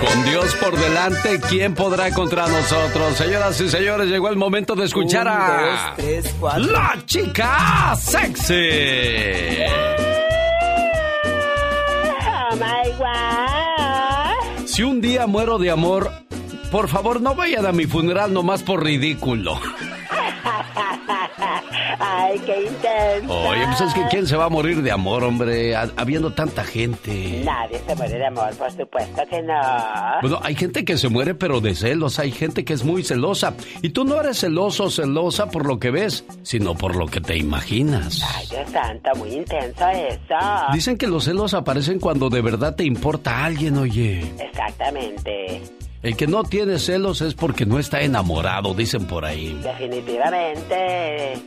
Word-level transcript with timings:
Con 0.00 0.24
Dios 0.24 0.54
por 0.56 0.78
delante, 0.78 1.40
¿quién 1.48 1.74
podrá 1.74 2.10
contra 2.12 2.46
nosotros? 2.46 3.16
Señoras 3.16 3.60
y 3.60 3.68
señores, 3.68 4.08
llegó 4.08 4.28
el 4.28 4.36
momento 4.36 4.74
de 4.74 4.84
escuchar 4.84 5.26
a... 5.26 5.94
La 6.58 6.96
chica 7.04 7.96
sexy. 7.96 8.54
Oh 12.26 12.56
my 12.56 12.90
God. 12.98 14.66
Si 14.66 14.82
un 14.82 15.00
día 15.00 15.26
muero 15.26 15.58
de 15.58 15.70
amor, 15.70 16.10
por 16.70 16.88
favor 16.88 17.20
no 17.20 17.34
vayan 17.34 17.66
a 17.66 17.72
mi 17.72 17.86
funeral 17.86 18.32
nomás 18.32 18.62
por 18.62 18.84
ridículo. 18.84 19.58
Ay, 21.98 22.38
qué 22.46 22.62
intenso. 22.62 23.48
Oye, 23.48 23.64
pues 23.66 23.80
es 23.80 23.94
que 23.94 24.02
¿quién 24.10 24.26
se 24.26 24.36
va 24.36 24.44
a 24.44 24.48
morir 24.48 24.82
de 24.82 24.92
amor, 24.92 25.24
hombre? 25.24 25.74
Habiendo 25.76 26.32
tanta 26.32 26.64
gente. 26.64 27.42
Nadie 27.44 27.80
se 27.86 27.94
muere 27.96 28.18
de 28.18 28.26
amor, 28.26 28.54
por 28.56 28.70
supuesto 28.70 29.22
que 29.28 29.42
no. 29.42 29.54
Bueno, 30.22 30.40
hay 30.42 30.54
gente 30.54 30.84
que 30.84 30.96
se 30.96 31.08
muere 31.08 31.34
pero 31.34 31.60
de 31.60 31.74
celos, 31.74 32.18
hay 32.18 32.30
gente 32.30 32.64
que 32.64 32.72
es 32.72 32.84
muy 32.84 33.02
celosa. 33.02 33.54
Y 33.82 33.90
tú 33.90 34.04
no 34.04 34.20
eres 34.20 34.38
celoso 34.38 34.84
o 34.84 34.90
celosa 34.90 35.50
por 35.50 35.66
lo 35.66 35.78
que 35.78 35.90
ves, 35.90 36.24
sino 36.42 36.74
por 36.74 36.94
lo 36.96 37.06
que 37.06 37.20
te 37.20 37.36
imaginas. 37.36 38.22
Ay, 38.36 38.46
Dios 38.48 38.70
santo, 38.70 39.10
muy 39.16 39.30
intenso 39.30 39.88
eso. 39.88 40.36
Dicen 40.72 40.96
que 40.96 41.06
los 41.06 41.24
celos 41.24 41.54
aparecen 41.54 41.98
cuando 41.98 42.30
de 42.30 42.40
verdad 42.40 42.76
te 42.76 42.84
importa 42.84 43.44
alguien, 43.44 43.76
oye. 43.76 44.20
Exactamente. 44.38 45.62
El 46.00 46.16
que 46.16 46.28
no 46.28 46.44
tiene 46.44 46.78
celos 46.78 47.20
es 47.22 47.34
porque 47.34 47.66
no 47.66 47.78
está 47.78 48.00
enamorado, 48.02 48.72
dicen 48.72 49.06
por 49.06 49.24
ahí. 49.24 49.58
Definitivamente. 49.62 51.42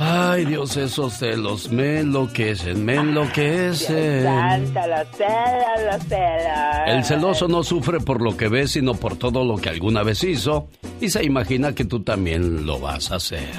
Ay, 0.00 0.44
Dios, 0.44 0.76
esos 0.76 1.14
celos 1.14 1.72
me 1.72 1.98
enloquecen, 1.98 2.84
me 2.84 2.94
enloquecen. 2.94 4.22
Santo, 4.22 4.80
los 4.86 5.08
celos, 5.16 5.92
los 5.92 6.04
celos. 6.04 6.86
El 6.86 7.04
celoso 7.04 7.48
no 7.48 7.64
sufre 7.64 7.98
por 7.98 8.22
lo 8.22 8.36
que 8.36 8.46
ve, 8.46 8.68
sino 8.68 8.94
por 8.94 9.16
todo 9.16 9.44
lo 9.44 9.56
que 9.56 9.70
alguna 9.70 10.04
vez 10.04 10.22
hizo 10.22 10.68
y 11.00 11.10
se 11.10 11.24
imagina 11.24 11.74
que 11.74 11.84
tú 11.84 12.04
también 12.04 12.64
lo 12.64 12.78
vas 12.78 13.10
a 13.10 13.16
hacer. 13.16 13.50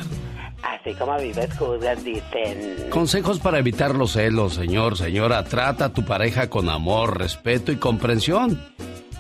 Así 0.64 0.94
como 0.94 1.18
vives, 1.18 1.50
juzgas, 1.58 2.02
dicen. 2.06 2.90
Consejos 2.90 3.40
para 3.40 3.60
evitar 3.60 3.96
los 3.96 4.14
celos, 4.14 4.54
señor, 4.54 4.98
señora. 4.98 5.44
Trata 5.44 5.86
a 5.86 5.94
tu 5.94 6.06
pareja 6.06 6.50
con 6.50 6.70
amor, 6.70 7.20
respeto 7.20 7.74
y 7.74 7.76
comprensión 7.76 8.62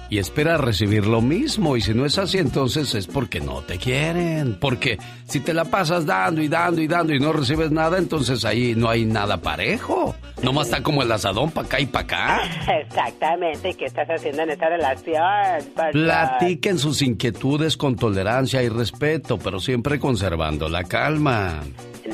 y 0.09 0.17
espera 0.17 0.57
recibir 0.57 1.05
lo 1.05 1.21
mismo. 1.21 1.77
Y 1.77 1.81
si 1.81 1.93
no 1.93 2.05
es 2.05 2.17
así, 2.17 2.37
entonces 2.37 2.95
es 2.95 3.07
porque 3.07 3.39
no 3.39 3.61
te 3.61 3.77
quieren. 3.77 4.57
Porque 4.59 4.97
si 5.25 5.39
te 5.39 5.53
la 5.53 5.65
pasas 5.65 6.05
dando 6.05 6.41
y 6.41 6.47
dando 6.47 6.81
y 6.81 6.87
dando 6.87 7.13
y 7.13 7.19
no 7.19 7.31
recibes 7.31 7.71
nada, 7.71 7.97
entonces 7.97 8.43
ahí 8.45 8.73
no 8.75 8.89
hay 8.89 9.05
nada 9.05 9.37
parejo. 9.37 10.15
Nomás 10.41 10.67
está 10.67 10.81
como 10.81 11.03
el 11.03 11.11
asadón 11.11 11.51
para 11.51 11.67
acá 11.67 11.79
y 11.79 11.85
para 11.85 12.05
acá. 12.05 12.41
Exactamente. 12.81 13.73
¿Qué 13.73 13.85
estás 13.85 14.07
haciendo 14.09 14.43
en 14.43 14.51
esta 14.51 14.69
relación? 14.69 15.23
Platiquen 15.91 16.79
sus 16.79 17.01
inquietudes 17.01 17.77
con 17.77 17.95
tolerancia 17.95 18.63
y 18.63 18.69
respeto, 18.69 19.37
pero 19.37 19.59
siempre 19.59 19.99
conservando 19.99 20.69
la 20.69 20.83
calma. 20.83 21.61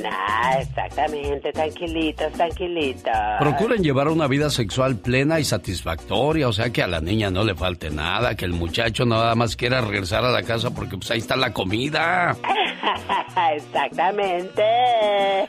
Nah, 0.05 0.59
exactamente, 0.59 1.51
tranquilitos, 1.51 2.31
tranquilitos. 2.33 3.11
Procuren 3.39 3.81
llevar 3.81 4.07
una 4.09 4.27
vida 4.27 4.51
sexual 4.51 4.97
plena 4.97 5.39
y 5.39 5.43
satisfactoria, 5.43 6.47
o 6.47 6.53
sea 6.53 6.69
que 6.71 6.83
a 6.83 6.87
la 6.87 7.01
niña 7.01 7.31
no 7.31 7.43
le 7.43 7.55
falte 7.55 7.89
nada, 7.89 8.35
que 8.35 8.45
el 8.45 8.53
muchacho 8.53 9.05
nada 9.05 9.33
más 9.33 9.55
quiera 9.55 9.81
regresar 9.81 10.23
a 10.23 10.29
la 10.29 10.43
casa 10.43 10.69
porque 10.69 10.97
pues 10.97 11.09
ahí 11.09 11.17
está 11.17 11.35
la 11.35 11.53
comida. 11.53 12.37
Exactamente. 13.55 14.63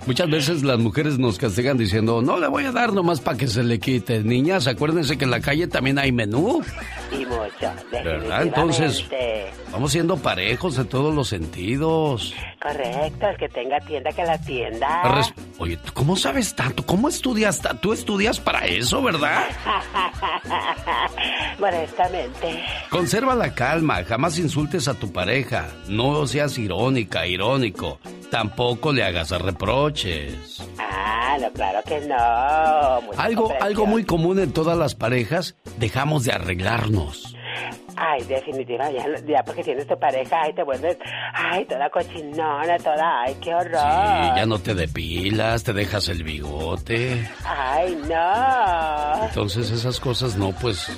Muchas 0.06 0.30
veces 0.30 0.62
las 0.62 0.78
mujeres 0.78 1.18
nos 1.18 1.38
castigan 1.38 1.76
diciendo, 1.76 2.22
no 2.22 2.38
le 2.38 2.48
voy 2.48 2.64
a 2.64 2.72
dar 2.72 2.92
nomás 2.92 3.20
para 3.20 3.36
que 3.36 3.46
se 3.46 3.62
le 3.62 3.78
quite. 3.78 4.22
Niñas, 4.22 4.66
acuérdense 4.66 5.16
que 5.18 5.24
en 5.24 5.30
la 5.30 5.40
calle 5.40 5.66
también 5.66 5.98
hay 5.98 6.12
menú. 6.12 6.62
Y 7.12 7.24
mucho, 7.24 7.72
¿Verdad? 7.90 8.42
Entonces, 8.42 9.04
vamos 9.72 9.92
siendo 9.92 10.16
parejos 10.16 10.78
en 10.78 10.88
todos 10.88 11.14
los 11.14 11.28
sentidos. 11.28 12.34
Correcto, 12.60 13.28
el 13.28 13.36
que 13.36 13.48
tenga 13.48 13.80
tienda 13.80 14.10
que 14.12 14.24
la 14.24 14.38
tienda. 14.38 15.22
Oye, 15.58 15.78
¿cómo 15.94 16.16
sabes 16.16 16.54
tanto? 16.54 16.84
¿Cómo 16.84 17.08
estudias? 17.08 17.60
Tú 17.80 17.92
estudias 17.92 18.40
para 18.40 18.66
eso, 18.66 19.02
¿verdad? 19.02 19.44
Modestamente. 21.58 22.62
Conserva 22.90 23.34
la 23.34 23.54
calma, 23.54 24.02
jamás 24.04 24.38
insultes 24.38 24.88
a 24.88 24.94
tu 24.94 25.12
pareja. 25.12 25.68
No 25.88 26.26
seas 26.26 26.58
irónica, 26.58 27.25
irónico. 27.26 27.98
Tampoco 28.30 28.92
le 28.92 29.04
hagas 29.04 29.30
reproches. 29.30 30.62
Ah, 30.78 31.36
no, 31.40 31.50
claro 31.52 31.80
que 31.84 32.00
no. 32.00 32.16
algo, 33.16 33.52
algo 33.60 33.86
muy 33.86 34.04
común 34.04 34.38
en 34.38 34.52
todas 34.52 34.76
las 34.76 34.94
parejas, 34.94 35.56
dejamos 35.78 36.24
de 36.24 36.32
arreglarnos. 36.32 37.36
Ay, 37.96 38.22
definitivamente, 38.24 39.24
ya, 39.26 39.42
porque 39.42 39.62
tienes 39.62 39.86
tu 39.86 39.98
pareja, 39.98 40.42
ay, 40.42 40.52
te 40.52 40.62
vuelves, 40.62 40.98
ay, 41.32 41.64
toda 41.64 41.88
cochinona, 41.88 42.76
toda, 42.76 43.22
ay, 43.22 43.34
qué 43.40 43.54
horror. 43.54 43.72
Sí, 43.72 44.36
ya 44.36 44.44
no 44.46 44.58
te 44.58 44.74
depilas, 44.74 45.64
te 45.64 45.72
dejas 45.72 46.08
el 46.10 46.22
bigote. 46.22 47.26
Ay, 47.44 47.96
no. 48.06 49.24
Entonces 49.28 49.70
esas 49.70 49.98
cosas 49.98 50.36
no, 50.36 50.52
pues, 50.52 50.90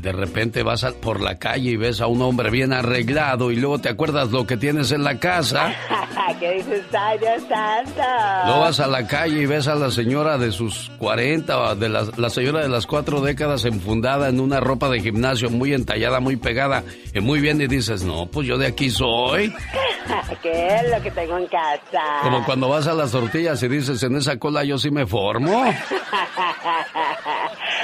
de 0.00 0.12
repente 0.12 0.62
vas 0.62 0.84
por 1.00 1.20
la 1.20 1.36
calle 1.38 1.70
y 1.70 1.76
ves 1.76 2.00
a 2.00 2.06
un 2.06 2.22
hombre 2.22 2.50
bien 2.50 2.72
arreglado 2.72 3.50
y 3.50 3.56
luego 3.56 3.78
te 3.80 3.88
acuerdas 3.88 4.30
lo 4.30 4.46
que 4.46 4.56
tienes 4.56 4.92
en 4.92 5.04
la 5.04 5.18
casa. 5.18 5.74
¿Qué 6.40 6.52
dices, 6.52 6.84
ay, 6.92 7.18
Dios 7.18 7.42
santo? 7.48 8.02
Luego 8.44 8.60
vas 8.60 8.80
a 8.80 8.86
la 8.86 9.06
calle 9.06 9.42
y 9.42 9.46
ves 9.46 9.68
a 9.68 9.74
la 9.74 9.90
señora 9.90 10.36
de 10.38 10.52
sus 10.52 10.90
40, 10.98 11.74
de 11.76 11.88
la, 11.88 12.04
la 12.16 12.30
señora 12.30 12.60
de 12.60 12.68
las 12.68 12.86
cuatro 12.86 13.20
décadas 13.20 13.64
enfundada 13.64 14.28
en 14.28 14.40
una 14.40 14.60
ropa 14.60 14.88
de 14.90 15.00
gimnasio 15.00 15.48
muy 15.50 15.72
entallada, 15.72 16.20
muy 16.20 16.36
pegada, 16.36 16.84
y 17.14 17.20
muy 17.20 17.40
bien 17.40 17.60
y 17.60 17.66
dices, 17.66 18.02
no, 18.02 18.26
pues 18.26 18.46
yo 18.46 18.58
de 18.58 18.66
aquí 18.66 18.90
soy. 18.90 19.54
¿Qué 20.42 20.66
es 20.66 20.90
lo 20.90 21.02
que 21.02 21.10
tengo 21.10 21.38
en 21.38 21.46
casa? 21.46 22.20
Como 22.22 22.44
cuando 22.44 22.68
vas 22.68 22.86
a 22.86 22.94
las 22.94 23.10
tortillas 23.12 23.62
y 23.62 23.68
dices, 23.68 24.02
en 24.02 24.16
esa 24.16 24.38
cola 24.38 24.62
yo 24.64 24.78
sí 24.78 24.90
me 24.90 25.06
formo. 25.06 25.62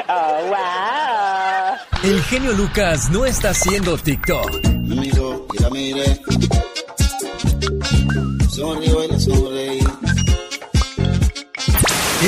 oh, 0.08 0.38
wow. 0.48 1.11
El 2.04 2.20
genio 2.22 2.52
Lucas 2.54 3.10
no 3.10 3.24
está 3.24 3.50
haciendo 3.50 3.96
TikTok. 3.96 4.60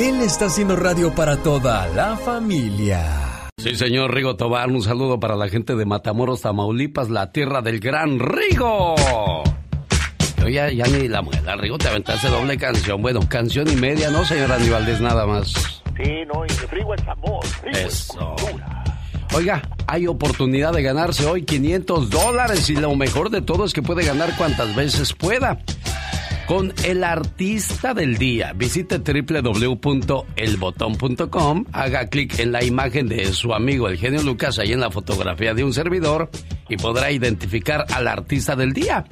Él 0.00 0.20
está 0.22 0.46
haciendo 0.46 0.76
radio 0.76 1.12
para 1.12 1.36
toda 1.38 1.88
la 1.88 2.16
familia. 2.16 3.50
Sí, 3.56 3.74
señor 3.74 4.14
Rigo 4.14 4.36
Tobar, 4.36 4.68
un 4.68 4.80
saludo 4.80 5.18
para 5.18 5.34
la 5.34 5.48
gente 5.48 5.74
de 5.74 5.84
Matamoros, 5.84 6.42
Tamaulipas, 6.42 7.10
la 7.10 7.32
tierra 7.32 7.60
del 7.60 7.80
gran 7.80 8.20
Rigo. 8.20 8.94
Yo 10.38 10.48
ya, 10.48 10.70
ya 10.70 10.86
ni 10.86 11.08
la 11.08 11.20
muela, 11.20 11.56
Rigo, 11.56 11.78
te 11.78 11.88
aventaste 11.88 12.28
doble 12.28 12.56
canción. 12.58 13.02
Bueno, 13.02 13.20
canción 13.28 13.68
y 13.68 13.74
media, 13.74 14.08
¿no, 14.10 14.24
señora 14.24 14.54
Aníbaldez? 14.54 15.00
Nada 15.00 15.26
más. 15.26 15.52
Sí, 15.96 16.12
no, 16.32 16.44
y 16.44 16.66
Rigo 16.70 16.94
es 16.94 17.08
amor, 17.08 17.44
Rigo 17.64 17.78
Eso. 17.78 18.36
Oiga, 19.34 19.62
hay 19.88 20.06
oportunidad 20.06 20.72
de 20.72 20.82
ganarse 20.82 21.26
hoy 21.26 21.42
500 21.42 22.08
dólares 22.08 22.70
y 22.70 22.76
lo 22.76 22.94
mejor 22.94 23.30
de 23.30 23.42
todo 23.42 23.64
es 23.64 23.72
que 23.72 23.82
puede 23.82 24.04
ganar 24.04 24.36
cuantas 24.36 24.76
veces 24.76 25.12
pueda. 25.12 25.58
Con 26.46 26.72
el 26.84 27.02
artista 27.02 27.94
del 27.94 28.16
día, 28.16 28.52
visite 28.52 28.98
www.elbotón.com, 28.98 31.64
haga 31.72 32.06
clic 32.06 32.38
en 32.38 32.52
la 32.52 32.62
imagen 32.62 33.08
de 33.08 33.32
su 33.32 33.52
amigo 33.52 33.88
el 33.88 33.98
genio 33.98 34.22
Lucas 34.22 34.60
ahí 34.60 34.72
en 34.72 34.78
la 34.78 34.92
fotografía 34.92 35.52
de 35.52 35.64
un 35.64 35.72
servidor 35.72 36.30
y 36.68 36.76
podrá 36.76 37.10
identificar 37.10 37.86
al 37.92 38.06
artista 38.06 38.54
del 38.54 38.72
día. 38.72 39.04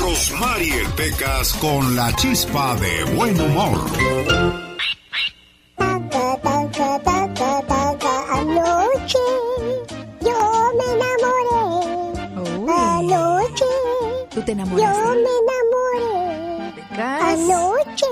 Rosmarie 0.02 0.84
Pecas 0.96 1.54
con 1.54 1.96
la 1.96 2.12
chispa 2.16 2.76
de 2.76 3.04
buen 3.16 3.40
humor. 3.40 3.80
Anoche 8.32 9.18
yo 10.22 10.72
me 10.78 10.86
enamoré. 10.94 12.72
Anoche 12.72 13.66
¿Tú 14.34 14.42
te 14.44 14.52
enamoraste? 14.54 15.00
yo 15.00 15.10
me 15.16 15.30
enamoré. 15.42 17.02
Anoche 17.22 18.06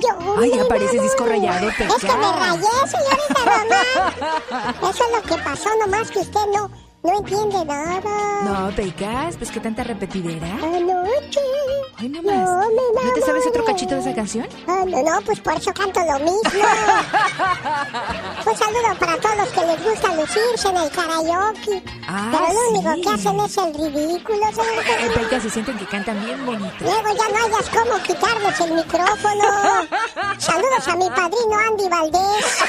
Yo 0.00 0.10
Ay, 0.38 0.50
ya 0.54 0.64
pareces 0.68 1.02
disco 1.02 1.24
rayado, 1.26 1.68
Es 1.68 1.76
que 1.76 1.84
me 1.84 1.90
Pecas. 1.90 2.38
rayé, 2.38 2.68
señorita 2.86 3.40
Román. 3.44 4.74
Eso 4.90 5.04
es 5.04 5.10
lo 5.16 5.22
que 5.36 5.42
pasó, 5.42 5.68
nomás 5.80 6.10
que 6.10 6.18
usted 6.20 6.40
no, 6.54 6.70
no 7.02 7.18
entiende 7.18 7.64
nada. 7.64 8.42
No, 8.44 8.74
Pecas, 8.76 9.36
pues 9.36 9.50
qué 9.50 9.60
tanta 9.60 9.84
repetidera. 9.84 10.46
Anoche. 10.48 10.89
Richard. 11.10 11.49
Ay, 12.00 12.08
no 12.08 12.22
más. 12.22 12.34
me 12.34 13.04
¿No 13.04 13.12
te 13.14 13.20
sabes 13.22 13.46
otro 13.46 13.62
cachito 13.64 13.94
de 13.94 14.00
esa 14.00 14.14
canción? 14.14 14.48
Ah, 14.66 14.84
no, 14.86 15.02
no, 15.02 15.20
pues 15.22 15.38
por 15.40 15.52
eso 15.54 15.70
canto 15.74 16.00
lo 16.00 16.18
mismo. 16.20 16.40
Un 18.46 18.56
saludo 18.56 18.94
para 18.98 19.16
todos 19.18 19.36
los 19.36 19.48
que 19.50 19.60
les 19.66 19.84
gusta 19.84 20.14
lucirse 20.14 20.68
en 20.68 20.76
el 20.78 20.90
karaoke. 20.90 21.82
Ah, 22.08 22.30
Pero 22.32 22.52
lo 22.54 22.68
único 22.70 22.94
sí. 22.94 23.00
que 23.02 23.08
hacen 23.10 23.40
es 23.40 23.56
el 23.58 23.74
ridículo, 23.74 24.38
Román. 24.50 25.12
Pecas, 25.14 25.42
se 25.42 25.50
sienten 25.50 25.76
que 25.78 25.86
cantan 25.86 26.24
bien 26.24 26.46
bonito. 26.46 26.74
Luego 26.80 27.08
ya 27.08 27.28
no 27.28 27.46
hayas 27.54 27.68
cómo 27.68 28.02
quitarles 28.02 28.60
el 28.60 28.72
micrófono. 28.72 29.44
Saludos 30.38 30.88
a 30.88 30.96
mi 30.96 31.08
padrino 31.10 31.58
Andy 31.68 31.88
Valdés. 31.88 32.64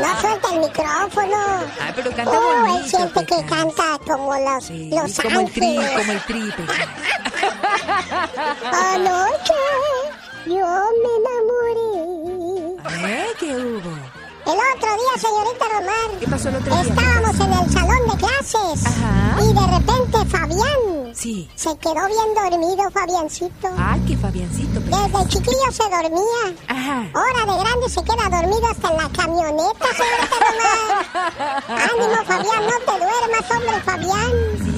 No 0.00 0.20
suelta 0.20 0.48
el 0.54 0.60
micrófono. 0.60 1.36
Ay, 1.80 1.92
pero 1.94 2.10
canta 2.10 2.32
Oh, 2.32 2.52
él 2.52 2.60
bonito, 2.72 2.88
siente 2.88 3.26
que 3.26 3.46
canta 3.46 3.98
como 4.06 4.34
los, 4.36 4.64
Sí, 4.64 4.90
los 4.92 5.20
como 5.20 5.40
el 5.40 5.52
tri, 5.52 5.76
como 5.96 6.12
el 6.12 6.20
tri, 6.24 6.50
Pecas. 6.56 6.88
Anoche 8.10 9.54
yo 10.46 10.66
me 11.02 11.10
enamoré. 11.18 13.12
¿Eh? 13.12 13.26
¿Qué 13.38 13.54
hubo? 13.54 13.90
El 14.46 14.54
otro 14.54 14.88
día, 14.96 15.20
señorita 15.20 15.64
Román. 15.70 16.18
¿Qué 16.20 16.26
pasó 16.26 16.48
el 16.48 16.56
otro 16.56 16.74
día? 16.74 16.82
Estábamos 16.84 17.34
en 17.38 17.52
el 17.52 17.70
salón 17.70 18.08
de 18.08 18.16
clases. 18.16 18.86
Ajá. 18.86 19.42
Y 19.42 19.52
de 19.52 19.66
repente 19.76 20.24
Fabián 20.30 21.14
Sí. 21.14 21.50
se 21.54 21.76
quedó 21.78 22.06
bien 22.06 22.34
dormido, 22.34 22.90
Fabiancito. 22.90 23.68
Ay, 23.76 24.00
qué 24.08 24.16
Fabiancito, 24.16 24.80
Pecas. 24.80 25.12
Desde 25.12 25.28
chiquillo 25.28 25.70
se 25.70 25.82
dormía. 25.82 26.56
Ajá. 26.68 27.10
Ahora 27.12 27.52
de 27.52 27.58
grande 27.62 27.88
se 27.90 28.02
queda 28.02 28.28
dormido 28.30 28.66
hasta 28.70 28.90
en 28.90 28.96
la 28.96 29.08
camioneta, 29.10 29.86
señorita 29.98 30.36
Román. 30.46 30.88
Ánimo, 31.92 32.24
Fabián, 32.24 32.62
no 32.66 32.78
te 32.92 32.98
duermas, 33.04 33.50
hombre, 33.50 33.82
Fabián. 33.84 34.32
Sí, 34.64 34.77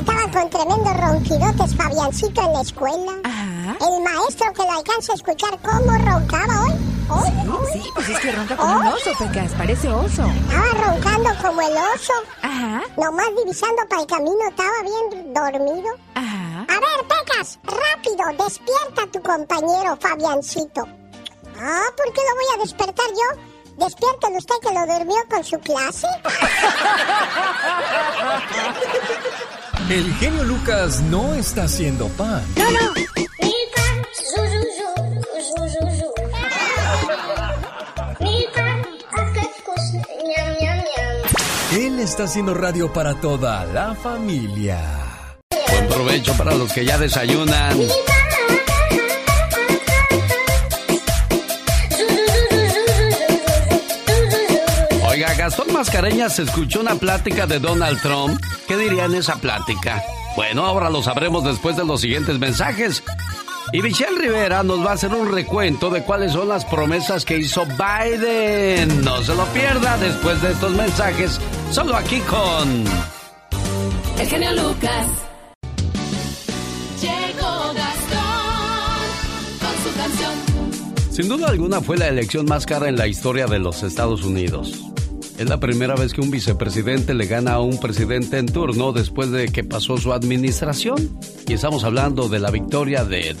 estaban 0.00 0.30
con 0.30 0.50
tremendos 0.50 0.96
ronquidotes, 0.96 1.74
Fabiancito, 1.76 2.40
en 2.42 2.52
la 2.52 2.60
escuela. 2.60 3.12
Ajá. 3.24 3.76
El 3.80 4.00
maestro 4.02 4.52
que 4.52 4.62
lo 4.62 4.72
alcanza 4.72 5.12
a 5.12 5.14
escuchar 5.16 5.58
cómo 5.62 5.96
roncaba 5.98 6.62
hoy. 6.64 6.72
Hoy, 7.08 7.30
hoy. 7.48 7.72
Sí, 7.72 7.82
pues 7.94 8.08
es 8.08 8.18
que 8.18 8.32
ronca 8.32 8.56
como 8.56 8.80
un 8.80 8.86
oso, 8.88 9.12
Pecas. 9.18 9.52
Parece 9.52 9.88
oso. 9.88 10.24
Estaba 10.26 10.90
roncando 10.90 11.30
como 11.40 11.60
el 11.60 11.72
oso. 11.72 12.12
Ajá. 12.42 12.82
Nomás 12.96 13.28
divisando 13.36 13.86
para 13.88 14.02
el 14.02 14.08
camino, 14.08 14.48
estaba 14.48 14.82
bien 14.82 15.32
dormido. 15.34 15.88
Ajá. 16.14 16.66
A 16.68 16.80
ver, 16.80 17.06
Pecas, 17.08 17.58
rápido, 17.64 18.24
despierta 18.44 19.02
a 19.02 19.06
tu 19.06 19.22
compañero 19.22 19.96
Fabiancito. 20.00 20.82
Ah, 21.58 21.84
¿por 21.96 22.12
qué 22.12 22.20
lo 22.28 22.34
voy 22.34 22.44
a 22.54 22.58
despertar 22.62 23.06
yo? 23.10 23.28
Despiértelo 23.78 24.36
usted 24.38 24.54
que 24.62 24.72
lo 24.72 24.86
durmió 24.86 25.16
con 25.30 25.44
su 25.44 25.58
clase. 25.60 26.08
El 29.88 30.12
genio 30.14 30.42
Lucas 30.42 31.00
no 31.02 31.34
está 31.34 31.62
haciendo 31.64 32.08
pan. 32.08 32.42
No, 32.56 32.70
no. 32.72 32.92
Él 41.72 42.00
está 42.00 42.24
haciendo 42.24 42.52
radio 42.54 42.92
para 42.92 43.14
toda 43.20 43.64
la 43.66 43.94
familia. 43.94 44.80
Buen 45.70 45.88
provecho 45.88 46.32
para 46.36 46.54
los 46.54 46.72
que 46.72 46.84
ya 46.84 46.98
desayunan. 46.98 47.78
Gastón 55.46 55.72
Mascareñas 55.72 56.40
escuchó 56.40 56.80
una 56.80 56.96
plática 56.96 57.46
de 57.46 57.60
Donald 57.60 58.02
Trump. 58.02 58.36
¿Qué 58.66 58.76
diría 58.76 59.04
en 59.04 59.14
esa 59.14 59.36
plática? 59.36 60.02
Bueno, 60.34 60.66
ahora 60.66 60.90
lo 60.90 61.04
sabremos 61.04 61.44
después 61.44 61.76
de 61.76 61.84
los 61.84 62.00
siguientes 62.00 62.36
mensajes. 62.40 63.04
Y 63.72 63.80
Michelle 63.80 64.18
Rivera 64.18 64.64
nos 64.64 64.84
va 64.84 64.90
a 64.90 64.94
hacer 64.94 65.14
un 65.14 65.30
recuento 65.30 65.88
de 65.88 66.02
cuáles 66.02 66.32
son 66.32 66.48
las 66.48 66.64
promesas 66.64 67.24
que 67.24 67.38
hizo 67.38 67.64
Biden. 67.64 69.04
No 69.04 69.22
se 69.22 69.36
lo 69.36 69.44
pierda 69.46 69.96
después 69.98 70.42
de 70.42 70.50
estos 70.50 70.72
mensajes, 70.72 71.40
solo 71.70 71.94
aquí 71.94 72.18
con... 72.22 72.84
El 74.18 74.26
genio 74.26 74.50
Lucas. 74.50 75.06
Llegó 77.00 77.72
Gastón 77.72 78.98
con 79.60 79.84
su 79.84 79.96
canción. 79.96 81.12
Sin 81.12 81.28
duda 81.28 81.50
alguna 81.50 81.80
fue 81.80 81.96
la 81.96 82.08
elección 82.08 82.46
más 82.46 82.66
cara 82.66 82.88
en 82.88 82.96
la 82.96 83.06
historia 83.06 83.46
de 83.46 83.60
los 83.60 83.84
Estados 83.84 84.24
Unidos. 84.24 84.82
Es 85.38 85.48
la 85.48 85.60
primera 85.60 85.94
vez 85.94 86.14
que 86.14 86.22
un 86.22 86.30
vicepresidente 86.30 87.12
le 87.12 87.26
gana 87.26 87.54
a 87.54 87.60
un 87.60 87.78
presidente 87.78 88.38
en 88.38 88.46
turno 88.46 88.92
después 88.92 89.30
de 89.30 89.48
que 89.48 89.64
pasó 89.64 89.98
su 89.98 90.14
administración. 90.14 91.18
Y 91.46 91.52
estamos 91.52 91.84
hablando 91.84 92.28
de 92.28 92.38
la 92.38 92.50
victoria 92.50 93.04
de 93.04 93.36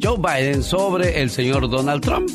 Joe 0.00 0.18
Biden 0.18 0.62
sobre 0.62 1.20
el 1.20 1.30
señor 1.30 1.68
Donald 1.68 2.02
Trump. 2.02 2.30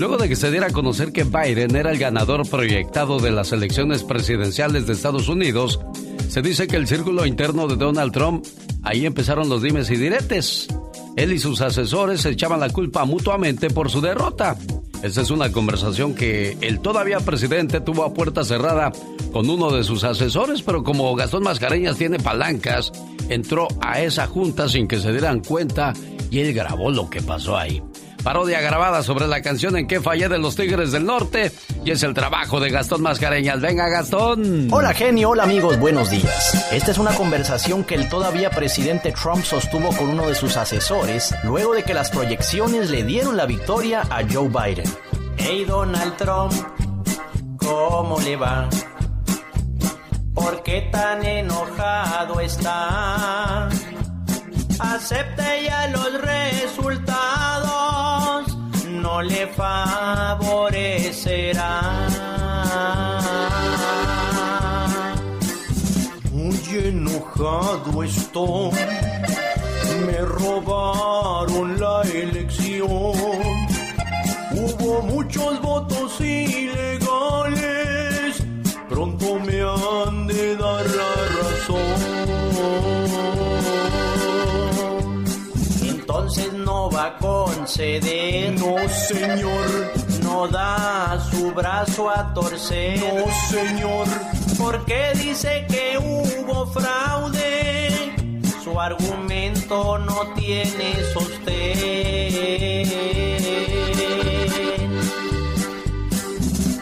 Luego 0.00 0.16
de 0.16 0.28
que 0.28 0.36
se 0.36 0.50
diera 0.50 0.66
a 0.66 0.70
conocer 0.70 1.12
que 1.12 1.24
Biden 1.24 1.76
era 1.76 1.92
el 1.92 1.98
ganador 1.98 2.48
proyectado 2.48 3.20
de 3.20 3.30
las 3.30 3.52
elecciones 3.52 4.02
presidenciales 4.02 4.86
de 4.86 4.92
Estados 4.92 5.28
Unidos, 5.28 5.80
se 6.28 6.42
dice 6.42 6.66
que 6.66 6.76
el 6.76 6.86
círculo 6.86 7.26
interno 7.26 7.68
de 7.68 7.76
Donald 7.76 8.12
Trump, 8.12 8.44
ahí 8.82 9.06
empezaron 9.06 9.48
los 9.48 9.62
dimes 9.62 9.90
y 9.90 9.96
diretes. 9.96 10.68
Él 11.18 11.32
y 11.32 11.38
sus 11.40 11.60
asesores 11.62 12.20
se 12.20 12.30
echaban 12.30 12.60
la 12.60 12.70
culpa 12.70 13.04
mutuamente 13.04 13.70
por 13.70 13.90
su 13.90 14.00
derrota. 14.00 14.56
Esta 15.02 15.20
es 15.20 15.32
una 15.32 15.50
conversación 15.50 16.14
que 16.14 16.56
el 16.60 16.78
todavía 16.78 17.18
presidente 17.18 17.80
tuvo 17.80 18.04
a 18.04 18.14
puerta 18.14 18.44
cerrada 18.44 18.92
con 19.32 19.50
uno 19.50 19.72
de 19.72 19.82
sus 19.82 20.04
asesores, 20.04 20.62
pero 20.62 20.84
como 20.84 21.12
Gastón 21.16 21.42
Mascareñas 21.42 21.96
tiene 21.96 22.20
palancas, 22.20 22.92
entró 23.28 23.66
a 23.80 24.00
esa 24.00 24.28
junta 24.28 24.68
sin 24.68 24.86
que 24.86 25.00
se 25.00 25.10
dieran 25.10 25.40
cuenta 25.40 25.92
y 26.30 26.38
él 26.38 26.54
grabó 26.54 26.92
lo 26.92 27.10
que 27.10 27.20
pasó 27.20 27.56
ahí. 27.56 27.82
Parodia 28.28 28.60
grabada 28.60 29.02
sobre 29.02 29.26
la 29.26 29.40
canción 29.40 29.74
En 29.78 29.86
que 29.86 30.02
fallé 30.02 30.28
de 30.28 30.36
los 30.36 30.54
Tigres 30.54 30.92
del 30.92 31.06
Norte 31.06 31.50
y 31.82 31.92
es 31.92 32.02
el 32.02 32.12
trabajo 32.12 32.60
de 32.60 32.68
Gastón 32.68 33.00
Mascareñas. 33.00 33.58
Venga, 33.58 33.88
Gastón. 33.88 34.68
Hola 34.70 34.92
genio, 34.92 35.30
hola 35.30 35.44
amigos, 35.44 35.78
buenos 35.78 36.10
días. 36.10 36.70
Esta 36.70 36.90
es 36.90 36.98
una 36.98 37.14
conversación 37.14 37.84
que 37.84 37.94
el 37.94 38.06
todavía 38.10 38.50
presidente 38.50 39.12
Trump 39.12 39.42
sostuvo 39.42 39.88
con 39.96 40.10
uno 40.10 40.28
de 40.28 40.34
sus 40.34 40.58
asesores 40.58 41.34
luego 41.42 41.72
de 41.72 41.84
que 41.84 41.94
las 41.94 42.10
proyecciones 42.10 42.90
le 42.90 43.02
dieron 43.02 43.34
la 43.34 43.46
victoria 43.46 44.02
a 44.10 44.20
Joe 44.30 44.50
Biden. 44.50 44.84
Hey 45.38 45.64
Donald 45.66 46.14
Trump, 46.18 46.52
¿cómo 47.56 48.20
le 48.20 48.36
va? 48.36 48.68
¿Por 50.34 50.62
qué 50.64 50.86
tan 50.92 51.24
enojado 51.24 52.40
está? 52.40 53.70
Acepte 54.80 55.64
ya 55.64 55.88
los 55.88 56.12
no 56.12 56.37
le 59.28 59.46
favorecerá. 59.48 60.68
Muy 66.32 66.60
enojado 66.72 68.02
estoy, 68.02 68.72
me 70.06 70.18
robaron 70.18 71.78
la 71.80 72.02
elección. 72.02 73.12
Hubo 74.50 75.02
muchos 75.02 75.60
conceder. 87.68 88.58
No, 88.58 88.76
señor. 88.88 89.92
No 90.22 90.48
da 90.48 91.18
su 91.30 91.52
brazo 91.52 92.08
a 92.08 92.32
torcer. 92.32 92.98
No, 92.98 93.26
señor. 93.50 94.06
Porque 94.56 95.12
dice 95.14 95.66
que 95.68 95.98
hubo 95.98 96.66
fraude. 96.66 98.14
Su 98.64 98.80
argumento 98.80 99.98
no 99.98 100.32
tiene 100.34 100.94
sostén. 101.12 101.68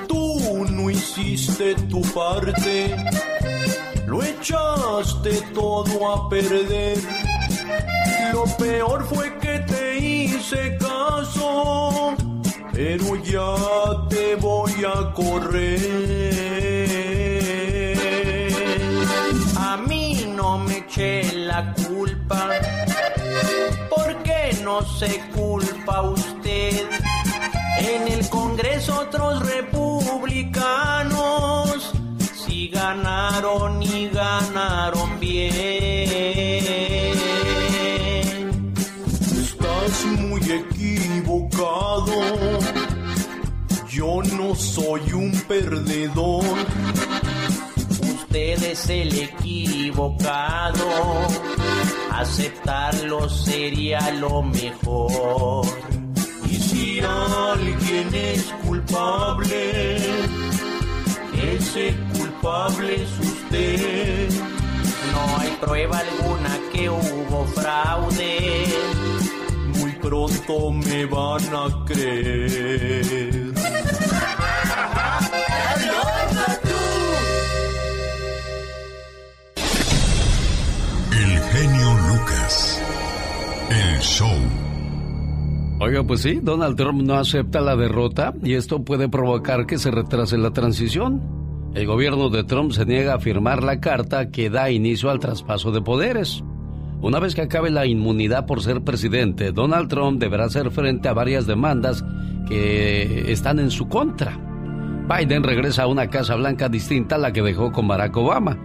Tú 0.06 0.66
no 0.70 0.88
hiciste 0.90 1.74
tu 1.90 2.00
parte. 2.02 2.96
Lo 4.06 4.22
echaste 4.22 5.42
todo 5.52 6.12
a 6.12 6.28
perder. 6.28 6.98
Lo 8.32 8.44
peor 8.56 9.04
fue 9.06 9.36
que 9.38 9.58
te 9.60 9.98
hice 9.98 10.76
caso, 10.78 12.14
pero 12.72 13.16
ya 13.16 14.08
te 14.08 14.34
voy 14.36 14.72
a 14.84 15.12
correr. 15.12 15.80
A 19.58 19.76
mí 19.76 20.32
no 20.34 20.58
me 20.58 20.78
eché 20.78 21.32
la 21.34 21.74
culpa, 21.74 22.48
porque 23.90 24.56
no 24.62 24.82
se 24.82 25.20
culpa 25.34 26.02
usted. 26.02 26.36
otros 28.88 29.44
republicanos 29.46 31.92
sí 32.34 32.68
ganaron 32.68 33.82
y 33.82 34.08
ganaron 34.08 34.95
perdedor. 45.48 46.44
Usted 48.02 48.62
es 48.62 48.88
el 48.88 49.18
equivocado. 49.18 50.88
Aceptarlo 52.12 53.28
sería 53.28 54.10
lo 54.12 54.42
mejor. 54.42 55.66
Y 56.48 56.56
si 56.56 57.00
alguien 57.00 58.14
es 58.14 58.44
culpable, 58.66 59.96
ese 61.42 61.94
culpable 62.16 63.02
es 63.02 63.10
usted. 63.20 64.30
No 65.12 65.38
hay 65.38 65.50
prueba 65.60 65.98
alguna 65.98 66.58
que 66.72 66.90
hubo 66.90 67.46
fraude. 67.54 68.66
Pronto 70.06 70.70
me 70.70 71.04
van 71.06 71.42
a 71.52 71.84
creer. 71.84 73.34
El 81.10 81.40
genio 81.50 81.94
Lucas. 82.08 82.80
El 83.68 83.98
show. 83.98 84.28
Oiga, 85.80 86.04
pues 86.04 86.20
sí, 86.20 86.38
Donald 86.40 86.76
Trump 86.76 87.02
no 87.02 87.14
acepta 87.14 87.60
la 87.60 87.74
derrota 87.74 88.32
y 88.44 88.54
esto 88.54 88.84
puede 88.84 89.08
provocar 89.08 89.66
que 89.66 89.76
se 89.76 89.90
retrase 89.90 90.38
la 90.38 90.52
transición. 90.52 91.72
El 91.74 91.84
gobierno 91.88 92.30
de 92.30 92.44
Trump 92.44 92.70
se 92.70 92.86
niega 92.86 93.14
a 93.14 93.18
firmar 93.18 93.64
la 93.64 93.80
carta 93.80 94.30
que 94.30 94.50
da 94.50 94.70
inicio 94.70 95.10
al 95.10 95.18
traspaso 95.18 95.72
de 95.72 95.82
poderes. 95.82 96.44
Una 97.00 97.18
vez 97.20 97.34
que 97.34 97.42
acabe 97.42 97.70
la 97.70 97.86
inmunidad 97.86 98.46
por 98.46 98.62
ser 98.62 98.82
presidente, 98.82 99.52
Donald 99.52 99.88
Trump 99.88 100.18
deberá 100.18 100.44
hacer 100.44 100.70
frente 100.70 101.08
a 101.08 101.12
varias 101.12 101.46
demandas 101.46 102.04
que 102.48 103.30
están 103.30 103.58
en 103.58 103.70
su 103.70 103.88
contra. 103.88 104.38
Biden 105.08 105.42
regresa 105.42 105.84
a 105.84 105.86
una 105.86 106.08
Casa 106.08 106.34
Blanca 106.36 106.68
distinta 106.68 107.16
a 107.16 107.18
la 107.18 107.32
que 107.32 107.42
dejó 107.42 107.70
con 107.70 107.86
Barack 107.86 108.16
Obama. 108.16 108.58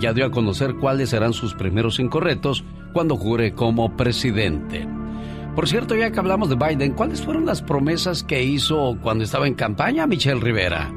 Ya 0.00 0.12
dio 0.12 0.26
a 0.26 0.30
conocer 0.30 0.74
cuáles 0.74 1.10
serán 1.10 1.32
sus 1.32 1.54
primeros 1.54 1.96
cinco 1.96 2.20
retos 2.20 2.64
cuando 2.92 3.16
jure 3.16 3.54
como 3.54 3.96
presidente. 3.96 4.86
Por 5.54 5.68
cierto, 5.68 5.94
ya 5.94 6.10
que 6.10 6.18
hablamos 6.18 6.50
de 6.50 6.56
Biden, 6.56 6.92
¿cuáles 6.92 7.22
fueron 7.22 7.46
las 7.46 7.62
promesas 7.62 8.22
que 8.22 8.42
hizo 8.42 8.98
cuando 9.00 9.24
estaba 9.24 9.46
en 9.46 9.54
campaña 9.54 10.06
Michelle 10.06 10.40
Rivera? 10.40 10.92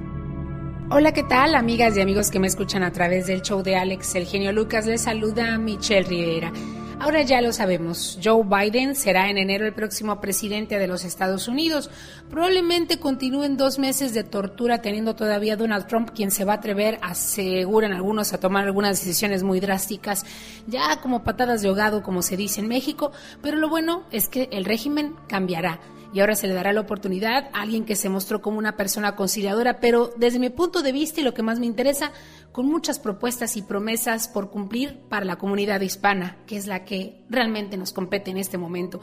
Hola, 0.91 1.11
¿qué 1.11 1.21
tal, 1.21 1.53
amigas 1.53 1.95
y 1.95 2.01
amigos 2.01 2.31
que 2.31 2.39
me 2.39 2.47
escuchan 2.47 2.81
a 2.81 2.91
través 2.91 3.27
del 3.27 3.43
show 3.43 3.61
de 3.61 3.75
Alex, 3.75 4.15
el 4.15 4.25
genio 4.25 4.51
Lucas? 4.51 4.87
Les 4.87 5.03
saluda 5.03 5.55
Michelle 5.59 6.01
Rivera. 6.01 6.51
Ahora 6.99 7.21
ya 7.21 7.41
lo 7.41 7.53
sabemos, 7.53 8.17
Joe 8.23 8.43
Biden 8.43 8.95
será 8.95 9.29
en 9.29 9.37
enero 9.37 9.67
el 9.67 9.75
próximo 9.75 10.19
presidente 10.19 10.79
de 10.79 10.87
los 10.87 11.05
Estados 11.05 11.47
Unidos. 11.47 11.91
Probablemente 12.31 12.99
continúen 12.99 13.55
dos 13.55 13.77
meses 13.77 14.15
de 14.15 14.23
tortura 14.23 14.81
teniendo 14.81 15.15
todavía 15.15 15.55
Donald 15.55 15.85
Trump, 15.85 16.09
quien 16.09 16.31
se 16.31 16.43
va 16.43 16.53
a 16.53 16.55
atrever, 16.55 16.97
aseguran 17.03 17.93
algunos, 17.93 18.33
a 18.33 18.39
tomar 18.39 18.65
algunas 18.65 18.99
decisiones 18.99 19.43
muy 19.43 19.59
drásticas, 19.59 20.25
ya 20.65 20.99
como 21.01 21.23
patadas 21.23 21.61
de 21.61 21.67
ahogado, 21.67 22.01
como 22.01 22.23
se 22.23 22.35
dice 22.35 22.61
en 22.61 22.67
México, 22.67 23.11
pero 23.43 23.57
lo 23.57 23.69
bueno 23.69 24.05
es 24.11 24.27
que 24.27 24.49
el 24.51 24.65
régimen 24.65 25.13
cambiará 25.27 25.79
y 26.13 26.19
ahora 26.19 26.35
se 26.35 26.47
le 26.47 26.53
dará 26.53 26.73
la 26.73 26.81
oportunidad 26.81 27.49
a 27.53 27.61
alguien 27.61 27.85
que 27.85 27.95
se 27.95 28.09
mostró 28.09 28.41
como 28.41 28.57
una 28.57 28.75
persona 28.75 29.15
conciliadora, 29.15 29.79
pero 29.79 30.11
desde 30.17 30.39
mi 30.39 30.49
punto 30.49 30.81
de 30.81 30.91
vista 30.91 31.21
y 31.21 31.23
lo 31.23 31.33
que 31.33 31.43
más 31.43 31.59
me 31.59 31.65
interesa, 31.65 32.11
con 32.51 32.65
muchas 32.65 32.99
propuestas 32.99 33.57
y 33.57 33.61
promesas 33.61 34.27
por 34.27 34.49
cumplir 34.49 34.99
para 35.09 35.25
la 35.25 35.37
comunidad 35.37 35.81
hispana, 35.81 36.37
que 36.47 36.57
es 36.57 36.67
la 36.67 36.83
que 36.83 37.21
realmente 37.29 37.77
nos 37.77 37.93
compete 37.93 38.31
en 38.31 38.37
este 38.37 38.57
momento. 38.57 39.01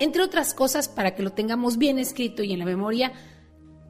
Entre 0.00 0.22
otras 0.22 0.54
cosas, 0.54 0.88
para 0.88 1.14
que 1.14 1.22
lo 1.22 1.32
tengamos 1.32 1.78
bien 1.78 1.98
escrito 1.98 2.42
y 2.42 2.52
en 2.52 2.58
la 2.58 2.64
memoria, 2.64 3.12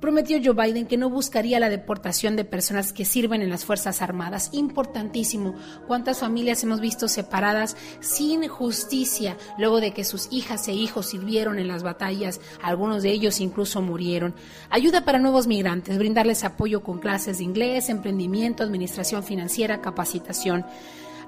Prometió 0.00 0.38
Joe 0.42 0.54
Biden 0.54 0.86
que 0.86 0.96
no 0.96 1.10
buscaría 1.10 1.60
la 1.60 1.68
deportación 1.68 2.34
de 2.34 2.46
personas 2.46 2.94
que 2.94 3.04
sirven 3.04 3.42
en 3.42 3.50
las 3.50 3.66
Fuerzas 3.66 4.00
Armadas. 4.00 4.48
Importantísimo. 4.52 5.54
¿Cuántas 5.86 6.20
familias 6.20 6.62
hemos 6.62 6.80
visto 6.80 7.06
separadas 7.06 7.76
sin 8.00 8.48
justicia 8.48 9.36
luego 9.58 9.80
de 9.82 9.92
que 9.92 10.04
sus 10.04 10.28
hijas 10.30 10.66
e 10.68 10.72
hijos 10.72 11.04
sirvieron 11.04 11.58
en 11.58 11.68
las 11.68 11.82
batallas? 11.82 12.40
Algunos 12.62 13.02
de 13.02 13.10
ellos 13.10 13.40
incluso 13.40 13.82
murieron. 13.82 14.34
Ayuda 14.70 15.04
para 15.04 15.18
nuevos 15.18 15.46
migrantes, 15.46 15.98
brindarles 15.98 16.44
apoyo 16.44 16.82
con 16.82 16.98
clases 16.98 17.36
de 17.36 17.44
inglés, 17.44 17.90
emprendimiento, 17.90 18.62
administración 18.62 19.22
financiera, 19.22 19.82
capacitación. 19.82 20.64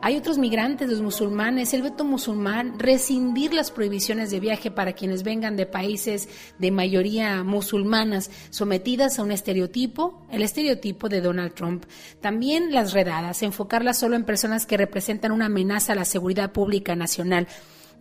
Hay 0.04 0.16
otros 0.16 0.36
migrantes, 0.36 0.88
los 0.88 1.00
musulmanes, 1.00 1.72
el 1.74 1.82
veto 1.82 2.04
musulmán, 2.04 2.76
rescindir 2.76 3.54
las 3.54 3.70
prohibiciones 3.70 4.32
de 4.32 4.40
viaje 4.40 4.72
para 4.72 4.94
quienes 4.94 5.22
vengan 5.22 5.56
de 5.56 5.64
países 5.64 6.28
de 6.58 6.72
mayoría 6.72 7.44
musulmanas 7.44 8.28
sometidas 8.50 9.20
a 9.20 9.22
un 9.22 9.30
estereotipo, 9.30 10.26
el 10.32 10.42
estereotipo 10.42 11.08
de 11.08 11.20
Donald 11.20 11.54
Trump. 11.54 11.84
También 12.20 12.72
las 12.72 12.94
redadas, 12.94 13.44
enfocarlas 13.44 13.96
solo 13.96 14.16
en 14.16 14.24
personas 14.24 14.66
que 14.66 14.76
representan 14.76 15.30
una 15.30 15.46
amenaza 15.46 15.92
a 15.92 15.96
la 15.96 16.04
seguridad 16.04 16.50
pública 16.50 16.96
nacional 16.96 17.46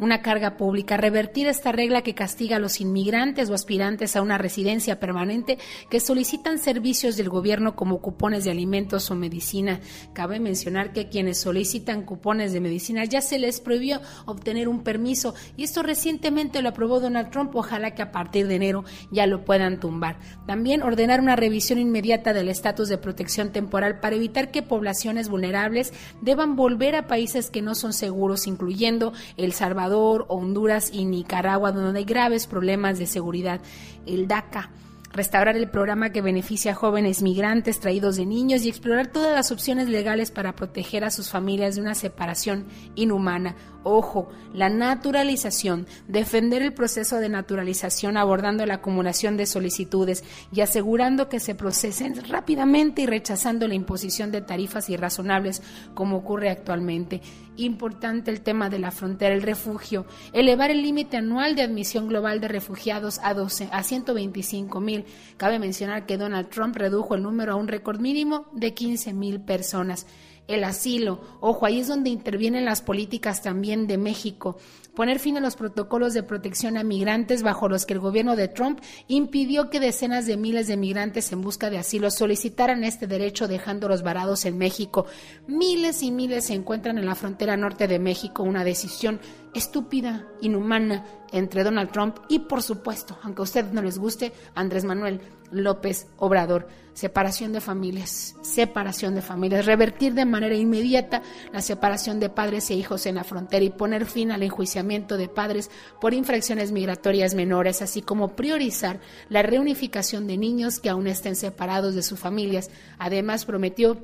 una 0.02 0.24
carga 0.24 0.58
pública, 0.58 0.98
revertir 0.98 1.48
esta 1.48 1.72
regla 1.72 2.02
que 2.02 2.16
castiga 2.16 2.56
a 2.56 2.60
los 2.60 2.82
inmigrantes 2.82 3.50
o 3.50 3.54
aspirantes 3.54 4.16
a 4.16 4.24
una 4.24 4.40
residencia 4.40 5.00
permanente 5.00 5.60
que 5.92 6.00
solicitan 6.00 6.58
servicios 6.58 7.18
del 7.18 7.30
gobierno 7.30 7.76
como 7.76 8.02
cupones 8.02 8.44
de 8.44 8.50
alimentos 8.50 9.12
o 9.12 9.16
medicina. 9.16 9.80
Cabe 10.14 10.40
mencionar 10.40 10.92
que 10.92 11.08
quienes 11.08 11.40
solicitan 11.40 12.02
cupones 12.02 12.52
de 12.52 12.62
medicina 12.62 13.06
ya 13.06 13.22
se 13.22 13.38
les 13.38 13.62
prohibió 13.62 14.02
obtener 14.26 14.68
un 14.68 14.84
permiso 14.84 15.36
y 15.56 15.64
esto 15.64 15.84
recientemente 15.84 16.64
lo 16.64 16.70
aprobó 16.70 17.00
Donald 17.00 17.30
Trump. 17.30 17.56
Ojalá 17.56 17.92
que 17.92 18.02
a 18.02 18.12
partir 18.12 18.48
de 18.48 18.56
enero 18.56 18.84
ya 19.12 19.28
lo 19.28 19.46
puedan 19.46 19.80
tumbar. 19.80 20.18
También 20.48 20.82
ordenar 20.82 21.22
una 21.22 21.36
revisión 21.36 21.78
inmediata 21.78 22.34
del 22.34 22.50
estatus 22.50 22.90
de 22.90 22.98
protección 22.98 23.52
temporal 23.52 24.00
para 24.00 24.16
evitar 24.16 24.50
que 24.50 24.64
poblaciones 24.64 25.30
vulnerables 25.30 25.94
deban 26.22 26.56
volver 26.56 26.96
a 26.96 27.06
países 27.06 27.52
que 27.52 27.62
no 27.62 27.76
son 27.76 27.94
seguros, 27.94 28.48
incluyendo 28.48 29.14
El 29.38 29.54
Salvador 29.54 29.91
Honduras 30.00 30.92
y 30.94 31.06
Nicaragua, 31.06 31.72
donde 31.72 32.00
hay 32.00 32.06
graves 32.06 32.48
problemas 32.48 33.00
de 33.00 33.08
seguridad. 33.08 33.62
El 34.06 34.28
DACA 34.28 34.72
restaurar 35.14 35.58
el 35.58 35.70
programa 35.70 36.12
que 36.12 36.22
beneficia 36.22 36.72
a 36.72 36.76
jóvenes 36.76 37.22
migrantes 37.22 37.80
traídos 37.80 38.16
de 38.16 38.26
niños 38.26 38.64
y 38.64 38.70
explorar 38.70 39.08
todas 39.08 39.34
las 39.34 39.52
opciones 39.52 39.90
legales 39.90 40.32
para 40.32 40.56
proteger 40.56 41.04
a 41.04 41.12
sus 41.12 41.30
familias 41.30 41.76
de 41.76 41.82
una 41.82 41.96
separación 41.96 42.66
inhumana. 42.96 43.56
Ojo, 43.84 44.30
la 44.54 44.70
naturalización, 44.70 45.88
defender 46.08 46.62
el 46.62 46.74
proceso 46.74 47.18
de 47.18 47.30
naturalización 47.30 48.16
abordando 48.16 48.66
la 48.66 48.76
acumulación 48.76 49.38
de 49.38 49.48
solicitudes 49.48 50.24
y 50.54 50.62
asegurando 50.62 51.30
que 51.30 51.40
se 51.40 51.56
procesen 51.56 52.24
rápidamente 52.30 53.02
y 53.02 53.06
rechazando 53.08 53.68
la 53.68 53.74
imposición 53.74 54.32
de 54.32 54.42
tarifas 54.42 54.90
irrazonables 54.90 55.64
como 55.96 56.18
ocurre 56.18 56.50
actualmente. 56.50 57.22
Importante 57.58 58.32
el 58.32 58.42
tema 58.42 58.70
de 58.70 58.80
la 58.80 58.92
frontera, 58.92 59.36
el 59.36 59.42
refugio, 59.42 60.06
elevar 60.34 60.72
el 60.72 60.82
límite 60.82 61.18
anual 61.18 61.56
de 61.56 61.64
admisión 61.64 62.08
global 62.08 62.40
de 62.40 62.48
refugiados 62.48 63.20
a 63.24 63.34
12 63.34 63.70
a 63.72 63.84
125 63.84 64.80
mil. 64.80 65.06
Cabe 65.38 65.60
mencionar 65.60 66.06
que 66.06 66.18
Donald 66.18 66.50
Trump 66.50 66.76
redujo 66.76 67.16
el 67.16 67.24
número 67.24 67.54
a 67.54 67.56
un 67.56 67.68
récord 67.68 68.00
mínimo 68.00 68.48
de 68.54 68.74
15 68.74 69.14
mil 69.14 69.42
personas 69.42 70.08
el 70.48 70.64
asilo. 70.64 71.22
Ojo, 71.40 71.66
ahí 71.66 71.80
es 71.80 71.88
donde 71.88 72.10
intervienen 72.10 72.66
las 72.66 72.82
políticas 72.82 73.42
también 73.42 73.88
de 73.88 73.98
México. 73.98 74.58
Poner 74.96 75.20
fin 75.20 75.38
a 75.38 75.40
los 75.40 75.56
protocolos 75.56 76.14
de 76.14 76.22
protección 76.22 76.76
a 76.78 76.84
migrantes 76.84 77.44
bajo 77.44 77.70
los 77.70 77.86
que 77.86 77.94
el 77.94 78.00
gobierno 78.00 78.36
de 78.36 78.50
Trump 78.50 78.82
impidió 79.08 79.70
que 79.70 79.80
decenas 79.80 80.26
de 80.26 80.36
miles 80.36 80.68
de 80.68 80.76
migrantes 80.76 81.32
en 81.32 81.42
busca 81.42 81.70
de 81.70 81.78
asilo 81.78 82.12
solicitaran 82.12 82.84
este 82.84 83.08
derecho 83.08 83.48
dejándolos 83.48 84.04
varados 84.04 84.44
en 84.46 84.58
México. 84.58 85.06
Miles 85.48 86.04
y 86.04 86.12
miles 86.12 86.46
se 86.46 86.56
encuentran 86.56 86.98
en 86.98 87.06
la 87.06 87.16
frontera 87.16 87.56
norte 87.56 87.88
de 87.88 88.00
México, 88.00 88.44
una 88.44 88.66
decisión 88.66 89.22
estúpida, 89.54 90.28
inhumana 90.42 91.06
entre 91.32 91.64
Donald 91.64 91.92
Trump 91.92 92.18
y, 92.28 92.40
por 92.40 92.62
supuesto, 92.62 93.18
aunque 93.24 93.42
a 93.42 93.44
usted 93.44 93.72
no 93.72 93.82
les 93.82 93.98
guste, 93.98 94.34
Andrés 94.56 94.84
Manuel 94.84 95.22
López 95.52 96.08
Obrador. 96.18 96.68
Separación 97.02 97.52
de 97.52 97.62
familias, 97.62 98.36
separación 98.44 99.16
de 99.16 99.24
familias, 99.24 99.66
revertir 99.66 100.14
de 100.14 100.24
manera 100.24 100.54
inmediata 100.54 101.24
la 101.52 101.60
separación 101.60 102.20
de 102.20 102.30
padres 102.30 102.70
e 102.70 102.76
hijos 102.76 103.08
en 103.08 103.16
la 103.16 103.24
frontera 103.24 103.66
y 103.66 103.72
poner 103.72 104.06
fin 104.06 104.32
al 104.32 104.44
enjuiciamiento 104.44 105.18
de 105.18 105.28
padres 105.28 105.72
por 106.00 106.14
infracciones 106.14 106.72
migratorias 106.72 107.34
menores, 107.34 107.82
así 107.82 108.04
como 108.04 108.36
priorizar 108.36 109.00
la 109.30 109.42
reunificación 109.42 110.28
de 110.28 110.38
niños 110.38 110.80
que 110.80 110.92
aún 110.92 111.08
estén 111.08 111.36
separados 111.36 111.96
de 111.96 112.04
sus 112.04 112.20
familias. 112.20 112.70
Además, 113.00 113.46
prometió 113.46 113.98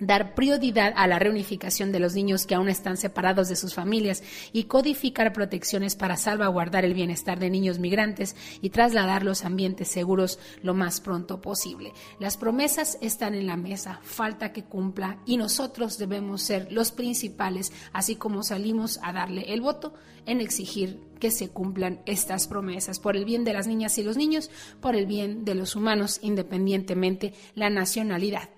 dar 0.00 0.34
prioridad 0.34 0.92
a 0.96 1.06
la 1.06 1.18
reunificación 1.18 1.92
de 1.92 2.00
los 2.00 2.14
niños 2.14 2.46
que 2.46 2.54
aún 2.54 2.68
están 2.68 2.96
separados 2.96 3.48
de 3.48 3.56
sus 3.56 3.74
familias 3.74 4.22
y 4.52 4.64
codificar 4.64 5.32
protecciones 5.32 5.96
para 5.96 6.16
salvaguardar 6.16 6.84
el 6.84 6.94
bienestar 6.94 7.38
de 7.38 7.50
niños 7.50 7.78
migrantes 7.78 8.36
y 8.60 8.70
trasladarlos 8.70 9.44
a 9.44 9.48
ambientes 9.48 9.88
seguros 9.88 10.38
lo 10.62 10.74
más 10.74 11.00
pronto 11.00 11.40
posible. 11.40 11.92
Las 12.18 12.36
promesas 12.36 12.98
están 13.00 13.34
en 13.34 13.46
la 13.46 13.56
mesa, 13.56 14.00
falta 14.02 14.52
que 14.52 14.64
cumpla 14.64 15.18
y 15.26 15.36
nosotros 15.36 15.98
debemos 15.98 16.42
ser 16.42 16.70
los 16.70 16.92
principales, 16.92 17.72
así 17.92 18.16
como 18.16 18.42
salimos 18.42 18.98
a 19.02 19.12
darle 19.12 19.52
el 19.52 19.60
voto 19.60 19.94
en 20.26 20.40
exigir 20.40 21.00
que 21.18 21.30
se 21.30 21.48
cumplan 21.48 22.00
estas 22.06 22.46
promesas 22.46 23.00
por 23.00 23.16
el 23.16 23.24
bien 23.24 23.44
de 23.44 23.54
las 23.54 23.66
niñas 23.66 23.98
y 23.98 24.02
los 24.02 24.16
niños, 24.16 24.50
por 24.80 24.94
el 24.94 25.06
bien 25.06 25.44
de 25.44 25.54
los 25.54 25.74
humanos, 25.74 26.20
independientemente 26.22 27.32
la 27.54 27.70
nacionalidad. 27.70 28.50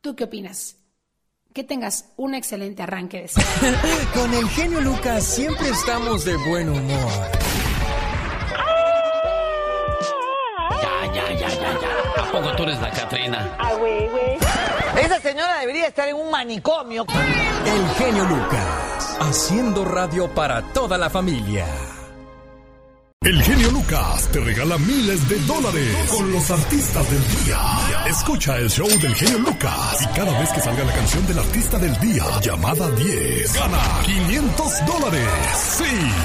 ¿Tú 0.00 0.14
qué 0.14 0.24
opinas? 0.24 0.76
Que 1.52 1.64
tengas 1.64 2.12
un 2.16 2.34
excelente 2.34 2.82
arranque 2.82 3.22
de 3.22 3.28
semana. 3.28 3.82
Con 4.14 4.32
el 4.32 4.48
genio 4.50 4.80
Lucas 4.80 5.24
siempre 5.24 5.68
estamos 5.70 6.24
de 6.24 6.36
buen 6.48 6.68
humor. 6.68 7.12
Ya, 10.70 11.12
ya, 11.14 11.32
ya, 11.32 11.48
ya, 11.48 11.80
ya. 11.80 12.22
¿A 12.22 12.30
poco 12.30 12.54
tú 12.56 12.62
eres 12.62 12.80
la 12.80 12.90
Catrina? 12.90 13.56
Ah, 13.58 13.74
güey, 13.74 14.08
güey. 14.08 14.36
Esa 15.02 15.20
señora 15.20 15.58
debería 15.58 15.88
estar 15.88 16.08
en 16.08 16.16
un 16.16 16.30
manicomio. 16.30 17.04
El 17.66 17.88
genio 17.96 18.24
Lucas, 18.24 19.16
haciendo 19.20 19.84
radio 19.84 20.32
para 20.32 20.62
toda 20.72 20.96
la 20.96 21.10
familia. 21.10 21.66
El 23.24 23.42
genio 23.42 23.72
Lucas 23.72 24.28
te 24.30 24.38
regala 24.38 24.78
miles 24.78 25.28
de 25.28 25.40
dólares 25.40 25.96
con 26.08 26.30
los 26.30 26.48
artistas 26.52 27.10
del 27.10 27.44
día. 27.44 27.58
Escucha 28.06 28.56
el 28.58 28.70
show 28.70 28.88
del 28.88 29.12
genio 29.12 29.40
Lucas 29.40 30.02
y 30.02 30.06
cada 30.16 30.38
vez 30.38 30.48
que 30.50 30.60
salga 30.60 30.84
la 30.84 30.92
canción 30.92 31.26
del 31.26 31.40
artista 31.40 31.78
del 31.80 31.98
día, 31.98 32.22
llamada 32.40 32.88
10, 32.92 33.54
gana 33.54 33.78
500 34.04 34.86
dólares. 34.86 35.28
Sí, 35.78 35.84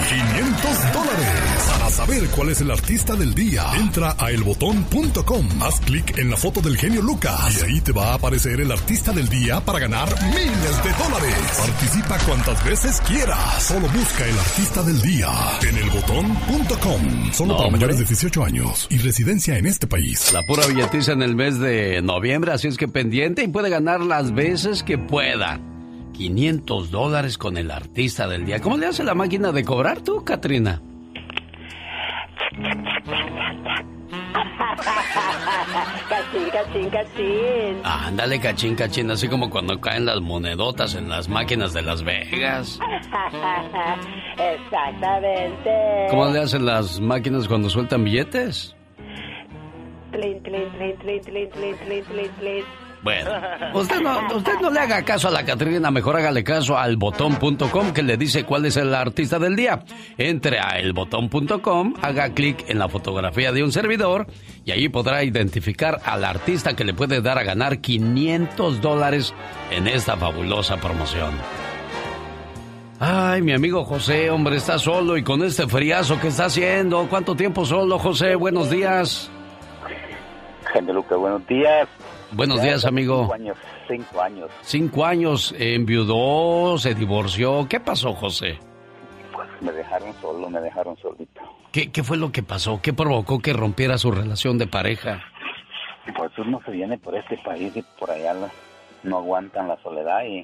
500 0.10 0.94
dólares. 0.94 1.72
Para 1.72 1.90
saber 1.90 2.30
cuál 2.30 2.50
es 2.50 2.62
el 2.62 2.70
artista 2.70 3.16
del 3.16 3.34
día, 3.34 3.66
entra 3.74 4.16
a 4.16 4.30
elbotón.com, 4.30 5.50
haz 5.64 5.80
clic 5.82 6.16
en 6.20 6.30
la 6.30 6.38
foto 6.38 6.62
del 6.62 6.78
genio 6.78 7.02
Lucas 7.02 7.58
y 7.60 7.66
ahí 7.66 7.82
te 7.82 7.92
va 7.92 8.12
a 8.12 8.14
aparecer 8.14 8.62
el 8.62 8.72
artista 8.72 9.12
del 9.12 9.28
día 9.30 9.66
para 9.66 9.80
ganar 9.80 10.10
miles 10.30 10.84
de 10.84 10.94
dólares. 11.04 11.36
Participa 11.58 12.20
cuantas 12.20 12.64
veces 12.64 13.02
quieras. 13.02 13.64
Solo 13.64 13.88
busca 13.90 14.28
el 14.28 14.38
artista 14.38 14.84
del 14.84 15.02
día 15.02 15.30
en 15.68 15.76
elbotón.com. 15.76 16.83
Solo 17.32 17.54
No, 17.54 17.58
para 17.58 17.70
mayores 17.70 17.98
de 17.98 18.04
18 18.04 18.44
años 18.44 18.88
y 18.90 18.98
residencia 18.98 19.58
en 19.58 19.66
este 19.66 19.88
país. 19.88 20.34
La 20.34 20.42
pura 20.42 20.68
billetiza 20.68 21.14
en 21.14 21.22
el 21.22 21.34
mes 21.34 21.58
de 21.58 22.02
noviembre, 22.02 22.52
así 22.52 22.68
es 22.68 22.76
que 22.76 22.90
pendiente 22.90 23.42
y 23.42 23.48
puede 23.48 23.70
ganar 23.70 24.02
las 24.02 24.34
veces 24.34 24.84
que 24.84 24.98
pueda. 24.98 25.62
500 26.12 26.92
dólares 26.92 27.38
con 27.38 27.56
el 27.56 27.72
artista 27.72 28.28
del 28.28 28.46
día. 28.46 28.60
¿Cómo 28.60 28.76
le 28.76 28.88
hace 28.88 29.06
la 29.06 29.16
máquina 29.16 29.54
de 29.54 29.64
cobrar 29.64 30.02
tú, 30.02 30.26
Katrina? 30.26 30.82
Cachín, 36.10 36.50
cachín, 36.52 36.90
cachín. 36.90 37.82
Ándale, 37.84 38.40
cachín, 38.40 38.76
cachín, 38.76 39.12
así 39.12 39.28
como 39.28 39.50
cuando 39.50 39.80
caen 39.80 40.06
las 40.06 40.22
monedotas 40.22 40.96
en 40.96 41.10
las 41.10 41.28
máquinas 41.30 41.74
de 41.74 41.82
Las 41.82 42.04
Vegas. 42.04 42.80
Exactamente. 44.38 46.08
¿Cómo 46.10 46.26
le 46.28 46.40
hacen 46.40 46.66
las 46.66 47.00
máquinas 47.00 47.48
cuando 47.48 47.70
sueltan 47.70 48.04
billetes? 48.04 48.76
Tlin, 50.12 50.44
tlin, 50.44 50.70
tlin, 51.00 52.64
Bueno, 53.04 53.32
usted 53.74 54.02
no, 54.02 54.36
usted 54.36 54.60
no 54.62 54.70
le 54.70 54.80
haga 54.80 55.04
caso 55.04 55.28
a 55.28 55.32
la 55.32 55.44
Catrina, 55.44 55.92
mejor 55.92 56.16
hágale 56.16 56.44
caso 56.44 56.78
al 56.78 56.96
botón.com 56.96 57.94
que 57.94 58.02
le 58.02 58.18
dice 58.18 58.46
cuál 58.46 58.66
es 58.66 58.78
el 58.78 58.96
artista 58.96 59.40
del 59.40 59.56
día. 59.56 59.84
Entre 60.18 60.60
a 60.60 60.80
elbotón.com, 60.80 61.96
haga 62.02 62.30
clic 62.30 62.64
en 62.70 62.80
la 62.80 62.88
fotografía 62.88 63.52
de 63.52 63.64
un 63.64 63.72
servidor 63.72 64.28
y 64.64 64.72
ahí 64.72 64.88
podrá 64.88 65.24
identificar 65.24 66.00
al 66.06 66.24
artista 66.24 66.76
que 66.76 66.86
le 66.86 66.94
puede 66.94 67.22
dar 67.22 67.38
a 67.38 67.44
ganar 67.44 67.80
500 67.80 68.82
dólares 68.82 69.34
en 69.70 69.88
esta 69.88 70.16
fabulosa 70.16 70.78
promoción. 70.78 71.34
Ay, 73.00 73.42
mi 73.42 73.52
amigo 73.52 73.84
José, 73.84 74.30
hombre, 74.30 74.56
está 74.56 74.80
solo 74.80 75.18
y 75.18 75.24
con 75.24 75.44
este 75.44 75.68
friazo 75.68 76.22
que 76.22 76.30
está 76.30 76.46
haciendo. 76.46 77.06
¿Cuánto 77.10 77.36
tiempo 77.36 77.66
solo, 77.66 78.00
José? 78.00 78.36
Buenos 78.36 78.70
días. 78.70 79.30
Gente 80.72 80.94
Luca, 80.94 81.18
buenos 81.18 81.46
días. 81.46 81.90
Buenos 82.36 82.58
Ya 82.58 82.64
días, 82.64 82.86
amigo. 82.86 83.22
Cinco 83.24 83.34
años, 83.34 83.58
cinco 83.88 84.22
años. 84.22 84.52
Cinco 84.62 85.06
años, 85.06 85.56
enviudó, 85.58 86.78
se 86.78 86.94
divorció. 86.96 87.68
¿Qué 87.70 87.80
pasó, 87.80 88.14
José? 88.14 88.58
Pues 89.34 89.48
me 89.62 89.72
dejaron 89.72 90.14
solo, 90.22 90.50
me 90.50 90.60
dejaron 90.62 90.98
solito. 90.98 91.42
¿Qué, 91.72 91.92
qué 91.92 92.04
fue 92.04 92.18
lo 92.18 92.32
que 92.32 92.44
pasó? 92.44 92.80
¿Qué 92.82 92.94
provocó 92.94 93.40
que 93.40 93.54
rompiera 93.54 93.98
su 93.98 94.12
relación 94.12 94.58
de 94.58 94.68
pareja? 94.68 95.22
Pues 96.16 96.32
uno 96.38 96.60
se 96.66 96.72
viene 96.72 96.98
por 96.98 97.16
este 97.16 97.38
país 97.40 97.76
y 97.76 97.82
por 98.00 98.12
allá 98.12 98.34
la- 98.34 98.52
no 99.04 99.18
aguantan 99.18 99.68
la 99.68 99.78
soledad 99.82 100.24
y, 100.26 100.40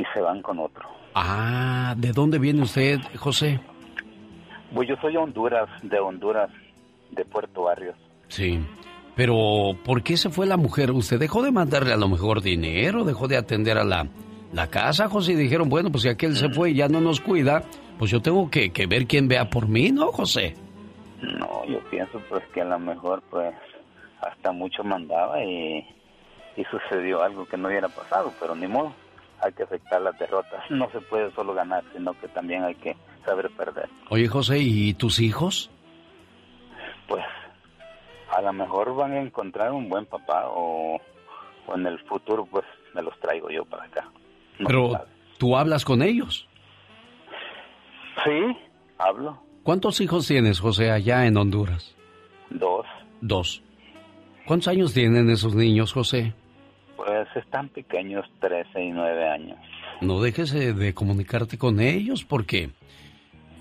y 0.00 0.04
se 0.14 0.20
van 0.20 0.42
con 0.42 0.58
otro. 0.58 0.88
Ah, 1.14 1.94
¿de 1.96 2.12
dónde 2.12 2.38
viene 2.38 2.62
usted, 2.62 2.98
José? 3.16 3.60
Pues 4.74 4.88
yo 4.88 4.96
soy 5.00 5.12
de 5.12 5.18
Honduras, 5.18 5.68
de 5.82 5.98
Honduras, 5.98 6.50
de 7.10 7.24
Puerto 7.24 7.62
Barrios. 7.64 7.96
Sí. 8.28 8.60
Pero, 9.18 9.76
¿por 9.84 10.04
qué 10.04 10.16
se 10.16 10.30
fue 10.30 10.46
la 10.46 10.56
mujer? 10.56 10.92
¿Usted 10.92 11.18
dejó 11.18 11.42
de 11.42 11.50
mandarle 11.50 11.92
a 11.92 11.96
lo 11.96 12.06
mejor 12.06 12.40
dinero? 12.40 13.02
¿Dejó 13.02 13.26
de 13.26 13.36
atender 13.36 13.76
a 13.76 13.82
la, 13.82 14.06
la 14.52 14.68
casa, 14.68 15.08
José? 15.08 15.32
Y 15.32 15.34
dijeron, 15.34 15.68
bueno, 15.68 15.90
pues 15.90 16.04
si 16.04 16.08
aquel 16.08 16.36
se 16.36 16.50
fue 16.50 16.70
y 16.70 16.74
ya 16.74 16.86
no 16.86 17.00
nos 17.00 17.20
cuida, 17.20 17.64
pues 17.98 18.12
yo 18.12 18.22
tengo 18.22 18.48
que, 18.48 18.70
que 18.70 18.86
ver 18.86 19.08
quién 19.08 19.26
vea 19.26 19.50
por 19.50 19.66
mí, 19.66 19.90
¿no, 19.90 20.12
José? 20.12 20.54
No, 21.20 21.64
yo 21.66 21.80
pienso 21.90 22.22
pues 22.28 22.44
que 22.54 22.60
a 22.60 22.66
lo 22.66 22.78
mejor 22.78 23.20
pues 23.28 23.52
hasta 24.20 24.52
mucho 24.52 24.84
mandaba 24.84 25.42
y, 25.42 25.84
y 26.56 26.64
sucedió 26.70 27.20
algo 27.20 27.44
que 27.44 27.56
no 27.56 27.66
hubiera 27.66 27.88
pasado, 27.88 28.32
pero 28.38 28.54
ni 28.54 28.68
modo, 28.68 28.92
hay 29.42 29.52
que 29.52 29.64
aceptar 29.64 30.00
las 30.00 30.16
derrotas. 30.16 30.62
No 30.70 30.88
se 30.92 31.00
puede 31.00 31.32
solo 31.32 31.54
ganar, 31.54 31.82
sino 31.92 32.14
que 32.20 32.28
también 32.28 32.62
hay 32.62 32.76
que 32.76 32.94
saber 33.24 33.50
perder. 33.50 33.88
Oye, 34.10 34.28
José, 34.28 34.58
¿y 34.60 34.94
tus 34.94 35.18
hijos? 35.18 35.72
Pues 37.08 37.24
a 38.34 38.42
lo 38.42 38.52
mejor 38.52 38.94
van 38.94 39.12
a 39.12 39.20
encontrar 39.20 39.72
un 39.72 39.88
buen 39.88 40.06
papá 40.06 40.48
o, 40.48 41.00
o 41.66 41.74
en 41.74 41.86
el 41.86 41.98
futuro 42.00 42.46
pues 42.46 42.64
me 42.94 43.02
los 43.02 43.18
traigo 43.20 43.50
yo 43.50 43.64
para 43.64 43.84
acá. 43.84 44.10
No 44.58 44.66
Pero. 44.66 45.04
¿tú 45.38 45.56
hablas 45.56 45.84
con 45.84 46.02
ellos? 46.02 46.48
Sí, 48.24 48.56
hablo. 48.98 49.40
¿Cuántos 49.62 50.00
hijos 50.00 50.26
tienes, 50.26 50.60
José, 50.60 50.90
allá 50.90 51.26
en 51.26 51.36
Honduras? 51.36 51.94
Dos. 52.50 52.86
Dos. 53.20 53.62
¿Cuántos 54.46 54.68
años 54.68 54.94
tienen 54.94 55.30
esos 55.30 55.54
niños, 55.54 55.92
José? 55.92 56.32
Pues 56.96 57.28
están 57.36 57.68
pequeños, 57.68 58.26
13 58.40 58.82
y 58.82 58.90
9 58.90 59.28
años. 59.28 59.58
No 60.00 60.20
dejes 60.20 60.52
eh, 60.54 60.72
de 60.72 60.94
comunicarte 60.94 61.58
con 61.58 61.80
ellos 61.80 62.24
porque 62.24 62.70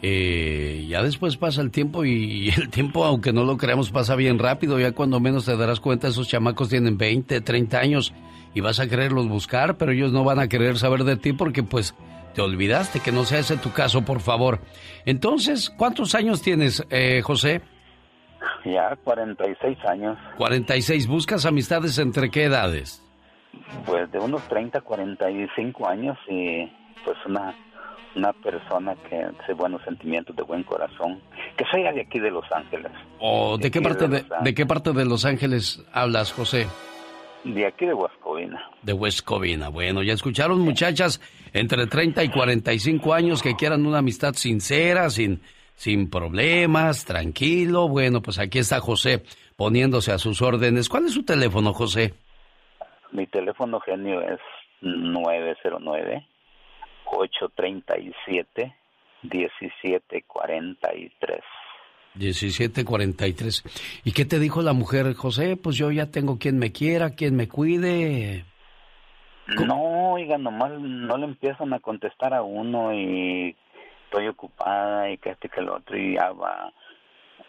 eh, 0.02 0.86
ya 0.88 1.02
después 1.04 1.38
pasa 1.38 1.62
el 1.62 1.72
tiempo 1.72 2.06
y 2.06 2.50
el 2.58 2.70
tiempo, 2.70 3.06
aunque 3.06 3.34
no 3.34 3.44
lo 3.44 3.58
creamos, 3.58 3.92
pasa 3.92 4.16
bien 4.16 4.40
rápido. 4.40 4.80
Ya 4.80 4.92
cuando 4.92 5.20
menos 5.20 5.46
te 5.46 5.56
darás 5.58 5.80
cuenta, 5.80 6.08
esos 6.08 6.28
chamacos 6.28 6.70
tienen 6.70 6.98
20, 6.98 7.42
30 7.42 7.80
años 7.80 8.14
y 8.54 8.62
vas 8.62 8.80
a 8.80 8.88
quererlos 8.88 9.28
buscar, 9.28 9.78
pero 9.78 9.92
ellos 9.92 10.12
no 10.12 10.24
van 10.24 10.40
a 10.40 10.48
querer 10.48 10.78
saber 10.78 11.04
de 11.04 11.18
ti 11.18 11.34
porque 11.34 11.64
pues 11.64 11.96
te 12.34 12.42
olvidaste, 12.42 13.00
que 13.00 13.12
no 13.12 13.24
sea 13.24 13.40
ese 13.40 13.58
tu 13.58 13.72
caso, 13.72 14.04
por 14.04 14.20
favor. 14.20 14.60
Entonces, 15.06 15.70
¿cuántos 15.70 16.14
años 16.16 16.42
tienes, 16.42 16.86
eh, 16.90 17.22
José? 17.24 17.62
Ya 18.64 18.96
46 19.04 19.78
años, 19.86 20.18
46. 20.38 21.08
¿Buscas 21.08 21.46
amistades 21.46 21.98
entre 21.98 22.30
qué 22.30 22.44
edades? 22.44 23.04
pues 23.86 24.12
de 24.12 24.20
unos 24.20 24.42
30, 24.48 24.82
45 24.82 25.88
años 25.88 26.18
y 26.28 26.66
pues 27.06 27.18
una 27.26 27.54
una 28.18 28.34
persona 28.34 28.96
que 29.10 29.16
de 29.48 29.54
buenos 29.54 29.82
sentimientos, 29.84 30.36
de 30.36 30.44
buen 30.44 30.64
corazón, 30.64 31.22
que 31.56 31.66
sea 31.72 31.92
de 31.94 32.02
aquí 32.02 32.20
de 32.20 32.32
Los 32.32 32.52
Ángeles. 32.52 32.92
¿O 33.20 33.58
de 33.58 33.70
qué 33.70 33.82
parte 33.82 34.08
de, 34.08 34.22
Los 34.22 34.22
Ángeles. 34.24 34.44
de 34.44 34.54
qué 34.54 34.66
parte 34.66 34.94
de 34.94 35.06
Los 35.06 35.26
Ángeles 35.26 35.86
hablas, 35.94 36.34
José? 36.34 36.68
De 37.44 37.66
aquí 37.66 37.86
de 37.86 37.94
Huascovina. 37.94 38.62
De 38.82 38.94
West 38.94 39.22
Covina. 39.22 39.70
Bueno, 39.70 40.02
ya 40.02 40.14
escucharon 40.14 40.60
muchachas 40.60 41.22
entre 41.54 41.86
30 41.86 42.24
y 42.24 42.30
45 42.30 43.14
años 43.14 43.42
que 43.42 43.56
quieran 43.56 43.86
una 43.86 44.00
amistad 44.00 44.34
sincera, 44.34 45.10
sin, 45.10 45.40
sin 45.76 46.10
problemas, 46.10 47.06
tranquilo. 47.06 47.88
Bueno, 47.88 48.22
pues 48.22 48.40
aquí 48.40 48.60
está 48.60 48.80
José 48.80 49.24
poniéndose 49.56 50.12
a 50.12 50.18
sus 50.18 50.42
órdenes. 50.42 50.90
¿Cuál 50.90 51.06
es 51.06 51.14
su 51.14 51.24
teléfono, 51.24 51.72
José? 51.74 52.16
Mi 53.12 53.28
teléfono 53.28 53.80
genio 53.80 54.22
es 54.22 54.40
909 54.82 56.28
837 57.12 58.76
1743. 59.24 61.42
1743. 62.16 63.64
¿Y 64.04 64.12
qué 64.12 64.26
te 64.26 64.40
dijo 64.40 64.62
la 64.62 64.74
mujer, 64.74 65.14
José? 65.14 65.58
Pues 65.58 65.78
yo 65.78 65.92
ya 65.92 66.12
tengo 66.12 66.38
quien 66.38 66.58
me 66.58 66.72
quiera, 66.72 67.12
quien 67.12 67.36
me 67.36 67.48
cuide. 67.48 68.46
No, 69.48 70.14
oiga, 70.14 70.38
nomás 70.38 70.72
no 70.80 71.18
le 71.18 71.26
empiezan 71.26 71.74
a 71.74 71.80
contestar 71.80 72.34
a 72.34 72.42
uno 72.42 72.94
y 72.94 73.56
estoy 74.06 74.28
ocupada 74.28 75.10
y 75.10 75.18
que 75.18 75.32
este 75.32 75.48
que 75.48 75.62
el 75.62 75.70
otro 75.70 75.98
y 75.98 76.16
ya 76.16 76.32
va, 76.32 76.74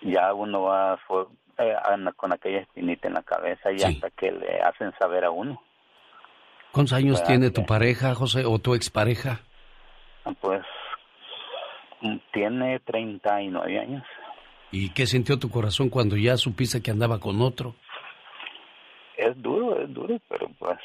ya 0.03 0.33
uno 0.33 0.63
va 0.63 0.97
fue, 1.09 1.25
eh, 1.59 1.75
con 2.17 2.33
aquella 2.33 2.61
espinita 2.61 3.09
en 3.09 3.15
la 3.15 3.23
cabeza 3.23 3.73
y 3.73 3.83
hasta 3.83 4.11
que 4.11 4.31
le 4.31 4.61
hacen 4.61 4.93
saber 4.99 5.25
a 5.25 5.31
uno. 5.31 5.61
¿Cuántos 6.71 6.93
años 6.93 7.15
¿Verdad 7.15 7.27
tiene 7.27 7.51
tu 7.51 7.67
pareja, 7.67 8.15
José, 8.15 8.45
o 8.45 8.59
tu 8.59 8.75
expareja? 8.75 9.41
Pues 10.41 10.63
tiene 12.33 12.81
39 12.81 13.79
años. 13.79 14.03
¿Y 14.71 14.91
qué 14.91 15.07
sintió 15.07 15.39
tu 15.39 15.49
corazón 15.51 15.89
cuando 15.89 16.15
ya 16.17 16.37
supiste 16.37 16.83
que 16.83 16.91
andaba 16.91 17.19
con 17.19 17.41
otro? 17.41 17.75
Es 19.17 19.41
duro, 19.43 19.81
es 19.81 19.91
duro, 19.93 20.19
pero 20.29 20.49
pues, 20.59 20.79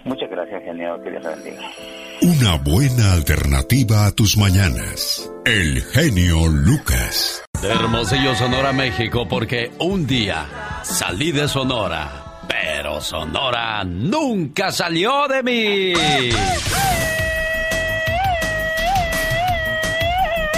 Muchas 0.03 0.29
gracias, 0.29 0.63
genio. 0.63 1.01
Que 1.03 1.11
Dios 1.11 1.23
bendiga. 1.23 1.61
Una 2.25 2.55
buena 2.55 3.11
alternativa 3.11 4.05
a 4.05 4.11
tus 4.11 4.37
mañanas. 4.37 5.29
El 5.43 5.83
genio 5.83 6.47
Lucas. 6.47 7.43
Hermosillo, 7.61 8.33
Sonora, 8.33 8.71
México, 8.71 9.27
porque 9.27 9.73
un 9.79 10.07
día 10.07 10.45
salí 10.83 11.33
de 11.33 11.49
Sonora, 11.49 12.39
pero 12.47 13.01
Sonora 13.01 13.83
nunca 13.83 14.71
salió 14.71 15.27
de 15.27 15.43
mí. 15.43 15.93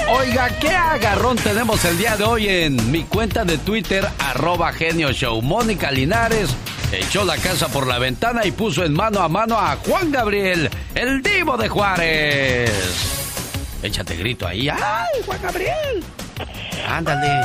Oiga, 0.07 0.49
¿qué 0.59 0.69
agarrón 0.69 1.37
tenemos 1.37 1.83
el 1.83 1.97
día 1.97 2.15
de 2.15 2.25
hoy 2.25 2.47
en 2.47 2.91
mi 2.91 3.05
cuenta 3.05 3.43
de 3.43 3.57
Twitter, 3.57 4.07
arroba 4.19 4.71
genio 4.71 5.11
show? 5.13 5.41
Mónica 5.41 5.89
Linares 5.89 6.55
echó 6.91 7.25
la 7.25 7.37
casa 7.37 7.67
por 7.67 7.87
la 7.87 7.99
ventana 7.99 8.45
y 8.45 8.51
puso 8.51 8.83
en 8.83 8.93
mano 8.93 9.19
a 9.21 9.29
mano 9.29 9.57
a 9.57 9.75
Juan 9.77 10.11
Gabriel, 10.11 10.69
el 10.93 11.21
divo 11.21 11.57
de 11.57 11.69
Juárez. 11.69 12.71
Échate 13.83 14.15
grito 14.15 14.47
ahí. 14.47 14.69
¡Ay, 14.69 15.21
Juan 15.25 15.41
Gabriel! 15.41 16.03
Ándale. 16.87 17.41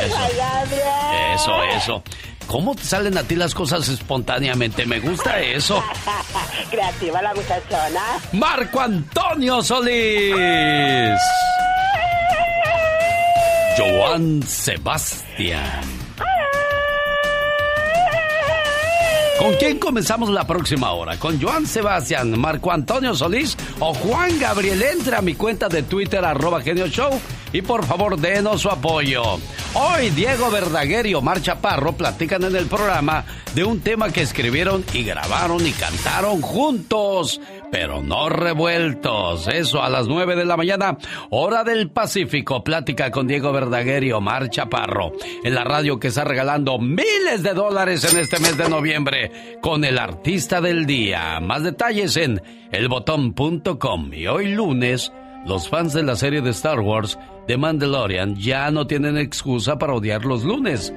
Eso. 0.00 0.16
Eso, 1.34 1.64
eso. 1.64 2.02
¿Cómo 2.46 2.74
te 2.74 2.84
salen 2.84 3.16
a 3.16 3.22
ti 3.22 3.36
las 3.36 3.54
cosas 3.54 3.88
espontáneamente? 3.88 4.86
Me 4.86 5.00
gusta 5.00 5.40
eso. 5.40 5.82
Creativa 6.70 7.22
la 7.22 7.34
muchachona. 7.34 8.02
Marco 8.32 8.80
Antonio 8.80 9.62
Solís. 9.62 11.20
Joan 13.76 14.42
Sebastián. 14.42 16.03
¿Con 19.38 19.54
quién 19.56 19.78
comenzamos 19.78 20.30
la 20.30 20.46
próxima 20.46 20.92
hora? 20.92 21.18
¿Con 21.18 21.40
Joan 21.40 21.66
Sebastián, 21.66 22.38
Marco 22.38 22.70
Antonio 22.70 23.14
Solís 23.14 23.56
o 23.80 23.92
Juan 23.92 24.38
Gabriel? 24.38 24.80
Entra 24.80 25.18
a 25.18 25.22
mi 25.22 25.34
cuenta 25.34 25.68
de 25.68 25.82
Twitter, 25.82 26.24
arroba 26.24 26.60
Genio 26.62 26.86
Show, 26.86 27.10
y 27.52 27.60
por 27.60 27.84
favor 27.84 28.16
denos 28.18 28.62
su 28.62 28.70
apoyo. 28.70 29.22
Hoy 29.74 30.10
Diego 30.10 30.50
Verdaguer 30.50 31.06
y 31.06 31.14
Omar 31.14 31.42
Chaparro 31.42 31.92
platican 31.92 32.44
en 32.44 32.54
el 32.54 32.66
programa 32.66 33.24
de 33.54 33.64
un 33.64 33.80
tema 33.80 34.10
que 34.10 34.22
escribieron 34.22 34.84
y 34.92 35.02
grabaron 35.02 35.66
y 35.66 35.72
cantaron 35.72 36.40
juntos, 36.40 37.40
pero 37.74 38.02
no 38.02 38.28
revueltos. 38.28 39.48
Eso 39.48 39.82
a 39.82 39.90
las 39.90 40.06
9 40.06 40.36
de 40.36 40.44
la 40.44 40.56
mañana, 40.56 40.96
hora 41.30 41.64
del 41.64 41.90
Pacífico. 41.90 42.62
Plática 42.62 43.10
con 43.10 43.26
Diego 43.26 43.52
Verdaguer 43.52 44.04
y 44.04 44.12
Omar 44.12 44.48
Chaparro 44.48 45.10
en 45.42 45.56
la 45.56 45.64
radio 45.64 45.98
que 45.98 46.06
está 46.06 46.22
regalando 46.22 46.78
miles 46.78 47.42
de 47.42 47.52
dólares 47.52 48.04
en 48.04 48.20
este 48.20 48.38
mes 48.38 48.56
de 48.56 48.68
noviembre 48.68 49.58
con 49.60 49.84
el 49.84 49.98
artista 49.98 50.60
del 50.60 50.86
día. 50.86 51.40
Más 51.40 51.64
detalles 51.64 52.16
en 52.16 52.40
elbotón.com. 52.70 54.14
Y 54.14 54.28
hoy 54.28 54.54
lunes, 54.54 55.12
los 55.44 55.68
fans 55.68 55.94
de 55.94 56.04
la 56.04 56.14
serie 56.14 56.42
de 56.42 56.50
Star 56.50 56.78
Wars 56.78 57.18
The 57.48 57.56
Mandalorian 57.56 58.36
ya 58.36 58.70
no 58.70 58.86
tienen 58.86 59.18
excusa 59.18 59.78
para 59.78 59.94
odiar 59.94 60.24
los 60.24 60.44
lunes. 60.44 60.94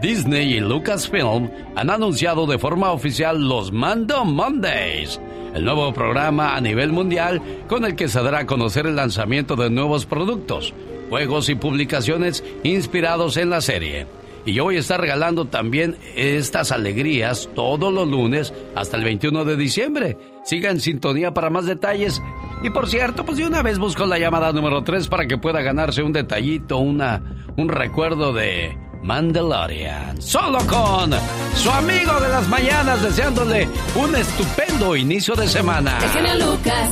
Disney 0.00 0.54
y 0.54 0.60
Lucasfilm 0.60 1.50
han 1.74 1.90
anunciado 1.90 2.46
de 2.46 2.58
forma 2.58 2.92
oficial 2.92 3.48
los 3.48 3.72
Mando 3.72 4.24
Mondays, 4.24 5.20
el 5.54 5.64
nuevo 5.64 5.92
programa 5.92 6.54
a 6.54 6.60
nivel 6.60 6.92
mundial 6.92 7.42
con 7.66 7.84
el 7.84 7.96
que 7.96 8.06
se 8.06 8.22
dará 8.22 8.40
a 8.40 8.46
conocer 8.46 8.86
el 8.86 8.94
lanzamiento 8.94 9.56
de 9.56 9.70
nuevos 9.70 10.06
productos, 10.06 10.72
juegos 11.10 11.48
y 11.48 11.56
publicaciones 11.56 12.44
inspirados 12.62 13.36
en 13.38 13.50
la 13.50 13.60
serie. 13.60 14.06
Y 14.46 14.52
yo 14.52 14.64
voy 14.64 14.76
a 14.76 14.80
estar 14.80 15.00
regalando 15.00 15.46
también 15.46 15.96
estas 16.14 16.70
alegrías 16.70 17.48
todos 17.56 17.92
los 17.92 18.06
lunes 18.06 18.54
hasta 18.76 18.96
el 18.96 19.04
21 19.04 19.44
de 19.44 19.56
diciembre. 19.56 20.16
Siga 20.44 20.70
en 20.70 20.80
sintonía 20.80 21.34
para 21.34 21.50
más 21.50 21.66
detalles. 21.66 22.22
Y 22.62 22.70
por 22.70 22.88
cierto, 22.88 23.26
pues 23.26 23.36
de 23.38 23.46
una 23.46 23.62
vez 23.62 23.78
busco 23.80 24.06
la 24.06 24.18
llamada 24.18 24.52
número 24.52 24.84
3 24.84 25.08
para 25.08 25.26
que 25.26 25.38
pueda 25.38 25.60
ganarse 25.60 26.02
un 26.02 26.12
detallito, 26.12 26.78
una, 26.78 27.20
un 27.56 27.68
recuerdo 27.68 28.32
de 28.32 28.78
Mandalorian. 29.08 30.20
Solo 30.20 30.58
con 30.66 31.10
su 31.54 31.70
amigo 31.70 32.20
de 32.20 32.28
las 32.28 32.46
mañanas, 32.46 33.02
deseándole 33.02 33.66
un 33.94 34.14
estupendo 34.14 34.94
inicio 34.94 35.34
de 35.34 35.48
semana. 35.48 35.98
El 36.02 36.10
genio 36.10 36.34
Lucas. 36.34 36.90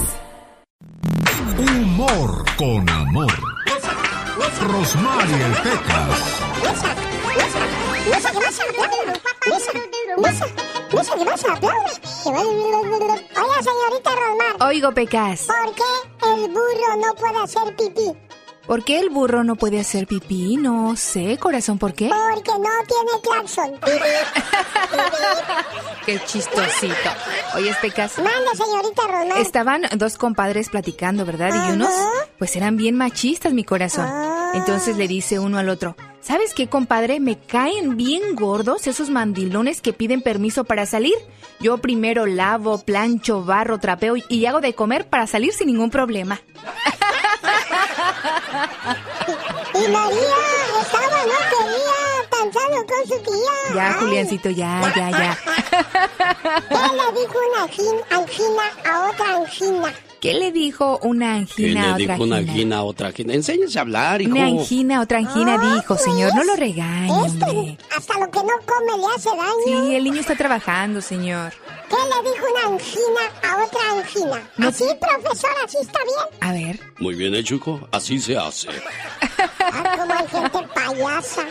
Humor 1.59 2.45
con 2.57 2.89
amor. 2.89 3.33
Rosmarie 4.63 5.45
el 5.45 5.53
Pecas. 5.63 6.43
Oiga, 13.37 13.63
señorita 13.63 14.11
Rosmar. 14.11 14.69
Oigo, 14.69 14.93
Pecas. 14.93 15.43
¿Por 15.43 15.75
qué 15.75 16.35
el 16.35 16.49
burro 16.49 16.97
no 16.97 17.15
puede 17.15 17.45
hacer 17.45 17.77
pipí? 17.77 18.26
¿Por 18.67 18.83
qué 18.85 18.99
el 18.99 19.11
burro 19.11 19.45
no 19.45 19.55
puede 19.55 19.79
hacer 19.79 20.07
pipí? 20.07 20.57
No 20.57 20.97
sé, 20.97 21.39
corazón, 21.39 21.79
¿por 21.79 21.95
qué? 21.95 22.09
Porque 22.09 22.51
no 22.51 22.69
tiene 22.87 23.21
claxon. 23.23 23.73
Qué 26.07 26.21
chistosito. 26.25 27.11
Oye, 27.57 27.75
Pecas. 27.81 28.19
Manda, 28.19 28.55
señorita 28.57 29.03
Rosmar. 29.09 29.39
Estaban 29.39 29.83
dos 29.97 30.17
compadres 30.17 30.69
platicando, 30.69 31.25
¿verdad? 31.25 31.69
Y 31.69 31.73
unos, 31.73 31.91
pues 32.39 32.55
eran 32.55 32.77
bien 32.77 32.97
machistas, 32.97 33.53
mi 33.53 33.65
corazón. 33.65 34.09
Entonces 34.55 34.97
le 34.97 35.09
dice 35.09 35.39
uno 35.41 35.59
al 35.59 35.69
otro, 35.69 35.97
¿sabes 36.21 36.55
qué, 36.55 36.69
compadre? 36.69 37.19
Me 37.19 37.39
caen 37.39 37.97
bien 37.97 38.37
gordos 38.37 38.87
esos 38.87 39.11
mandilones 39.11 39.81
que 39.81 39.93
piden 39.93 40.23
permiso 40.23 40.65
para 40.65 40.87
salir. 40.87 41.15
Yo 41.61 41.79
primero 41.79 42.27
lavo, 42.27 42.79
plancho, 42.79 43.45
barro, 43.45 43.79
trapeo 43.79 44.15
y 44.29 44.47
hago 44.47 44.61
de 44.61 44.75
comer 44.75 45.09
para 45.09 45.27
salir 45.27 45.53
sin 45.53 45.67
ningún 45.69 45.91
problema. 45.91 46.41
Y 49.75 49.89
María 49.89 50.37
estaba, 50.81 51.23
no 51.25 51.39
quería, 51.51 52.29
tan 52.31 52.53
solo 52.53 52.87
con 52.87 53.07
su 53.09 53.19
tía. 53.23 53.75
Ya, 53.75 53.89
Ay. 53.89 53.95
Juliancito, 54.01 54.51
ya, 54.51 54.93
ya, 54.97 55.11
ya. 55.11 55.39
¿Qué 56.69 56.75
le 56.97 57.21
dijo 57.21 57.39
una 57.51 57.67
angin- 57.67 58.05
angina 58.11 58.63
a 58.91 59.09
otra 59.11 59.35
angina? 59.37 59.93
¿Qué 60.21 60.35
le 60.35 60.51
dijo 60.51 60.99
una 61.03 61.35
¿Qué 61.35 61.41
angina 61.41 61.81
a 61.95 61.99
le 61.99 62.05
otra 62.05 62.15
dijo 62.15 62.25
una 62.25 62.37
angina? 62.37 62.53
angina 62.53 62.77
a 62.79 62.83
otra 62.83 63.07
angina? 63.09 63.35
Enséñese 63.35 63.79
a 63.79 63.83
hablar, 63.83 64.23
hijo. 64.23 64.33
Una 64.33 64.47
angina, 64.47 65.01
otra 65.01 65.19
angina 65.19 65.75
dijo, 65.77 65.97
señor, 65.99 66.35
no 66.35 66.43
lo 66.45 66.57
regañe, 66.57 67.11
hombre. 67.13 67.79
Hasta 67.97 68.19
lo 68.19 68.31
que 68.31 68.39
no 68.39 68.53
come 68.67 68.97
le 68.99 69.15
hace 69.15 69.29
daño. 69.29 69.51
Sí, 69.89 69.95
el 69.95 70.05
niño 70.05 70.21
está 70.21 70.35
trabajando, 70.35 71.01
señor. 71.01 71.53
¿Qué 71.89 71.95
le 71.97 72.31
dijo 72.31 72.45
una 72.51 72.75
angina 72.75 73.21
a 73.43 73.65
otra 73.65 73.81
angina? 74.01 74.51
No- 74.57 74.69
¿Así, 74.69 74.85
profesor? 75.01 75.51
¿Así 75.65 75.77
está 75.81 76.01
bien? 76.03 76.41
A 76.41 76.53
ver. 76.53 76.81
Muy 76.99 77.15
bien 77.15 77.35
hecho, 77.35 77.55
hijo. 77.57 77.87
Así 77.93 78.19
se 78.19 78.37
hace. 78.37 78.69
Ah, 79.61 79.97
como 79.99 80.13
hay 80.15 80.27
gente 80.29 80.59
payasa. 80.75 81.45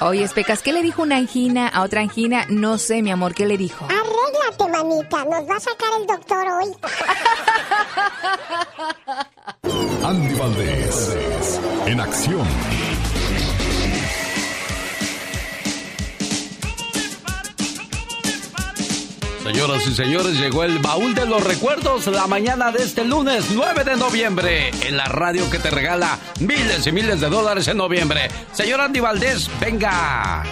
Oye, 0.00 0.28
Pecas, 0.28 0.62
¿qué 0.62 0.72
le 0.72 0.82
dijo 0.82 1.02
una 1.02 1.16
angina 1.16 1.66
a 1.68 1.82
otra 1.82 2.02
angina? 2.02 2.44
No 2.48 2.78
sé, 2.78 3.02
mi 3.02 3.10
amor, 3.10 3.34
¿qué 3.34 3.46
le 3.46 3.56
dijo? 3.56 3.86
Arréglate, 3.86 4.68
manita. 4.70 5.24
Nos 5.24 5.48
va 5.50 5.56
a 5.56 5.60
sacar 5.60 5.88
el 6.00 6.06
doctor 6.06 6.46
hoy. 6.46 6.70
Andy 10.04 10.34
Valdés. 10.34 11.20
En 11.86 12.00
acción. 12.00 12.46
Señoras 19.44 19.86
y 19.86 19.94
señores, 19.94 20.40
llegó 20.40 20.64
el 20.64 20.78
baúl 20.78 21.14
de 21.14 21.26
los 21.26 21.44
recuerdos 21.44 22.06
la 22.06 22.26
mañana 22.26 22.72
de 22.72 22.82
este 22.82 23.04
lunes 23.04 23.50
9 23.50 23.84
de 23.84 23.96
noviembre 23.96 24.70
en 24.86 24.96
la 24.96 25.04
radio 25.04 25.50
que 25.50 25.58
te 25.58 25.70
regala 25.70 26.18
miles 26.40 26.86
y 26.86 26.92
miles 26.92 27.20
de 27.20 27.28
dólares 27.28 27.68
en 27.68 27.76
noviembre. 27.76 28.28
Señor 28.52 28.80
Andy 28.80 29.00
Valdés, 29.00 29.50
venga. 29.60 30.44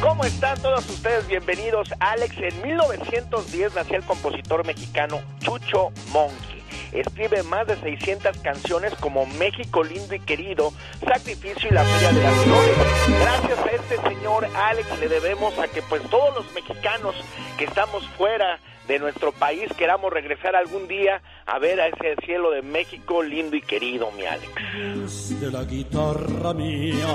¿Cómo 0.00 0.24
están 0.24 0.60
todos 0.62 0.88
ustedes? 0.88 1.26
Bienvenidos, 1.26 1.88
Alex. 1.98 2.36
En 2.38 2.62
1910 2.62 3.74
nació 3.74 3.96
el 3.96 4.04
compositor 4.04 4.64
mexicano 4.64 5.20
Chucho 5.40 5.90
Monkey. 6.12 6.65
Escribe 6.92 7.42
más 7.42 7.66
de 7.66 7.76
600 7.76 8.38
canciones 8.38 8.94
como 9.00 9.26
México 9.26 9.82
lindo 9.84 10.14
y 10.14 10.20
querido, 10.20 10.72
Sacrificio 11.06 11.68
y 11.70 11.74
la 11.74 11.84
Feria 11.84 12.12
de 12.12 12.22
las 12.22 12.34
Flores. 12.44 12.76
Gracias 13.20 13.58
a 13.58 13.70
este 13.70 14.08
señor 14.08 14.46
Alex 14.54 14.98
le 14.98 15.08
debemos 15.08 15.58
a 15.58 15.68
que 15.68 15.82
pues 15.82 16.02
todos 16.10 16.34
los 16.34 16.52
mexicanos 16.52 17.14
que 17.58 17.64
estamos 17.64 18.06
fuera 18.16 18.58
de 18.88 18.98
nuestro 18.98 19.32
país 19.32 19.68
queramos 19.76 20.12
regresar 20.12 20.54
algún 20.54 20.86
día 20.88 21.20
a 21.46 21.58
ver 21.58 21.80
a 21.80 21.88
ese 21.88 22.16
cielo 22.24 22.50
de 22.50 22.62
México 22.62 23.22
lindo 23.22 23.56
y 23.56 23.62
querido, 23.62 24.10
mi 24.12 24.24
Alex. 24.24 25.40
De 25.40 25.50
la 25.50 25.64
guitarra 25.64 26.54
mía, 26.54 27.06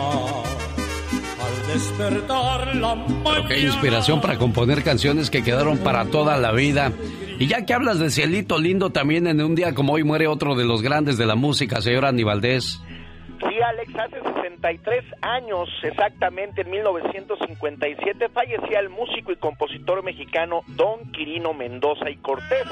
al 1.42 1.74
despertar 1.74 2.76
la 2.76 3.06
Pero 3.24 3.48
qué 3.48 3.60
inspiración 3.60 4.22
para 4.22 4.38
componer 4.38 4.84
canciones 4.84 5.30
que 5.30 5.44
quedaron 5.44 5.78
para 5.78 6.06
toda 6.06 6.38
la 6.38 6.52
vida. 6.52 6.92
Y 7.42 7.48
ya 7.48 7.66
que 7.66 7.74
hablas 7.74 7.98
de 7.98 8.12
cielito 8.12 8.60
lindo, 8.60 8.92
también 8.92 9.26
en 9.26 9.42
un 9.42 9.56
día 9.56 9.74
como 9.74 9.94
hoy 9.94 10.04
muere 10.04 10.28
otro 10.28 10.54
de 10.54 10.64
los 10.64 10.84
grandes 10.84 11.18
de 11.18 11.26
la 11.26 11.34
música, 11.34 11.82
señor 11.82 12.06
Andy 12.06 12.22
Valdés. 12.22 12.80
Sí, 13.40 13.60
Alex, 13.60 13.96
hace 13.96 14.22
63 14.36 15.04
años, 15.24 15.68
exactamente 15.82 16.62
en 16.62 16.70
1957, 16.70 18.30
fallecía 18.30 18.80
el 18.80 18.90
músico 18.90 19.32
y 19.32 19.38
compositor 19.38 20.04
mexicano 20.04 20.62
Don 20.68 21.12
Quirino 21.14 21.56
Mendoza 21.56 22.12
y 22.12 22.18
Cortés, 22.18 22.68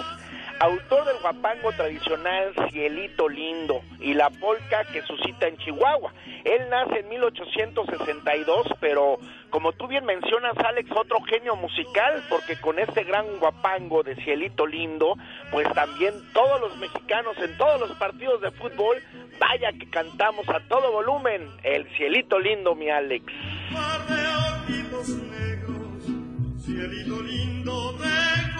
autor 0.59 1.05
del 1.05 1.19
guapango 1.21 1.71
tradicional 1.71 2.53
Cielito 2.69 3.29
Lindo 3.29 3.81
y 3.99 4.13
la 4.13 4.29
polca 4.29 4.83
que 4.91 5.01
suscita 5.03 5.47
en 5.47 5.57
Chihuahua. 5.57 6.13
Él 6.43 6.69
nace 6.69 6.99
en 6.99 7.09
1862, 7.09 8.67
pero 8.79 9.17
como 9.49 9.71
tú 9.73 9.87
bien 9.87 10.05
mencionas, 10.05 10.57
Alex, 10.57 10.89
otro 10.91 11.21
genio 11.21 11.55
musical, 11.55 12.23
porque 12.29 12.59
con 12.59 12.79
este 12.79 13.03
gran 13.03 13.25
guapango 13.39 14.03
de 14.03 14.15
Cielito 14.23 14.67
Lindo, 14.67 15.15
pues 15.51 15.71
también 15.73 16.13
todos 16.33 16.61
los 16.61 16.77
mexicanos 16.77 17.37
en 17.39 17.57
todos 17.57 17.79
los 17.79 17.91
partidos 17.97 18.41
de 18.41 18.51
fútbol, 18.51 18.97
vaya 19.39 19.71
que 19.73 19.89
cantamos 19.89 20.47
a 20.49 20.59
todo 20.67 20.91
volumen 20.91 21.49
el 21.63 21.87
Cielito 21.95 22.39
Lindo, 22.39 22.75
mi 22.75 22.89
Alex. 22.89 23.25
cielito 26.69 27.21
lindo 27.23 27.93
de 27.93 28.58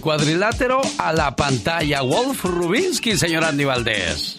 Cuadrilátero 0.00 0.80
a 0.98 1.12
la 1.12 1.34
pantalla, 1.36 2.02
Wolf 2.02 2.44
Rubinsky, 2.44 3.16
señor 3.16 3.44
Andy 3.44 3.64
Valdés. 3.64 4.36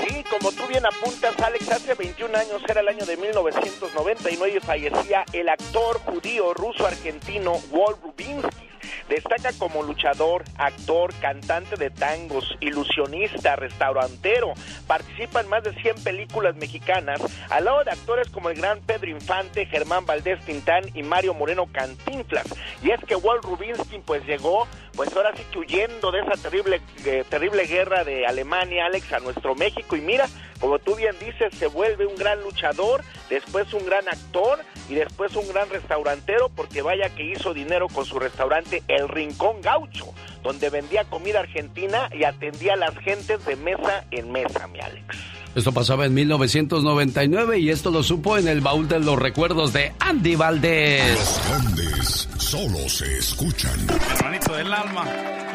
Sí, 0.00 0.24
como 0.30 0.52
tú 0.52 0.66
bien 0.68 0.84
apuntas, 0.86 1.38
Alex, 1.40 1.70
hace 1.70 1.94
21 1.94 2.36
años 2.36 2.62
era 2.68 2.80
el 2.80 2.88
año 2.88 3.04
de 3.04 3.16
1999 3.16 4.54
y 4.56 4.60
fallecía 4.60 5.24
el 5.32 5.48
actor 5.48 5.98
judío 6.00 6.54
ruso-argentino 6.54 7.58
Wolf 7.70 7.98
Rubinsky. 8.02 8.72
Destaca 9.08 9.52
como 9.58 9.82
luchador, 9.82 10.44
actor, 10.56 11.12
cantante 11.20 11.76
de 11.76 11.90
tangos, 11.90 12.56
ilusionista, 12.60 13.56
restaurantero. 13.56 14.54
Participa 14.86 15.40
en 15.40 15.48
más 15.48 15.64
de 15.64 15.74
100 15.74 15.96
películas 16.02 16.56
mexicanas, 16.56 17.20
al 17.50 17.64
lado 17.64 17.84
de 17.84 17.90
actores 17.90 18.30
como 18.30 18.50
el 18.50 18.56
gran 18.56 18.80
Pedro 18.80 19.10
Infante, 19.10 19.66
Germán 19.66 20.06
Valdés 20.06 20.40
Tintán 20.44 20.84
y 20.94 21.02
Mario 21.02 21.34
Moreno 21.34 21.66
Cantinflas. 21.70 22.46
Y 22.82 22.90
es 22.90 23.00
que 23.06 23.16
Walt 23.16 23.44
Rubinsky 23.44 23.98
pues 23.98 24.24
llegó, 24.24 24.66
pues 24.94 25.14
ahora 25.16 25.32
sí 25.36 25.42
que 25.50 25.58
huyendo 25.58 26.10
de 26.10 26.20
esa 26.20 26.32
terrible, 26.32 26.80
eh, 27.04 27.24
terrible 27.28 27.66
guerra 27.66 28.04
de 28.04 28.26
Alemania, 28.26 28.86
Alex, 28.86 29.12
a 29.12 29.20
nuestro 29.20 29.54
México. 29.54 29.96
Y 29.96 30.00
mira, 30.00 30.28
como 30.60 30.78
tú 30.78 30.94
bien 30.94 31.16
dices, 31.18 31.54
se 31.54 31.66
vuelve 31.66 32.06
un 32.06 32.16
gran 32.16 32.42
luchador, 32.42 33.02
después 33.30 33.72
un 33.74 33.84
gran 33.86 34.08
actor 34.08 34.60
y 34.88 34.94
después 34.94 35.34
un 35.34 35.48
gran 35.48 35.68
restaurantero, 35.70 36.50
porque 36.50 36.82
vaya 36.82 37.10
que 37.10 37.24
hizo 37.24 37.54
dinero 37.54 37.88
con 37.88 38.04
su 38.04 38.18
restaurante 38.18 38.82
El 38.88 39.08
Rincón 39.08 39.60
Gaucho, 39.62 40.12
donde 40.42 40.70
vendía 40.70 41.04
comida 41.04 41.40
argentina 41.40 42.08
y 42.12 42.24
atendía 42.24 42.74
a 42.74 42.76
las 42.76 42.96
gentes 42.98 43.44
de 43.44 43.56
mesa 43.56 44.04
en 44.10 44.30
mesa, 44.30 44.66
mi 44.68 44.80
Alex. 44.80 45.41
Esto 45.54 45.70
pasaba 45.72 46.06
en 46.06 46.14
1999 46.14 47.58
y 47.58 47.68
esto 47.68 47.90
lo 47.90 48.02
supo 48.02 48.38
en 48.38 48.48
el 48.48 48.62
baúl 48.62 48.88
de 48.88 49.00
los 49.00 49.18
recuerdos 49.18 49.74
de 49.74 49.92
Andy 50.00 50.34
Valdés. 50.34 51.14
Los 51.14 51.48
grandes 51.48 52.28
solo 52.38 52.88
se 52.88 53.18
escuchan. 53.18 53.78
Hermanito 54.16 54.54
del 54.54 54.72
alma, 54.72 55.04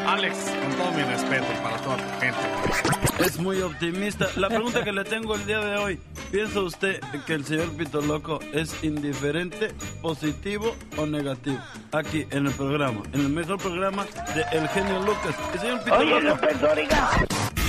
Alex, 0.06 0.36
con 0.36 0.76
todo 0.76 0.92
mi 0.92 1.02
respeto 1.02 1.46
para 1.64 1.76
toda 1.78 1.96
tu 1.96 2.20
gente. 2.20 3.24
Es 3.24 3.40
muy 3.40 3.60
optimista. 3.60 4.28
La 4.36 4.48
pregunta 4.48 4.84
que 4.84 4.92
le 4.92 5.02
tengo 5.02 5.34
el 5.34 5.44
día 5.46 5.58
de 5.58 5.76
hoy, 5.78 5.98
¿piensa 6.30 6.60
usted 6.60 7.00
que 7.26 7.34
el 7.34 7.44
señor 7.44 7.70
Pito 7.72 8.00
Loco 8.00 8.38
es 8.52 8.72
indiferente, 8.84 9.74
positivo 10.00 10.76
o 10.96 11.06
negativo? 11.06 11.58
Aquí 11.90 12.24
en 12.30 12.46
el 12.46 12.52
programa, 12.52 13.02
en 13.12 13.22
el 13.22 13.30
mejor 13.30 13.58
programa 13.58 14.06
de 14.36 14.42
El 14.56 14.68
Genio 14.68 15.00
Lucas. 15.00 15.34
El 15.54 15.60
señor 15.60 15.82
Pito 15.82 15.96
Oye, 15.96 16.20
Loco. 16.20 16.46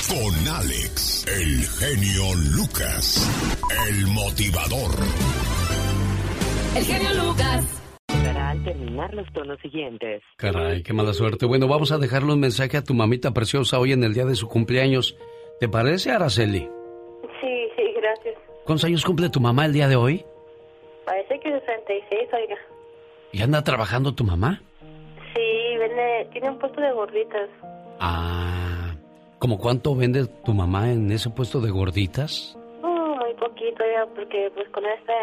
Con 0.07 0.47
Alex, 0.47 1.25
el 1.27 1.61
genio 1.77 2.33
Lucas, 2.55 3.27
el 3.89 4.07
motivador. 4.07 4.95
El 6.75 6.83
genio 6.85 7.25
Lucas. 7.25 7.83
Al 8.07 8.63
terminar 8.63 9.13
los 9.13 9.31
tonos 9.33 9.59
siguientes. 9.59 10.23
Caray, 10.37 10.83
qué 10.83 10.93
mala 10.93 11.13
suerte. 11.13 11.45
Bueno, 11.45 11.67
vamos 11.67 11.91
a 11.91 11.97
dejarle 11.97 12.33
un 12.33 12.39
mensaje 12.39 12.77
a 12.77 12.83
tu 12.83 12.93
mamita 12.93 13.31
preciosa 13.33 13.77
hoy 13.77 13.91
en 13.91 14.03
el 14.03 14.13
día 14.13 14.25
de 14.25 14.35
su 14.35 14.47
cumpleaños. 14.47 15.17
¿Te 15.59 15.67
parece, 15.67 16.11
Araceli? 16.11 16.69
Sí, 17.41 17.69
sí, 17.75 17.83
gracias. 18.01 18.35
¿Cuántos 18.65 18.85
años 18.85 19.03
cumple 19.03 19.29
tu 19.29 19.41
mamá 19.41 19.65
el 19.65 19.73
día 19.73 19.89
de 19.89 19.97
hoy? 19.97 20.25
Parece 21.05 21.39
que 21.41 21.51
66, 21.51 22.29
oiga. 22.33 22.55
¿Y 23.33 23.41
anda 23.41 23.63
trabajando 23.63 24.15
tu 24.15 24.23
mamá? 24.23 24.61
Sí, 25.35 25.77
vende, 25.77 26.29
tiene 26.31 26.51
un 26.51 26.57
puesto 26.57 26.79
de 26.79 26.91
gorditas. 26.93 27.49
Ah, 27.99 28.88
¿cómo 29.39 29.57
cuánto 29.57 29.95
vende 29.95 30.27
tu 30.45 30.53
mamá 30.53 30.91
en 30.91 31.11
ese 31.11 31.29
puesto 31.29 31.59
de 31.61 31.71
gorditas? 31.71 32.57
Oh, 32.83 33.15
muy 33.15 33.33
poquito 33.35 33.83
ya, 33.91 34.05
porque 34.13 34.51
pues 34.53 34.69
con 34.69 34.83
esta, 34.85 35.13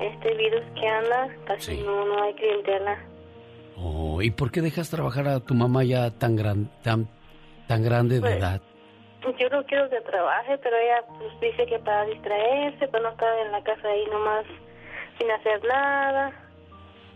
este 0.00 0.34
virus 0.34 0.62
que 0.78 0.86
anda, 0.86 1.28
casi 1.46 1.78
no, 1.78 2.04
no 2.04 2.22
hay 2.22 2.34
clientela. 2.34 2.98
Oh, 3.78 4.22
¿y 4.22 4.30
por 4.30 4.50
qué 4.50 4.62
dejas 4.62 4.90
trabajar 4.90 5.28
a 5.28 5.40
tu 5.40 5.54
mamá 5.54 5.84
ya 5.84 6.10
tan 6.10 6.36
gran, 6.36 6.70
tan, 6.82 7.08
tan 7.66 7.82
grande 7.82 8.16
de 8.16 8.20
Pues, 8.20 8.36
edad? 8.36 8.60
Yo 9.38 9.48
no 9.48 9.64
quiero 9.64 9.90
que 9.90 10.00
trabaje, 10.02 10.56
pero 10.58 10.76
ella 10.76 11.04
pues 11.18 11.40
dice 11.40 11.66
que 11.66 11.78
para 11.80 12.04
distraerse, 12.06 12.86
para 12.88 13.02
no 13.02 13.10
estar 13.10 13.38
en 13.44 13.52
la 13.52 13.62
casa 13.64 13.88
ahí 13.88 14.04
nomás 14.10 14.46
sin 15.18 15.30
hacer 15.30 15.64
nada. 15.64 16.32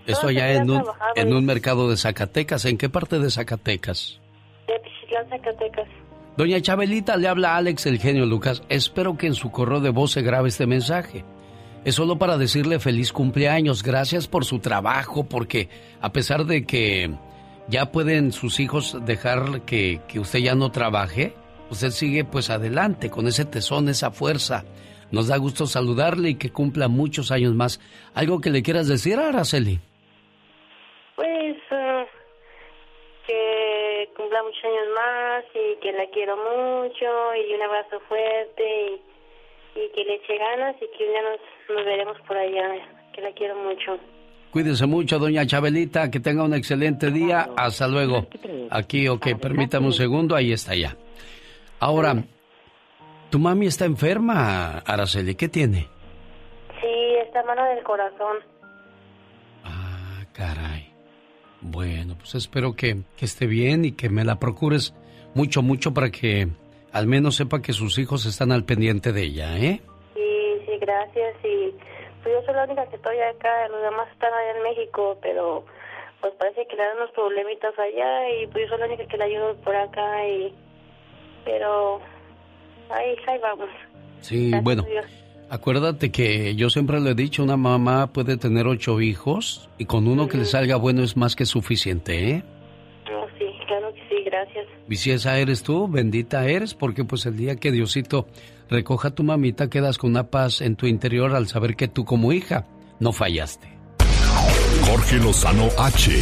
Esto 0.06 0.24
no, 0.24 0.30
allá 0.30 0.46
pues, 0.46 0.60
en 0.60 0.70
un, 0.70 0.84
en 1.14 1.34
un 1.34 1.46
mercado 1.46 1.88
de 1.88 1.96
Zacatecas. 1.96 2.64
¿En 2.64 2.78
qué 2.78 2.88
parte 2.88 3.20
de 3.20 3.30
Zacatecas? 3.30 4.20
De 4.66 4.74
Zacatecas. 5.28 5.88
Doña 6.36 6.60
Chabelita 6.60 7.16
le 7.16 7.28
habla 7.28 7.54
a 7.54 7.56
Alex 7.58 7.86
el 7.86 7.98
genio 7.98 8.26
Lucas. 8.26 8.62
Espero 8.68 9.16
que 9.16 9.26
en 9.26 9.34
su 9.34 9.50
correo 9.50 9.80
de 9.80 9.90
voz 9.90 10.12
se 10.12 10.22
grabe 10.22 10.48
este 10.48 10.66
mensaje. 10.66 11.24
Es 11.84 11.94
solo 11.94 12.18
para 12.18 12.38
decirle 12.38 12.78
feliz 12.78 13.12
cumpleaños. 13.12 13.82
Gracias 13.82 14.26
por 14.26 14.44
su 14.44 14.58
trabajo, 14.58 15.24
porque 15.24 15.68
a 16.00 16.12
pesar 16.12 16.44
de 16.44 16.64
que 16.64 17.10
ya 17.68 17.92
pueden 17.92 18.32
sus 18.32 18.60
hijos 18.60 18.98
dejar 19.04 19.62
que, 19.62 20.00
que 20.08 20.20
usted 20.20 20.40
ya 20.40 20.54
no 20.54 20.70
trabaje, 20.70 21.34
usted 21.70 21.90
sigue 21.90 22.24
pues 22.24 22.50
adelante 22.50 23.10
con 23.10 23.26
ese 23.26 23.44
tesón, 23.44 23.88
esa 23.88 24.10
fuerza. 24.10 24.64
Nos 25.10 25.28
da 25.28 25.36
gusto 25.36 25.66
saludarle 25.66 26.30
y 26.30 26.34
que 26.36 26.50
cumpla 26.50 26.88
muchos 26.88 27.30
años 27.30 27.54
más. 27.54 27.80
¿Algo 28.14 28.40
que 28.40 28.50
le 28.50 28.62
quieras 28.62 28.86
decir, 28.86 29.18
Araceli? 29.18 29.80
Pues 31.16 31.56
eh, 31.70 32.06
que 33.26 33.89
cumpla 34.16 34.42
muchos 34.42 34.64
años 34.64 34.88
más 34.94 35.44
y 35.54 35.76
que 35.80 35.92
la 35.92 36.06
quiero 36.10 36.36
mucho 36.36 37.34
y 37.34 37.54
un 37.54 37.62
abrazo 37.62 38.00
fuerte 38.08 38.62
y, 38.64 39.80
y 39.80 39.88
que 39.94 40.04
le 40.04 40.14
eche 40.14 40.36
ganas 40.36 40.76
y 40.76 40.86
que 40.96 41.04
un 41.04 41.10
día 41.10 41.22
nos, 41.22 41.76
nos 41.76 41.84
veremos 41.84 42.20
por 42.26 42.36
allá, 42.36 42.74
que 43.12 43.20
la 43.20 43.32
quiero 43.32 43.56
mucho. 43.56 43.98
Cuídese 44.50 44.86
mucho, 44.86 45.18
doña 45.18 45.46
Chabelita, 45.46 46.10
que 46.10 46.18
tenga 46.18 46.42
un 46.42 46.54
excelente 46.54 47.10
día. 47.12 47.50
Hasta 47.56 47.86
luego. 47.86 48.26
Aquí, 48.70 49.06
ok, 49.06 49.38
permítame 49.40 49.86
un 49.86 49.92
segundo, 49.92 50.34
ahí 50.34 50.52
está 50.52 50.74
ya. 50.74 50.96
Ahora, 51.78 52.14
tu 53.30 53.38
mami 53.38 53.66
está 53.66 53.84
enferma, 53.84 54.78
Araceli, 54.78 55.36
¿qué 55.36 55.48
tiene? 55.48 55.86
Sí, 56.80 57.14
está 57.24 57.44
mano 57.44 57.64
del 57.64 57.84
corazón. 57.84 58.38
Ah, 59.64 60.24
caray. 60.32 60.89
Bueno, 61.60 62.16
pues 62.18 62.34
espero 62.34 62.74
que, 62.74 63.02
que 63.16 63.24
esté 63.24 63.46
bien 63.46 63.84
y 63.84 63.92
que 63.92 64.08
me 64.08 64.24
la 64.24 64.38
procures 64.38 64.94
mucho, 65.34 65.62
mucho 65.62 65.92
para 65.92 66.10
que 66.10 66.48
al 66.92 67.06
menos 67.06 67.36
sepa 67.36 67.62
que 67.62 67.72
sus 67.72 67.98
hijos 67.98 68.26
están 68.26 68.52
al 68.52 68.64
pendiente 68.64 69.12
de 69.12 69.22
ella, 69.22 69.58
¿eh? 69.58 69.80
Sí, 70.14 70.62
sí, 70.66 70.72
gracias. 70.80 71.36
Y 71.44 71.74
pues 72.22 72.34
yo 72.34 72.42
soy 72.46 72.54
la 72.54 72.64
única 72.64 72.86
que 72.86 72.96
estoy 72.96 73.18
acá, 73.18 73.68
los 73.68 73.82
demás 73.82 74.08
están 74.12 74.32
allá 74.32 74.56
en 74.56 74.62
México, 74.62 75.18
pero 75.22 75.64
pues 76.20 76.34
parece 76.38 76.66
que 76.66 76.76
le 76.76 76.82
dan 76.82 76.96
unos 76.96 77.10
problemitas 77.12 77.78
allá 77.78 78.30
y 78.30 78.46
pues 78.48 78.64
yo 78.64 78.70
soy 78.70 78.80
la 78.80 78.86
única 78.86 79.06
que 79.06 79.16
le 79.16 79.24
ayudo 79.24 79.56
por 79.56 79.74
acá 79.74 80.26
y... 80.26 80.54
Pero 81.44 82.00
ahí, 82.90 83.16
ahí 83.26 83.38
vamos. 83.38 83.70
Sí, 84.20 84.50
Gracias 84.50 84.64
bueno. 84.64 84.84
Acuérdate 85.50 86.12
que 86.12 86.54
yo 86.54 86.70
siempre 86.70 87.00
le 87.00 87.10
he 87.10 87.14
dicho, 87.16 87.42
una 87.42 87.56
mamá 87.56 88.12
puede 88.12 88.36
tener 88.36 88.68
ocho 88.68 89.00
hijos 89.00 89.68
y 89.78 89.86
con 89.86 90.06
uno 90.06 90.28
que 90.28 90.38
le 90.38 90.44
salga 90.44 90.76
bueno 90.76 91.02
es 91.02 91.16
más 91.16 91.34
que 91.34 91.44
suficiente, 91.44 92.30
¿eh? 92.30 92.44
Oh, 93.12 93.26
sí, 93.36 93.46
claro 93.66 93.92
que 93.92 94.00
sí, 94.08 94.22
gracias. 94.24 94.66
Y 94.88 94.94
si 94.94 95.10
esa 95.10 95.40
eres 95.40 95.64
tú, 95.64 95.88
bendita 95.88 96.46
eres, 96.46 96.74
porque 96.74 97.02
pues 97.02 97.26
el 97.26 97.36
día 97.36 97.56
que 97.56 97.72
Diosito 97.72 98.28
recoja 98.68 99.08
a 99.08 99.10
tu 99.10 99.24
mamita, 99.24 99.68
quedas 99.68 99.98
con 99.98 100.10
una 100.10 100.30
paz 100.30 100.60
en 100.60 100.76
tu 100.76 100.86
interior 100.86 101.34
al 101.34 101.48
saber 101.48 101.74
que 101.74 101.88
tú 101.88 102.04
como 102.04 102.32
hija 102.32 102.68
no 103.00 103.12
fallaste. 103.12 103.68
Jorge 104.86 105.16
Lozano 105.16 105.66
H. 105.76 106.12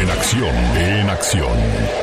En 0.00 0.10
acción, 0.10 0.56
en 0.76 1.10
acción. 1.10 2.01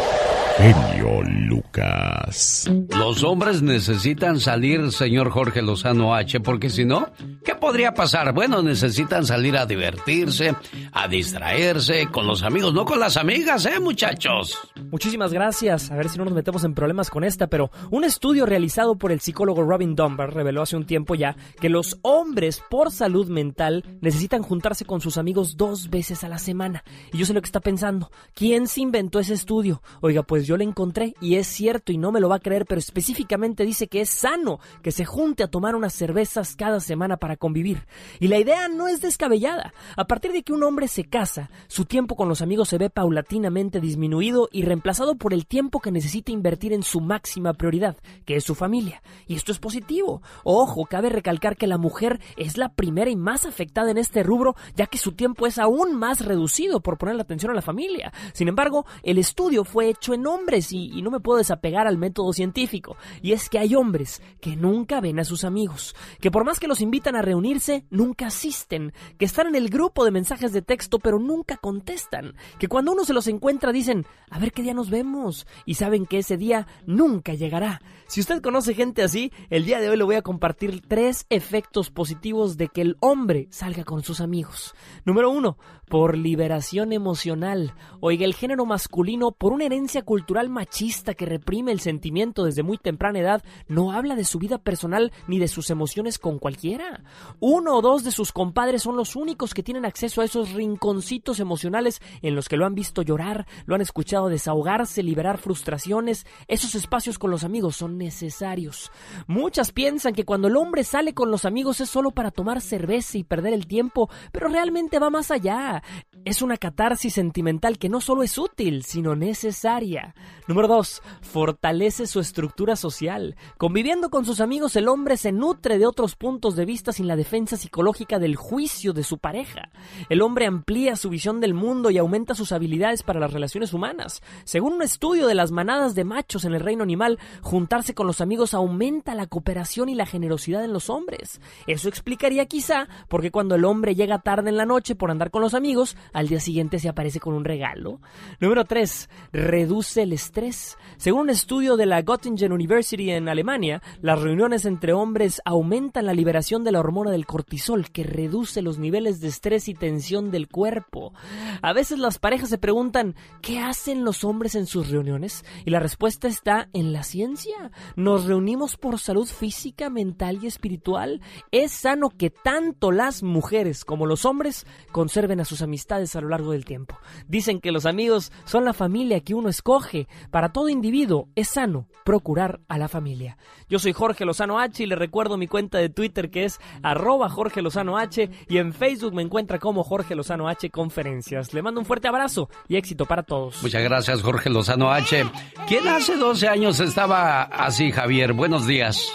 Genio 0.59 1.21
Lucas. 1.23 2.69
Los 2.89 3.23
hombres 3.23 3.61
necesitan 3.61 4.41
salir, 4.41 4.91
señor 4.91 5.29
Jorge 5.29 5.61
Lozano 5.61 6.13
H, 6.13 6.41
porque 6.41 6.69
si 6.69 6.83
no, 6.83 7.07
¿qué 7.45 7.55
podría 7.55 7.93
pasar? 7.93 8.33
Bueno, 8.33 8.61
necesitan 8.61 9.25
salir 9.25 9.55
a 9.55 9.65
divertirse, 9.65 10.53
a 10.91 11.07
distraerse 11.07 12.07
con 12.07 12.27
los 12.27 12.43
amigos, 12.43 12.73
no 12.73 12.83
con 12.83 12.99
las 12.99 13.15
amigas, 13.15 13.65
¿eh, 13.67 13.79
muchachos? 13.79 14.59
Muchísimas 14.91 15.31
gracias. 15.31 15.91
A 15.91 15.95
ver 15.95 16.09
si 16.09 16.17
no 16.17 16.25
nos 16.25 16.33
metemos 16.33 16.65
en 16.65 16.73
problemas 16.73 17.09
con 17.09 17.23
esta, 17.23 17.47
pero 17.47 17.71
un 17.89 18.03
estudio 18.03 18.45
realizado 18.45 18.97
por 18.97 19.13
el 19.13 19.21
psicólogo 19.21 19.63
Robin 19.63 19.95
Dunbar 19.95 20.33
reveló 20.33 20.61
hace 20.61 20.75
un 20.75 20.85
tiempo 20.85 21.15
ya 21.15 21.37
que 21.61 21.69
los 21.69 21.99
hombres 22.01 22.61
por 22.69 22.91
salud 22.91 23.29
mental 23.29 23.85
necesitan 24.01 24.41
juntarse 24.41 24.83
con 24.83 24.99
sus 24.99 25.17
amigos 25.17 25.55
dos 25.55 25.89
veces 25.89 26.25
a 26.25 26.27
la 26.27 26.37
semana. 26.37 26.83
Y 27.13 27.17
yo 27.17 27.25
sé 27.25 27.33
lo 27.33 27.41
que 27.41 27.45
está 27.45 27.61
pensando. 27.61 28.11
¿Quién 28.33 28.67
se 28.67 28.81
inventó 28.81 29.21
ese 29.21 29.35
estudio? 29.35 29.81
Oiga, 30.01 30.23
pues 30.23 30.48
yo 30.49 30.57
lo 30.57 30.63
encontré 30.63 31.13
y 31.21 31.35
es 31.35 31.45
cierto 31.45 31.91
y 31.91 31.99
no 31.99 32.11
me 32.11 32.19
lo 32.19 32.27
va 32.27 32.37
a 32.37 32.39
creer, 32.39 32.65
pero 32.65 32.79
específicamente 32.79 33.65
dice 33.65 33.87
que 33.87 34.01
es 34.01 34.09
sano 34.09 34.59
que 34.81 34.91
se 34.91 35.05
junte 35.05 35.43
a 35.43 35.47
tomar 35.47 35.75
unas 35.75 35.93
cervezas 35.93 36.55
cada 36.55 36.79
semana 36.79 37.17
para 37.17 37.37
convivir. 37.37 37.85
Y 38.19 38.29
la 38.29 38.39
idea 38.39 38.67
no 38.67 38.87
es 38.87 38.99
descabellada. 38.99 39.75
A 39.95 40.05
partir 40.05 40.31
de 40.31 40.41
que 40.41 40.51
un 40.51 40.63
hombre 40.63 40.87
se 40.87 41.03
casa, 41.03 41.51
su 41.67 41.85
tiempo 41.85 42.15
con 42.15 42.27
los 42.29 42.41
amigos 42.41 42.67
se 42.69 42.79
ve 42.79 42.89
paulatinamente 42.89 43.79
disminuido 43.79 44.49
y 44.51 44.63
reemplazado 44.63 45.17
por 45.17 45.35
el 45.35 45.45
tiempo 45.45 45.81
que 45.81 45.91
necesita 45.91 46.31
invertir 46.31 46.73
en 46.73 46.81
su 46.81 46.99
máxima 46.99 47.53
prioridad, 47.53 47.97
que 48.25 48.35
es 48.35 48.43
su 48.43 48.55
familia. 48.55 49.03
Y 49.27 49.35
esto 49.35 49.51
es 49.51 49.59
positivo. 49.59 50.23
Ojo, 50.43 50.85
cabe 50.85 51.09
recalcar 51.09 51.57
que 51.57 51.67
la 51.67 51.77
mujer 51.77 52.19
es 52.37 52.57
la 52.57 52.69
primera 52.69 53.11
y 53.11 53.15
más 53.15 53.45
afectada 53.45 53.91
en 53.91 53.99
este 53.99 54.23
rubro, 54.23 54.55
ya 54.75 54.87
que 54.87 54.97
su 54.97 55.11
tiempo 55.11 55.45
es 55.45 55.59
aún 55.59 55.95
más 55.95 56.25
reducido 56.25 56.81
por 56.81 56.97
poner 56.97 57.17
la 57.17 57.21
atención 57.21 57.51
a 57.51 57.55
la 57.55 57.61
familia. 57.61 58.11
Sin 58.33 58.47
embargo, 58.47 58.87
el 59.03 59.19
estudio 59.19 59.63
fue 59.63 59.89
hecho 59.89 60.15
en 60.15 60.25
hombres 60.25 60.38
y, 60.71 60.97
y 60.97 61.01
no 61.01 61.11
me 61.11 61.19
puedo 61.19 61.37
desapegar 61.37 61.87
al 61.87 61.97
método 61.97 62.33
científico. 62.33 62.97
Y 63.21 63.33
es 63.33 63.49
que 63.49 63.59
hay 63.59 63.75
hombres 63.75 64.21
que 64.41 64.55
nunca 64.55 64.99
ven 64.99 65.19
a 65.19 65.23
sus 65.23 65.43
amigos, 65.43 65.95
que 66.19 66.31
por 66.31 66.43
más 66.43 66.59
que 66.59 66.67
los 66.67 66.81
invitan 66.81 67.15
a 67.15 67.21
reunirse, 67.21 67.85
nunca 67.89 68.27
asisten, 68.27 68.93
que 69.17 69.25
están 69.25 69.47
en 69.47 69.55
el 69.55 69.69
grupo 69.69 70.05
de 70.05 70.11
mensajes 70.11 70.51
de 70.51 70.61
texto 70.61 70.99
pero 70.99 71.19
nunca 71.19 71.57
contestan, 71.57 72.35
que 72.57 72.67
cuando 72.67 72.93
uno 72.93 73.05
se 73.05 73.13
los 73.13 73.27
encuentra 73.27 73.71
dicen, 73.71 74.05
a 74.29 74.39
ver 74.39 74.51
qué 74.51 74.63
día 74.63 74.73
nos 74.73 74.89
vemos, 74.89 75.45
y 75.65 75.75
saben 75.75 76.05
que 76.05 76.19
ese 76.19 76.37
día 76.37 76.67
nunca 76.85 77.33
llegará. 77.33 77.81
Si 78.07 78.21
usted 78.21 78.41
conoce 78.41 78.73
gente 78.73 79.03
así, 79.03 79.31
el 79.51 79.65
día 79.65 79.79
de 79.79 79.89
hoy 79.89 79.97
le 79.97 80.03
voy 80.03 80.15
a 80.15 80.23
compartir 80.23 80.81
tres 80.87 81.27
efectos 81.29 81.91
positivos 81.91 82.57
de 82.57 82.67
que 82.67 82.81
el 82.81 82.97
hombre 83.01 83.47
salga 83.51 83.83
con 83.83 84.03
sus 84.03 84.19
amigos. 84.19 84.73
Número 85.05 85.29
uno, 85.29 85.57
por 85.87 86.17
liberación 86.17 86.91
emocional. 86.91 87.73
Oiga, 87.99 88.25
el 88.25 88.33
género 88.33 88.65
masculino, 88.65 89.31
por 89.31 89.53
una 89.53 89.65
herencia 89.65 90.01
cultural 90.01 90.18
machista 90.49 91.13
que 91.13 91.25
reprime 91.25 91.71
el 91.71 91.79
sentimiento 91.79 92.43
desde 92.43 92.63
muy 92.63 92.77
temprana 92.77 93.19
edad, 93.19 93.43
no 93.67 93.91
habla 93.91 94.15
de 94.15 94.23
su 94.23 94.39
vida 94.39 94.57
personal 94.57 95.11
ni 95.27 95.39
de 95.39 95.47
sus 95.47 95.69
emociones 95.69 96.19
con 96.19 96.39
cualquiera. 96.39 97.03
Uno 97.39 97.77
o 97.77 97.81
dos 97.81 98.03
de 98.03 98.11
sus 98.11 98.31
compadres 98.31 98.83
son 98.83 98.95
los 98.95 99.15
únicos 99.15 99.53
que 99.53 99.63
tienen 99.63 99.85
acceso 99.85 100.21
a 100.21 100.25
esos 100.25 100.53
rinconcitos 100.53 101.39
emocionales 101.39 102.01
en 102.21 102.35
los 102.35 102.49
que 102.49 102.57
lo 102.57 102.65
han 102.65 102.75
visto 102.75 103.01
llorar, 103.01 103.47
lo 103.65 103.75
han 103.75 103.81
escuchado 103.81 104.29
desahogarse, 104.29 105.03
liberar 105.03 105.37
frustraciones. 105.37 106.25
Esos 106.47 106.75
espacios 106.75 107.19
con 107.19 107.31
los 107.31 107.43
amigos 107.43 107.75
son 107.75 107.97
necesarios. 107.97 108.91
Muchas 109.27 109.71
piensan 109.71 110.13
que 110.13 110.25
cuando 110.25 110.47
el 110.47 110.57
hombre 110.57 110.83
sale 110.83 111.13
con 111.13 111.31
los 111.31 111.45
amigos 111.45 111.81
es 111.81 111.89
solo 111.89 112.11
para 112.11 112.31
tomar 112.31 112.61
cerveza 112.61 113.17
y 113.17 113.23
perder 113.23 113.53
el 113.53 113.67
tiempo, 113.67 114.09
pero 114.31 114.47
realmente 114.47 114.99
va 114.99 115.09
más 115.09 115.31
allá. 115.31 115.83
Es 116.25 116.41
una 116.41 116.57
catarsis 116.57 117.13
sentimental 117.13 117.77
que 117.77 117.89
no 117.89 118.01
solo 118.01 118.23
es 118.23 118.37
útil, 118.37 118.83
sino 118.83 119.15
necesaria. 119.15 120.08
Número 120.47 120.67
2. 120.67 121.01
Fortalece 121.21 122.07
su 122.07 122.19
estructura 122.19 122.75
social. 122.75 123.35
Conviviendo 123.57 124.09
con 124.09 124.25
sus 124.25 124.41
amigos, 124.41 124.75
el 124.75 124.87
hombre 124.87 125.17
se 125.17 125.31
nutre 125.31 125.77
de 125.77 125.85
otros 125.85 126.15
puntos 126.15 126.55
de 126.55 126.65
vista 126.65 126.91
sin 126.91 127.07
la 127.07 127.15
defensa 127.15 127.57
psicológica 127.57 128.19
del 128.19 128.35
juicio 128.35 128.93
de 128.93 129.03
su 129.03 129.17
pareja. 129.17 129.69
El 130.09 130.21
hombre 130.21 130.45
amplía 130.45 130.95
su 130.95 131.09
visión 131.09 131.39
del 131.39 131.53
mundo 131.53 131.91
y 131.91 131.97
aumenta 131.97 132.35
sus 132.35 132.51
habilidades 132.51 133.03
para 133.03 133.19
las 133.19 133.33
relaciones 133.33 133.73
humanas. 133.73 134.21
Según 134.43 134.73
un 134.73 134.81
estudio 134.81 135.27
de 135.27 135.35
las 135.35 135.51
manadas 135.51 135.95
de 135.95 136.03
machos 136.03 136.45
en 136.45 136.53
el 136.53 136.61
reino 136.61 136.83
animal, 136.83 137.19
juntarse 137.41 137.93
con 137.93 138.07
los 138.07 138.21
amigos 138.21 138.53
aumenta 138.53 139.15
la 139.15 139.27
cooperación 139.27 139.89
y 139.89 139.95
la 139.95 140.05
generosidad 140.05 140.63
en 140.63 140.73
los 140.73 140.89
hombres. 140.89 141.41
Eso 141.67 141.89
explicaría 141.89 142.45
quizá 142.45 142.87
porque 143.07 143.31
cuando 143.31 143.55
el 143.55 143.65
hombre 143.65 143.95
llega 143.95 144.19
tarde 144.19 144.49
en 144.49 144.57
la 144.57 144.65
noche 144.65 144.95
por 144.95 145.11
andar 145.11 145.31
con 145.31 145.41
los 145.41 145.53
amigos, 145.53 145.95
al 146.13 146.27
día 146.27 146.39
siguiente 146.39 146.79
se 146.79 146.89
aparece 146.89 147.19
con 147.19 147.33
un 147.33 147.45
regalo. 147.45 147.99
Número 148.39 148.65
3. 148.65 149.09
Reduce 149.31 149.98
el 150.03 150.13
estrés. 150.13 150.77
Según 150.97 151.19
un 151.21 151.29
estudio 151.29 151.77
de 151.77 151.85
la 151.85 152.01
Göttingen 152.01 152.51
University 152.51 153.11
en 153.11 153.29
Alemania, 153.29 153.81
las 154.01 154.21
reuniones 154.21 154.65
entre 154.65 154.93
hombres 154.93 155.41
aumentan 155.45 156.05
la 156.05 156.13
liberación 156.13 156.63
de 156.63 156.71
la 156.71 156.79
hormona 156.79 157.11
del 157.11 157.25
cortisol, 157.25 157.89
que 157.89 158.03
reduce 158.03 158.61
los 158.61 158.79
niveles 158.79 159.19
de 159.19 159.27
estrés 159.27 159.67
y 159.67 159.73
tensión 159.73 160.31
del 160.31 160.47
cuerpo. 160.47 161.13
A 161.61 161.73
veces 161.73 161.99
las 161.99 162.19
parejas 162.19 162.49
se 162.49 162.57
preguntan, 162.57 163.15
¿qué 163.41 163.59
hacen 163.59 164.03
los 164.03 164.23
hombres 164.23 164.55
en 164.55 164.65
sus 164.65 164.89
reuniones? 164.89 165.43
Y 165.65 165.71
la 165.71 165.79
respuesta 165.79 166.27
está 166.27 166.69
en 166.73 166.93
la 166.93 167.03
ciencia. 167.03 167.71
Nos 167.95 168.25
reunimos 168.25 168.77
por 168.77 168.99
salud 168.99 169.27
física, 169.27 169.89
mental 169.89 170.39
y 170.41 170.47
espiritual. 170.47 171.21
Es 171.51 171.71
sano 171.71 172.09
que 172.09 172.29
tanto 172.29 172.91
las 172.91 173.23
mujeres 173.23 173.85
como 173.85 174.05
los 174.05 174.25
hombres 174.25 174.65
conserven 174.91 175.39
a 175.39 175.45
sus 175.45 175.61
amistades 175.61 176.15
a 176.15 176.21
lo 176.21 176.29
largo 176.29 176.51
del 176.51 176.65
tiempo. 176.65 176.97
Dicen 177.27 177.59
que 177.59 177.71
los 177.71 177.85
amigos 177.85 178.31
son 178.45 178.65
la 178.65 178.73
familia 178.73 179.19
que 179.21 179.33
uno 179.33 179.49
escoge. 179.49 179.88
Para 180.31 180.51
todo 180.51 180.69
individuo 180.69 181.29
es 181.35 181.49
sano 181.49 181.87
procurar 182.03 182.59
a 182.67 182.77
la 182.77 182.87
familia. 182.87 183.37
Yo 183.67 183.79
soy 183.79 183.93
Jorge 183.93 184.25
Lozano 184.25 184.59
H 184.59 184.83
y 184.83 184.87
le 184.87 184.95
recuerdo 184.95 185.37
mi 185.37 185.47
cuenta 185.47 185.77
de 185.77 185.89
Twitter 185.89 186.29
que 186.29 186.45
es 186.45 186.59
arroba 186.81 187.29
Jorge 187.29 187.61
Lozano 187.61 187.97
H 187.97 188.29
y 188.47 188.57
en 188.57 188.73
Facebook 188.73 189.13
me 189.13 189.21
encuentra 189.21 189.59
como 189.59 189.83
Jorge 189.83 190.15
Lozano 190.15 190.47
H 190.47 190.69
Conferencias. 190.69 191.53
Le 191.53 191.61
mando 191.61 191.79
un 191.79 191.85
fuerte 191.85 192.07
abrazo 192.07 192.49
y 192.67 192.77
éxito 192.77 193.05
para 193.05 193.23
todos. 193.23 193.61
Muchas 193.61 193.83
gracias 193.83 194.21
Jorge 194.21 194.49
Lozano 194.49 194.91
H. 194.91 195.25
¿Quién 195.67 195.87
hace 195.87 196.15
12 196.15 196.47
años 196.47 196.79
estaba 196.79 197.43
así, 197.43 197.91
Javier? 197.91 198.33
Buenos 198.33 198.65
días. 198.65 199.11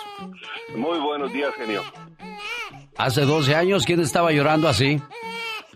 Muy 0.76 0.98
buenos 0.98 1.32
días, 1.32 1.52
genio. 1.56 1.82
Hace 2.96 3.22
12 3.22 3.54
años, 3.54 3.84
¿quién 3.84 4.00
estaba 4.00 4.30
llorando 4.30 4.68
así? 4.68 5.00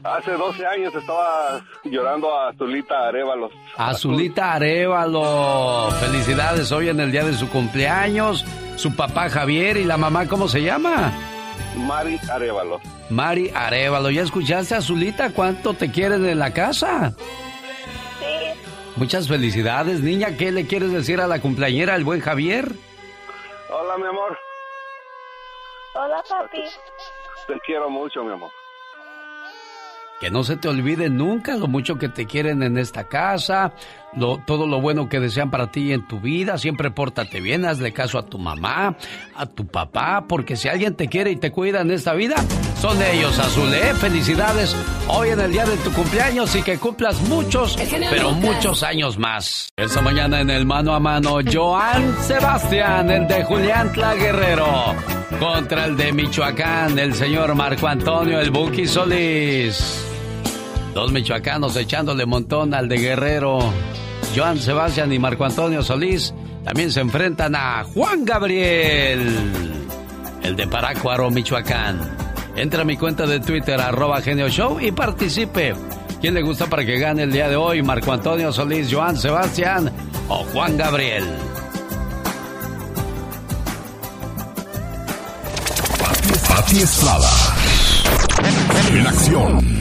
Hace 0.05 0.33
12 0.33 0.67
años 0.67 0.95
estaba 0.95 1.61
llorando 1.85 2.33
a 2.33 2.51
Azulita 2.51 3.09
Arevalo. 3.09 3.51
Azulita 3.77 4.55
Arevalo. 4.55 5.91
Felicidades 6.01 6.71
hoy 6.73 6.89
en 6.89 7.01
el 7.01 7.11
día 7.11 7.25
de 7.25 7.35
su 7.35 7.49
cumpleaños. 7.49 8.45
Su 8.77 8.95
papá 8.95 9.29
Javier 9.29 9.77
y 9.77 9.85
la 9.85 9.97
mamá, 9.97 10.29
¿cómo 10.29 10.47
se 10.49 10.63
llama? 10.63 11.13
Mari 11.77 12.19
Arevalo. 12.31 12.81
Mari 13.11 13.51
Arevalo. 13.55 14.11
¿Ya 14.11 14.23
escuchaste, 14.23 14.77
Azulita? 14.77 15.31
¿Cuánto 15.33 15.75
te 15.75 15.91
quieren 15.91 16.25
en 16.27 16.39
la 16.39 16.53
casa? 16.53 17.13
Sí. 18.21 18.61
Muchas 18.97 19.27
felicidades, 19.27 20.01
niña. 20.01 20.37
¿Qué 20.37 20.53
le 20.53 20.67
quieres 20.67 20.93
decir 20.93 21.21
a 21.21 21.27
la 21.27 21.41
cumpleañera, 21.41 21.97
el 21.97 22.05
buen 22.05 22.21
Javier? 22.21 22.71
Hola, 23.71 23.97
mi 23.99 24.07
amor. 24.07 24.39
Hola, 25.95 26.23
papi. 26.29 26.63
Te 27.49 27.59
quiero 27.67 27.91
mucho, 27.91 28.23
mi 28.23 28.33
amor. 28.33 28.51
Que 30.21 30.31
no 30.31 30.43
se 30.43 30.57
te 30.57 30.69
olvide 30.69 31.11
nunca 31.11 31.57
lo 31.57 31.69
mucho 31.69 31.97
que 31.97 32.09
te 32.09 32.27
quieren 32.27 32.65
en 32.65 32.77
esta 32.77 33.05
casa, 33.05 33.73
lo, 34.17 34.39
todo 34.39 34.67
lo 34.67 34.81
bueno 34.81 35.09
que 35.09 35.21
desean 35.21 35.49
para 35.49 35.71
ti 35.71 35.93
en 35.93 36.09
tu 36.09 36.19
vida. 36.19 36.59
Siempre 36.59 36.91
pórtate 36.91 37.41
bien, 37.41 37.65
hazle 37.65 37.93
caso 37.93 38.19
a 38.19 38.27
tu 38.27 38.37
mamá, 38.37 38.97
a 39.37 39.47
tu 39.47 39.67
papá, 39.69 40.25
porque 40.29 40.57
si 40.57 40.69
alguien 40.69 40.97
te 40.97 41.09
quiere 41.09 41.31
y 41.31 41.37
te 41.37 41.53
cuida 41.53 41.83
en 41.83 41.93
esta 41.93 42.15
vida, 42.15 42.35
son 42.81 43.01
ellos, 43.01 43.39
Azul. 43.39 43.73
¿eh? 43.73 43.95
Felicidades 43.95 44.75
hoy 45.07 45.29
en 45.29 45.41
el 45.41 45.53
día 45.53 45.65
de 45.65 45.77
tu 45.79 45.93
cumpleaños 45.93 46.55
y 46.57 46.63
que 46.63 46.79
cumplas 46.79 47.21
muchos, 47.29 47.77
pero 48.11 48.33
muchos 48.33 48.83
años 48.83 49.19
más. 49.19 49.73
Esta 49.77 50.01
mañana 50.01 50.41
en 50.41 50.51
el 50.51 50.67
mano 50.67 50.95
a 50.95 51.01
mano, 51.01 51.39
Joan 51.49 52.17
Sebastián, 52.23 53.09
el 53.11 53.29
de 53.29 53.45
Julián 53.45 53.93
Tla 53.93 54.15
Guerrero, 54.15 54.95
contra 55.39 55.85
el 55.85 55.97
de 55.97 56.13
Michoacán, 56.13 56.99
el 56.99 57.15
señor 57.15 57.55
Marco 57.55 57.87
Antonio, 57.87 58.41
el 58.41 58.51
Buki 58.51 58.89
Solís. 58.89 60.08
Dos 60.95 61.13
michoacanos 61.13 61.77
echándole 61.77 62.27
montón 62.27 62.75
al 62.75 62.89
de 62.89 62.99
Guerrero. 62.99 63.59
Joan 64.35 64.59
Sebastián 64.59 65.13
y 65.13 65.19
Marco 65.19 65.45
Antonio 65.45 65.83
Solís 65.83 66.35
también 66.65 66.91
se 66.91 67.01
enfrentan 67.01 67.55
a 67.55 67.85
Juan 67.85 68.25
Gabriel. 68.25 69.27
el 70.43 70.57
de 70.57 70.67
Parácuaro, 70.67 71.31
Michoacán. 71.31 71.99
Entra 72.57 72.83
a 72.83 72.85
mi 72.85 72.97
cuenta 72.97 73.27
de 73.27 73.41
Twitter, 73.41 73.81
arroba 73.81 74.21
Genio 74.21 74.49
Show 74.49 74.79
y 74.81 74.93
participe. 74.93 75.75
¿Quién 76.21 76.35
le 76.35 76.43
gusta 76.43 76.67
para 76.67 76.85
que 76.85 76.99
gane 76.99 77.23
el 77.23 77.33
día 77.33 77.49
de 77.49 77.57
hoy? 77.57 77.83
Marco 77.83 78.13
Antonio 78.13 78.53
Solís, 78.53 78.93
Joan 78.93 79.17
Sebastián 79.17 79.93
o 80.29 80.45
Juan 80.53 80.77
Gabriel. 80.77 81.25
Pati. 86.49 86.79
En 88.93 89.07
acción. 89.07 89.78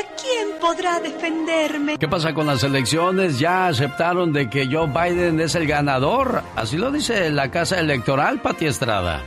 Oh, 0.00 0.02
¿y 0.02 0.06
ahora 0.06 0.16
quién 0.20 0.60
podrá 0.60 1.00
defenderme? 1.00 1.98
¿Qué 1.98 2.08
pasa 2.08 2.34
con 2.34 2.46
las 2.46 2.62
elecciones? 2.62 3.38
Ya 3.38 3.68
aceptaron 3.68 4.32
de 4.32 4.48
que 4.48 4.66
Joe 4.66 4.86
Biden 4.86 5.40
es 5.40 5.54
el 5.54 5.66
ganador. 5.66 6.42
Así 6.56 6.76
lo 6.76 6.90
dice 6.90 7.30
la 7.30 7.50
Casa 7.50 7.78
Electoral, 7.78 8.40
Pati 8.40 8.66
Estrada. 8.66 9.22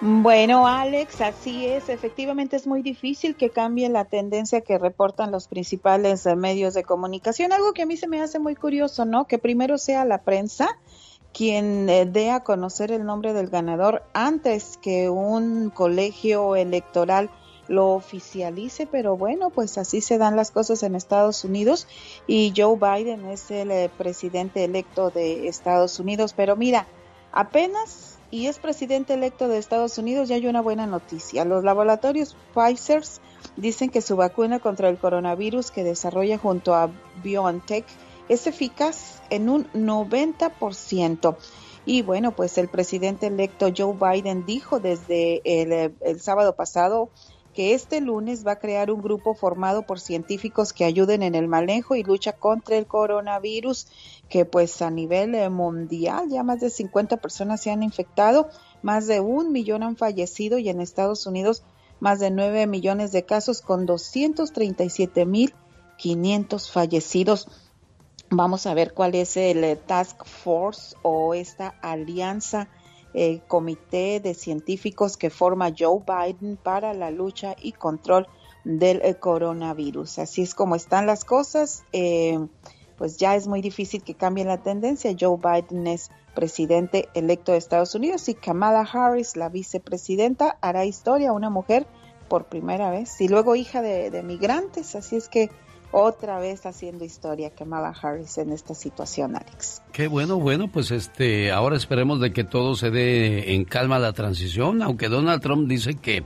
Bueno, 0.00 0.66
Alex, 0.66 1.20
así 1.20 1.66
es. 1.66 1.88
Efectivamente 1.88 2.56
es 2.56 2.66
muy 2.66 2.82
difícil 2.82 3.36
que 3.36 3.50
cambie 3.50 3.88
la 3.88 4.04
tendencia 4.04 4.60
que 4.60 4.78
reportan 4.78 5.30
los 5.30 5.46
principales 5.46 6.26
eh, 6.26 6.34
medios 6.34 6.74
de 6.74 6.82
comunicación. 6.82 7.52
Algo 7.52 7.72
que 7.72 7.82
a 7.82 7.86
mí 7.86 7.96
se 7.96 8.08
me 8.08 8.20
hace 8.20 8.40
muy 8.40 8.56
curioso, 8.56 9.04
¿no? 9.04 9.26
Que 9.26 9.38
primero 9.38 9.78
sea 9.78 10.04
la 10.04 10.22
prensa 10.22 10.76
quien 11.32 11.88
eh, 11.88 12.04
dé 12.04 12.30
a 12.30 12.40
conocer 12.40 12.92
el 12.92 13.04
nombre 13.04 13.32
del 13.32 13.48
ganador 13.48 14.02
antes 14.12 14.78
que 14.82 15.08
un 15.08 15.70
colegio 15.70 16.56
electoral 16.56 17.30
lo 17.68 17.90
oficialice, 17.90 18.86
pero 18.86 19.16
bueno, 19.16 19.50
pues 19.50 19.78
así 19.78 20.00
se 20.00 20.18
dan 20.18 20.36
las 20.36 20.50
cosas 20.50 20.82
en 20.82 20.94
Estados 20.94 21.44
Unidos 21.44 21.86
y 22.26 22.52
Joe 22.56 22.76
Biden 22.76 23.26
es 23.26 23.50
el 23.50 23.70
eh, 23.70 23.90
presidente 23.96 24.64
electo 24.64 25.10
de 25.10 25.48
Estados 25.48 25.98
Unidos. 26.00 26.34
Pero 26.34 26.56
mira, 26.56 26.86
apenas 27.32 28.18
y 28.32 28.46
es 28.46 28.58
presidente 28.58 29.12
electo 29.12 29.46
de 29.46 29.58
Estados 29.58 29.98
Unidos, 29.98 30.26
ya 30.28 30.36
hay 30.36 30.46
una 30.46 30.62
buena 30.62 30.86
noticia. 30.86 31.44
Los 31.44 31.64
laboratorios 31.64 32.34
Pfizer 32.54 33.02
dicen 33.56 33.90
que 33.90 34.00
su 34.00 34.16
vacuna 34.16 34.58
contra 34.58 34.88
el 34.88 34.96
coronavirus 34.96 35.70
que 35.70 35.84
desarrolla 35.84 36.38
junto 36.38 36.74
a 36.74 36.90
BioNTech 37.22 37.84
es 38.30 38.46
eficaz 38.46 39.20
en 39.28 39.50
un 39.50 39.70
90%. 39.72 41.36
Y 41.84 42.00
bueno, 42.00 42.32
pues 42.32 42.56
el 42.56 42.68
presidente 42.68 43.26
electo 43.26 43.68
Joe 43.76 43.94
Biden 43.94 44.46
dijo 44.46 44.80
desde 44.80 45.42
el, 45.44 45.94
el, 46.00 46.20
sábado 46.20 46.54
pasado 46.54 47.10
que 47.54 47.74
este 47.74 48.00
lunes 48.00 48.46
va 48.46 48.52
a 48.52 48.58
crear 48.58 48.90
un 48.90 49.02
grupo 49.02 49.34
formado 49.34 49.82
por 49.82 50.00
científicos 50.00 50.72
que 50.72 50.84
ayuden 50.84 51.22
en 51.22 51.34
el 51.34 51.48
manejo 51.48 51.94
y 51.94 52.02
lucha 52.02 52.32
contra 52.32 52.76
el 52.76 52.86
coronavirus, 52.86 53.86
que 54.28 54.44
pues 54.44 54.80
a 54.82 54.90
nivel 54.90 55.34
eh, 55.34 55.50
mundial 55.50 56.28
ya 56.30 56.42
más 56.42 56.60
de 56.60 56.70
50 56.70 57.18
personas 57.18 57.60
se 57.60 57.70
han 57.70 57.82
infectado, 57.82 58.48
más 58.82 59.06
de 59.06 59.20
un 59.20 59.52
millón 59.52 59.82
han 59.82 59.96
fallecido 59.96 60.58
y 60.58 60.68
en 60.68 60.80
Estados 60.80 61.26
Unidos 61.26 61.62
más 62.02 62.18
de 62.18 62.32
9 62.32 62.66
millones 62.66 63.12
de 63.12 63.24
casos 63.24 63.62
con 63.62 63.86
237 63.86 65.24
mil 65.24 65.54
500 65.98 66.68
fallecidos. 66.68 67.46
Vamos 68.28 68.66
a 68.66 68.74
ver 68.74 68.92
cuál 68.92 69.14
es 69.14 69.36
el 69.36 69.62
eh, 69.62 69.76
Task 69.76 70.24
Force 70.24 70.96
o 71.02 71.34
esta 71.34 71.68
alianza, 71.80 72.68
eh, 73.14 73.40
comité 73.48 74.20
de 74.20 74.34
científicos 74.34 75.16
que 75.16 75.30
forma 75.30 75.72
Joe 75.76 76.00
Biden 76.06 76.56
para 76.56 76.94
la 76.94 77.10
lucha 77.10 77.56
y 77.60 77.72
control 77.72 78.26
del 78.64 79.00
eh, 79.02 79.14
coronavirus. 79.14 80.18
Así 80.20 80.42
es 80.42 80.54
como 80.54 80.76
están 80.76 81.06
las 81.06 81.24
cosas. 81.24 81.84
pues 82.96 83.16
ya 83.16 83.34
es 83.34 83.48
muy 83.48 83.62
difícil 83.62 84.02
que 84.02 84.14
cambie 84.14 84.44
la 84.44 84.62
tendencia. 84.62 85.16
Joe 85.18 85.36
Biden 85.36 85.86
es 85.86 86.10
presidente 86.34 87.08
electo 87.14 87.52
de 87.52 87.58
Estados 87.58 87.94
Unidos 87.94 88.28
y 88.28 88.34
Kamala 88.34 88.82
Harris, 88.82 89.36
la 89.36 89.48
vicepresidenta, 89.48 90.56
hará 90.60 90.84
historia, 90.84 91.32
una 91.32 91.50
mujer 91.50 91.86
por 92.28 92.46
primera 92.46 92.90
vez 92.90 93.20
y 93.20 93.28
luego 93.28 93.56
hija 93.56 93.82
de, 93.82 94.10
de 94.10 94.22
migrantes. 94.22 94.94
Así 94.94 95.16
es 95.16 95.28
que 95.28 95.50
otra 95.92 96.38
vez 96.38 96.66
haciendo 96.66 97.04
historia 97.04 97.50
Kamala 97.50 97.94
Harris 98.02 98.38
en 98.38 98.50
esta 98.50 98.74
situación, 98.74 99.36
Alex. 99.36 99.82
Qué 99.92 100.08
bueno, 100.08 100.38
bueno, 100.38 100.68
pues 100.68 100.90
este, 100.90 101.52
ahora 101.52 101.76
esperemos 101.76 102.20
de 102.20 102.32
que 102.32 102.44
todo 102.44 102.74
se 102.74 102.90
dé 102.90 103.54
en 103.54 103.64
calma 103.64 103.98
la 103.98 104.12
transición, 104.12 104.82
aunque 104.82 105.08
Donald 105.08 105.42
Trump 105.42 105.68
dice 105.68 105.94
que 105.94 106.24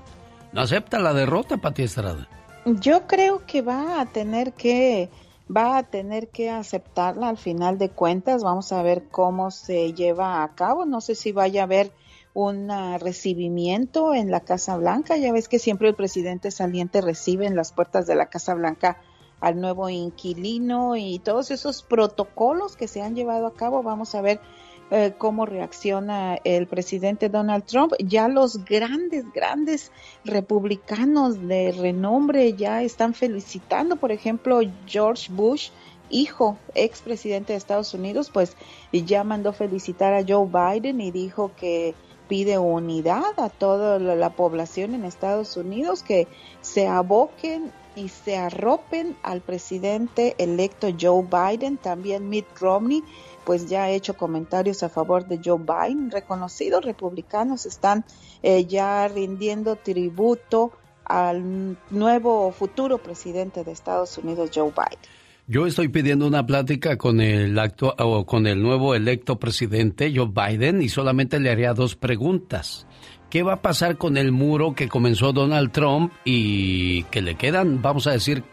no 0.52 0.60
acepta 0.62 0.98
la 1.00 1.12
derrota, 1.12 1.58
Pati 1.58 1.82
Estrada. 1.82 2.28
Yo 2.64 3.06
creo 3.06 3.44
que 3.44 3.62
va 3.62 4.00
a 4.00 4.06
tener 4.06 4.52
que 4.52 5.10
va 5.54 5.78
a 5.78 5.82
tener 5.84 6.28
que 6.28 6.50
aceptarla 6.50 7.28
al 7.28 7.36
final 7.36 7.78
de 7.78 7.90
cuentas. 7.90 8.42
Vamos 8.42 8.72
a 8.72 8.82
ver 8.82 9.04
cómo 9.10 9.50
se 9.50 9.92
lleva 9.92 10.42
a 10.42 10.54
cabo. 10.54 10.86
No 10.86 11.00
sé 11.00 11.14
si 11.14 11.32
vaya 11.32 11.60
a 11.60 11.64
haber 11.64 11.92
un 12.34 12.68
recibimiento 13.00 14.14
en 14.14 14.30
la 14.30 14.40
Casa 14.40 14.76
Blanca. 14.76 15.16
Ya 15.16 15.32
ves 15.32 15.48
que 15.48 15.58
siempre 15.58 15.88
el 15.88 15.94
presidente 15.94 16.50
saliente 16.50 17.00
recibe 17.00 17.46
en 17.46 17.56
las 17.56 17.72
puertas 17.72 18.06
de 18.06 18.16
la 18.16 18.26
Casa 18.26 18.54
Blanca 18.54 18.98
al 19.40 19.60
nuevo 19.60 19.88
inquilino 19.88 20.96
y 20.96 21.18
todos 21.18 21.50
esos 21.50 21.82
protocolos 21.82 22.76
que 22.76 22.88
se 22.88 23.02
han 23.02 23.14
llevado 23.14 23.46
a 23.46 23.54
cabo. 23.54 23.82
Vamos 23.82 24.14
a 24.14 24.22
ver 24.22 24.40
eh, 24.90 25.14
cómo 25.18 25.46
reacciona 25.46 26.38
el 26.44 26.66
presidente 26.66 27.28
Donald 27.28 27.64
Trump. 27.64 27.92
Ya 27.98 28.28
los 28.28 28.64
grandes, 28.64 29.24
grandes 29.32 29.92
republicanos 30.24 31.46
de 31.46 31.72
renombre 31.72 32.54
ya 32.54 32.82
están 32.82 33.14
felicitando, 33.14 33.96
por 33.96 34.12
ejemplo, 34.12 34.60
George 34.86 35.32
Bush 35.32 35.70
hijo, 36.10 36.56
expresidente 36.74 37.52
de 37.52 37.58
Estados 37.58 37.94
Unidos, 37.94 38.30
pues 38.32 38.56
ya 38.92 39.24
mandó 39.24 39.52
felicitar 39.52 40.14
a 40.14 40.24
Joe 40.26 40.46
Biden 40.46 41.00
y 41.00 41.10
dijo 41.10 41.50
que 41.56 41.94
pide 42.28 42.58
unidad 42.58 43.38
a 43.38 43.48
toda 43.48 43.98
la 43.98 44.30
población 44.30 44.94
en 44.94 45.04
Estados 45.04 45.56
Unidos, 45.56 46.02
que 46.02 46.26
se 46.60 46.86
aboquen 46.86 47.72
y 47.96 48.08
se 48.08 48.36
arropen 48.36 49.16
al 49.22 49.40
presidente 49.40 50.36
electo 50.38 50.88
Joe 51.00 51.24
Biden, 51.24 51.78
también 51.78 52.28
Mitt 52.28 52.46
Romney, 52.60 53.02
pues 53.44 53.68
ya 53.68 53.84
ha 53.84 53.90
hecho 53.90 54.16
comentarios 54.16 54.82
a 54.82 54.88
favor 54.88 55.26
de 55.26 55.40
Joe 55.42 55.58
Biden. 55.58 56.10
Reconocidos 56.10 56.84
republicanos 56.84 57.64
están 57.64 58.04
eh, 58.42 58.66
ya 58.66 59.08
rindiendo 59.08 59.76
tributo 59.76 60.72
al 61.04 61.76
nuevo 61.90 62.52
futuro 62.52 62.98
presidente 62.98 63.64
de 63.64 63.72
Estados 63.72 64.18
Unidos, 64.18 64.50
Joe 64.54 64.70
Biden. 64.70 64.98
Yo 65.48 65.66
estoy 65.66 65.88
pidiendo 65.88 66.26
una 66.26 66.44
plática 66.44 66.98
con 66.98 67.20
el 67.20 67.56
o 67.98 68.26
con 68.26 68.48
el 68.48 68.60
nuevo 68.60 68.96
electo 68.96 69.38
presidente 69.38 70.12
Joe 70.14 70.28
Biden 70.28 70.82
y 70.82 70.88
solamente 70.88 71.38
le 71.38 71.50
haría 71.50 71.72
dos 71.72 71.94
preguntas. 71.94 72.85
¿Qué 73.30 73.42
va 73.42 73.54
a 73.54 73.62
pasar 73.62 73.96
con 73.96 74.16
el 74.16 74.32
muro 74.32 74.74
que 74.74 74.88
comenzó 74.88 75.32
Donald 75.32 75.72
Trump 75.72 76.12
y 76.24 77.02
que 77.04 77.22
le 77.22 77.34
quedan, 77.34 77.82
vamos 77.82 78.06
a 78.06 78.12
decir, 78.12 78.44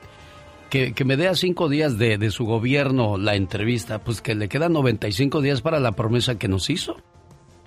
que, 0.69 0.93
me 1.05 1.15
dé 1.15 1.27
a 1.27 1.35
cinco 1.35 1.69
días 1.69 1.99
de, 1.99 2.17
de, 2.17 2.31
su 2.31 2.45
gobierno 2.45 3.17
la 3.17 3.35
entrevista, 3.35 3.99
pues 3.99 4.21
que 4.21 4.33
le 4.33 4.49
quedan 4.49 4.73
95 4.73 5.41
días 5.41 5.61
para 5.61 5.79
la 5.79 5.91
promesa 5.91 6.39
que 6.39 6.47
nos 6.47 6.69
hizo? 6.71 6.95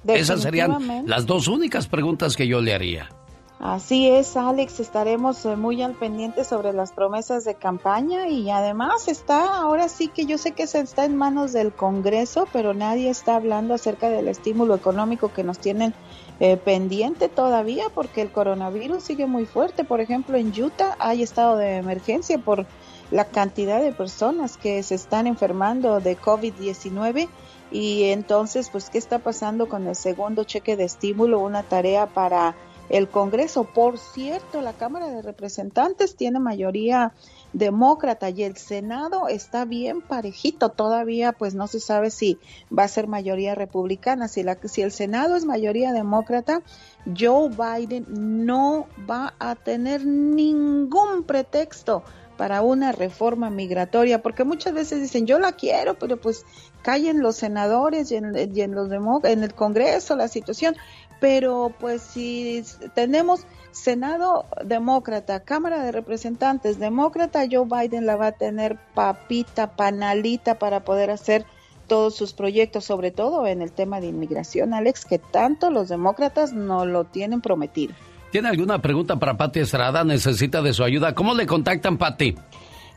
Esas 0.07 0.43
serían 0.43 1.05
las 1.07 1.27
dos 1.27 1.49
únicas 1.49 1.87
preguntas 1.89 2.37
que 2.37 2.47
yo 2.47 2.61
le 2.61 2.75
haría. 2.75 3.09
Así 3.59 4.07
es, 4.09 4.37
Alex, 4.37 4.81
estaremos 4.81 5.47
eh, 5.47 5.57
muy 5.57 5.81
al 5.81 5.95
pendiente 5.95 6.45
sobre 6.45 6.75
las 6.75 6.93
promesas 6.93 7.45
de 7.45 7.55
campaña 7.55 8.29
y 8.29 8.51
además 8.51 9.09
está, 9.09 9.57
ahora 9.57 9.89
sí 9.89 10.09
que 10.09 10.27
yo 10.27 10.37
sé 10.37 10.53
que 10.53 10.67
se 10.67 10.81
está 10.81 11.07
en 11.07 11.17
manos 11.17 11.55
del 11.55 11.73
Congreso, 11.73 12.47
pero 12.53 12.75
nadie 12.75 13.09
está 13.09 13.37
hablando 13.37 13.73
acerca 13.73 14.11
del 14.11 14.29
estímulo 14.29 14.75
económico 14.75 15.33
que 15.33 15.43
nos 15.43 15.59
tienen 15.59 15.95
eh, 16.39 16.57
pendiente 16.59 17.28
todavía 17.28 17.84
porque 17.95 18.20
el 18.20 18.30
coronavirus 18.30 19.03
sigue 19.03 19.26
muy 19.26 19.47
fuerte. 19.47 19.84
Por 19.84 20.01
ejemplo, 20.01 20.37
en 20.37 20.49
Utah 20.49 20.97
hay 20.99 21.22
estado 21.22 21.57
de 21.57 21.76
emergencia 21.76 22.39
por 22.39 22.66
la 23.11 23.24
cantidad 23.24 23.80
de 23.80 23.93
personas 23.93 24.57
que 24.57 24.82
se 24.82 24.97
están 24.97 25.26
enfermando 25.26 26.01
de 26.01 26.18
COVID-19 26.18 27.28
y 27.70 28.05
entonces, 28.05 28.68
pues, 28.70 28.91
¿qué 28.91 28.99
está 28.99 29.18
pasando 29.18 29.68
con 29.68 29.87
el 29.87 29.97
segundo 29.97 30.45
cheque 30.45 30.76
de 30.76 30.84
estímulo? 30.84 31.41
Una 31.41 31.62
tarea 31.62 32.07
para 32.07 32.55
el 32.89 33.09
Congreso. 33.09 33.64
Por 33.64 33.99
cierto, 33.99 34.61
la 34.61 34.72
Cámara 34.72 35.09
de 35.09 35.22
Representantes 35.22 36.16
tiene 36.16 36.39
mayoría 36.39 37.12
demócrata 37.57 38.29
y 38.29 38.43
el 38.43 38.57
Senado 38.57 39.29
está 39.29 39.65
bien 39.65 40.03
parejito. 40.03 40.69
Todavía 40.69 41.33
pues 41.33 41.55
no 41.55 41.67
se 41.67 41.81
sabe 41.81 42.11
si 42.11 42.39
va 42.77 42.85
a 42.85 42.89
ser 42.89 43.07
mayoría 43.07 43.55
republicana. 43.55 44.29
Si, 44.29 44.43
la, 44.43 44.59
si 44.65 44.83
el 44.83 44.93
Senado 44.93 45.37
es 45.37 45.47
mayoría 45.47 45.93
demócrata, 45.93 46.63
Joe 47.19 47.49
Biden 47.49 48.07
no 48.47 48.87
va 49.09 49.35
a 49.39 49.55
tener 49.55 50.05
ningún 50.05 51.25
pretexto 51.25 52.03
para 52.37 52.61
una 52.61 52.93
reforma 52.93 53.49
migratoria, 53.49 54.21
porque 54.21 54.45
muchas 54.45 54.75
veces 54.75 55.01
dicen 55.01 55.27
yo 55.27 55.39
la 55.39 55.53
quiero, 55.53 55.99
pero 55.99 56.19
pues 56.19 56.45
callen 56.83 57.23
los 57.23 57.37
senadores 57.37 58.13
y 58.13 58.17
en, 58.17 58.37
y 58.37 58.61
en 58.61 58.75
en 59.25 59.43
el 59.43 59.55
Congreso 59.55 60.15
la 60.17 60.29
situación 60.29 60.77
pero 61.21 61.73
pues 61.79 62.03
si 62.03 62.63
tenemos 62.95 63.47
Senado 63.77 64.47
demócrata, 64.64 65.41
Cámara 65.41 65.85
de 65.85 65.93
Representantes 65.93 66.79
demócrata, 66.79 67.45
Joe 67.49 67.66
Biden 67.66 68.07
la 68.07 68.16
va 68.16 68.29
a 68.29 68.33
tener 68.33 68.79
papita, 68.95 69.77
panalita 69.77 70.59
para 70.59 70.81
poder 70.81 71.11
hacer 71.11 71.45
todos 71.87 72.16
sus 72.16 72.33
proyectos, 72.33 72.87
sobre 72.87 73.11
todo 73.11 73.47
en 73.47 73.61
el 73.61 73.70
tema 73.70 74.01
de 74.01 74.09
inmigración, 74.09 74.72
Alex, 74.72 75.05
que 75.05 75.18
tanto 75.18 75.70
los 75.70 75.89
demócratas 75.89 76.53
no 76.53 76.87
lo 76.87 77.05
tienen 77.05 77.43
prometido. 77.43 77.95
¿Tiene 78.33 78.49
alguna 78.49 78.81
pregunta 78.81 79.16
para 79.16 79.37
Pati 79.37 79.61
Estrada? 79.61 80.03
¿Necesita 80.05 80.62
de 80.62 80.72
su 80.72 80.83
ayuda? 80.83 81.14
¿Cómo 81.14 81.35
le 81.35 81.47
contactan, 81.47 81.99
Pati? 81.99 82.35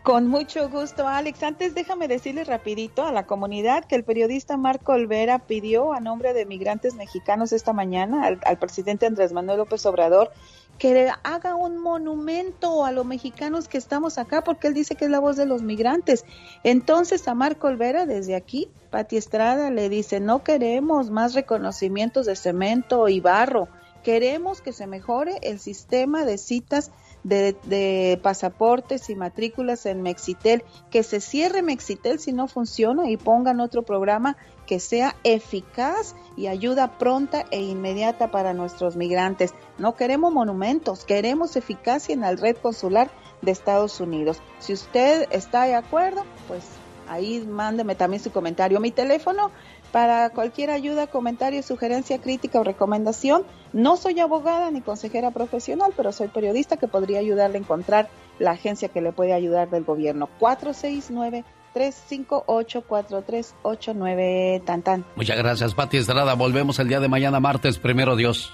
Con 0.01 0.27
mucho 0.27 0.69
gusto, 0.69 1.07
Alex. 1.07 1.43
Antes 1.43 1.75
déjame 1.75 2.07
decirle 2.07 2.45
rapidito 2.45 3.05
a 3.05 3.11
la 3.11 3.25
comunidad 3.25 3.83
que 3.83 3.95
el 3.95 4.05
periodista 4.05 4.55
Marco 4.55 4.93
Olvera 4.93 5.39
pidió 5.39 5.93
a 5.93 5.99
nombre 5.99 6.33
de 6.33 6.45
migrantes 6.45 6.95
mexicanos 6.95 7.51
esta 7.51 7.73
mañana 7.73 8.25
al, 8.25 8.39
al 8.45 8.57
presidente 8.57 9.05
Andrés 9.05 9.33
Manuel 9.33 9.59
López 9.59 9.85
Obrador 9.85 10.31
que 10.79 11.11
haga 11.23 11.55
un 11.55 11.77
monumento 11.77 12.85
a 12.85 12.91
los 12.91 13.05
mexicanos 13.05 13.67
que 13.67 13.77
estamos 13.77 14.17
acá, 14.17 14.43
porque 14.43 14.67
él 14.67 14.73
dice 14.73 14.95
que 14.95 15.05
es 15.05 15.11
la 15.11 15.19
voz 15.19 15.35
de 15.35 15.45
los 15.45 15.61
migrantes. 15.61 16.25
Entonces 16.63 17.27
a 17.27 17.35
Marco 17.35 17.67
Olvera, 17.67 18.05
desde 18.05 18.35
aquí, 18.35 18.69
Pati 18.89 19.17
Estrada 19.17 19.69
le 19.69 19.89
dice, 19.89 20.21
no 20.21 20.41
queremos 20.41 21.11
más 21.11 21.33
reconocimientos 21.33 22.25
de 22.25 22.35
cemento 22.35 23.09
y 23.09 23.19
barro, 23.19 23.67
queremos 24.03 24.61
que 24.61 24.71
se 24.71 24.87
mejore 24.87 25.37
el 25.41 25.59
sistema 25.59 26.23
de 26.23 26.37
citas 26.37 26.91
de, 27.23 27.55
de, 27.63 28.19
pasaportes 28.21 29.09
y 29.09 29.15
matrículas 29.15 29.85
en 29.85 30.01
Mexitel, 30.01 30.63
que 30.89 31.03
se 31.03 31.19
cierre 31.19 31.61
Mexitel 31.61 32.19
si 32.19 32.33
no 32.33 32.47
funciona 32.47 33.09
y 33.09 33.17
pongan 33.17 33.59
otro 33.59 33.83
programa 33.83 34.37
que 34.65 34.79
sea 34.79 35.15
eficaz 35.23 36.15
y 36.37 36.47
ayuda 36.47 36.97
pronta 36.97 37.45
e 37.51 37.61
inmediata 37.61 38.31
para 38.31 38.53
nuestros 38.53 38.95
migrantes. 38.95 39.53
No 39.77 39.95
queremos 39.95 40.31
monumentos, 40.31 41.05
queremos 41.05 41.55
eficacia 41.55 42.13
en 42.13 42.21
la 42.21 42.35
red 42.35 42.55
consular 42.57 43.09
de 43.41 43.51
Estados 43.51 43.99
Unidos. 43.99 44.41
Si 44.59 44.73
usted 44.73 45.27
está 45.31 45.63
de 45.63 45.75
acuerdo, 45.75 46.23
pues 46.47 46.63
ahí 47.07 47.39
mándeme 47.41 47.95
también 47.95 48.21
su 48.21 48.31
comentario. 48.31 48.79
Mi 48.79 48.91
teléfono 48.91 49.51
para 49.91 50.29
cualquier 50.29 50.69
ayuda, 50.69 51.07
comentario, 51.07 51.63
sugerencia, 51.63 52.19
crítica 52.19 52.59
o 52.59 52.63
recomendación. 52.63 53.43
No 53.73 53.97
soy 53.97 54.19
abogada 54.19 54.71
ni 54.71 54.81
consejera 54.81 55.31
profesional, 55.31 55.93
pero 55.95 56.11
soy 56.11 56.27
periodista 56.27 56.77
que 56.77 56.87
podría 56.87 57.19
ayudarle 57.19 57.57
a 57.57 57.61
encontrar 57.61 58.09
la 58.39 58.51
agencia 58.51 58.89
que 58.89 59.01
le 59.01 59.11
puede 59.11 59.33
ayudar 59.33 59.69
del 59.69 59.83
gobierno. 59.83 60.29
469 60.39 61.43
358 61.73 62.81
4389 62.81 64.61
tan 64.65 64.81
tan. 64.81 65.05
Muchas 65.15 65.37
gracias, 65.37 65.73
Pati 65.75 65.97
Estrada. 65.97 66.33
Volvemos 66.35 66.79
el 66.79 66.87
día 66.87 66.99
de 66.99 67.07
mañana, 67.07 67.39
martes, 67.39 67.77
primero 67.77 68.15
Dios. 68.15 68.53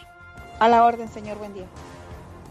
A 0.59 0.67
la 0.67 0.85
orden, 0.85 1.07
señor. 1.09 1.37
Buen 1.37 1.53
día. 1.53 1.65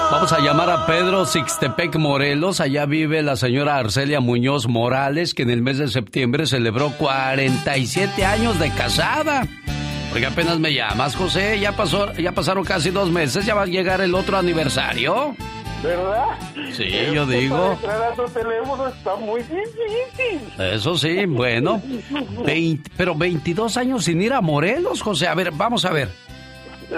Vamos 0.00 0.32
a 0.32 0.40
llamar 0.40 0.68
a 0.70 0.86
Pedro 0.86 1.24
Sixtepec 1.24 1.94
Morelos. 1.96 2.60
Allá 2.60 2.84
vive 2.84 3.22
la 3.22 3.36
señora 3.36 3.78
Arcelia 3.78 4.18
Muñoz 4.18 4.66
Morales, 4.66 5.34
que 5.34 5.44
en 5.44 5.50
el 5.50 5.62
mes 5.62 5.78
de 5.78 5.86
septiembre 5.86 6.46
celebró 6.46 6.90
47 6.98 8.24
años 8.24 8.58
de 8.58 8.70
casada. 8.72 9.46
Porque 10.10 10.26
apenas 10.26 10.58
me 10.58 10.74
llamas, 10.74 11.14
José. 11.14 11.60
Ya, 11.60 11.76
pasó, 11.76 12.12
ya 12.14 12.32
pasaron 12.32 12.64
casi 12.64 12.90
dos 12.90 13.10
meses. 13.10 13.46
Ya 13.46 13.54
va 13.54 13.62
a 13.62 13.66
llegar 13.66 14.00
el 14.00 14.16
otro 14.16 14.36
aniversario. 14.36 15.36
¿Verdad? 15.80 16.38
Sí, 16.72 16.88
yo 17.12 17.24
digo. 17.26 17.56
Para 17.56 17.74
entrar 17.74 18.02
a 18.02 18.14
tu 18.14 18.24
teléfono 18.32 18.88
está 18.88 19.14
muy 19.14 19.42
difícil. 19.42 20.40
Eso 20.58 20.98
sí, 20.98 21.24
bueno. 21.26 21.80
20, 22.44 22.90
pero 22.96 23.14
22 23.14 23.76
años 23.76 24.04
sin 24.04 24.20
ir 24.20 24.32
a 24.32 24.40
Morelos, 24.40 25.02
José. 25.02 25.28
A 25.28 25.34
ver, 25.34 25.52
vamos 25.52 25.84
a 25.84 25.90
ver. 25.92 26.08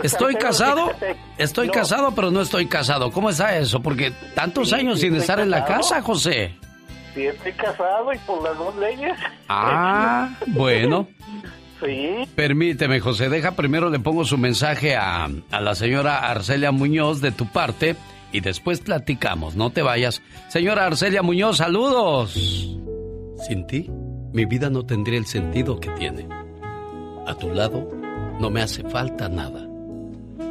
Estoy 0.03 0.35
casado, 0.35 0.91
estoy 1.39 1.69
casado, 1.71 2.13
pero 2.15 2.31
no 2.31 2.41
estoy 2.41 2.67
casado. 2.67 3.11
¿Cómo 3.11 3.31
está 3.31 3.57
eso? 3.57 3.81
Porque 3.81 4.13
tantos 4.35 4.73
años 4.73 5.01
sin 5.01 5.15
estar 5.17 5.41
en 5.41 5.51
la 5.51 5.65
casa, 5.65 6.03
José. 6.03 6.55
Sí, 7.15 7.27
estoy 7.27 7.53
casado 7.53 8.13
y 8.13 8.19
por 8.19 8.43
las 8.43 8.57
dos 8.59 8.77
leyes. 8.77 9.13
Ah, 9.49 10.31
bueno. 10.49 11.09
Sí. 11.85 12.27
Permíteme, 12.35 13.01
José, 13.01 13.29
deja 13.29 13.51
primero 13.51 13.91
le 13.91 13.99
pongo 13.99 14.25
su 14.25 14.39
mensaje 14.39 14.97
a, 14.97 15.29
a 15.51 15.61
la 15.61 15.75
señora 15.75 16.21
Arcelia 16.31 16.73
Muñoz 16.73 17.21
de 17.21 17.33
tu 17.33 17.45
parte 17.49 17.97
y 18.33 18.41
después 18.41 18.81
platicamos, 18.81 19.57
no 19.57 19.69
te 19.69 19.83
vayas. 19.83 20.23
Señora 20.49 20.87
Arcelia 20.87 21.21
Muñoz, 21.21 21.59
saludos. 21.59 22.33
Sin 23.47 23.67
ti, 23.67 23.91
mi 24.33 24.47
vida 24.47 24.71
no 24.71 24.87
tendría 24.87 25.19
el 25.19 25.27
sentido 25.27 25.79
que 25.79 25.91
tiene. 25.91 26.27
A 27.27 27.35
tu 27.35 27.51
lado, 27.53 27.87
no 28.41 28.49
me 28.49 28.63
hace 28.63 28.83
falta 28.89 29.29
nada. 29.29 29.66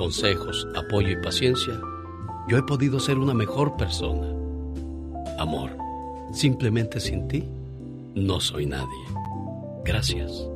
consejos, 0.00 0.66
apoyo 0.74 1.10
y 1.10 1.16
paciencia, 1.16 1.78
yo 2.48 2.56
he 2.56 2.62
podido 2.62 2.98
ser 3.00 3.18
una 3.18 3.34
mejor 3.34 3.76
persona. 3.76 4.28
Amor, 5.38 5.76
simplemente 6.32 7.00
sin 7.00 7.28
ti, 7.28 7.46
no 8.14 8.40
soy 8.40 8.64
nadie. 8.64 9.04
Gracias 9.84 10.48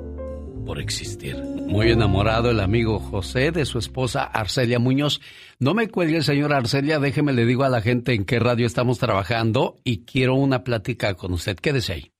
por 0.64 0.80
existir. 0.80 1.36
Muy 1.36 1.90
enamorado 1.90 2.50
el 2.50 2.60
amigo 2.60 2.98
José 2.98 3.50
de 3.50 3.66
su 3.66 3.78
esposa 3.78 4.24
Arcelia 4.24 4.78
Muñoz. 4.78 5.20
No 5.58 5.74
me 5.74 5.88
cuelgue, 5.88 6.22
señora 6.22 6.56
Arcelia, 6.56 6.98
déjeme 6.98 7.34
le 7.34 7.44
digo 7.44 7.64
a 7.64 7.68
la 7.68 7.82
gente 7.82 8.14
en 8.14 8.24
qué 8.24 8.38
radio 8.38 8.66
estamos 8.66 8.98
trabajando 8.98 9.76
y 9.84 10.06
quiero 10.06 10.36
una 10.36 10.64
plática 10.64 11.12
con 11.16 11.34
usted. 11.34 11.56
Quédese 11.56 11.92
ahí. 11.92 12.12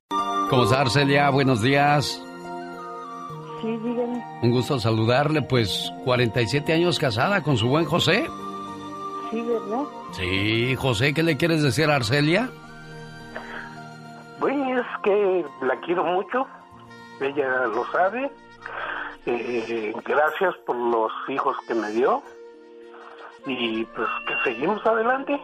¿Cómo 0.51 0.65
está 0.65 0.83
Arcelia? 0.83 1.31
Buenos 1.31 1.63
días. 1.63 2.24
Sí, 3.65 3.79
dígame. 3.79 4.23
Un 4.43 4.51
gusto 4.51 4.79
saludarle, 4.79 5.41
pues 5.41 5.91
47 6.05 6.71
años 6.75 6.99
casada 6.99 7.43
con 7.43 7.57
su 7.57 7.67
buen 7.67 7.87
José. 7.87 8.27
Sí, 9.31 9.41
¿verdad? 9.41 9.85
Sí, 10.13 10.77
José, 10.77 11.15
¿qué 11.15 11.23
le 11.23 11.39
quieres 11.39 11.63
decir 11.63 11.89
a 11.89 11.97
Arcelia? 11.97 12.51
Pues 14.39 14.55
es 14.55 14.85
que 15.03 15.47
la 15.63 15.81
quiero 15.81 16.05
mucho, 16.05 16.47
ella 17.23 17.65
lo 17.69 17.87
sabe. 17.87 18.31
Eh, 19.25 19.95
gracias 20.05 20.55
por 20.67 20.77
los 20.77 21.11
hijos 21.31 21.57
que 21.67 21.73
me 21.75 21.91
dio 21.93 22.23
y 23.47 23.83
pues 23.87 24.09
que 24.29 24.35
seguimos 24.51 24.85
adelante. 24.85 25.41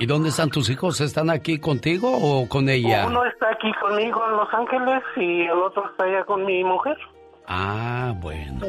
¿Y 0.00 0.06
dónde 0.06 0.30
están 0.30 0.48
tus 0.48 0.70
hijos? 0.70 0.98
¿Están 1.02 1.28
aquí 1.28 1.58
contigo 1.58 2.10
o 2.10 2.48
con 2.48 2.70
ella? 2.70 3.06
Uno 3.06 3.22
está 3.26 3.50
aquí 3.50 3.70
conmigo 3.82 4.18
en 4.30 4.36
Los 4.38 4.48
Ángeles 4.54 5.02
y 5.16 5.42
el 5.42 5.58
otro 5.58 5.84
está 5.90 6.04
allá 6.04 6.24
con 6.24 6.46
mi 6.46 6.64
mujer. 6.64 6.96
Ah, 7.46 8.14
bueno. 8.16 8.60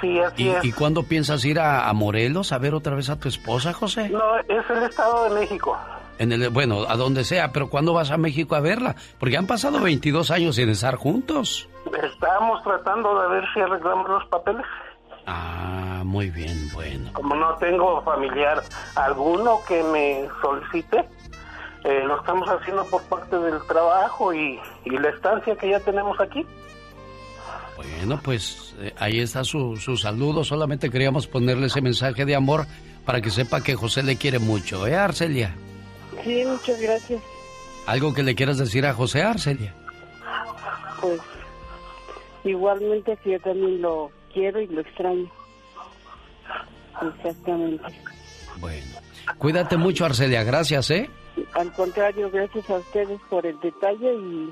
Sí, 0.00 0.20
así 0.20 0.44
¿Y, 0.44 0.48
es. 0.50 0.64
¿Y 0.64 0.70
cuándo 0.70 1.02
piensas 1.02 1.44
ir 1.44 1.58
a, 1.58 1.88
a 1.88 1.92
Morelos 1.92 2.52
a 2.52 2.58
ver 2.58 2.74
otra 2.74 2.94
vez 2.94 3.10
a 3.10 3.18
tu 3.18 3.28
esposa, 3.28 3.72
José? 3.72 4.08
No, 4.10 4.36
es 4.38 4.70
el 4.70 4.84
Estado 4.84 5.24
de 5.24 5.40
México. 5.40 5.76
En 6.20 6.30
el, 6.30 6.50
bueno, 6.50 6.84
a 6.88 6.96
donde 6.96 7.24
sea, 7.24 7.50
pero 7.50 7.68
¿cuándo 7.68 7.92
vas 7.92 8.12
a 8.12 8.16
México 8.16 8.54
a 8.54 8.60
verla? 8.60 8.94
Porque 9.18 9.36
han 9.36 9.48
pasado 9.48 9.80
22 9.80 10.30
años 10.30 10.54
sin 10.54 10.68
estar 10.68 10.94
juntos. 10.94 11.68
Estamos 12.00 12.62
tratando 12.62 13.22
de 13.22 13.28
ver 13.28 13.44
si 13.52 13.60
arreglamos 13.60 14.08
los 14.08 14.24
papeles. 14.26 14.64
Ah, 15.26 16.02
muy 16.04 16.30
bien, 16.30 16.70
bueno. 16.72 17.10
Como 17.12 17.34
no 17.34 17.56
tengo 17.56 18.00
familiar 18.02 18.62
alguno 18.94 19.58
que 19.66 19.82
me 19.82 20.28
solicite, 20.40 21.04
eh, 21.84 22.02
lo 22.04 22.18
estamos 22.18 22.48
haciendo 22.48 22.84
por 22.86 23.02
parte 23.04 23.36
del 23.36 23.60
trabajo 23.66 24.32
y, 24.32 24.60
y 24.84 24.90
la 24.90 25.10
estancia 25.10 25.56
que 25.56 25.70
ya 25.70 25.80
tenemos 25.80 26.18
aquí. 26.20 26.46
Bueno, 27.76 28.20
pues 28.22 28.74
eh, 28.78 28.94
ahí 28.98 29.20
está 29.20 29.44
su, 29.44 29.76
su 29.76 29.96
saludo. 29.96 30.44
Solamente 30.44 30.90
queríamos 30.90 31.26
ponerle 31.26 31.66
ese 31.66 31.80
mensaje 31.80 32.24
de 32.24 32.34
amor 32.34 32.66
para 33.04 33.20
que 33.20 33.30
sepa 33.30 33.60
que 33.62 33.74
José 33.74 34.02
le 34.02 34.16
quiere 34.16 34.38
mucho, 34.38 34.86
¿eh, 34.86 34.94
Arcelia? 34.94 35.54
Sí, 36.24 36.44
muchas 36.46 36.80
gracias. 36.80 37.22
¿Algo 37.86 38.14
que 38.14 38.22
le 38.22 38.34
quieras 38.34 38.58
decir 38.58 38.86
a 38.86 38.94
José, 38.94 39.22
Arcelia? 39.22 39.74
Pues 41.00 41.20
igualmente 42.44 43.16
que 43.22 43.32
yo 43.32 43.40
también 43.40 43.82
lo 43.82 44.10
quiero 44.36 44.60
y 44.60 44.66
lo 44.66 44.82
extraño. 44.82 45.30
Exactamente. 47.16 47.82
Bueno, 48.60 48.86
cuídate 49.38 49.76
mucho, 49.78 50.04
Arcelia. 50.04 50.44
Gracias, 50.44 50.90
¿eh? 50.90 51.08
Al 51.54 51.72
contrario, 51.72 52.30
gracias 52.30 52.68
a 52.70 52.74
ustedes 52.74 53.18
por 53.30 53.46
el 53.46 53.58
detalle 53.60 54.12
y 54.14 54.50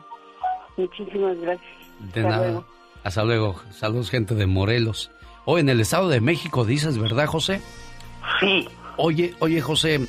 muchísimas 0.79 1.39
gracias. 1.39 1.71
De 2.15 2.21
Hasta 2.21 2.23
nada. 2.23 2.47
luego. 2.47 2.65
Hasta 3.05 3.25
luego. 3.25 3.61
Saludos, 3.73 4.11
gente 4.11 4.35
de 4.35 4.47
Morelos. 4.47 5.11
O 5.45 5.59
en 5.59 5.69
el 5.69 5.81
Estado 5.81 6.09
de 6.09 6.21
México, 6.21 6.65
dices, 6.65 6.97
¿verdad, 6.99 7.27
José? 7.27 7.61
Sí. 8.41 8.67
Oye, 8.97 9.35
oye, 9.41 9.61
José, 9.61 10.01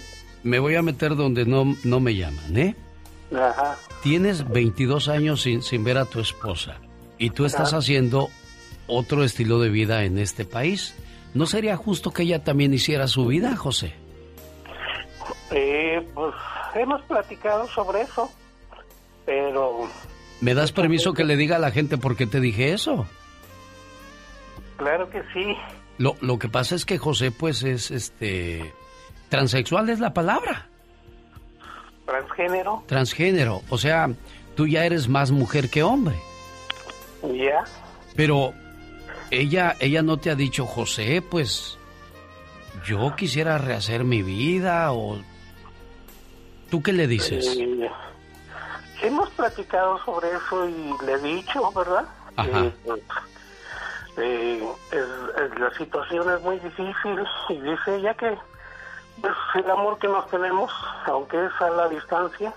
me 0.44 0.60
voy 0.60 0.76
a 0.76 0.82
meter 0.82 1.16
donde 1.18 1.46
no, 1.46 1.76
no 1.84 2.00
me 2.00 2.16
llaman, 2.16 2.56
¿eh? 2.58 2.76
Ajá. 3.36 3.76
Tienes 4.02 4.48
22 4.48 5.10
años 5.10 5.42
sin, 5.42 5.62
sin 5.62 5.84
ver 5.84 5.98
a 5.98 6.06
tu 6.06 6.20
esposa 6.22 6.78
y 7.18 7.32
tú 7.32 7.46
estás 7.46 7.70
Ajá. 7.70 7.78
haciendo 7.80 8.30
otro 8.88 9.24
estilo 9.24 9.60
de 9.60 9.70
vida 9.70 10.04
en 10.04 10.18
este 10.18 10.46
país. 10.46 10.96
¿No 11.34 11.46
sería 11.46 11.76
justo 11.76 12.12
que 12.12 12.24
ella 12.24 12.44
también 12.44 12.74
hiciera 12.74 13.08
su 13.08 13.26
vida, 13.26 13.56
José? 13.56 13.94
Eh, 15.52 16.06
pues 16.14 16.34
hemos 16.76 17.02
platicado 17.04 17.68
sobre 17.68 18.02
eso, 18.02 18.32
pero 19.26 19.88
¿Me 20.42 20.54
das 20.54 20.72
permiso 20.72 21.14
que 21.14 21.24
le 21.24 21.36
diga 21.38 21.56
a 21.58 21.60
la 21.60 21.72
gente 21.72 21.98
por 21.98 22.16
qué 22.16 22.26
te 22.28 22.40
dije 22.40 22.74
eso? 22.74 23.06
claro 24.78 25.10
que 25.10 25.22
sí. 25.34 25.56
Lo, 25.98 26.18
lo 26.20 26.38
que 26.38 26.50
pasa 26.50 26.76
es 26.76 26.86
que 26.86 26.98
José, 26.98 27.32
pues, 27.32 27.64
es 27.64 27.90
este. 27.92 28.74
Transexual 29.30 29.90
es 29.90 30.00
la 30.00 30.14
palabra. 30.14 30.68
Transgénero, 32.06 32.84
Transgénero. 32.86 33.62
O 33.70 33.78
sea, 33.78 34.10
tú 34.56 34.68
ya 34.68 34.86
eres 34.86 35.08
más 35.08 35.32
mujer 35.32 35.70
que 35.70 35.84
hombre. 35.84 36.16
ya. 37.24 37.64
Pero 38.16 38.54
ella, 39.40 39.76
ella 39.80 40.02
no 40.02 40.18
te 40.18 40.30
ha 40.32 40.36
dicho, 40.36 40.66
José, 40.66 41.22
pues. 41.22 41.78
Yo 42.86 43.16
quisiera 43.16 43.58
rehacer 43.58 44.04
mi 44.04 44.22
vida 44.22 44.92
o. 44.92 45.18
¿Tú 46.70 46.82
qué 46.84 46.94
le 46.94 47.08
dices? 47.08 47.56
Eh, 47.58 47.90
hemos 49.02 49.30
platicado 49.32 49.98
sobre 50.04 50.28
eso 50.36 50.68
y 50.70 50.94
le 51.06 51.14
he 51.14 51.20
dicho, 51.20 51.72
¿verdad? 51.72 52.06
Ajá. 52.36 52.66
Eh, 52.66 52.74
eh, 54.18 54.64
es- 54.92 55.42
es- 55.54 55.60
la 55.60 55.72
situación 55.78 56.30
es 56.34 56.42
muy 56.42 56.60
difícil 56.60 57.20
y 57.50 57.54
dice 57.62 57.96
ella 57.98 58.14
que 58.14 58.38
pues, 59.22 59.34
el 59.56 59.72
amor 59.72 59.98
que 60.00 60.08
nos 60.08 60.30
tenemos, 60.30 60.72
aunque 61.06 61.38
es 61.46 61.52
a 61.62 61.70
la 61.70 61.88
distancia, 61.88 62.54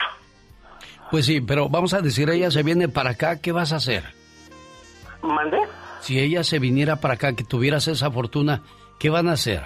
Pues 1.10 1.24
sí, 1.26 1.40
pero 1.40 1.68
vamos 1.68 1.94
a 1.94 2.00
decir, 2.02 2.28
ella 2.28 2.50
se 2.50 2.62
viene 2.62 2.88
para 2.88 3.10
acá, 3.10 3.40
¿qué 3.40 3.52
vas 3.52 3.72
a 3.72 3.76
hacer? 3.76 4.04
mandé. 5.22 5.58
Si 6.00 6.18
ella 6.18 6.44
se 6.44 6.58
viniera 6.58 6.96
para 6.96 7.14
acá, 7.14 7.34
que 7.34 7.44
tuvieras 7.44 7.88
esa 7.88 8.10
fortuna, 8.10 8.62
¿qué 8.98 9.10
van 9.10 9.28
a 9.28 9.32
hacer? 9.32 9.62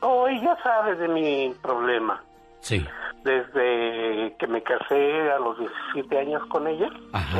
Oh, 0.00 0.26
ella 0.28 0.56
sabe 0.62 0.94
de 0.96 1.08
mi 1.08 1.54
problema. 1.62 2.22
Sí. 2.60 2.84
Desde 3.24 4.36
que 4.38 4.46
me 4.46 4.62
casé 4.62 5.30
a 5.30 5.38
los 5.38 5.58
17 5.58 6.18
años 6.18 6.46
con 6.48 6.66
ella, 6.66 6.88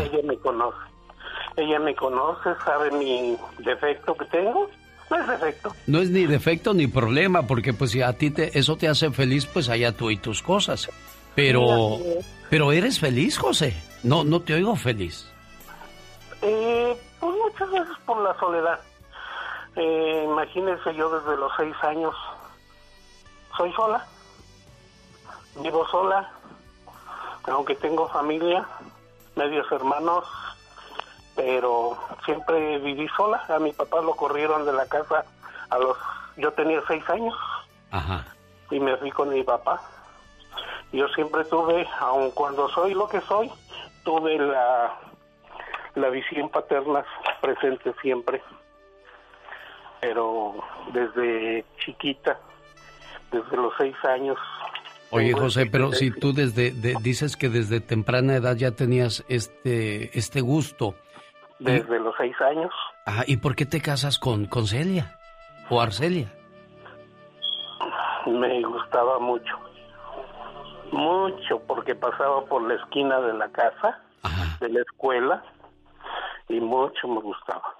ella 0.02 0.18
me 0.24 0.36
conoce. 0.38 0.78
Ella 1.56 1.78
me 1.78 1.94
conoce, 1.94 2.50
sabe 2.64 2.90
mi 2.90 3.36
defecto 3.58 4.14
que 4.14 4.24
tengo. 4.26 4.68
No 5.10 5.16
es 5.18 5.28
defecto. 5.28 5.72
No 5.86 6.00
es 6.00 6.10
ni 6.10 6.26
defecto 6.26 6.74
ni 6.74 6.88
problema, 6.88 7.42
porque 7.46 7.72
pues 7.72 7.92
si 7.92 8.02
a 8.02 8.12
ti 8.14 8.30
te, 8.30 8.58
eso 8.58 8.76
te 8.76 8.88
hace 8.88 9.10
feliz, 9.10 9.46
pues 9.46 9.68
allá 9.68 9.92
tú 9.92 10.10
y 10.10 10.16
tus 10.16 10.42
cosas. 10.42 10.90
Pero, 11.36 11.98
pero 12.50 12.72
eres 12.72 12.98
feliz, 12.98 13.38
José. 13.38 13.74
No, 14.02 14.24
no 14.24 14.40
te 14.40 14.54
oigo 14.54 14.74
feliz. 14.74 15.30
Eh, 16.42 16.96
pues 17.20 17.34
muchas 17.36 17.70
veces 17.70 17.96
por 18.04 18.18
la 18.18 18.38
soledad. 18.38 18.80
Eh, 19.76 20.22
imagínense, 20.24 20.94
yo 20.94 21.10
desde 21.10 21.36
los 21.36 21.52
seis 21.56 21.74
años 21.82 22.14
soy 23.56 23.72
sola. 23.72 24.06
Vivo 25.56 25.86
sola, 25.88 26.30
aunque 27.44 27.74
tengo 27.76 28.08
familia, 28.08 28.66
medios 29.36 29.70
hermanos, 29.72 30.24
pero 31.34 31.96
siempre 32.24 32.78
viví 32.78 33.08
sola. 33.16 33.42
A 33.48 33.58
mi 33.58 33.72
papá 33.72 34.00
lo 34.00 34.14
corrieron 34.14 34.64
de 34.66 34.72
la 34.72 34.86
casa 34.86 35.24
a 35.70 35.78
los... 35.78 35.96
Yo 36.36 36.52
tenía 36.52 36.82
seis 36.86 37.08
años 37.08 37.34
Ajá. 37.90 38.24
y 38.70 38.78
me 38.80 38.96
fui 38.98 39.10
con 39.10 39.30
mi 39.30 39.42
papá. 39.42 39.80
Yo 40.92 41.08
siempre 41.08 41.44
tuve, 41.44 41.88
aun 42.00 42.30
cuando 42.30 42.68
soy 42.68 42.94
lo 42.94 43.08
que 43.08 43.20
soy, 43.22 43.50
tuve 44.04 44.38
la, 44.38 44.94
la 45.96 46.08
visión 46.10 46.48
paterna 46.50 47.04
presente 47.40 47.92
siempre. 48.00 48.40
Pero 50.00 50.54
desde 50.92 51.64
chiquita, 51.84 52.38
desde 53.32 53.56
los 53.56 53.72
seis 53.78 53.96
años, 54.04 54.38
Oye, 55.10 55.32
José, 55.32 55.66
pero 55.66 55.92
si 55.92 56.10
tú 56.10 56.32
desde, 56.32 56.72
de- 56.72 56.96
dices 57.00 57.36
que 57.36 57.48
desde 57.48 57.80
temprana 57.80 58.34
edad 58.34 58.56
ya 58.56 58.72
tenías 58.72 59.24
este, 59.28 60.16
este 60.18 60.40
gusto. 60.40 60.94
desde 61.60 61.98
los 62.00 62.14
seis 62.18 62.34
años, 62.40 62.70
Ah, 63.06 63.22
¿y 63.26 63.36
por 63.36 63.54
qué 63.54 63.64
te 63.66 63.80
casas 63.80 64.18
con, 64.18 64.46
con 64.46 64.66
Celia? 64.66 65.16
¿O 65.70 65.80
Arcelia? 65.80 66.32
me 68.26 68.60
gustaba 68.62 69.18
mucho. 69.20 69.56
Mucho, 70.90 71.60
porque 71.66 71.94
pasaba 71.94 72.44
por 72.46 72.62
la 72.62 72.74
esquina 72.74 73.20
de 73.20 73.34
la 73.34 73.48
casa, 73.50 74.00
de 74.60 74.68
la 74.70 74.80
escuela, 74.80 75.44
y 76.48 76.60
mucho 76.60 77.08
me 77.08 77.20
gustaba. 77.20 77.74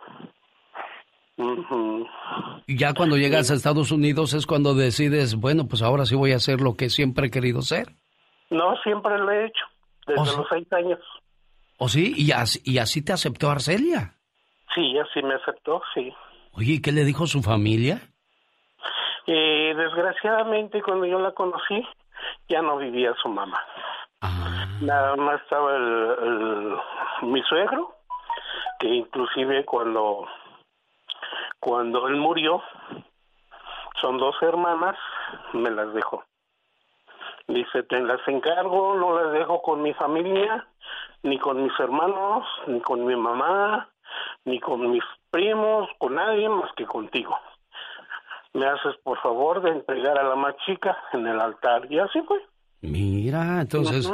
Y 2.66 2.78
ya 2.78 2.94
cuando 2.94 3.16
llegas 3.16 3.50
a 3.50 3.54
Estados 3.54 3.92
Unidos 3.92 4.32
es 4.32 4.46
cuando 4.46 4.74
decides, 4.74 5.36
bueno, 5.36 5.66
pues 5.68 5.82
ahora 5.82 6.06
sí 6.06 6.14
voy 6.14 6.32
a 6.32 6.36
hacer 6.36 6.60
lo 6.60 6.74
que 6.74 6.88
siempre 6.88 7.26
he 7.26 7.30
querido 7.30 7.60
ser. 7.62 7.88
No, 8.50 8.74
siempre 8.82 9.18
lo 9.18 9.30
he 9.30 9.46
hecho, 9.46 9.64
desde 10.06 10.20
¿Oh, 10.20 10.24
sí? 10.24 10.36
los 10.38 10.46
seis 10.50 10.72
años. 10.72 11.00
¿O 11.78 11.88
sí? 11.88 12.14
¿Y 12.16 12.32
así, 12.32 12.60
y 12.64 12.78
así 12.78 13.04
te 13.04 13.12
aceptó 13.12 13.50
Arcelia? 13.50 14.14
Sí, 14.74 14.96
así 14.98 15.22
me 15.22 15.34
aceptó, 15.34 15.82
sí. 15.94 16.12
Oye, 16.52 16.74
¿y 16.74 16.80
qué 16.82 16.90
le 16.92 17.04
dijo 17.04 17.26
su 17.26 17.42
familia? 17.42 18.00
Eh, 19.26 19.74
desgraciadamente, 19.76 20.80
cuando 20.82 21.04
yo 21.04 21.18
la 21.18 21.32
conocí, 21.32 21.86
ya 22.48 22.62
no 22.62 22.78
vivía 22.78 23.12
su 23.22 23.28
mamá. 23.28 23.60
Nada 24.80 25.16
más 25.16 25.40
estaba 25.42 25.76
el, 25.76 26.16
el- 26.22 27.28
mi 27.28 27.42
suegro, 27.42 27.95
que 28.78 28.88
inclusive 28.88 29.64
cuando, 29.64 30.26
cuando 31.60 32.08
él 32.08 32.16
murió, 32.16 32.62
son 34.00 34.18
dos 34.18 34.36
hermanas, 34.42 34.96
me 35.52 35.70
las 35.70 35.92
dejó. 35.94 36.24
Dice, 37.48 37.84
te 37.84 38.00
las 38.00 38.26
encargo, 38.26 38.96
no 38.96 39.20
las 39.20 39.32
dejo 39.32 39.62
con 39.62 39.82
mi 39.82 39.94
familia, 39.94 40.66
ni 41.22 41.38
con 41.38 41.62
mis 41.62 41.72
hermanos, 41.78 42.44
ni 42.66 42.80
con 42.80 43.04
mi 43.04 43.14
mamá, 43.14 43.88
ni 44.44 44.60
con 44.60 44.90
mis 44.90 45.04
primos, 45.30 45.88
con 45.98 46.14
nadie 46.14 46.48
más 46.48 46.72
que 46.76 46.86
contigo. 46.86 47.36
Me 48.52 48.66
haces 48.66 48.96
por 49.02 49.20
favor 49.20 49.62
de 49.62 49.70
entregar 49.70 50.18
a 50.18 50.24
la 50.24 50.34
más 50.34 50.56
chica 50.64 50.96
en 51.12 51.26
el 51.26 51.40
altar. 51.40 51.90
Y 51.90 51.98
así 51.98 52.20
fue. 52.22 52.38
Mira, 52.80 53.60
entonces. 53.60 54.10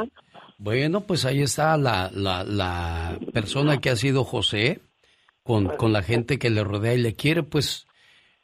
Bueno, 0.63 1.01
pues 1.01 1.25
ahí 1.25 1.41
está 1.41 1.75
la, 1.75 2.09
la, 2.13 2.45
la 2.45 3.17
persona 3.33 3.81
que 3.81 3.89
ha 3.89 3.97
sido 3.97 4.23
José, 4.23 4.79
con, 5.43 5.67
con 5.75 5.91
la 5.91 6.01
gente 6.01 6.39
que 6.39 6.49
le 6.49 6.63
rodea 6.63 6.93
y 6.93 6.99
le 6.99 7.17
quiere, 7.17 7.43
pues 7.43 7.85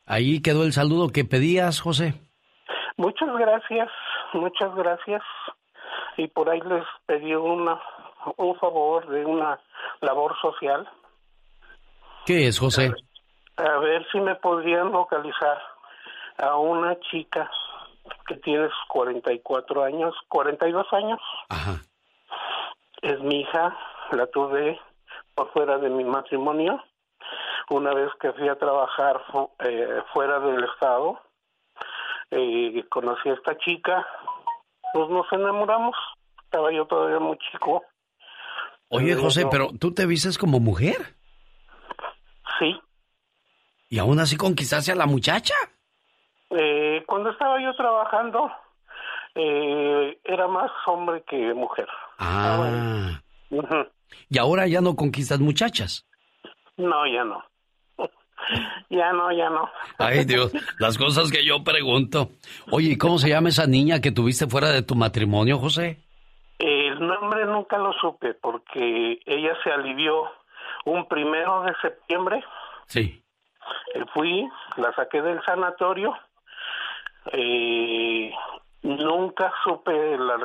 ahí 0.06 0.42
quedó 0.42 0.66
el 0.66 0.74
saludo 0.74 1.14
que 1.14 1.24
pedías, 1.24 1.80
José. 1.80 2.16
Muchas 2.98 3.30
gracias, 3.38 3.88
muchas 4.34 4.76
gracias. 4.76 5.22
Y 6.18 6.28
por 6.28 6.50
ahí 6.50 6.60
les 6.60 6.84
pedí 7.06 7.34
una, 7.36 7.80
un 8.36 8.54
favor 8.60 9.08
de 9.08 9.24
una 9.24 9.58
labor 10.02 10.36
social. 10.42 10.90
¿Qué 12.26 12.48
es, 12.48 12.60
José? 12.60 12.92
A 13.56 13.78
ver 13.78 14.06
si 14.12 14.20
me 14.20 14.36
podrían 14.36 14.92
localizar 14.92 15.58
a 16.38 16.58
una 16.58 17.00
chica 17.00 17.50
que 18.28 18.36
tiene 18.36 18.66
sus 18.66 18.88
44 18.90 19.84
años, 19.86 20.14
42 20.28 20.86
años. 20.92 21.20
Ajá. 21.48 21.80
Es 23.02 23.20
mi 23.22 23.42
hija, 23.42 23.76
la 24.12 24.28
tuve 24.28 24.80
por 25.36 25.52
fuera 25.54 25.78
de 25.78 25.90
mi 25.90 26.04
matrimonio. 26.04 26.84
Una 27.70 27.94
vez 27.94 28.10
que 28.20 28.32
fui 28.34 28.48
a 28.50 28.58
trabajar 28.58 29.22
fu- 29.32 29.52
eh, 29.60 30.02
fuera 30.14 30.40
del 30.40 30.64
estado, 30.66 31.20
eh, 32.32 32.84
conocí 32.90 33.30
a 33.30 33.34
esta 33.34 33.58
chica, 33.58 34.06
pues 34.94 35.10
nos 35.10 35.32
enamoramos. 35.32 35.96
Estaba 36.44 36.72
yo 36.72 36.86
todavía 36.88 37.20
muy 37.20 37.38
chico. 37.52 37.84
Oye, 38.90 39.16
José, 39.16 39.46
pero 39.52 39.70
tú 39.80 39.94
te 39.94 40.06
vistes 40.08 40.38
como 40.38 40.60
mujer. 40.60 40.98
Sí. 42.58 42.80
Y 43.90 44.00
aún 44.00 44.20
así 44.20 44.36
conquistaste 44.36 44.92
a 44.92 44.96
la 44.96 45.06
muchacha. 45.06 45.54
Eh, 46.50 47.04
cuando 47.08 47.30
estaba 47.30 47.62
yo 47.62 47.74
trabajando, 47.76 48.52
eh, 49.36 50.20
era 50.24 50.48
más 50.48 50.72
hombre 50.88 51.24
que 51.28 51.54
mujer. 51.54 51.88
Ah. 52.20 53.22
Ujú. 53.50 53.88
Y 54.30 54.38
ahora 54.38 54.68
ya 54.68 54.82
no 54.82 54.96
conquistas 54.96 55.40
muchachas. 55.40 56.06
No, 56.78 57.08
ya 57.08 57.24
no. 57.24 57.44
Ya 58.90 59.12
no, 59.14 59.32
ya 59.32 59.50
no. 59.52 59.70
Ay, 60.00 60.26
Dios, 60.26 60.52
las 60.80 60.98
cosas 60.98 61.32
que 61.32 61.46
yo 61.46 61.64
pregunto. 61.64 62.30
Oye, 62.72 62.90
¿y 62.94 62.98
cómo 62.98 63.20
se 63.20 63.30
llama 63.30 63.50
esa 63.50 63.68
niña 63.68 64.02
que 64.02 64.12
tuviste 64.12 64.48
fuera 64.48 64.70
de 64.70 64.82
tu 64.82 64.96
matrimonio, 64.96 65.60
José? 65.60 66.00
El 66.58 67.00
nombre 67.00 67.46
nunca 67.46 67.78
lo 67.78 67.94
supe 67.94 68.34
porque 68.34 69.20
ella 69.28 69.54
se 69.64 69.72
alivió 69.72 70.24
un 70.86 71.08
primero 71.08 71.62
de 71.62 71.74
septiembre. 71.82 72.44
Sí. 72.88 73.24
Eh, 73.94 74.04
fui, 74.14 74.50
la 74.78 74.92
saqué 74.96 75.22
del 75.22 75.40
sanatorio. 75.46 76.16
Eh, 77.32 78.32
nunca 78.84 79.52
supe 79.64 80.18
la, 80.18 80.38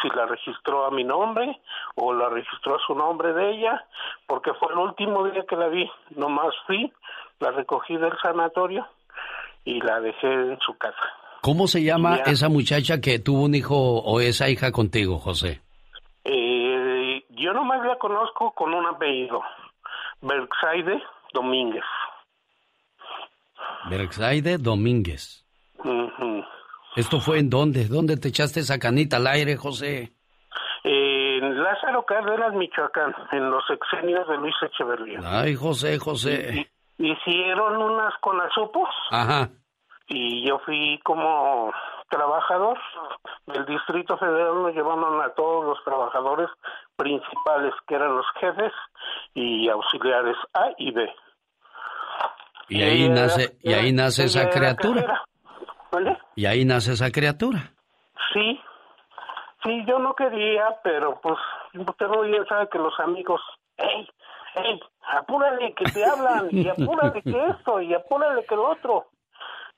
si 0.00 0.08
la 0.14 0.26
registró 0.26 0.86
a 0.86 0.90
mi 0.90 1.04
nombre 1.04 1.60
o 1.96 2.12
la 2.12 2.28
registró 2.28 2.76
a 2.76 2.86
su 2.86 2.94
nombre 2.94 3.32
de 3.32 3.50
ella, 3.50 3.84
porque 4.26 4.52
fue 4.54 4.72
el 4.72 4.78
último 4.78 5.24
día 5.28 5.44
que 5.48 5.56
la 5.56 5.68
vi. 5.68 5.90
Nomás 6.16 6.54
fui, 6.66 6.92
la 7.40 7.50
recogí 7.50 7.96
del 7.96 8.12
sanatorio 8.22 8.86
y 9.64 9.80
la 9.80 10.00
dejé 10.00 10.32
en 10.32 10.58
su 10.60 10.76
casa. 10.78 10.96
¿Cómo 11.42 11.66
se 11.66 11.82
llama 11.82 12.16
esa 12.26 12.48
muchacha 12.48 13.00
que 13.00 13.18
tuvo 13.18 13.44
un 13.44 13.54
hijo 13.54 13.74
o 13.74 14.20
esa 14.20 14.48
hija 14.50 14.72
contigo, 14.72 15.18
José? 15.18 15.62
Eh, 16.24 17.24
yo 17.30 17.52
nomás 17.54 17.84
la 17.86 17.96
conozco 17.96 18.52
con 18.52 18.74
un 18.74 18.86
apellido, 18.86 19.40
Berksaide 20.20 21.02
Domínguez. 21.32 21.84
Berksaide 23.88 24.58
Domínguez. 24.58 25.46
¿Esto 26.96 27.20
fue 27.20 27.38
en 27.38 27.50
dónde? 27.50 27.86
¿Dónde 27.86 28.16
te 28.16 28.28
echaste 28.28 28.60
esa 28.60 28.78
canita 28.78 29.16
al 29.18 29.26
aire, 29.26 29.56
José? 29.56 30.12
En 30.82 31.62
Lázaro 31.62 32.04
Cárdenas, 32.04 32.54
Michoacán, 32.54 33.14
en 33.32 33.50
los 33.50 33.64
exenios 33.70 34.26
de 34.28 34.36
Luis 34.38 34.54
Echeverría. 34.62 35.20
Ay, 35.24 35.54
José, 35.54 35.98
José. 35.98 36.70
Hicieron 36.98 37.76
unas 37.76 38.14
conazupos. 38.20 38.88
Ajá. 39.10 39.48
Y 40.08 40.46
yo 40.48 40.58
fui 40.64 40.98
como 41.04 41.72
trabajador 42.10 42.76
del 43.46 43.64
Distrito 43.66 44.18
Federal, 44.18 44.62
nos 44.62 44.74
llevaron 44.74 45.20
a 45.22 45.32
todos 45.34 45.64
los 45.64 45.84
trabajadores 45.84 46.48
principales, 46.96 47.72
que 47.86 47.94
eran 47.94 48.16
los 48.16 48.26
jefes 48.40 48.72
y 49.34 49.68
auxiliares 49.68 50.36
A 50.52 50.70
y 50.76 50.90
B. 50.90 51.08
Y 52.68 52.82
ahí 52.82 53.08
nace, 53.08 53.56
y 53.62 53.72
ahí 53.72 53.92
nace 53.92 54.24
esa 54.24 54.50
criatura. 54.50 55.22
¿Vale? 55.92 56.16
Y 56.36 56.46
ahí 56.46 56.64
nace 56.64 56.92
esa 56.92 57.10
criatura. 57.10 57.72
Sí, 58.32 58.60
sí, 59.62 59.84
yo 59.86 59.98
no 59.98 60.14
quería, 60.14 60.64
pero 60.84 61.20
pues 61.20 61.38
usted 61.74 62.06
no 62.06 62.22
bien 62.22 62.44
sabe 62.48 62.68
que 62.70 62.78
los 62.78 62.98
amigos, 63.00 63.40
hey, 63.76 64.08
hey, 64.54 64.80
apúrale 65.02 65.74
que 65.74 65.84
te 65.90 66.04
hablan, 66.04 66.48
y 66.50 66.68
apúrale 66.68 67.22
que 67.22 67.30
esto, 67.50 67.80
y 67.80 67.94
apúrale 67.94 68.44
que 68.44 68.54
lo 68.54 68.70
otro. 68.70 69.06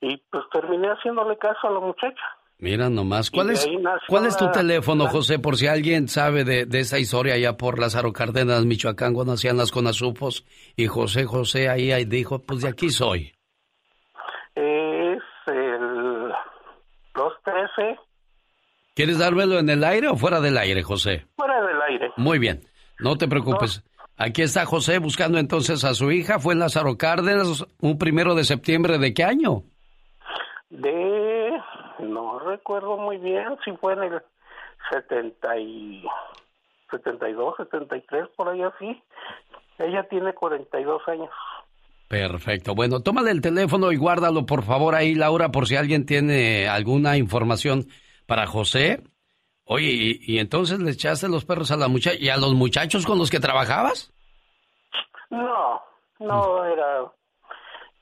Y 0.01 0.17
pues 0.31 0.45
terminé 0.53 0.89
haciéndole 0.89 1.39
caso 1.39 1.69
a 1.69 1.71
la 1.71 1.81
muchacha. 1.81 2.23
Mira 2.59 2.89
nomás, 2.89 3.29
¿cuál 3.31 3.51
es, 3.51 3.69
¿cuál 4.07 4.27
es 4.27 4.37
tu 4.37 4.49
teléfono, 4.53 5.09
José? 5.09 5.41
Por 5.41 5.57
si 5.57 5.67
alguien 5.67 6.07
sabe 6.07 6.45
de, 6.45 6.65
de 6.65 6.79
esa 6.79 7.01
historia 7.01 7.35
allá 7.35 7.57
por 7.57 7.81
Lázaro 7.81 8.13
Cárdenas, 8.13 8.65
Michoacán, 8.65 9.15
cuando 9.15 9.33
hacían 9.33 9.57
las 9.57 9.73
conazupos, 9.73 10.45
y 10.77 10.87
José 10.87 11.25
José 11.25 11.69
ahí, 11.69 11.91
ahí 11.91 12.05
dijo, 12.05 12.39
pues 12.41 12.61
de 12.61 12.69
aquí 12.69 12.91
soy. 12.91 13.33
El 14.55 14.92
213. 17.77 18.01
¿Quieres 18.95 19.19
dármelo 19.19 19.59
en 19.59 19.71
el 19.71 19.85
aire 19.85 20.09
o 20.09 20.17
fuera 20.17 20.41
del 20.41 20.59
aire, 20.59 20.83
José? 20.83 21.27
Fuera 21.37 21.61
del 21.67 21.81
aire. 21.83 22.13
Muy 22.17 22.39
bien, 22.39 22.61
no 22.99 23.17
te 23.17 23.27
preocupes. 23.27 23.83
Aquí 24.19 24.43
está 24.43 24.67
José 24.67 24.99
buscando 24.99 25.39
entonces 25.39 25.85
a 25.85 25.95
su 25.95 26.13
hija. 26.13 26.39
Fue 26.39 26.53
en 26.53 26.61
Lázaro 26.61 26.97
Cárdenas 26.99 27.65
un 27.81 27.99
primero 27.99 28.35
de 28.35 28.45
septiembre 28.45 28.99
de 28.99 29.15
qué 29.15 29.25
año? 29.25 29.63
De 30.69 31.51
no 32.01 32.39
recuerdo 32.39 32.97
muy 32.99 33.17
bien 33.17 33.57
si 33.65 33.73
fue 33.73 33.95
en 33.95 34.03
el 34.05 34.23
70 34.91 35.59
y 35.59 36.05
72, 36.91 37.57
73 37.57 38.29
por 38.37 38.49
ahí 38.49 38.63
así. 38.63 39.03
Ella 39.79 40.05
tiene 40.09 40.35
42 40.35 41.09
años. 41.09 41.31
Perfecto. 42.13 42.75
Bueno, 42.75 43.01
tómale 43.01 43.31
el 43.31 43.41
teléfono 43.41 43.91
y 43.91 43.97
guárdalo 43.97 44.45
por 44.45 44.65
favor 44.65 44.95
ahí, 44.95 45.15
Laura, 45.15 45.49
por 45.49 45.67
si 45.67 45.77
alguien 45.77 46.05
tiene 46.05 46.69
alguna 46.69 47.17
información 47.17 47.87
para 48.27 48.47
José. 48.47 49.03
Oye, 49.65 49.87
¿y, 49.87 50.35
y 50.35 50.39
entonces 50.39 50.79
le 50.79 50.91
echaste 50.91 51.27
los 51.31 51.47
perros 51.47 51.71
a 51.71 51.79
la 51.79 51.89
muchacha 51.89 52.19
y 52.21 52.29
a 52.29 52.37
los 52.37 52.53
muchachos 52.53 53.07
con 53.07 53.17
los 53.17 53.31
que 53.31 53.41
trabajabas? 53.41 54.13
No, 55.31 55.81
no 56.19 56.65
era. 56.67 57.11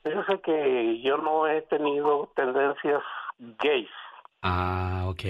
Yo 0.03 0.23
sé 0.27 0.41
que 0.43 1.01
yo 1.01 1.15
no 1.15 1.47
he 1.47 1.61
tenido 1.61 2.33
tendencias 2.35 3.01
gays. 3.39 3.87
Ah, 4.41 5.05
ok. 5.07 5.21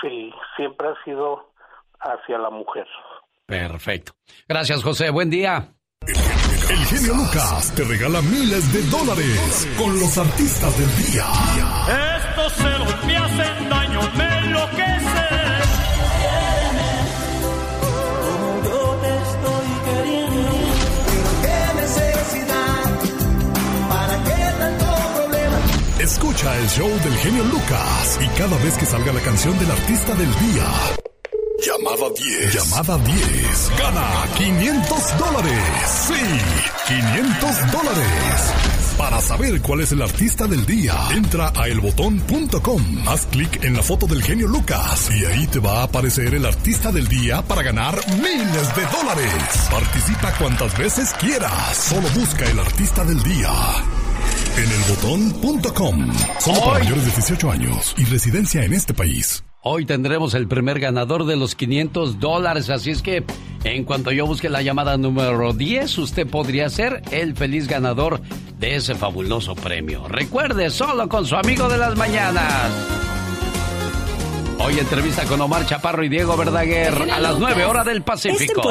Sí, 0.00 0.32
siempre 0.56 0.88
ha 0.88 1.04
sido 1.04 1.52
hacia 2.00 2.36
la 2.38 2.50
mujer. 2.50 2.88
Perfecto. 3.46 4.14
Gracias, 4.48 4.82
José. 4.82 5.10
Buen 5.10 5.30
día. 5.30 5.68
El 6.06 6.84
genio 6.86 7.14
Lucas 7.14 7.72
te 7.76 7.84
regala 7.84 8.20
miles 8.22 8.72
de 8.72 8.82
dólares 8.84 9.68
con 9.78 9.98
los 10.00 10.18
artistas 10.18 10.76
del 10.76 10.96
día. 11.06 11.26
Estos 12.18 12.52
celos 12.54 13.04
me 13.06 13.16
hacen 13.16 13.68
daño, 13.68 14.00
me 14.16 14.38
enloquecen. 14.38 15.62
Como 18.20 18.64
yo 18.64 18.98
te 19.00 19.08
estoy 19.16 19.68
queriendo. 19.84 20.52
¿Qué 21.42 21.80
necesidad? 21.80 22.84
¿Para 23.88 24.24
qué 24.24 24.58
tanto 24.58 24.86
problema? 25.14 25.58
Escucha 26.00 26.58
el 26.58 26.68
show 26.68 26.88
del 27.04 27.16
genio 27.18 27.44
Lucas 27.44 28.18
y 28.20 28.26
cada 28.38 28.56
vez 28.58 28.76
que 28.76 28.86
salga 28.86 29.12
la 29.12 29.20
canción 29.20 29.56
del 29.58 29.70
artista 29.70 30.14
del 30.14 30.34
día. 30.40 30.66
Llamada 31.64 32.10
10. 32.16 32.54
Llamada 32.54 32.98
10. 32.98 33.70
Gana 33.78 34.26
500 34.36 35.18
dólares. 35.18 35.62
Sí, 36.08 36.14
500 36.88 37.72
dólares. 37.72 38.52
Para 38.98 39.20
saber 39.20 39.62
cuál 39.62 39.82
es 39.82 39.92
el 39.92 40.02
artista 40.02 40.48
del 40.48 40.66
día, 40.66 40.94
entra 41.12 41.52
a 41.54 41.68
elbotón.com. 41.68 43.08
Haz 43.08 43.26
clic 43.26 43.62
en 43.62 43.76
la 43.76 43.82
foto 43.84 44.08
del 44.08 44.24
genio 44.24 44.48
Lucas 44.48 45.08
y 45.14 45.24
ahí 45.24 45.46
te 45.46 45.60
va 45.60 45.80
a 45.80 45.82
aparecer 45.84 46.34
el 46.34 46.46
artista 46.46 46.90
del 46.90 47.06
día 47.06 47.42
para 47.42 47.62
ganar 47.62 47.94
miles 48.16 48.76
de 48.76 48.82
dólares. 48.86 49.68
Participa 49.70 50.32
cuantas 50.38 50.76
veces 50.76 51.12
quieras. 51.20 51.76
Solo 51.76 52.08
busca 52.16 52.44
el 52.44 52.58
artista 52.58 53.04
del 53.04 53.22
día. 53.22 53.52
En 54.56 54.72
elbotón.com. 54.72 56.12
Solo 56.40 56.60
para 56.60 56.78
mayores 56.80 57.04
de 57.04 57.10
18 57.12 57.50
años 57.52 57.94
y 57.96 58.04
residencia 58.04 58.64
en 58.64 58.72
este 58.72 58.94
país. 58.94 59.44
Hoy 59.64 59.86
tendremos 59.86 60.34
el 60.34 60.48
primer 60.48 60.80
ganador 60.80 61.24
de 61.24 61.36
los 61.36 61.54
500 61.54 62.18
dólares, 62.18 62.68
así 62.68 62.90
es 62.90 63.00
que 63.00 63.24
en 63.62 63.84
cuanto 63.84 64.10
yo 64.10 64.26
busque 64.26 64.48
la 64.48 64.60
llamada 64.60 64.96
número 64.96 65.52
10, 65.52 65.98
usted 65.98 66.26
podría 66.26 66.68
ser 66.68 67.00
el 67.12 67.36
feliz 67.36 67.68
ganador 67.68 68.20
de 68.58 68.74
ese 68.74 68.96
fabuloso 68.96 69.54
premio. 69.54 70.08
Recuerde, 70.08 70.68
solo 70.68 71.08
con 71.08 71.26
su 71.26 71.36
amigo 71.36 71.68
de 71.68 71.78
las 71.78 71.96
mañanas. 71.96 72.72
Hoy 74.58 74.80
entrevista 74.80 75.24
con 75.26 75.40
Omar 75.40 75.64
Chaparro 75.64 76.02
y 76.02 76.08
Diego 76.08 76.36
Verdaguer 76.36 76.94
a 77.12 77.20
las 77.20 77.38
9 77.38 77.64
horas 77.64 77.86
del 77.86 78.02
Pacífico. 78.02 78.62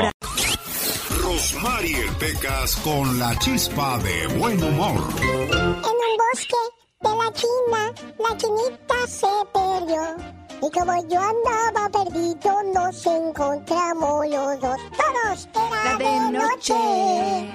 Rosmarie 1.23 2.03
Pecas 2.19 2.75
con 2.83 3.17
la 3.17 3.33
chispa 3.39 3.97
de 3.99 4.27
buen 4.37 4.61
humor. 4.61 5.07
En 5.21 5.55
un 5.55 6.17
bosque 6.33 6.57
de 6.99 7.09
la 7.09 7.31
China, 7.31 7.93
la 8.19 8.37
chinita 8.37 9.07
se 9.07 9.27
perdió. 9.53 10.40
Y 10.61 10.69
como 10.69 11.07
yo 11.07 11.19
andaba 11.19 11.89
perdido, 11.89 12.63
nos 12.73 13.05
encontramos 13.05 14.27
los 14.27 14.59
dos. 14.59 14.77
Todos 14.97 15.49
era 15.55 15.83
La 15.83 15.97
de 15.97 16.31
noche. 16.31 17.53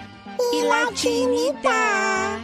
Y 0.52 0.62
la 0.62 0.94
chinita 0.94 2.38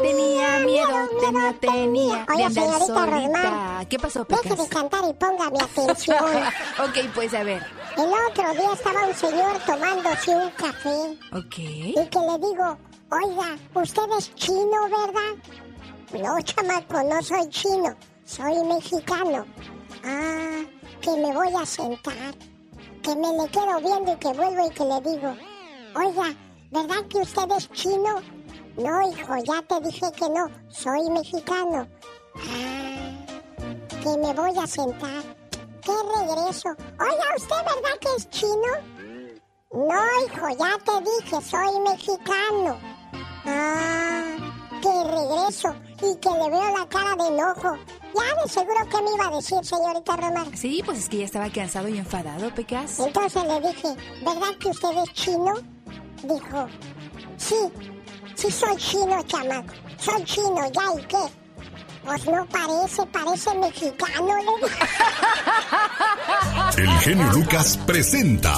Tenía 0.00 0.58
miedo, 0.60 1.08
tenía, 1.20 1.52
tenía. 1.60 2.26
Oye, 2.32 2.50
señorita. 2.50 3.06
Rosmar. 3.06 3.88
¿Qué 3.88 3.98
pasó, 3.98 4.24
Deje 4.24 4.42
Pecas? 4.42 4.58
de 4.58 4.68
cantar 4.68 5.04
y 5.08 5.12
póngame 5.14 5.58
atención. 5.60 6.18
ok, 6.78 7.14
pues 7.14 7.34
a 7.34 7.42
ver. 7.42 7.62
El 7.96 8.10
otro 8.12 8.52
día 8.52 8.72
estaba 8.72 9.06
un 9.06 9.14
señor 9.14 9.58
tomándose 9.66 10.36
un 10.36 10.50
café. 10.50 11.18
Ok. 11.32 11.58
Y 11.58 11.94
que 11.94 12.18
le 12.18 12.38
digo, 12.38 12.78
oiga, 13.10 13.56
usted 13.74 14.02
es 14.18 14.34
chino, 14.34 14.82
¿verdad? 14.84 16.22
No, 16.22 16.40
chamaco, 16.42 17.02
no 17.02 17.22
soy 17.22 17.48
chino, 17.48 17.96
soy 18.24 18.62
mexicano. 18.64 19.46
Ah, 20.06 20.64
que 21.00 21.10
me 21.16 21.32
voy 21.32 21.54
a 21.54 21.64
sentar, 21.64 22.34
que 23.02 23.16
me 23.16 23.32
le 23.32 23.48
quedo 23.48 23.80
viendo 23.80 24.12
y 24.12 24.16
que 24.16 24.32
vuelvo 24.34 24.66
y 24.66 24.70
que 24.70 24.84
le 24.84 25.00
digo, 25.00 25.34
oiga, 25.94 26.34
¿verdad 26.70 27.06
que 27.08 27.18
usted 27.18 27.50
es 27.56 27.70
chino? 27.72 28.20
No, 28.76 29.10
hijo, 29.10 29.36
ya 29.44 29.62
te 29.62 29.80
dije 29.80 30.12
que 30.12 30.28
no, 30.28 30.50
soy 30.68 31.08
mexicano. 31.10 31.88
Ah, 32.36 33.24
que 34.02 34.18
me 34.18 34.34
voy 34.34 34.58
a 34.58 34.66
sentar. 34.66 35.22
¿Qué 35.80 35.92
regreso? 35.92 36.68
Oiga, 37.00 37.24
¿usted 37.36 37.56
verdad 37.56 37.98
que 38.00 38.14
es 38.16 38.28
chino? 38.30 38.72
No, 39.72 40.26
hijo, 40.26 40.48
ya 40.58 40.78
te 40.84 41.00
dije, 41.00 41.40
soy 41.40 41.80
mexicano. 41.80 42.78
Ah, 43.46 44.36
de 44.82 45.04
regreso 45.04 45.74
y 46.02 46.16
que 46.16 46.30
le 46.30 46.50
veo 46.50 46.78
la 46.78 46.86
cara 46.88 47.14
de 47.16 47.28
enojo. 47.28 47.78
Ya 48.14 48.42
de 48.42 48.48
seguro 48.48 48.88
que 48.88 49.02
me 49.02 49.10
iba 49.16 49.26
a 49.26 49.36
decir, 49.36 49.58
señorita 49.64 50.16
Román. 50.16 50.56
Sí, 50.56 50.82
pues 50.84 50.98
es 50.98 51.08
que 51.08 51.18
ya 51.18 51.24
estaba 51.24 51.50
cansado 51.50 51.88
y 51.88 51.98
enfadado, 51.98 52.54
Pecas. 52.54 52.98
Entonces 53.00 53.42
le 53.42 53.60
dije, 53.60 53.88
¿verdad 54.24 54.56
que 54.60 54.68
usted 54.68 54.88
es 55.02 55.12
chino? 55.14 55.54
Dijo, 56.22 56.68
sí, 57.36 57.56
sí 58.34 58.50
soy 58.50 58.76
chino, 58.76 59.22
chamaco. 59.24 59.74
Soy 59.98 60.24
chino, 60.24 60.70
¿ya 60.72 61.00
y 61.00 61.04
qué? 61.06 61.44
Pues 62.04 62.26
no 62.26 62.46
parece, 62.46 63.06
parece 63.06 63.54
mexicano, 63.54 64.26
le 64.36 64.66
dije. 64.66 64.84
El 66.76 66.90
genio 67.00 67.32
Lucas 67.32 67.78
presenta 67.86 68.54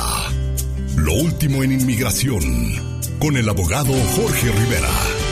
Lo 0.96 1.12
último 1.14 1.62
en 1.62 1.72
inmigración 1.72 2.42
con 3.20 3.36
el 3.36 3.48
abogado 3.48 3.92
Jorge 4.16 4.50
Rivera. 4.50 5.25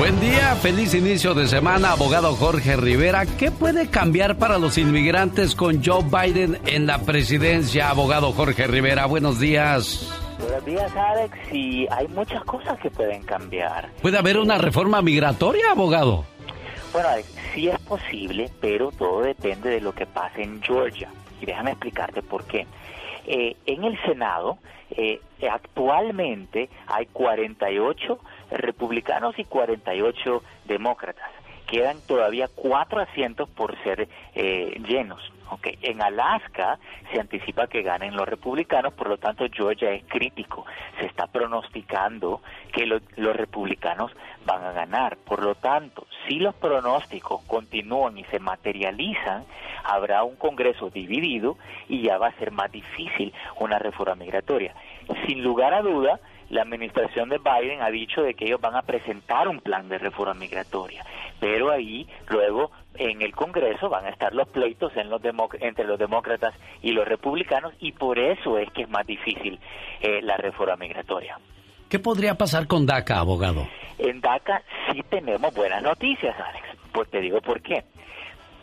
Buen 0.00 0.18
día, 0.18 0.56
feliz 0.56 0.94
inicio 0.94 1.34
de 1.34 1.46
semana, 1.46 1.90
abogado 1.92 2.34
Jorge 2.34 2.74
Rivera. 2.74 3.26
¿Qué 3.38 3.50
puede 3.50 3.90
cambiar 3.90 4.38
para 4.38 4.56
los 4.56 4.78
inmigrantes 4.78 5.54
con 5.54 5.84
Joe 5.84 6.02
Biden 6.04 6.56
en 6.64 6.86
la 6.86 7.00
presidencia, 7.00 7.90
abogado 7.90 8.32
Jorge 8.32 8.66
Rivera? 8.66 9.04
Buenos 9.04 9.38
días. 9.38 10.10
Buenos 10.38 10.64
días, 10.64 10.96
Alex. 10.96 11.36
Y 11.52 11.86
hay 11.90 12.08
muchas 12.08 12.42
cosas 12.44 12.78
que 12.80 12.90
pueden 12.90 13.22
cambiar. 13.24 13.90
¿Puede 14.00 14.16
haber 14.16 14.38
una 14.38 14.56
reforma 14.56 15.02
migratoria, 15.02 15.72
abogado? 15.72 16.24
Bueno, 16.94 17.10
Alex, 17.10 17.28
sí 17.54 17.68
es 17.68 17.78
posible, 17.80 18.48
pero 18.58 18.92
todo 18.92 19.20
depende 19.20 19.68
de 19.68 19.82
lo 19.82 19.94
que 19.94 20.06
pase 20.06 20.42
en 20.42 20.62
Georgia. 20.62 21.10
Y 21.42 21.44
déjame 21.44 21.72
explicarte 21.72 22.22
por 22.22 22.46
qué. 22.46 22.66
Eh, 23.26 23.54
en 23.66 23.84
el 23.84 24.00
Senado, 24.06 24.56
eh, 24.92 25.20
actualmente 25.48 26.70
hay 26.86 27.06
48 27.06 28.18
republicanos 28.50 29.38
y 29.38 29.44
48 29.44 30.42
demócratas. 30.66 31.30
Quedan 31.66 32.00
todavía 32.06 32.48
cuatro 32.52 33.00
asientos 33.00 33.48
por 33.48 33.80
ser 33.84 34.08
eh, 34.34 34.80
llenos. 34.86 35.20
En 35.82 36.00
Alaska 36.00 36.78
se 37.12 37.20
anticipa 37.20 37.66
que 37.66 37.82
ganen 37.82 38.16
los 38.16 38.28
republicanos, 38.28 38.94
por 38.94 39.08
lo 39.08 39.18
tanto 39.18 39.44
Georgia 39.52 39.90
es 39.90 40.04
crítico. 40.04 40.64
Se 40.98 41.06
está 41.06 41.26
pronosticando 41.26 42.40
que 42.72 42.86
los 42.86 43.36
republicanos 43.36 44.12
van 44.44 44.64
a 44.64 44.72
ganar. 44.72 45.16
Por 45.16 45.42
lo 45.42 45.54
tanto, 45.56 46.06
si 46.26 46.38
los 46.38 46.54
pronósticos 46.54 47.42
continúan 47.46 48.16
y 48.16 48.24
se 48.24 48.38
materializan, 48.38 49.44
habrá 49.84 50.22
un 50.22 50.36
Congreso 50.36 50.90
dividido 50.90 51.56
y 51.88 52.02
ya 52.02 52.18
va 52.18 52.28
a 52.28 52.38
ser 52.38 52.52
más 52.52 52.70
difícil 52.70 53.32
una 53.58 53.78
reforma 53.78 54.14
migratoria. 54.14 54.74
Sin 55.26 55.42
lugar 55.42 55.74
a 55.74 55.82
duda, 55.82 56.20
la 56.50 56.62
administración 56.62 57.28
de 57.28 57.38
Biden 57.38 57.80
ha 57.82 57.90
dicho 57.90 58.22
de 58.22 58.34
que 58.34 58.44
ellos 58.44 58.60
van 58.60 58.76
a 58.76 58.82
presentar 58.82 59.48
un 59.48 59.60
plan 59.60 59.88
de 59.88 59.98
reforma 59.98 60.34
migratoria, 60.34 61.04
pero 61.38 61.70
ahí 61.70 62.06
luego 62.28 62.70
en 62.94 63.22
el 63.22 63.32
Congreso 63.32 63.88
van 63.88 64.04
a 64.04 64.10
estar 64.10 64.34
los 64.34 64.48
pleitos 64.48 64.94
en 64.96 65.08
los 65.08 65.22
entre 65.60 65.84
los 65.84 65.98
demócratas 65.98 66.54
y 66.82 66.92
los 66.92 67.06
republicanos 67.06 67.72
y 67.80 67.92
por 67.92 68.18
eso 68.18 68.58
es 68.58 68.70
que 68.72 68.82
es 68.82 68.90
más 68.90 69.06
difícil 69.06 69.58
eh, 70.00 70.20
la 70.22 70.36
reforma 70.36 70.76
migratoria. 70.76 71.38
¿Qué 71.88 71.98
podría 71.98 72.34
pasar 72.34 72.66
con 72.66 72.86
DACA, 72.86 73.18
abogado? 73.18 73.66
En 73.98 74.20
DACA 74.20 74.62
sí 74.92 75.02
tenemos 75.08 75.52
buenas 75.54 75.82
noticias, 75.82 76.36
Alex. 76.38 76.66
Pues 76.92 77.10
te 77.10 77.20
digo 77.20 77.40
por 77.40 77.60
qué 77.62 77.84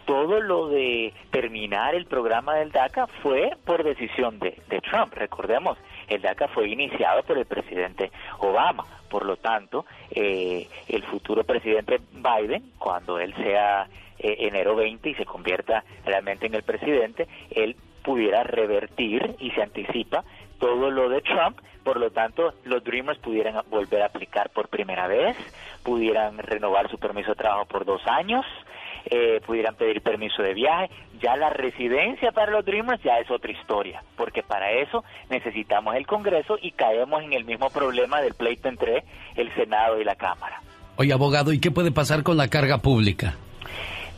todo 0.08 0.40
lo 0.40 0.70
de 0.70 1.14
terminar 1.32 1.94
el 1.94 2.06
programa 2.06 2.56
del 2.56 2.72
DACA 2.72 3.08
fue 3.22 3.52
por 3.66 3.84
decisión 3.84 4.40
de, 4.40 4.58
Trump. 4.90 5.14
Recordemos, 5.14 5.78
el 6.08 6.22
DACA 6.22 6.48
fue 6.48 6.70
iniciado 6.70 7.24
por 7.24 7.38
el 7.38 7.46
presidente 7.46 8.12
Obama. 8.40 8.86
Por 9.10 9.26
lo 9.26 9.38
tanto, 9.38 9.86
eh, 10.12 10.68
el 10.88 11.04
futuro 11.04 11.44
presidente 11.44 12.00
Biden, 12.12 12.72
cuando 12.78 13.20
él 13.20 13.34
sea 13.36 13.88
eh, 14.20 14.36
enero 14.40 14.76
20 14.76 15.10
y 15.10 15.16
se 15.16 15.26
convierta 15.26 15.84
realmente 16.06 16.48
en 16.48 16.56
el 16.56 16.64
presidente, 16.64 17.28
él 17.52 17.76
pudiera 18.04 18.44
revertir 18.44 19.36
y 19.40 19.52
se 19.52 19.62
anticipa 19.62 20.24
todo 20.60 20.90
lo 20.90 21.10
de 21.10 21.22
Trump, 21.22 21.60
por 21.84 22.00
lo 22.00 22.10
tanto 22.12 22.54
los 22.64 22.84
Dreamers 22.84 23.20
pudieran 23.20 23.62
volver 23.70 24.02
a 24.02 24.08
aplicar 24.08 24.50
por 24.50 24.70
primera 24.70 25.08
vez, 25.08 25.38
pudieran 25.84 26.38
renovar 26.38 26.90
su 26.90 26.98
permiso 26.98 27.30
de 27.30 27.36
trabajo 27.36 27.66
por 27.66 27.86
dos 27.86 28.02
años, 28.08 28.46
eh, 29.10 29.42
pudieran 29.46 29.76
pedir 29.76 30.02
permiso 30.02 30.42
de 30.42 30.54
viaje. 30.54 30.90
Ya 31.22 31.36
la 31.36 31.50
residencia 31.50 32.32
para 32.32 32.52
los 32.52 32.66
Dreamers 32.66 33.02
ya 33.04 33.20
es 33.20 33.30
otra 33.32 33.52
historia, 33.52 34.04
porque 34.16 34.44
para 34.44 34.72
eso 34.72 35.04
necesitamos 35.30 35.96
el 35.96 36.06
Congreso 36.06 36.58
y 36.62 36.72
caemos 36.72 37.24
en 37.24 37.34
el 37.34 37.46
mismo 37.46 37.70
problema 37.70 38.22
del 38.22 38.34
pleito 38.34 38.68
entre 38.70 39.04
el 39.36 39.54
Senado 39.56 40.00
y 40.00 40.04
la 40.04 40.16
Cámara. 40.16 40.62
Oye, 40.98 41.14
abogado, 41.14 41.54
¿y 41.54 41.60
qué 41.60 41.72
puede 41.72 41.92
pasar 41.92 42.24
con 42.24 42.38
la 42.38 42.48
carga 42.48 42.80
pública? 42.80 43.36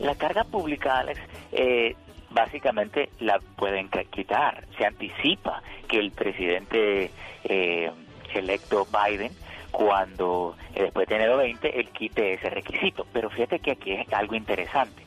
La 0.00 0.14
carga 0.14 0.44
pública, 0.44 0.98
Alex, 0.98 1.20
eh, 1.52 1.94
básicamente 2.30 3.10
la 3.20 3.38
pueden 3.56 3.88
quitar. 4.10 4.64
Se 4.78 4.86
anticipa 4.86 5.62
que 5.88 5.98
el 5.98 6.10
presidente 6.12 7.10
eh, 7.44 7.90
electo 8.34 8.86
Biden 8.86 9.32
cuando 9.70 10.56
eh, 10.74 10.82
después 10.82 11.08
de 11.08 11.16
enero 11.16 11.36
20 11.36 11.80
él 11.80 11.88
quite 11.90 12.34
ese 12.34 12.50
requisito. 12.50 13.06
Pero 13.12 13.30
fíjate 13.30 13.58
que 13.60 13.72
aquí 13.72 13.92
es 13.92 14.12
algo 14.12 14.34
interesante. 14.34 15.04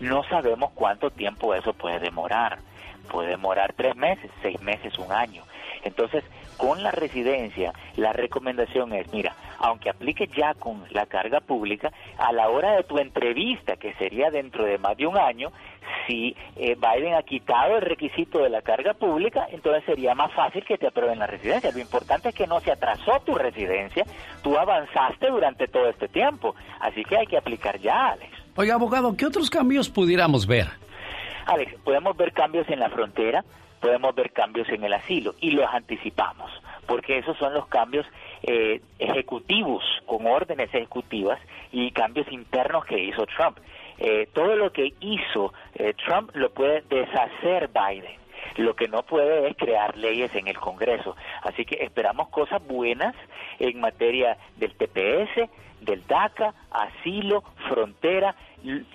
No 0.00 0.24
sabemos 0.24 0.72
cuánto 0.74 1.10
tiempo 1.10 1.54
eso 1.54 1.72
puede 1.72 1.98
demorar. 2.00 2.58
Puede 3.10 3.28
demorar 3.28 3.72
tres 3.74 3.94
meses, 3.96 4.30
seis 4.42 4.60
meses, 4.60 4.98
un 4.98 5.12
año. 5.12 5.44
Entonces, 5.86 6.24
con 6.56 6.82
la 6.82 6.90
residencia, 6.90 7.72
la 7.96 8.12
recomendación 8.12 8.92
es, 8.92 9.12
mira, 9.12 9.34
aunque 9.58 9.90
aplique 9.90 10.28
ya 10.36 10.54
con 10.54 10.84
la 10.90 11.06
carga 11.06 11.40
pública, 11.40 11.92
a 12.18 12.32
la 12.32 12.48
hora 12.48 12.72
de 12.76 12.84
tu 12.84 12.98
entrevista, 12.98 13.76
que 13.76 13.94
sería 13.94 14.30
dentro 14.30 14.64
de 14.64 14.78
más 14.78 14.96
de 14.96 15.06
un 15.06 15.16
año, 15.16 15.50
si 16.06 16.36
eh, 16.56 16.76
Biden 16.76 17.14
ha 17.14 17.22
quitado 17.22 17.76
el 17.76 17.82
requisito 17.82 18.42
de 18.42 18.50
la 18.50 18.62
carga 18.62 18.94
pública, 18.94 19.46
entonces 19.50 19.84
sería 19.84 20.14
más 20.14 20.32
fácil 20.32 20.64
que 20.64 20.78
te 20.78 20.86
aprueben 20.86 21.18
la 21.18 21.26
residencia. 21.26 21.70
Lo 21.72 21.78
importante 21.78 22.30
es 22.30 22.34
que 22.34 22.46
no 22.46 22.60
se 22.60 22.72
atrasó 22.72 23.20
tu 23.24 23.34
residencia, 23.34 24.04
tú 24.42 24.56
avanzaste 24.56 25.28
durante 25.28 25.68
todo 25.68 25.88
este 25.88 26.08
tiempo, 26.08 26.54
así 26.80 27.04
que 27.04 27.16
hay 27.16 27.26
que 27.26 27.36
aplicar 27.36 27.78
ya, 27.78 28.08
Alex. 28.08 28.32
Oye, 28.56 28.72
abogado, 28.72 29.16
¿qué 29.16 29.26
otros 29.26 29.50
cambios 29.50 29.88
pudiéramos 29.88 30.46
ver? 30.46 30.66
Alex, 31.46 31.74
podemos 31.84 32.16
ver 32.16 32.32
cambios 32.32 32.68
en 32.68 32.80
la 32.80 32.90
frontera, 32.90 33.44
podemos 33.80 34.14
ver 34.14 34.32
cambios 34.32 34.68
en 34.68 34.84
el 34.84 34.92
asilo 34.92 35.34
y 35.40 35.50
los 35.50 35.66
anticipamos, 35.72 36.50
porque 36.86 37.18
esos 37.18 37.36
son 37.38 37.54
los 37.54 37.66
cambios 37.68 38.06
eh, 38.42 38.80
ejecutivos, 38.98 39.84
con 40.06 40.26
órdenes 40.26 40.72
ejecutivas 40.74 41.40
y 41.72 41.90
cambios 41.90 42.30
internos 42.30 42.84
que 42.84 42.98
hizo 42.98 43.26
Trump. 43.26 43.58
Eh, 43.98 44.28
todo 44.32 44.56
lo 44.56 44.72
que 44.72 44.92
hizo 45.00 45.52
eh, 45.74 45.94
Trump 45.94 46.30
lo 46.34 46.50
puede 46.50 46.82
deshacer 46.88 47.68
Biden. 47.68 48.16
Lo 48.56 48.74
que 48.74 48.88
no 48.88 49.02
puede 49.02 49.48
es 49.48 49.56
crear 49.56 49.96
leyes 49.96 50.34
en 50.34 50.48
el 50.48 50.58
Congreso. 50.58 51.16
Así 51.42 51.64
que 51.64 51.82
esperamos 51.82 52.28
cosas 52.28 52.64
buenas 52.66 53.14
en 53.58 53.80
materia 53.80 54.36
del 54.56 54.74
TPS, 54.74 55.50
del 55.80 56.06
DACA, 56.06 56.54
asilo, 56.70 57.42
frontera 57.68 58.34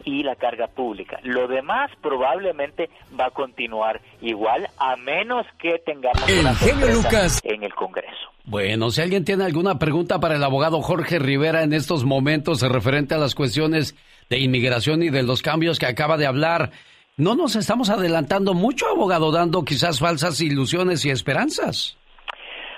y 0.04 0.24
la 0.24 0.36
carga 0.36 0.68
pública. 0.68 1.20
Lo 1.24 1.48
demás 1.48 1.92
probablemente 2.02 2.90
va 3.20 3.28
a 3.28 3.32
continuar 3.32 4.02
igual 4.22 4.68
a 4.78 4.96
menos 4.96 5.46
que 5.60 5.80
tengamos 5.80 6.24
una 6.30 6.94
Lucas 6.94 7.42
en 7.44 7.64
el 7.64 7.74
Congreso. 7.74 8.32
Bueno, 8.46 8.90
si 8.90 9.02
alguien 9.02 9.24
tiene 9.24 9.44
alguna 9.44 9.80
pregunta 9.80 10.20
para 10.20 10.36
el 10.36 10.44
abogado 10.44 10.82
Jorge 10.82 11.20
Rivera 11.20 11.64
en 11.64 11.74
estos 11.74 12.04
momentos 12.04 12.62
referente 12.62 13.16
a 13.16 13.18
las 13.18 13.36
cuestiones 13.36 13.96
de 14.30 14.40
inmigración 14.40 15.04
y 15.04 15.10
de 15.10 15.24
los 15.24 15.42
cambios 15.42 15.80
que 15.80 15.86
acaba 15.86 16.18
de 16.18 16.26
hablar, 16.26 16.72
no 17.18 17.36
nos 17.36 17.56
estamos 17.56 17.90
adelantando 17.90 18.54
mucho, 18.54 18.88
abogado, 18.88 19.32
dando 19.32 19.64
quizás 19.64 20.00
falsas 20.00 20.42
ilusiones 20.42 21.06
y 21.06 21.12
esperanzas. 21.12 21.98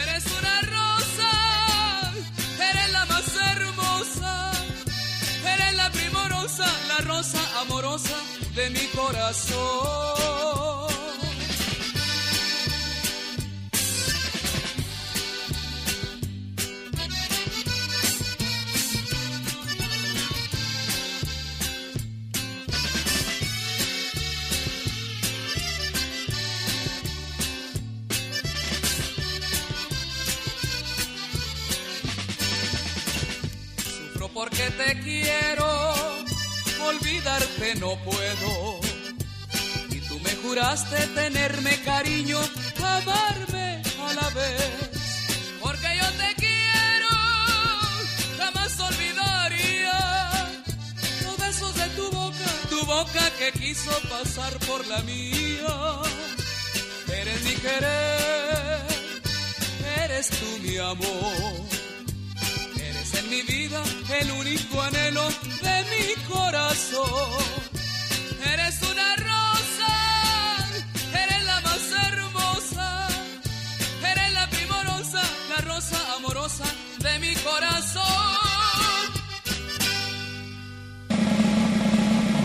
Eres 0.02 0.24
una 0.38 0.60
rosa, 0.62 2.12
eres 2.70 2.92
la 2.92 3.04
más 3.06 3.24
hermosa, 3.52 4.52
eres 5.54 5.74
la 5.74 5.90
primorosa, 5.90 6.66
la 6.88 6.98
rosa 6.98 7.60
amorosa 7.62 8.16
de 8.54 8.70
mi 8.70 8.86
corazón. 8.94 9.93
Puedo. 38.04 38.80
Y 39.90 40.00
tú 40.08 40.18
me 40.20 40.34
juraste 40.36 40.96
tenerme 41.08 41.80
cariño, 41.82 42.38
amarme 42.78 43.82
a 44.06 44.14
la 44.14 44.28
vez. 44.30 44.90
Porque 45.60 45.88
yo 46.00 46.08
te 46.22 46.34
quiero, 46.36 47.08
jamás 48.38 48.80
olvidaría 48.80 50.30
los 51.24 51.36
besos 51.38 51.74
de 51.74 51.88
tu 51.90 52.10
boca, 52.10 52.48
tu 52.68 52.86
boca 52.86 53.30
que 53.38 53.52
quiso 53.58 53.92
pasar 54.08 54.52
por 54.66 54.86
la 54.86 55.00
mía. 55.02 55.74
Eres 57.08 57.42
mi 57.44 57.54
querer, 57.54 58.82
eres 60.02 60.28
tú 60.30 60.58
mi 60.62 60.76
amor. 60.78 61.74
Eres 62.76 63.14
en 63.14 63.30
mi 63.30 63.42
vida 63.42 63.82
el 64.20 64.30
único 64.32 64.82
anhelo 64.82 65.26
de 65.62 65.84
mi 65.92 66.22
corazón. 66.32 67.63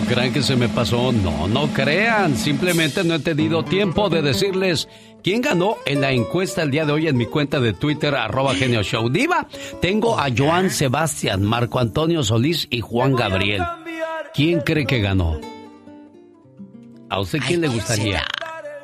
Crean 0.10 0.34
que 0.34 0.42
se 0.42 0.56
me 0.56 0.68
pasó? 0.68 1.12
No, 1.12 1.48
no 1.48 1.68
crean. 1.68 2.36
Simplemente 2.36 3.04
no 3.04 3.16
he 3.16 3.20
tenido 3.20 3.64
tiempo 3.64 4.10
de 4.10 4.24
decirles 4.24 4.88
quién 5.24 5.42
ganó 5.42 5.78
en 5.86 6.02
la 6.02 6.12
encuesta 6.12 6.64
el 6.64 6.72
día 6.72 6.86
de 6.86 6.94
hoy 6.94 7.08
en 7.08 7.16
mi 7.16 7.28
cuenta 7.28 7.60
de 7.60 7.74
Twitter, 7.74 8.16
arroba 8.16 8.56
genio 8.56 8.82
show. 8.82 9.10
Diva, 9.10 9.48
tengo 9.82 10.20
a 10.20 10.28
Joan 10.36 10.72
Sebastián, 10.72 11.44
Marco 11.44 11.80
Antonio 11.80 12.24
Solís 12.24 12.68
y 12.72 12.82
Juan 12.82 13.16
Gabriel. 13.16 13.64
¿Quién 14.34 14.62
cree 14.62 14.86
que 14.86 15.00
ganó? 15.00 15.40
¿A 17.10 17.20
usted 17.20 17.40
quién 17.46 17.62
le 17.62 17.68
gustaría? 17.68 18.24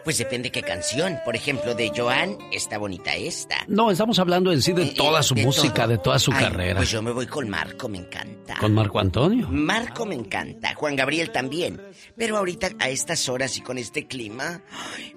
Pues 0.06 0.18
depende 0.20 0.52
qué 0.52 0.62
canción. 0.62 1.18
Por 1.26 1.36
ejemplo, 1.36 1.74
de 1.76 1.92
Joan, 1.94 2.38
está 2.54 2.78
bonita 2.78 3.16
esta. 3.16 3.56
No, 3.68 3.90
estamos 3.92 4.20
hablando 4.20 4.52
en 4.54 4.62
sí 4.62 4.72
de 4.72 4.86
toda 4.92 5.22
su 5.24 5.34
de 5.36 5.44
música, 5.44 5.74
todo. 5.84 5.88
de 5.88 5.98
toda 5.98 6.20
su 6.20 6.32
Ay, 6.32 6.44
carrera. 6.46 6.76
Pues 6.78 6.92
yo 6.92 7.02
me 7.02 7.12
voy 7.12 7.26
con 7.26 7.50
Marco, 7.50 7.90
me 7.90 7.98
encanta. 7.98 8.56
¿Con 8.60 8.74
Marco 8.74 9.00
Antonio? 9.00 9.48
Marco 9.50 10.06
me 10.06 10.14
encanta, 10.16 10.76
Juan 10.76 10.96
Gabriel 10.96 11.32
también. 11.32 11.82
Pero 12.16 12.38
ahorita 12.38 12.70
a 12.80 12.90
estas 12.90 13.28
horas 13.28 13.58
y 13.58 13.62
con 13.62 13.78
este 13.80 14.08
clima, 14.08 14.62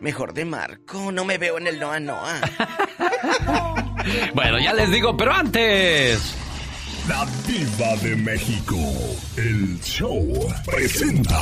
mejor 0.00 0.32
de 0.32 0.46
Marco. 0.46 1.12
No 1.12 1.24
me 1.26 1.36
veo 1.38 1.58
en 1.58 1.66
el 1.66 1.78
Noa 1.78 2.00
Noa. 2.00 2.40
Bueno, 4.34 4.58
ya 4.58 4.72
les 4.72 4.90
digo, 4.90 5.14
pero 5.16 5.32
antes. 5.34 6.34
La 7.08 7.26
Diva 7.46 7.94
de 7.96 8.16
México. 8.16 8.76
El 9.36 9.78
show 9.82 10.26
presenta. 10.64 11.38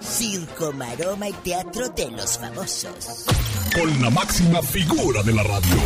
Circo, 0.00 0.72
maroma 0.72 1.28
y 1.28 1.32
teatro 1.32 1.88
de 1.90 2.10
los 2.10 2.38
famosos. 2.38 3.26
Con 3.74 4.02
la 4.02 4.10
máxima 4.10 4.62
figura 4.62 5.22
de 5.22 5.32
la 5.32 5.42
radio. 5.42 5.76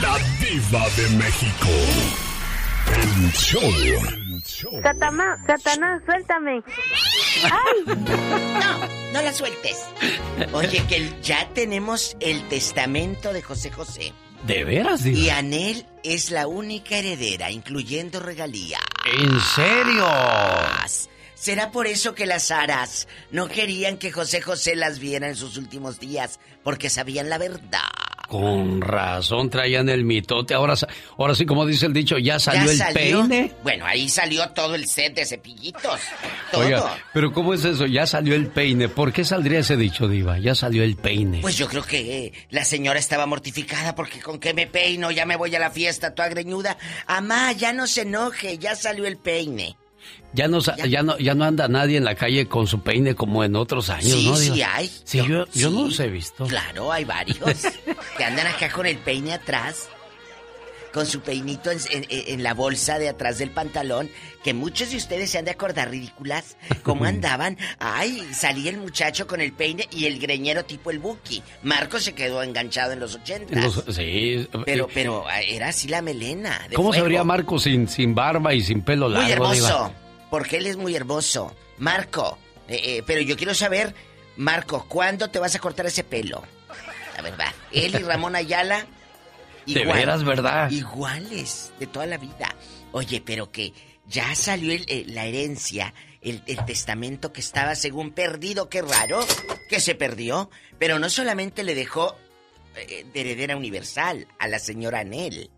La 0.00 0.18
Diva 0.40 0.88
de 0.96 1.08
México. 1.16 1.68
El 2.94 3.32
show. 3.32 4.80
Satanás, 4.82 5.38
Satanás, 5.46 6.02
suéltame. 6.06 6.62
¡Ay! 7.44 7.84
No, 7.86 9.12
no 9.12 9.22
la 9.22 9.32
sueltes. 9.32 9.76
Oye, 10.52 10.82
que 10.88 10.96
el- 10.96 11.20
ya 11.20 11.48
tenemos 11.52 12.16
el 12.20 12.46
testamento 12.48 13.32
de 13.32 13.42
José 13.42 13.70
José. 13.70 14.12
¿De 14.46 14.64
veras, 14.64 15.02
Diva? 15.02 15.18
Y 15.18 15.30
Anel 15.30 15.86
es 16.04 16.30
la 16.30 16.46
única 16.46 16.96
heredera, 16.96 17.50
incluyendo 17.50 18.20
regalía. 18.20 18.78
¿En 19.04 19.40
serio? 19.40 20.06
¿Será 21.46 21.70
por 21.70 21.86
eso 21.86 22.12
que 22.12 22.26
las 22.26 22.50
aras 22.50 23.06
no 23.30 23.46
querían 23.46 23.98
que 23.98 24.10
José 24.10 24.40
José 24.40 24.74
las 24.74 24.98
viera 24.98 25.28
en 25.28 25.36
sus 25.36 25.56
últimos 25.56 26.00
días? 26.00 26.40
Porque 26.64 26.90
sabían 26.90 27.28
la 27.30 27.38
verdad. 27.38 27.82
Con 28.26 28.80
razón 28.80 29.48
traían 29.48 29.88
el 29.88 30.02
mitote. 30.02 30.54
Ahora, 30.54 30.74
ahora 31.16 31.36
sí, 31.36 31.46
como 31.46 31.64
dice 31.64 31.86
el 31.86 31.92
dicho, 31.92 32.18
ya 32.18 32.40
salió 32.40 32.64
¿Ya 32.64 32.72
el 32.72 32.78
salió? 32.78 33.20
peine. 33.28 33.52
Bueno, 33.62 33.86
ahí 33.86 34.08
salió 34.08 34.48
todo 34.48 34.74
el 34.74 34.88
set 34.88 35.14
de 35.14 35.24
cepillitos. 35.24 36.00
Todo. 36.50 36.62
Oiga, 36.62 36.98
pero 37.14 37.32
¿cómo 37.32 37.54
es 37.54 37.64
eso? 37.64 37.86
Ya 37.86 38.08
salió 38.08 38.34
el 38.34 38.48
peine. 38.48 38.88
¿Por 38.88 39.12
qué 39.12 39.24
saldría 39.24 39.60
ese 39.60 39.76
dicho, 39.76 40.08
Diva? 40.08 40.40
Ya 40.40 40.56
salió 40.56 40.82
el 40.82 40.96
peine. 40.96 41.42
Pues 41.42 41.56
yo 41.56 41.68
creo 41.68 41.84
que 41.84 42.32
la 42.50 42.64
señora 42.64 42.98
estaba 42.98 43.24
mortificada 43.26 43.94
porque 43.94 44.18
con 44.20 44.40
qué 44.40 44.52
me 44.52 44.66
peino, 44.66 45.12
ya 45.12 45.24
me 45.26 45.36
voy 45.36 45.54
a 45.54 45.60
la 45.60 45.70
fiesta 45.70 46.12
toda 46.12 46.28
greñuda. 46.28 46.76
Amá, 47.06 47.52
ya 47.52 47.72
no 47.72 47.86
se 47.86 48.00
enoje, 48.00 48.58
ya 48.58 48.74
salió 48.74 49.06
el 49.06 49.16
peine. 49.16 49.76
Ya 50.32 50.48
no, 50.48 50.60
sa- 50.60 50.76
ya 50.76 51.02
no, 51.02 51.16
ya 51.18 51.34
no 51.34 51.44
anda 51.44 51.66
nadie 51.68 51.96
en 51.96 52.04
la 52.04 52.14
calle 52.14 52.46
con 52.46 52.66
su 52.66 52.80
peine 52.80 53.14
como 53.14 53.42
en 53.42 53.56
otros 53.56 53.88
años, 53.88 54.12
Sí, 54.18 54.28
¿no? 54.28 54.36
sí 54.36 54.62
hay. 54.62 54.90
Sí, 55.04 55.18
yo, 55.26 55.46
yo 55.54 55.70
no 55.70 55.84
los 55.86 55.98
he 56.00 56.08
visto. 56.08 56.46
Claro, 56.46 56.92
hay 56.92 57.04
varios 57.04 57.38
que 58.18 58.24
andan 58.24 58.46
acá 58.46 58.70
con 58.70 58.84
el 58.86 58.98
peine 58.98 59.32
atrás, 59.34 59.88
con 60.96 61.04
su 61.06 61.20
peinito 61.20 61.70
en, 61.70 61.78
en- 61.90 62.06
en 62.08 62.42
la 62.42 62.54
bolsa 62.54 62.98
de 62.98 63.10
atrás 63.10 63.36
del 63.36 63.50
pantalón, 63.50 64.08
que 64.42 64.54
muchos 64.54 64.90
de 64.92 64.96
ustedes 64.96 65.30
se 65.30 65.36
han 65.36 65.44
de 65.44 65.50
acordar 65.50 65.90
ridículas, 65.90 66.56
cómo 66.82 67.04
andaban. 67.04 67.58
Ay, 67.78 68.26
salía 68.32 68.70
el 68.70 68.78
muchacho 68.78 69.26
con 69.26 69.42
el 69.42 69.52
peine 69.52 69.86
y 69.92 70.06
el 70.06 70.18
greñero 70.18 70.64
tipo 70.64 70.90
el 70.90 70.98
Buki. 70.98 71.42
Marco 71.62 72.00
se 72.00 72.14
quedó 72.14 72.42
enganchado 72.42 72.92
en 72.92 73.00
los 73.00 73.14
En 73.14 73.20
ochentas. 73.20 73.62
los- 73.86 73.94
sí. 73.94 74.48
Pero, 74.64 74.86
eh, 74.86 74.90
pero 74.94 75.24
era 75.46 75.68
así 75.68 75.86
la 75.86 76.00
melena. 76.00 76.66
de 76.70 76.76
¿Cómo 76.76 76.92
se 76.92 77.00
fuego. 77.00 77.04
vería 77.04 77.24
Marco 77.24 77.58
sin, 77.58 77.86
sin 77.88 78.14
barba 78.14 78.54
y 78.54 78.62
sin 78.62 78.80
pelo 78.80 79.10
Muy 79.10 79.18
largo, 79.18 79.32
hermoso. 79.32 79.54
Diva? 79.66 79.92
porque 80.30 80.56
él 80.56 80.66
es 80.66 80.76
muy 80.78 80.96
hermoso. 80.96 81.54
Marco, 81.76 82.38
eh, 82.68 82.80
eh, 82.82 83.02
pero 83.06 83.20
yo 83.20 83.36
quiero 83.36 83.54
saber, 83.54 83.94
Marco, 84.38 84.86
¿cuándo 84.88 85.28
te 85.28 85.38
vas 85.38 85.54
a 85.54 85.58
cortar 85.58 85.84
ese 85.84 86.04
pelo? 86.04 86.42
La 87.16 87.22
verdad, 87.22 87.52
él 87.70 87.94
y 87.94 88.02
Ramón 88.02 88.34
Ayala. 88.34 88.86
De 89.74 89.84
veras, 89.84 90.24
¿verdad? 90.24 90.70
Iguales, 90.70 91.72
de 91.78 91.86
toda 91.86 92.06
la 92.06 92.18
vida. 92.18 92.54
Oye, 92.92 93.20
pero 93.24 93.50
que 93.50 93.72
ya 94.06 94.34
salió 94.34 94.72
el- 94.72 94.84
eh, 94.88 95.04
la 95.08 95.24
herencia, 95.26 95.92
el, 96.22 96.42
el 96.46 96.64
testamento 96.64 97.32
que 97.32 97.40
estaba 97.40 97.74
según 97.74 98.12
perdido, 98.12 98.68
qué 98.68 98.82
raro, 98.82 99.24
que 99.68 99.80
se 99.80 99.94
perdió. 99.94 100.50
Pero 100.78 100.98
no 100.98 101.10
solamente 101.10 101.64
le 101.64 101.74
dejó 101.74 102.16
eh, 102.76 103.04
de 103.12 103.20
heredera 103.20 103.56
universal 103.56 104.28
a 104.38 104.48
la 104.48 104.58
señora 104.58 105.00
Anel, 105.00 105.50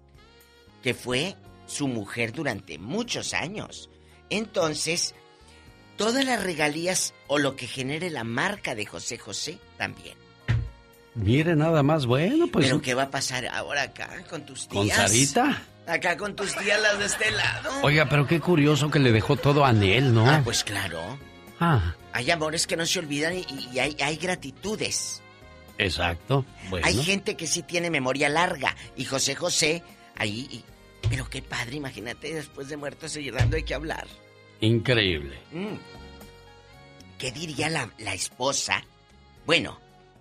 que 0.82 0.94
fue 0.94 1.36
su 1.66 1.88
mujer 1.88 2.32
durante 2.32 2.78
muchos 2.78 3.34
años. 3.34 3.90
Entonces, 4.30 5.14
todas 5.96 6.24
las 6.24 6.42
regalías 6.42 7.12
o 7.26 7.38
lo 7.38 7.56
que 7.56 7.66
genere 7.66 8.08
la 8.10 8.24
marca 8.24 8.74
de 8.74 8.86
José 8.86 9.18
José 9.18 9.58
también. 9.76 10.16
Mire, 11.14 11.56
nada 11.56 11.82
más, 11.82 12.06
bueno, 12.06 12.46
pues. 12.46 12.66
Pero 12.66 12.80
¿qué 12.80 12.94
va 12.94 13.04
a 13.04 13.10
pasar 13.10 13.46
ahora 13.48 13.82
acá 13.82 14.22
con 14.30 14.42
tus 14.46 14.68
tías? 14.68 14.78
¿Con 14.84 14.88
Sarita? 14.90 15.62
Acá 15.86 16.16
con 16.16 16.36
tus 16.36 16.54
tías 16.54 16.80
las 16.80 16.98
de 16.98 17.06
este 17.06 17.30
lado. 17.30 17.70
Oiga, 17.82 18.08
pero 18.08 18.26
qué 18.26 18.40
curioso 18.40 18.90
que 18.90 18.98
le 18.98 19.10
dejó 19.10 19.36
todo 19.36 19.64
a 19.64 19.70
Anel, 19.70 20.12
¿no? 20.14 20.28
Ah, 20.30 20.42
pues 20.44 20.62
claro. 20.64 21.18
Ah, 21.60 21.94
Hay 22.12 22.30
amores 22.30 22.66
que 22.66 22.76
no 22.76 22.86
se 22.86 22.98
olvidan 23.00 23.34
y, 23.36 23.46
y 23.72 23.78
hay, 23.78 23.96
hay 24.00 24.16
gratitudes. 24.16 25.22
exacto. 25.78 26.44
Bueno. 26.70 26.86
Hay 26.86 27.02
gente 27.02 27.36
que 27.36 27.46
sí 27.46 27.62
tiene 27.62 27.90
memoria 27.90 28.28
larga. 28.28 28.76
Y 28.96 29.04
José 29.06 29.34
José, 29.34 29.82
ahí. 30.16 30.46
y- 30.50 30.64
pero 31.08 31.28
qué 31.30 31.40
padre, 31.42 31.76
imagínate 31.76 32.34
después 32.34 32.68
de 32.68 32.76
muerto 32.76 33.08
seguir 33.08 33.32
dando 33.34 33.56
hay 33.56 33.62
que 33.62 33.74
hablar. 33.74 34.06
Increíble. 34.60 35.38
Mm. 35.52 35.76
¿Qué 37.18 37.32
diría 37.32 37.70
la, 37.70 37.90
la 37.98 38.12
esposa? 38.14 38.82
Bueno, 39.46 39.80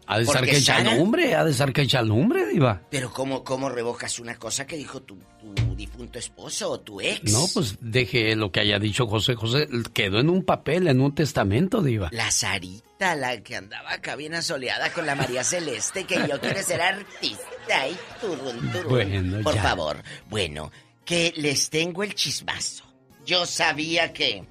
Ha 0.10 0.20
de 0.20 0.26
ser 0.26 0.45
que 0.45 0.58
echa 0.58 0.78
Sara- 0.78 0.95
lumbre, 0.95 1.36
ha 1.36 1.43
de 1.43 1.53
ser 1.53 1.74
que 1.74 1.82
echa 1.82 2.01
lumbre, 2.01 2.47
Diva. 2.47 2.82
pero 2.89 3.12
¿cómo, 3.12 3.43
¿cómo 3.43 3.68
revojas 3.70 4.20
una 4.20 4.36
cosa 4.38 4.66
que 4.66 4.78
dijo 4.78 5.01
tu, 5.01 5.18
tu 5.55 5.76
difunto 5.76 6.18
esposo 6.18 6.72
o 6.72 6.80
tu 6.80 7.01
ex? 7.01 7.30
No, 7.32 7.45
pues 7.53 7.76
deje 7.82 8.36
lo 8.38 8.51
que 8.51 8.62
haya 8.62 8.80
dicho 8.80 9.05
José 9.08 9.36
José. 9.36 9.68
Quedó 9.93 10.20
en 10.20 10.30
un 10.30 10.43
papel, 10.45 10.88
en 10.88 11.01
un 11.01 11.14
testamento, 11.14 11.82
Diva. 11.82 12.10
La 12.14 12.32
Sarita, 12.32 13.16
la 13.16 13.41
que 13.41 13.58
andaba 13.58 13.91
acá 13.93 14.16
bien 14.16 14.34
asoleada 14.34 14.93
con 14.93 15.05
la 15.05 15.16
María 15.16 15.43
Celeste, 15.43 16.05
que 16.05 16.16
yo 16.28 16.39
quiero 16.39 16.64
ser 16.64 16.82
artista 16.82 17.88
y 17.89 17.97
turun, 18.22 18.72
turun. 18.72 18.88
Bueno, 18.89 19.43
Por 19.43 19.55
ya. 19.55 19.62
favor, 19.64 20.01
bueno, 20.30 20.72
que 21.03 21.34
les 21.36 21.70
tengo 21.70 22.03
el 22.03 22.16
chismazo. 22.16 22.86
Yo 23.26 23.45
sabía 23.45 24.14
que... 24.14 24.45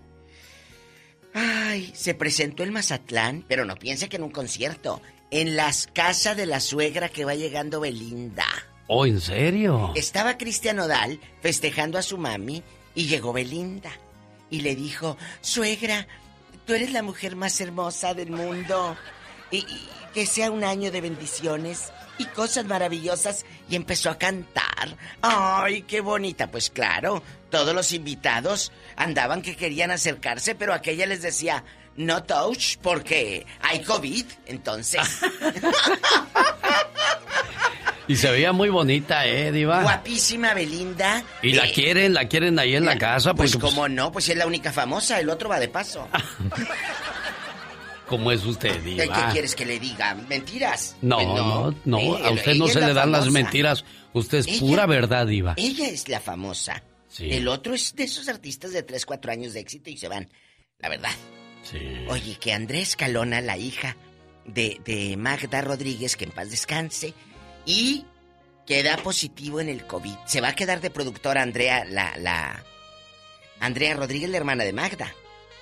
Ay, 1.35 1.93
se 1.95 2.15
presentó 2.15 2.63
en 2.63 2.73
Mazatlán, 2.73 3.45
pero 3.47 3.65
no 3.65 3.77
piense 3.77 4.09
que 4.09 4.17
en 4.17 4.23
un 4.23 4.31
concierto. 4.31 5.03
En 5.31 5.57
las 5.57 5.89
casas 5.93 6.37
de 6.37 6.47
la 6.47 6.61
suegra 6.61 7.09
que 7.09 7.25
va 7.25 7.35
llegando 7.35 7.81
Belinda. 7.81 8.47
Oh, 8.87 9.07
¿en 9.07 9.21
serio? 9.21 9.93
Estaba 9.97 10.39
Cristian 10.39 10.79
Odal 10.79 11.21
festejando 11.41 11.99
a 11.99 12.03
su 12.03 12.19
mami 12.19 12.63
y 12.95 13.07
llegó 13.07 13.33
Belinda. 13.33 13.91
Y 14.51 14.61
le 14.61 14.77
dijo, 14.77 15.17
suegra, 15.41 16.07
tú 16.65 16.75
eres 16.75 16.93
la 16.93 17.03
mujer 17.03 17.35
más 17.35 17.61
hermosa 17.61 18.15
del 18.15 18.31
mundo. 18.31 18.97
Y, 19.51 19.59
y 19.59 19.89
que 20.15 20.27
sea 20.27 20.51
un 20.51 20.65
año 20.65 20.91
de 20.91 21.01
bendiciones 21.01 21.93
y 22.19 22.25
cosas 22.27 22.65
maravillosas. 22.65 23.45
Y 23.69 23.77
empezó 23.77 24.11
a 24.11 24.19
cantar. 24.19 24.97
¡Ay, 25.21 25.83
qué 25.83 26.01
bonita! 26.01 26.51
Pues 26.51 26.71
claro, 26.71 27.23
todos 27.51 27.75
los 27.75 27.93
invitados 27.93 28.73
andaban 28.97 29.43
que 29.43 29.57
querían 29.57 29.91
acercarse, 29.91 30.55
pero 30.55 30.73
aquella 30.73 31.07
les 31.07 31.23
decía, 31.23 31.65
no 31.97 32.23
touch 32.25 32.77
porque 32.83 33.45
hay 33.61 33.83
COVID. 33.83 34.25
Entonces... 34.47 35.03
Y 38.09 38.15
se 38.15 38.31
veía 38.31 38.53
muy 38.53 38.69
bonita, 38.69 39.27
¿eh, 39.27 39.51
Diva? 39.51 39.83
Guapísima 39.83 40.55
Belinda. 40.55 41.25
Y 41.43 41.55
la 41.55 41.67
Eh, 41.67 41.73
quieren, 41.73 42.15
la 42.15 42.29
quieren 42.29 42.57
ahí 42.57 42.77
en 42.77 42.85
la 42.85 42.97
casa. 42.99 43.35
Pues 43.35 43.51
Porque, 43.57 43.67
como 43.67 43.89
no, 43.89 44.13
pues 44.13 44.29
es 44.29 44.37
la 44.37 44.47
única 44.47 44.73
famosa, 44.73 45.19
el 45.19 45.29
otro 45.29 45.49
va 45.49 45.59
de 45.59 45.67
paso. 45.69 46.07
¿Cómo 48.07 48.31
es 48.31 48.45
usted, 48.45 48.71
¿Qué, 48.75 48.81
Diva? 48.81 49.05
qué 49.27 49.33
quieres 49.33 49.57
que 49.57 49.67
le 49.67 49.81
diga? 49.81 50.15
¿Mentiras? 50.29 50.95
No, 51.03 51.17
Pues 51.17 51.27
no, 51.27 51.75
no, 51.85 51.99
Eh, 51.99 52.21
a 52.27 52.31
usted 52.31 52.55
no 52.55 52.69
se 52.69 52.81
le 52.81 52.95
dan 52.95 53.11
las 53.11 53.29
mentiras. 53.33 53.85
Usted 54.13 54.39
es 54.39 54.47
Ella- 54.47 54.61
pura 54.61 54.87
verdad, 54.87 55.27
Diva. 55.27 55.55
Ella 55.57 55.89
es 55.89 56.09
la 56.09 56.21
famosa. 56.21 56.85
Sí. 57.09 57.29
El 57.33 57.49
otro 57.49 57.75
es 57.75 57.97
de 57.97 58.05
esos 58.05 58.29
artistas 58.29 58.71
de 58.73 58.85
3, 58.85 59.05
4 59.05 59.33
años 59.33 59.53
de 59.53 59.59
éxito 59.59 59.91
y 59.91 59.97
se 59.97 60.07
van. 60.07 60.29
La 60.79 60.89
verdad. 60.91 61.11
Sí. 61.71 62.07
Oye, 62.09 62.37
que 62.37 62.53
Andrés 62.53 62.97
Calona, 62.97 63.41
la 63.41 63.57
hija 63.57 63.97
de, 64.45 64.81
de 64.85 65.17
Magda 65.17 65.61
Rodríguez, 65.61 66.17
que 66.17 66.25
en 66.25 66.31
paz 66.31 66.51
descanse, 66.51 67.15
y 67.65 68.05
queda 68.67 68.97
positivo 68.99 69.61
en 69.61 69.69
el 69.69 69.87
COVID. 69.87 70.15
Se 70.27 70.41
va 70.41 70.49
a 70.49 70.55
quedar 70.55 70.81
de 70.81 70.91
productora 70.91 71.43
Andrea, 71.43 71.85
la, 71.85 72.17
la... 72.19 72.65
Andrea 73.61 73.95
Rodríguez, 73.95 74.31
la 74.31 74.37
hermana 74.37 74.65
de 74.65 74.73
Magda. 74.73 75.13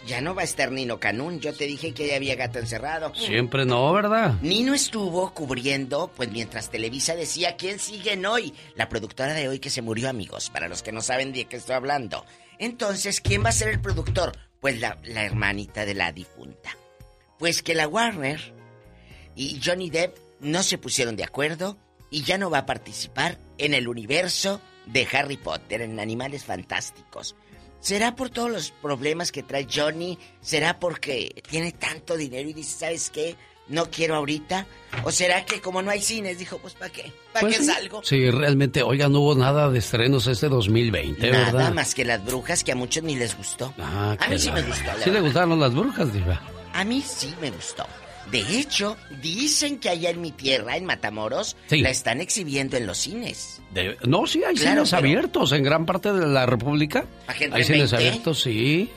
Ya 0.07 0.21
no 0.21 0.35
va 0.35 0.43
a 0.43 0.45
estar 0.45 0.71
Nino 0.71 1.01
Canún. 1.01 1.41
Yo 1.41 1.55
te 1.55 1.65
dije 1.67 1.95
que 1.95 2.07
ya 2.07 2.17
había 2.17 2.35
gato 2.35 2.59
encerrado. 2.59 3.15
Siempre 3.15 3.65
no, 3.65 3.91
¿verdad? 3.93 4.35
Nino 4.43 4.75
estuvo 4.75 5.33
cubriendo, 5.33 6.11
pues 6.15 6.31
mientras 6.31 6.71
Televisa 6.71 7.15
decía 7.15 7.57
quién 7.57 7.79
siguen 7.79 8.27
hoy. 8.27 8.53
La 8.75 8.91
productora 8.91 9.33
de 9.33 9.49
hoy 9.49 9.61
que 9.61 9.71
se 9.71 9.81
murió, 9.81 10.11
amigos, 10.11 10.51
para 10.51 10.69
los 10.69 10.83
que 10.83 10.93
no 10.93 11.01
saben 11.01 11.33
de 11.33 11.47
qué 11.47 11.57
estoy 11.57 11.77
hablando. 11.77 12.27
Entonces, 12.59 13.23
¿quién 13.23 13.45
va 13.45 13.49
a 13.49 13.53
ser 13.53 13.69
el 13.69 13.81
productor? 13.81 14.37
Pues 14.65 14.81
la, 14.81 14.97
hermanita 15.05 15.85
de 15.85 15.93
la 15.93 16.11
difunta. 16.11 16.75
Pues 17.39 17.63
que 17.63 17.75
la 17.75 17.87
Warner 17.87 18.41
y 19.37 19.61
Johnny 19.63 19.91
Depp 19.91 20.17
no 20.41 20.63
se 20.63 20.79
pusieron 20.79 21.17
de 21.17 21.25
acuerdo 21.25 21.77
y 22.11 22.23
ya 22.23 22.39
no 22.39 22.49
va 22.49 22.61
a 22.61 22.65
participar 22.65 23.39
en 23.59 23.75
el 23.75 23.89
universo 23.89 24.63
de 24.87 25.07
Harry 25.13 25.37
Potter, 25.37 25.83
en 25.83 26.01
Animales 26.01 26.45
Fantásticos. 26.45 27.37
¿Será 27.81 28.17
por 28.17 28.31
todos 28.31 28.51
los 28.51 28.71
problemas 28.71 29.33
que 29.33 29.43
trae 29.43 29.69
Johnny? 29.71 30.19
¿Será 30.41 30.81
porque 30.81 31.43
tiene 31.51 31.73
tanto 31.73 32.17
dinero 32.17 32.49
y 32.49 32.55
dice, 32.55 32.79
¿sabes 32.79 33.11
qué? 33.11 33.37
No 33.69 33.91
quiero 33.91 34.15
ahorita. 34.17 34.67
¿O 35.05 35.11
será 35.11 35.45
que 35.45 35.61
como 35.61 35.83
no 35.83 35.91
hay 35.91 36.01
cines, 36.01 36.39
dijo, 36.39 36.59
pues 36.59 36.75
¿para 36.75 36.93
qué? 36.93 37.11
¿Para 37.33 37.41
Pues 37.47 37.57
qué 37.59 37.65
sí. 37.65 37.69
salgo? 37.71 38.01
Sí, 38.05 38.31
realmente, 38.31 38.83
oiga, 38.83 39.09
no 39.09 39.21
hubo 39.21 39.35
nada 39.35 39.69
de 39.71 39.79
estrenos 39.81 40.27
este 40.29 40.49
2020, 40.49 41.31
Nada 41.31 41.45
¿verdad? 41.53 41.73
más 41.75 41.95
que 41.95 42.05
las 42.05 42.25
brujas 42.25 42.63
que 42.63 42.73
a 42.73 42.77
muchos 42.77 43.03
ni 43.03 43.17
les 43.17 43.37
gustó. 43.37 43.75
Ah, 43.79 44.17
a 44.21 44.29
mí 44.29 44.39
sí 44.39 44.51
me 44.53 44.63
gustó. 44.63 44.85
la 44.87 45.03
Sí 45.03 45.11
le 45.11 45.21
gustaron 45.21 45.59
las 45.59 45.75
brujas, 45.75 46.13
Diva. 46.13 46.41
A 46.73 46.85
mí 46.85 47.03
sí 47.03 47.35
me 47.41 47.51
gustó. 47.51 47.87
De 48.31 48.41
hecho, 48.59 48.97
dicen 49.21 49.79
que 49.79 49.89
allá 49.91 50.11
en 50.11 50.21
mi 50.21 50.31
tierra, 50.33 50.77
en 50.77 50.85
Matamoros, 50.87 51.57
Sí. 51.69 51.81
la 51.81 51.91
están 51.91 52.21
exhibiendo 52.21 52.77
en 52.77 52.87
los 52.87 52.99
cines. 52.99 53.61
De- 53.73 53.97
No, 54.07 54.27
sí, 54.27 54.43
hay 54.45 54.55
Claro, 54.55 54.77
cines 54.87 54.91
pero- 54.91 54.99
abiertos 54.99 55.53
en 55.53 55.63
gran 55.65 55.85
parte 55.87 56.13
de 56.13 56.27
la 56.27 56.47
República. 56.47 57.05
¿A 57.27 57.35
que 57.35 57.45
entre 57.45 57.61
Hay 57.61 57.65
cines 57.67 57.91
20? 57.91 57.97
abiertos, 58.09 58.41
sí. 58.43 58.89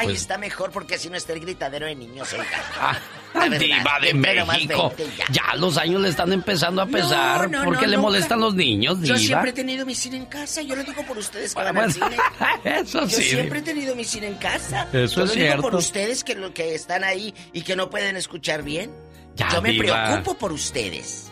Ahí 0.00 0.06
Pues- 0.06 0.20
está 0.22 0.38
mejor 0.38 0.70
porque 0.70 0.94
así 0.94 1.10
no 1.10 1.16
está 1.16 1.32
el 1.34 1.40
gritadero 1.40 1.86
de 1.86 1.94
niños, 1.94 2.32
oiga. 2.32 2.46
Ah, 3.32 3.48
Diva 3.48 3.98
de 4.02 4.12
pero 4.20 4.44
más 4.44 4.56
México. 4.56 4.92
20 4.96 5.16
ya. 5.16 5.24
Ya 5.30 5.54
los 5.56 5.76
años 5.78 6.00
le 6.02 6.08
están 6.08 6.32
empezando 6.32 6.82
a 6.82 6.86
pesar. 6.86 7.48
No, 7.48 7.58
no, 7.60 7.64
¿Por 7.64 7.74
qué 7.78 7.84
no, 7.84 7.90
le 7.92 7.96
nunca. 7.96 8.08
molestan 8.08 8.40
los 8.40 8.54
niños, 8.54 8.96
Yo 9.02 9.14
Diva? 9.14 9.18
siempre 9.18 9.50
he 9.50 9.52
tenido 9.52 9.86
mi 9.86 9.94
cine 9.94 10.16
en 10.16 10.26
casa. 10.26 10.62
Yo 10.62 10.74
lo 10.74 10.82
digo 10.82 11.02
por 11.04 11.16
ustedes 11.16 11.54
que 11.54 11.62
van 11.62 11.68
al 11.68 11.74
Bueno, 11.74 11.92
cine. 11.92 12.16
eso 12.80 13.02
Yo 13.02 13.08
sí. 13.08 13.22
siempre 13.22 13.60
he 13.60 13.62
tenido 13.62 13.94
mi 13.94 14.04
cine 14.04 14.26
en 14.26 14.34
casa. 14.34 14.88
Eso 14.92 14.94
Yo 14.94 15.04
es 15.04 15.16
lo 15.16 15.24
digo 15.26 15.28
por 15.28 15.60
cierto. 15.62 15.76
ustedes 15.78 16.24
que, 16.24 16.34
lo, 16.34 16.52
que 16.52 16.74
están 16.74 17.04
ahí 17.04 17.32
y 17.52 17.62
que 17.62 17.76
no 17.76 17.88
pueden 17.88 18.16
escuchar 18.16 18.62
bien. 18.64 18.90
Ya, 19.36 19.48
Yo 19.52 19.62
me 19.62 19.70
Diva. 19.70 20.06
preocupo 20.06 20.34
por 20.36 20.50
ustedes. 20.52 21.26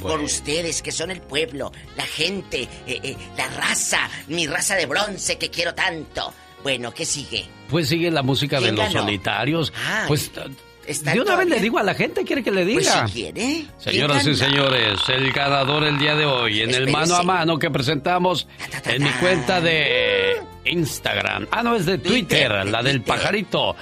Por 0.00 0.20
ustedes, 0.20 0.80
que 0.80 0.90
son 0.90 1.10
el 1.10 1.20
pueblo, 1.20 1.70
la 1.98 2.06
gente, 2.06 2.62
eh, 2.86 2.98
eh, 3.02 3.16
la 3.36 3.46
raza, 3.48 4.08
mi 4.28 4.46
raza 4.46 4.74
de 4.74 4.86
bronce 4.86 5.36
que 5.36 5.50
quiero 5.50 5.74
tanto. 5.74 6.32
Bueno, 6.62 6.92
¿qué 6.92 7.04
sigue? 7.04 7.46
Pues 7.68 7.88
sigue 7.88 8.10
la 8.10 8.22
música 8.22 8.56
de 8.60 8.66
¿Quién 8.66 8.76
los 8.76 8.92
solitarios. 8.92 9.72
Ay, 9.86 10.04
pues 10.08 10.30
¿está 10.86 11.12
de 11.12 11.20
una 11.20 11.36
vez 11.36 11.48
le 11.48 11.60
digo 11.60 11.78
a 11.78 11.82
la 11.82 11.94
gente, 11.94 12.24
¿quiere 12.24 12.42
que 12.42 12.50
le 12.50 12.64
Pues 12.64 12.84
diga? 12.86 13.06
si 13.08 13.12
quiere. 13.14 13.64
Señoras 13.78 14.26
y 14.26 14.34
señores, 14.34 14.98
el 15.08 15.32
ganador 15.32 15.84
el 15.84 15.98
día 15.98 16.14
de 16.14 16.26
hoy 16.26 16.60
en 16.60 16.74
el 16.74 16.90
mano 16.90 17.14
a 17.16 17.22
mano 17.22 17.58
que 17.58 17.70
presentamos 17.70 18.46
en 18.84 19.02
mi 19.02 19.10
cuenta 19.12 19.60
de 19.60 20.40
Instagram. 20.64 21.46
Ah, 21.50 21.62
no, 21.62 21.74
es 21.76 21.86
de 21.86 21.98
Twitter, 21.98 22.50
la 22.66 22.82
del 22.82 22.98
Twitter. 23.02 23.02
pajarito. 23.04 23.76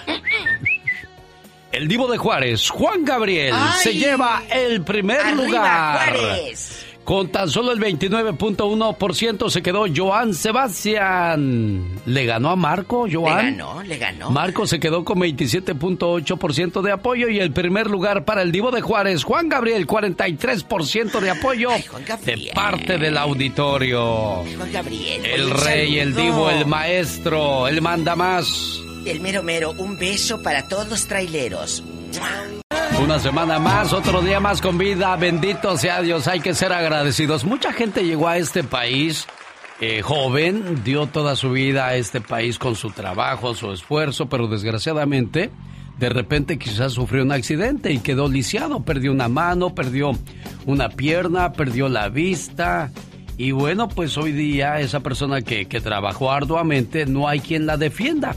El 1.72 1.86
divo 1.86 2.08
de 2.10 2.18
Juárez, 2.18 2.68
Juan 2.68 3.04
Gabriel, 3.04 3.54
¡Ay! 3.56 3.78
se 3.80 3.94
lleva 3.94 4.42
el 4.50 4.82
primer 4.82 5.20
¡Arriba, 5.20 5.44
lugar. 5.44 6.16
Juárez! 6.16 6.86
Con 7.10 7.26
tan 7.26 7.50
solo 7.50 7.72
el 7.72 7.80
29.1% 7.80 9.50
se 9.50 9.62
quedó 9.62 9.86
Joan 9.92 10.32
Sebastián. 10.32 11.84
¿Le 12.06 12.24
ganó 12.24 12.50
a 12.50 12.54
Marco, 12.54 13.08
Le 13.08 13.16
Joan? 13.16 13.56
ganó, 13.56 13.82
le 13.82 13.98
ganó. 13.98 14.30
Marco 14.30 14.64
se 14.64 14.78
quedó 14.78 15.04
con 15.04 15.18
27.8% 15.18 16.82
de 16.82 16.92
apoyo 16.92 17.28
y 17.28 17.40
el 17.40 17.50
primer 17.50 17.90
lugar 17.90 18.24
para 18.24 18.42
el 18.42 18.52
Divo 18.52 18.70
de 18.70 18.80
Juárez, 18.80 19.24
Juan 19.24 19.48
Gabriel, 19.48 19.88
43% 19.88 21.18
de 21.18 21.30
apoyo 21.30 21.70
de 21.70 22.52
parte 22.54 22.96
del 22.96 23.18
auditorio. 23.18 24.44
Juan 24.56 24.72
Gabriel. 24.72 25.26
El 25.26 25.50
rey, 25.50 25.98
el 25.98 26.14
divo, 26.14 26.48
el 26.48 26.64
maestro, 26.64 27.66
el 27.66 27.82
manda 27.82 28.14
más. 28.14 28.80
El 29.04 29.18
mero 29.18 29.42
mero, 29.42 29.72
un 29.78 29.98
beso 29.98 30.42
para 30.42 30.68
todos 30.68 30.88
los 30.88 31.08
traileros. 31.08 31.82
Una 33.02 33.18
semana 33.18 33.58
más, 33.58 33.92
otro 33.92 34.20
día 34.20 34.40
más 34.40 34.60
con 34.60 34.78
vida. 34.78 35.16
Bendito 35.16 35.76
sea 35.76 36.02
Dios, 36.02 36.28
hay 36.28 36.40
que 36.40 36.54
ser 36.54 36.72
agradecidos. 36.72 37.44
Mucha 37.44 37.72
gente 37.72 38.04
llegó 38.04 38.28
a 38.28 38.36
este 38.36 38.62
país 38.62 39.26
eh, 39.80 40.02
joven, 40.02 40.84
dio 40.84 41.06
toda 41.06 41.36
su 41.36 41.50
vida 41.50 41.86
a 41.86 41.96
este 41.96 42.20
país 42.20 42.58
con 42.58 42.76
su 42.76 42.90
trabajo, 42.90 43.54
su 43.54 43.72
esfuerzo, 43.72 44.28
pero 44.28 44.46
desgraciadamente 44.46 45.50
de 45.98 46.08
repente 46.08 46.58
quizás 46.58 46.92
sufrió 46.92 47.22
un 47.22 47.32
accidente 47.32 47.92
y 47.92 47.98
quedó 47.98 48.28
lisiado, 48.28 48.82
perdió 48.82 49.12
una 49.12 49.28
mano, 49.28 49.74
perdió 49.74 50.12
una 50.64 50.88
pierna, 50.88 51.52
perdió 51.52 51.88
la 51.88 52.08
vista. 52.08 52.90
Y 53.36 53.52
bueno, 53.52 53.88
pues 53.88 54.16
hoy 54.16 54.32
día 54.32 54.80
esa 54.80 55.00
persona 55.00 55.42
que, 55.42 55.66
que 55.66 55.80
trabajó 55.80 56.32
arduamente 56.32 57.06
no 57.06 57.28
hay 57.28 57.40
quien 57.40 57.66
la 57.66 57.76
defienda. 57.76 58.34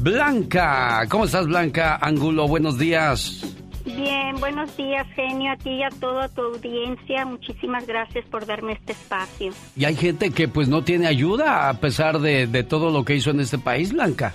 Blanca, 0.00 1.06
¿cómo 1.10 1.26
estás 1.26 1.46
Blanca 1.46 1.98
Angulo? 2.00 2.48
Buenos 2.48 2.78
días. 2.78 3.44
Bien, 3.84 4.34
buenos 4.40 4.74
días, 4.74 5.06
genio, 5.14 5.52
a 5.52 5.56
ti 5.56 5.70
y 5.70 5.82
a 5.82 5.90
toda 5.90 6.26
tu 6.28 6.40
audiencia. 6.40 7.26
Muchísimas 7.26 7.86
gracias 7.86 8.24
por 8.30 8.46
darme 8.46 8.72
este 8.72 8.92
espacio. 8.92 9.52
Y 9.76 9.84
hay 9.84 9.94
gente 9.96 10.30
que 10.30 10.48
pues 10.48 10.68
no 10.68 10.84
tiene 10.84 11.06
ayuda 11.06 11.68
a 11.68 11.74
pesar 11.74 12.18
de, 12.18 12.46
de 12.46 12.64
todo 12.64 12.90
lo 12.90 13.04
que 13.04 13.14
hizo 13.14 13.30
en 13.30 13.40
este 13.40 13.58
país, 13.58 13.92
Blanca. 13.92 14.32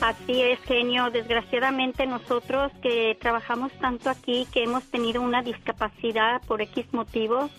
Así 0.00 0.40
es, 0.40 0.60
genio. 0.60 1.10
Desgraciadamente 1.10 2.06
nosotros 2.06 2.70
que 2.80 3.18
trabajamos 3.20 3.72
tanto 3.80 4.08
aquí, 4.08 4.46
que 4.52 4.62
hemos 4.62 4.84
tenido 4.84 5.20
una 5.20 5.42
discapacidad 5.42 6.40
por 6.46 6.62
X 6.62 6.86
motivos, 6.92 7.50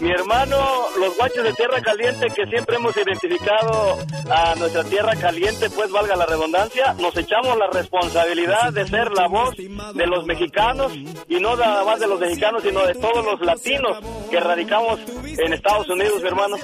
Mi 0.00 0.10
hermano, 0.10 0.56
los 0.98 1.16
guachos 1.16 1.44
de 1.44 1.52
Tierra 1.52 1.80
Caliente 1.80 2.26
que 2.34 2.44
siempre 2.46 2.76
hemos 2.76 2.96
identificado 2.96 3.96
a 4.30 4.54
nuestra 4.56 4.84
Tierra 4.84 5.14
Caliente, 5.16 5.70
pues 5.70 5.90
valga 5.90 6.16
la 6.16 6.26
redundancia, 6.26 6.94
nos 7.00 7.16
echamos 7.16 7.56
la 7.56 7.68
responsabilidad 7.68 8.72
de 8.72 8.86
ser 8.86 9.12
la 9.12 9.26
voz 9.28 9.56
de 9.56 10.06
los 10.06 10.26
mexicanos 10.26 10.92
y 10.94 11.40
no 11.40 11.56
nada 11.56 11.84
más 11.84 12.00
de 12.00 12.06
los 12.06 12.20
mexicanos, 12.20 12.62
sino 12.62 12.84
de 12.86 12.94
todos 12.94 13.24
los 13.24 13.40
latinos 13.40 13.98
que 14.30 14.40
radicamos 14.40 15.00
en 15.38 15.52
Estados 15.52 15.88
Unidos, 15.88 16.20
mi 16.20 16.28
hermano. 16.28 16.56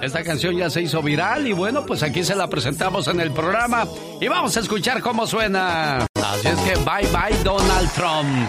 Esta 0.00 0.22
canción 0.22 0.56
ya 0.56 0.70
se 0.70 0.82
hizo 0.82 1.02
viral 1.02 1.46
y 1.46 1.52
bueno, 1.52 1.84
pues 1.86 2.02
aquí 2.02 2.22
se 2.22 2.36
la 2.36 2.48
presentamos 2.48 3.08
en 3.08 3.20
el 3.20 3.32
programa 3.32 3.65
y 4.20 4.28
vamos 4.28 4.56
a 4.56 4.60
escuchar 4.60 5.00
cómo 5.00 5.26
suena. 5.26 6.06
Así 6.14 6.48
es 6.48 6.58
que 6.60 6.74
Bye 6.76 7.08
Bye 7.10 7.42
Donald 7.42 7.90
Trump. 7.94 8.48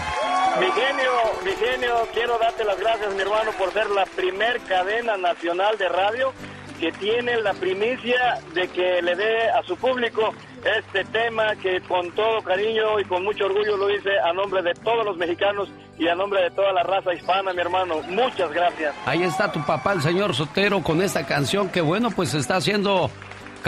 Mi 0.60 0.66
genio, 0.66 1.10
mi 1.44 1.52
genio, 1.52 2.08
quiero 2.12 2.38
darte 2.38 2.64
las 2.64 2.78
gracias, 2.78 3.12
mi 3.14 3.20
hermano, 3.20 3.50
por 3.58 3.72
ser 3.72 3.90
la 3.90 4.06
primer 4.06 4.60
cadena 4.60 5.16
nacional 5.16 5.76
de 5.76 5.88
radio 5.88 6.32
que 6.78 6.92
tiene 6.92 7.40
la 7.40 7.54
primicia 7.54 8.40
de 8.54 8.68
que 8.68 9.02
le 9.02 9.16
dé 9.16 9.50
a 9.50 9.62
su 9.64 9.76
público 9.76 10.32
este 10.64 11.04
tema 11.06 11.56
que 11.56 11.80
con 11.82 12.10
todo 12.12 12.40
cariño 12.42 13.00
y 13.00 13.04
con 13.04 13.24
mucho 13.24 13.46
orgullo 13.46 13.76
lo 13.76 13.90
hice 13.90 14.10
a 14.20 14.32
nombre 14.32 14.62
de 14.62 14.74
todos 14.74 15.04
los 15.04 15.16
mexicanos 15.16 15.68
y 15.98 16.06
a 16.08 16.14
nombre 16.14 16.42
de 16.42 16.50
toda 16.50 16.72
la 16.72 16.82
raza 16.84 17.12
hispana, 17.12 17.52
mi 17.52 17.60
hermano. 17.60 17.96
Muchas 18.08 18.52
gracias. 18.52 18.94
Ahí 19.06 19.22
está 19.22 19.50
tu 19.50 19.64
papá, 19.64 19.94
el 19.94 20.02
señor 20.02 20.34
Sotero, 20.34 20.82
con 20.82 21.02
esta 21.02 21.26
canción 21.26 21.68
que 21.68 21.80
bueno, 21.80 22.10
pues 22.10 22.34
está 22.34 22.56
haciendo, 22.56 23.10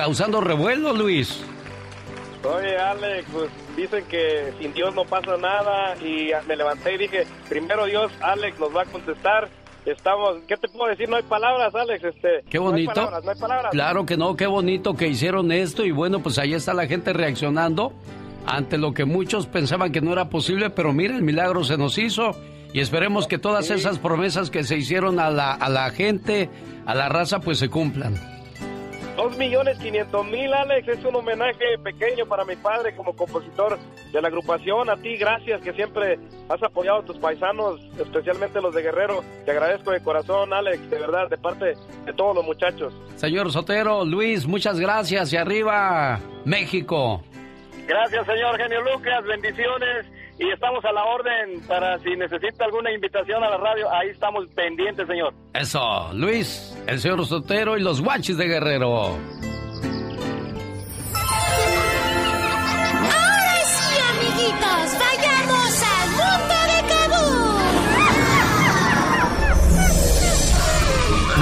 causando 0.01 0.41
revuelo, 0.41 0.95
Luis. 0.95 1.45
Oye, 2.43 2.75
Alex, 2.79 3.29
pues 3.31 3.51
dicen 3.77 4.03
que 4.09 4.51
sin 4.59 4.73
Dios 4.73 4.95
no 4.95 5.05
pasa 5.05 5.37
nada 5.37 5.95
y 5.99 6.31
me 6.49 6.57
levanté 6.57 6.95
y 6.95 6.99
dije, 6.99 7.27
primero 7.51 7.85
Dios, 7.85 8.11
Alex 8.23 8.59
nos 8.59 8.75
va 8.75 8.83
a 8.83 8.85
contestar. 8.87 9.51
Estamos, 9.85 10.39
¿qué 10.49 10.57
te 10.57 10.69
puedo 10.69 10.89
decir? 10.89 11.07
No 11.07 11.17
hay 11.17 11.23
palabras, 11.25 11.75
Alex. 11.75 12.03
Este, 12.03 12.43
Qué 12.49 12.57
No 12.59 12.69
hay 12.69 12.71
bonito. 12.87 12.95
palabras, 12.95 13.25
no 13.25 13.31
hay 13.31 13.39
palabras. 13.39 13.71
Claro 13.73 14.07
que 14.07 14.17
no, 14.17 14.37
qué 14.37 14.47
bonito 14.47 14.95
que 14.95 15.07
hicieron 15.07 15.53
esto 15.53 15.85
y 15.85 15.91
bueno, 15.91 16.21
pues 16.21 16.39
ahí 16.39 16.55
está 16.55 16.73
la 16.73 16.87
gente 16.87 17.13
reaccionando 17.13 17.93
ante 18.47 18.79
lo 18.79 18.95
que 18.95 19.05
muchos 19.05 19.47
pensaban 19.49 19.93
que 19.93 20.01
no 20.01 20.13
era 20.15 20.31
posible, 20.31 20.71
pero 20.71 20.95
mira, 20.95 21.15
el 21.15 21.23
milagro 21.23 21.63
se 21.63 21.77
nos 21.77 21.99
hizo 21.99 22.31
y 22.73 22.81
esperemos 22.81 23.27
que 23.27 23.37
todas 23.37 23.69
esas 23.69 23.99
promesas 23.99 24.49
que 24.49 24.65
se 24.65 24.79
hicieron 24.79 25.21
a 25.21 25.29
la, 25.29 25.53
a 25.53 25.69
la 25.69 25.91
gente, 25.91 26.49
a 26.87 26.95
la 26.95 27.11
raza, 27.11 27.41
pues 27.41 27.59
se 27.59 27.69
cumplan. 27.69 28.40
Dos 29.21 29.37
millones 29.37 29.77
quinientos 29.77 30.27
mil, 30.29 30.51
Alex, 30.55 30.89
es 30.89 31.05
un 31.05 31.15
homenaje 31.15 31.77
pequeño 31.85 32.25
para 32.25 32.43
mi 32.47 32.57
padre 32.57 32.97
como 32.97 33.15
compositor 33.15 33.79
de 34.11 34.23
la 34.23 34.29
agrupación. 34.29 34.89
A 34.89 34.97
ti, 34.97 35.19
gracias, 35.19 35.61
que 35.61 35.75
siempre 35.75 36.19
has 36.49 36.63
apoyado 36.63 37.01
a 37.01 37.05
tus 37.05 37.19
paisanos, 37.19 37.83
especialmente 37.99 38.63
los 38.63 38.75
de 38.75 38.81
Guerrero. 38.81 39.23
Te 39.45 39.51
agradezco 39.51 39.91
de 39.91 40.03
corazón, 40.03 40.55
Alex, 40.55 40.89
de 40.89 40.99
verdad, 40.99 41.29
de 41.29 41.37
parte 41.37 41.75
de 42.07 42.13
todos 42.15 42.35
los 42.35 42.47
muchachos. 42.47 42.95
Señor 43.17 43.53
Sotero, 43.53 44.07
Luis, 44.07 44.47
muchas 44.47 44.81
gracias 44.81 45.35
y 45.35 45.37
arriba, 45.37 46.19
México. 46.47 47.23
Gracias, 47.87 48.25
señor 48.25 48.57
Genio 48.57 48.81
Lucas, 48.81 49.23
bendiciones 49.27 50.07
y 50.41 50.51
estamos 50.51 50.83
a 50.85 50.93
la 50.93 51.05
orden 51.05 51.61
para 51.69 51.99
si 51.99 52.17
necesita 52.17 52.65
alguna 52.65 52.91
invitación 52.91 53.45
a 53.45 53.51
la 53.51 53.59
radio, 53.59 53.93
ahí 53.93 54.09
estamos 54.09 54.47
pendientes, 54.55 55.07
señor. 55.07 55.35
Eso, 55.53 56.11
Luis, 56.15 56.75
el 56.87 56.99
señor 56.99 57.27
Sotero 57.27 57.77
y 57.77 57.83
los 57.83 58.01
guachis 58.01 58.39
de 58.39 58.47
Guerrero. 58.49 58.89
Ahora 58.91 59.19
sí, 63.67 63.99
amiguitos, 64.11 64.99
vayamos 64.99 65.83
al 65.83 66.09
mundo 66.11 66.55
de 66.67 66.81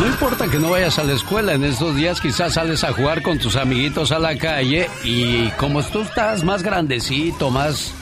No 0.01 0.07
importa 0.07 0.49
que 0.51 0.59
no 0.59 0.71
vayas 0.71 0.99
a 0.99 1.05
la 1.05 1.13
escuela 1.13 1.53
en 1.53 1.63
estos 1.63 1.95
días, 1.95 2.21
quizás 2.21 2.55
sales 2.55 2.83
a 2.83 2.93
jugar 2.93 3.23
con 3.23 3.39
tus 3.39 3.55
amiguitos 3.55 4.11
a 4.11 4.19
la 4.19 4.37
calle 4.37 4.89
y 5.05 5.51
como 5.53 5.85
tú 5.85 6.01
estás 6.01 6.43
más 6.43 6.65
grandecito, 6.65 7.51
más 7.51 7.95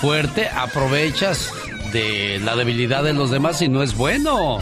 fuerte, 0.00 0.48
aprovechas 0.48 1.52
de 1.92 2.40
la 2.42 2.56
debilidad 2.56 3.04
de 3.04 3.12
los 3.12 3.30
demás 3.30 3.60
y 3.60 3.68
no 3.68 3.82
es 3.82 3.94
bueno. 3.94 4.58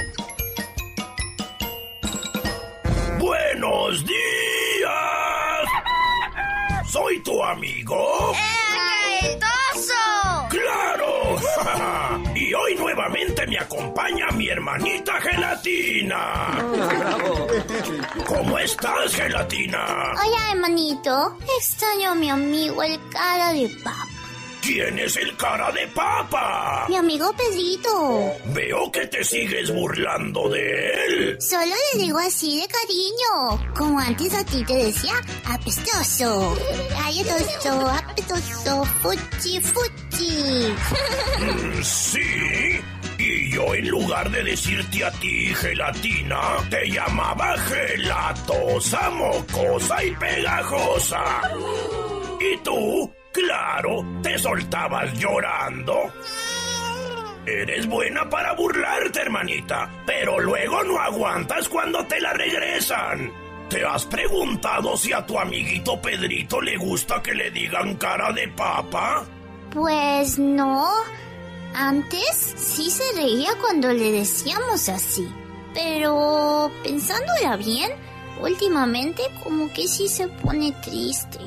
Buenos 3.19 4.05
días. 4.05 4.91
Soy 6.91 7.23
tu 7.23 7.43
amigo. 7.43 8.33
¡El 9.23 9.39
¡Claro! 10.49 11.37
y 12.35 12.53
hoy 12.55 12.75
nuevamente 12.75 13.47
me 13.47 13.59
acompaña 13.59 14.31
mi 14.33 14.49
hermanita 14.49 15.21
Gelatina. 15.21 16.59
¿Cómo 18.27 18.59
estás, 18.59 19.15
Gelatina? 19.15 19.85
Hola, 20.13 20.53
hermanito. 20.53 21.39
Extraño 21.59 22.11
a 22.11 22.15
mi 22.15 22.29
amigo 22.31 22.83
el 22.83 22.99
cara 23.11 23.53
de 23.53 23.69
papa. 23.85 24.18
¿Quién 24.63 24.99
es 24.99 25.17
el 25.17 25.37
cara 25.37 25.71
de 25.73 25.87
papa? 25.89 26.87
Mi 26.89 26.97
amigo 26.97 27.33
Pedrito. 27.37 28.33
Veo 28.47 28.91
que 28.93 29.07
te 29.07 29.25
sigues 29.25 29.73
burlando 29.73 30.49
de 30.49 31.05
él. 31.07 31.37
Solo 31.41 31.75
le 31.95 32.03
digo 32.03 32.19
así 32.19 32.61
de 32.61 32.69
cariño. 32.69 33.75
Como 33.77 33.99
antes 33.99 34.35
a 34.35 34.45
ti 34.45 34.65
te 34.65 34.75
decía, 34.75 35.15
apestoso. 35.47 36.57
Galloso, 36.91 37.89
apestoso, 37.89 38.85
fuchi, 39.03 39.61
fuchi. 39.61 40.75
Mm, 41.39 41.83
sí. 41.83 42.81
Y 43.19 43.51
yo 43.53 43.75
en 43.75 43.89
lugar 43.89 44.31
de 44.31 44.45
decirte 44.45 45.05
a 45.05 45.11
ti 45.13 45.53
gelatina, 45.55 46.41
te 46.71 46.89
llamaba 46.89 47.57
gelatosa, 47.59 49.11
mocosa 49.11 50.05
y 50.05 50.11
pegajosa. 50.13 51.25
¿Y 52.41 52.57
tú? 52.59 53.11
Claro, 53.33 54.05
te 54.23 54.39
soltabas 54.39 55.13
llorando. 55.15 56.13
Eres 57.47 57.87
buena 57.87 58.29
para 58.29 58.53
burlarte, 58.53 59.21
hermanita, 59.21 59.91
pero 60.05 60.39
luego 60.39 60.83
no 60.85 60.99
aguantas 60.99 61.69
cuando 61.69 62.05
te 62.07 62.21
la 62.21 62.33
regresan. 62.35 63.33
¿Te 63.71 63.85
has 63.85 64.07
preguntado 64.07 64.97
si 64.97 65.13
a 65.13 65.25
tu 65.25 65.39
amiguito 65.39 66.01
Pedrito 66.01 66.61
le 66.61 66.77
gusta 66.77 67.23
que 67.23 67.35
le 67.35 67.51
digan 67.51 67.97
cara 67.97 68.33
de 68.33 68.49
papa? 68.49 69.25
Pues 69.73 70.39
no. 70.39 70.89
Antes 71.75 72.55
sí 72.57 72.91
se 72.91 73.05
reía 73.15 73.51
cuando 73.61 73.93
le 73.93 74.11
decíamos 74.13 74.89
así. 74.89 75.29
Pero 75.75 76.71
pensándola 76.83 77.57
bien, 77.57 77.91
últimamente 78.41 79.23
como 79.45 79.71
que 79.73 79.87
sí 79.87 80.09
se 80.09 80.29
pone 80.29 80.73
triste. 80.83 81.39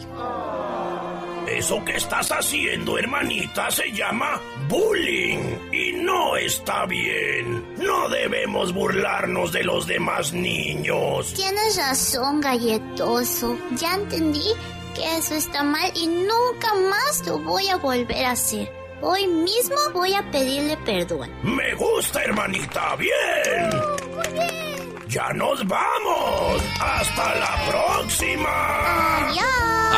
Eso 1.57 1.83
que 1.83 1.97
estás 1.97 2.31
haciendo, 2.31 2.97
hermanita, 2.97 3.69
se 3.71 3.91
llama 3.91 4.41
bullying 4.69 5.71
y 5.71 5.91
no 5.93 6.37
está 6.37 6.85
bien. 6.85 7.75
No 7.77 8.07
debemos 8.09 8.73
burlarnos 8.73 9.51
de 9.51 9.63
los 9.63 9.85
demás 9.85 10.31
niños. 10.31 11.33
Tienes 11.33 11.77
razón, 11.77 12.39
galletoso. 12.39 13.57
Ya 13.75 13.95
entendí 13.95 14.47
que 14.95 15.17
eso 15.17 15.35
está 15.35 15.63
mal 15.63 15.91
y 15.95 16.07
nunca 16.07 16.73
más 16.89 17.25
lo 17.27 17.37
voy 17.39 17.67
a 17.67 17.75
volver 17.75 18.25
a 18.25 18.31
hacer. 18.31 18.71
Hoy 19.01 19.27
mismo 19.27 19.77
voy 19.93 20.13
a 20.13 20.29
pedirle 20.31 20.77
perdón. 20.77 21.29
Me 21.43 21.73
gusta, 21.75 22.23
hermanita. 22.23 22.95
Bien. 22.95 24.70
Ya 25.11 25.27
nos 25.33 25.67
vamos. 25.67 26.63
Hasta 26.79 27.35
la 27.35 27.65
próxima. 27.69 29.27
Adiós. 29.27 29.45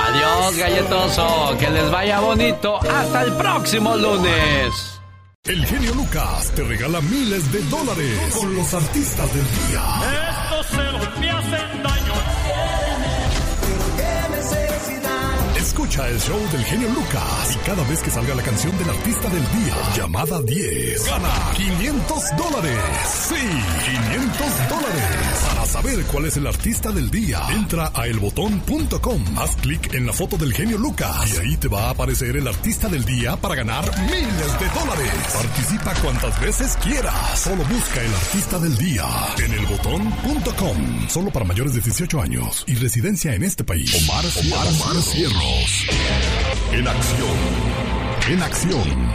Adiós, 0.07 0.57
galletoso. 0.57 1.57
Que 1.59 1.69
les 1.69 1.91
vaya 1.91 2.19
bonito. 2.19 2.79
Hasta 2.81 3.21
el 3.21 3.33
próximo 3.33 3.95
lunes. 3.95 4.99
El 5.43 5.63
genio 5.67 5.93
Lucas 5.93 6.51
te 6.55 6.63
regala 6.63 6.99
miles 7.01 7.51
de 7.51 7.61
dólares 7.63 8.33
con 8.33 8.55
los 8.55 8.73
artistas 8.73 9.33
del 9.35 9.45
día. 9.67 9.83
Estos 10.31 10.67
celos 10.67 11.19
me 11.19 11.29
hacen 11.29 11.82
El 15.95 16.19
show 16.19 16.39
del 16.51 16.65
genio 16.65 16.89
Lucas 16.89 17.55
y 17.55 17.57
cada 17.67 17.87
vez 17.87 17.99
que 18.01 18.09
salga 18.09 18.33
la 18.33 18.41
canción 18.41 18.75
del 18.79 18.89
artista 18.89 19.29
del 19.29 19.43
día, 19.63 19.75
llamada 19.95 20.41
10, 20.41 21.05
gana 21.05 21.29
500 21.55 22.23
dólares. 22.35 22.79
Sí, 23.29 23.35
500 23.35 24.69
dólares. 24.69 25.03
Para 25.47 25.65
saber 25.67 26.03
cuál 26.05 26.25
es 26.25 26.37
el 26.37 26.47
artista 26.47 26.91
del 26.91 27.11
día, 27.11 27.41
entra 27.51 27.91
a 27.93 28.07
elbotón.com, 28.07 29.23
haz 29.37 29.55
clic 29.57 29.93
en 29.93 30.07
la 30.07 30.13
foto 30.13 30.35
del 30.35 30.51
genio 30.51 30.79
Lucas 30.79 31.31
y 31.35 31.37
ahí 31.37 31.57
te 31.57 31.67
va 31.67 31.85
a 31.85 31.89
aparecer 31.91 32.37
el 32.37 32.47
artista 32.47 32.89
del 32.89 33.05
día 33.05 33.37
para 33.37 33.53
ganar 33.53 33.85
miles 34.07 34.59
de 34.59 34.69
dólares. 34.69 35.13
Participa 35.31 35.93
cuantas 36.01 36.41
veces 36.41 36.75
quieras. 36.77 37.39
Solo 37.39 37.63
busca 37.65 38.01
el 38.01 38.13
artista 38.15 38.57
del 38.57 38.75
día 38.77 39.05
en 39.37 39.53
elbotón.com. 39.53 41.07
Solo 41.07 41.29
para 41.29 41.45
mayores 41.45 41.75
de 41.75 41.81
18 41.81 42.19
años 42.19 42.63
y 42.65 42.73
residencia 42.73 43.35
en 43.35 43.43
este 43.43 43.63
país. 43.63 43.93
Omar, 44.09 44.25
Omar, 44.25 44.67
Omar 44.67 45.01
Cierros. 45.03 45.82
En 46.71 46.87
acción. 46.87 47.37
En 48.29 48.41
acción. 48.41 49.13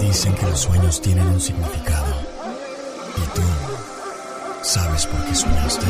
Dicen 0.00 0.34
que 0.34 0.46
los 0.46 0.60
sueños 0.60 1.00
tienen 1.00 1.26
un 1.26 1.40
significado. 1.40 2.14
¿Y 3.16 3.34
tú 3.34 3.42
sabes 4.62 5.06
por 5.06 5.24
qué 5.24 5.34
soñaste? 5.34 5.86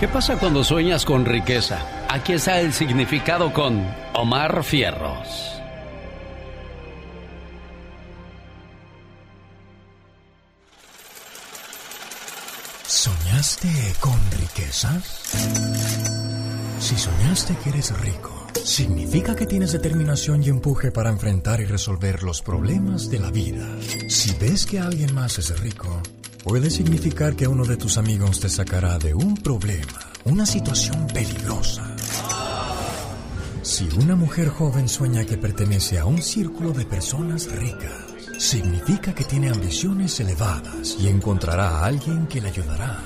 ¿Qué 0.00 0.08
pasa 0.08 0.36
cuando 0.36 0.64
sueñas 0.64 1.04
con 1.04 1.24
riqueza? 1.24 1.78
Aquí 2.08 2.32
está 2.34 2.60
el 2.60 2.72
significado 2.72 3.52
con 3.52 3.86
Omar 4.12 4.62
Fierros. 4.64 5.55
¿Soñaste 13.06 13.68
con 14.00 14.18
riquezas? 14.32 15.04
Si 16.80 16.96
soñaste 16.96 17.54
que 17.62 17.70
eres 17.70 17.96
rico, 18.00 18.48
significa 18.64 19.36
que 19.36 19.46
tienes 19.46 19.70
determinación 19.70 20.42
y 20.42 20.48
empuje 20.48 20.90
para 20.90 21.10
enfrentar 21.10 21.60
y 21.60 21.66
resolver 21.66 22.24
los 22.24 22.42
problemas 22.42 23.08
de 23.08 23.20
la 23.20 23.30
vida. 23.30 23.64
Si 24.08 24.34
ves 24.40 24.66
que 24.66 24.80
alguien 24.80 25.14
más 25.14 25.38
es 25.38 25.56
rico, 25.60 26.02
puede 26.42 26.68
significar 26.68 27.36
que 27.36 27.46
uno 27.46 27.64
de 27.64 27.76
tus 27.76 27.96
amigos 27.96 28.40
te 28.40 28.48
sacará 28.48 28.98
de 28.98 29.14
un 29.14 29.36
problema, 29.36 30.00
una 30.24 30.44
situación 30.44 31.06
peligrosa. 31.06 31.94
Si 33.62 33.88
una 34.00 34.16
mujer 34.16 34.48
joven 34.48 34.88
sueña 34.88 35.24
que 35.24 35.38
pertenece 35.38 36.00
a 36.00 36.06
un 36.06 36.20
círculo 36.20 36.72
de 36.72 36.84
personas 36.84 37.46
ricas, 37.52 38.05
significa 38.38 39.14
que 39.14 39.24
tiene 39.24 39.48
ambiciones 39.48 40.20
elevadas 40.20 40.96
y 41.00 41.08
encontrará 41.08 41.80
a 41.80 41.86
alguien 41.86 42.26
que 42.26 42.38
le 42.40 42.48
ayudará 42.48 42.98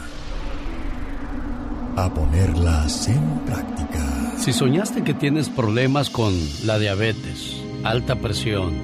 a 1.96 2.12
ponerlas 2.12 3.08
en 3.08 3.40
práctica. 3.40 4.34
Si 4.38 4.52
soñaste 4.52 5.02
que 5.02 5.14
tienes 5.14 5.48
problemas 5.48 6.10
con 6.10 6.32
la 6.64 6.78
diabetes, 6.78 7.56
alta 7.84 8.16
presión 8.16 8.74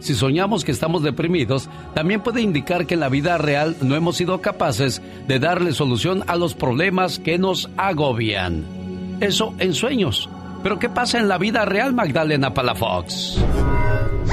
Si 0.00 0.14
soñamos 0.14 0.64
que 0.64 0.72
estamos 0.72 1.02
deprimidos, 1.02 1.68
también 1.94 2.22
puede 2.22 2.42
indicar 2.42 2.86
que 2.86 2.94
en 2.94 3.00
la 3.00 3.08
vida 3.08 3.38
real 3.38 3.76
no 3.80 3.96
hemos 3.96 4.16
sido 4.16 4.40
capaces 4.40 5.00
de 5.26 5.38
darle 5.38 5.72
solución 5.72 6.22
a 6.26 6.36
los 6.36 6.54
problemas 6.54 7.18
que 7.18 7.38
nos 7.38 7.70
agobian. 7.76 8.64
Eso 9.20 9.54
en 9.58 9.72
sueños. 9.72 10.28
Pero 10.66 10.80
¿qué 10.80 10.88
pasa 10.88 11.18
en 11.20 11.28
la 11.28 11.38
vida 11.38 11.64
real, 11.64 11.94
Magdalena 11.94 12.52
Palafox? 12.52 13.36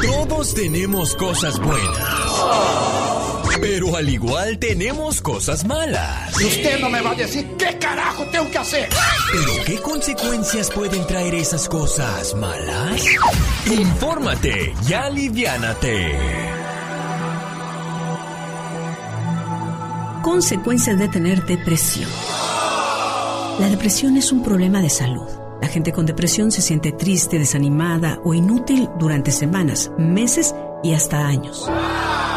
Todos 0.01 0.55
tenemos 0.55 1.13
cosas 1.13 1.59
buenas. 1.59 2.43
Pero 3.61 3.95
al 3.95 4.09
igual 4.09 4.57
tenemos 4.57 5.21
cosas 5.21 5.63
malas. 5.63 6.41
Y 6.41 6.45
usted 6.45 6.79
no 6.79 6.89
me 6.89 7.01
va 7.01 7.11
a 7.11 7.13
decir 7.13 7.47
qué 7.55 7.77
carajo 7.77 8.25
tengo 8.31 8.49
que 8.49 8.57
hacer. 8.57 8.89
Pero 9.31 9.63
¿qué 9.63 9.77
consecuencias 9.79 10.71
pueden 10.71 11.05
traer 11.05 11.35
esas 11.35 11.69
cosas 11.69 12.33
malas? 12.33 13.05
Infórmate 13.67 14.73
y 14.89 14.93
aliviánate. 14.93 16.17
Consecuencias 20.23 20.97
de 20.97 21.07
tener 21.09 21.45
depresión. 21.45 22.09
La 23.59 23.69
depresión 23.69 24.17
es 24.17 24.31
un 24.31 24.41
problema 24.41 24.81
de 24.81 24.89
salud. 24.89 25.42
La 25.63 25.69
gente 25.69 25.93
con 25.93 26.05
depresión 26.05 26.51
se 26.51 26.61
siente 26.61 26.91
triste, 26.91 27.39
desanimada 27.39 28.19
o 28.25 28.33
inútil 28.33 28.89
durante 28.99 29.31
semanas, 29.31 29.93
meses 29.97 30.53
y 30.83 30.91
hasta 30.91 31.25
años. 31.25 31.71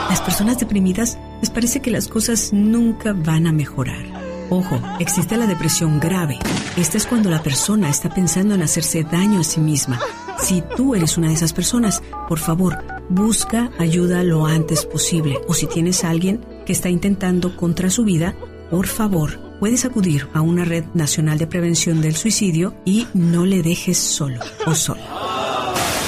Las 0.09 0.21
personas 0.21 0.61
deprimidas 0.61 1.19
les 1.41 1.51
parece 1.51 1.81
que 1.81 1.91
las 1.91 2.07
cosas 2.07 2.53
nunca 2.53 3.15
van 3.15 3.49
a 3.49 3.53
mejorar. 3.53 4.05
Ojo, 4.49 4.81
existe 5.01 5.37
la 5.37 5.49
depresión 5.49 5.99
grave. 5.99 6.39
Esta 6.77 6.99
es 6.99 7.05
cuando 7.05 7.29
la 7.29 7.43
persona 7.43 7.91
está 7.91 8.11
pensando 8.11 8.55
en 8.55 8.63
hacerse 8.63 9.03
daño 9.03 9.41
a 9.41 9.45
sí 9.45 9.59
misma. 9.59 9.99
Si 10.39 10.63
tú 10.77 10.95
eres 10.95 11.19
una 11.19 11.27
de 11.27 11.35
esas 11.35 11.53
personas, 11.53 12.05
por 12.29 12.39
favor, 12.39 12.79
busca 13.09 13.73
ayuda 13.81 14.23
lo 14.23 14.47
antes 14.47 14.87
posible. 14.87 15.41
O 15.49 15.55
si 15.55 15.67
tienes 15.67 16.05
a 16.05 16.11
alguien 16.11 16.47
que 16.65 16.73
está 16.73 16.91
intentando 16.91 17.57
contra 17.57 17.91
su 17.91 18.05
vida, 18.05 18.37
por 18.71 18.87
favor, 18.87 19.46
puedes 19.59 19.85
acudir 19.85 20.29
a 20.35 20.41
una 20.41 20.65
red 20.65 20.85
nacional 20.95 21.39
de 21.39 21.47
prevención 21.47 22.01
del 22.01 22.17
suicidio 22.17 22.75
y 22.85 23.07
no 23.15 23.47
le 23.47 23.63
dejes 23.63 23.99
solo 23.99 24.41
o 24.67 24.75
solo. 24.75 25.01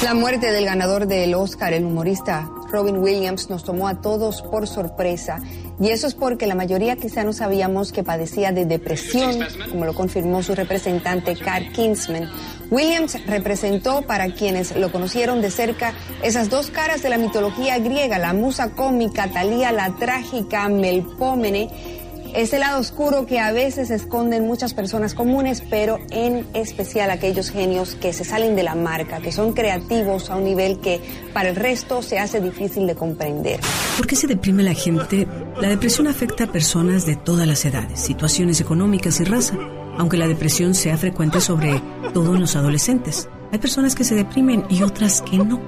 La 0.03 0.15
muerte 0.15 0.53
del 0.53 0.65
ganador 0.65 1.09
del 1.09 1.35
Oscar, 1.35 1.73
el 1.73 1.85
humorista 1.85 2.49
Robin 2.71 2.99
Williams, 2.99 3.51
nos 3.51 3.65
tomó 3.65 3.89
a 3.89 4.01
todos 4.01 4.43
por 4.43 4.69
sorpresa. 4.69 5.41
Y 5.81 5.89
eso 5.89 6.07
es 6.07 6.15
porque 6.15 6.47
la 6.47 6.55
mayoría 6.55 6.95
quizá 6.97 7.25
no 7.25 7.33
sabíamos 7.33 7.91
que 7.91 8.05
padecía 8.05 8.53
de 8.53 8.65
depresión, 8.65 9.41
como 9.71 9.87
lo 9.87 9.95
confirmó 9.95 10.43
su 10.43 10.55
representante 10.55 11.35
Carl 11.35 11.73
Kinsman. 11.73 12.31
Williams 12.71 13.17
representó, 13.27 14.03
para 14.03 14.33
quienes 14.33 14.77
lo 14.77 14.93
conocieron 14.93 15.41
de 15.41 15.51
cerca, 15.51 15.95
esas 16.23 16.49
dos 16.49 16.71
caras 16.71 17.03
de 17.03 17.09
la 17.09 17.19
mitología 17.19 17.79
griega, 17.79 18.19
la 18.19 18.35
musa 18.35 18.71
cómica, 18.71 19.29
Talía 19.33 19.73
la 19.73 19.97
trágica, 19.97 20.69
Melpómene, 20.69 21.71
ese 22.35 22.59
lado 22.59 22.81
oscuro 22.81 23.27
que 23.27 23.39
a 23.39 23.53
veces 23.53 23.91
esconden 23.91 24.47
muchas 24.47 24.75
personas 24.75 25.15
comunes, 25.15 25.63
pero 25.69 25.99
en 26.11 26.47
especial 26.55 27.11
aquellos 27.11 27.51
genios 27.51 27.95
que 27.95 28.13
se 28.13 28.25
salen 28.25 28.57
de 28.57 28.63
la 28.63 28.75
marca, 28.75 29.21
que 29.21 29.33
son 29.33 29.53
creativos 29.53 30.31
a 30.31 30.37
un 30.37 30.45
nivel 30.45 30.81
que 30.81 31.01
para 31.33 31.49
el 31.49 31.57
resto 31.57 32.03
se 32.03 32.19
hace 32.19 32.41
difícil 32.41 32.87
de 32.87 32.95
comprender. 32.95 33.61
¿Por 33.97 34.07
qué 34.07 34.17
se 34.17 34.27
deprime 34.27 34.63
la 34.63 34.75
gente? 34.75 35.27
La 35.61 35.69
depresión 35.69 36.07
afecta 36.07 36.45
a 36.45 36.53
personas 36.53 37.07
de 37.07 37.17
todas 37.17 37.47
las 37.47 37.65
edades, 37.65 38.01
situaciones 38.01 38.61
económicas 38.61 39.21
y 39.21 39.25
raza, 39.25 39.57
aunque 39.97 40.17
la 40.17 40.29
depresión 40.29 40.75
sea 40.75 40.97
frecuente 40.97 41.41
sobre 41.41 41.83
todo 42.15 42.35
en 42.35 42.41
los 42.41 42.57
adolescentes. 42.57 43.29
Hay 43.53 43.59
personas 43.59 43.95
que 43.95 44.05
se 44.05 44.15
deprimen 44.15 44.65
y 44.69 44.83
otras 44.83 45.23
que 45.23 45.39
no. 45.39 45.61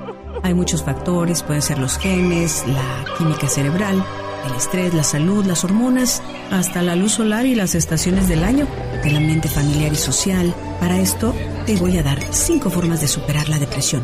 Hay 0.43 0.55
muchos 0.55 0.83
factores, 0.83 1.43
pueden 1.43 1.63
ser 1.63 1.79
los 1.79 1.99
genes, 1.99 2.65
la 2.67 3.05
química 3.19 3.49
cerebral, 3.49 4.05
el 4.47 4.55
estrés, 4.55 4.95
la 4.95 5.05
salud, 5.05 5.45
las 5.45 5.65
hormonas, 5.65 6.23
hasta 6.51 6.83
la 6.83 6.97
luz 6.97 7.13
solar 7.13 7.47
y 7.47 7.55
las 7.55 7.75
estaciones 7.75 8.29
del 8.29 8.45
año, 8.45 8.67
el 9.05 9.17
ambiente 9.17 9.49
familiar 9.49 9.93
y 9.93 9.97
social. 9.97 10.55
Para 10.81 10.99
esto 10.99 11.35
te 11.67 11.77
voy 11.77 11.99
a 11.99 12.03
dar 12.03 12.21
cinco 12.33 12.71
formas 12.71 13.01
de 13.01 13.09
superar 13.09 13.49
la 13.49 13.59
depresión. 13.59 14.03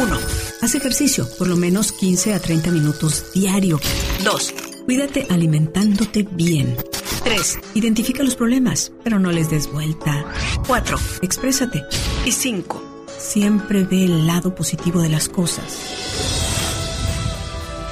1. 0.00 0.18
Haz 0.62 0.74
ejercicio, 0.74 1.26
por 1.38 1.48
lo 1.48 1.56
menos 1.56 1.92
15 1.92 2.34
a 2.34 2.38
30 2.38 2.70
minutos 2.70 3.32
diario. 3.34 3.80
2. 4.24 4.54
Cuídate 4.86 5.26
alimentándote 5.30 6.26
bien. 6.30 6.76
3. 7.24 7.58
Identifica 7.74 8.22
los 8.22 8.34
problemas, 8.34 8.92
pero 9.04 9.18
no 9.18 9.30
les 9.30 9.50
des 9.50 9.70
vuelta. 9.70 10.24
4. 10.66 10.98
Exprésate. 11.22 11.82
Y 12.24 12.32
5. 12.32 13.06
Siempre 13.18 13.84
ve 13.84 14.04
el 14.04 14.26
lado 14.26 14.54
positivo 14.54 15.00
de 15.00 15.10
las 15.10 15.28
cosas. 15.28 16.29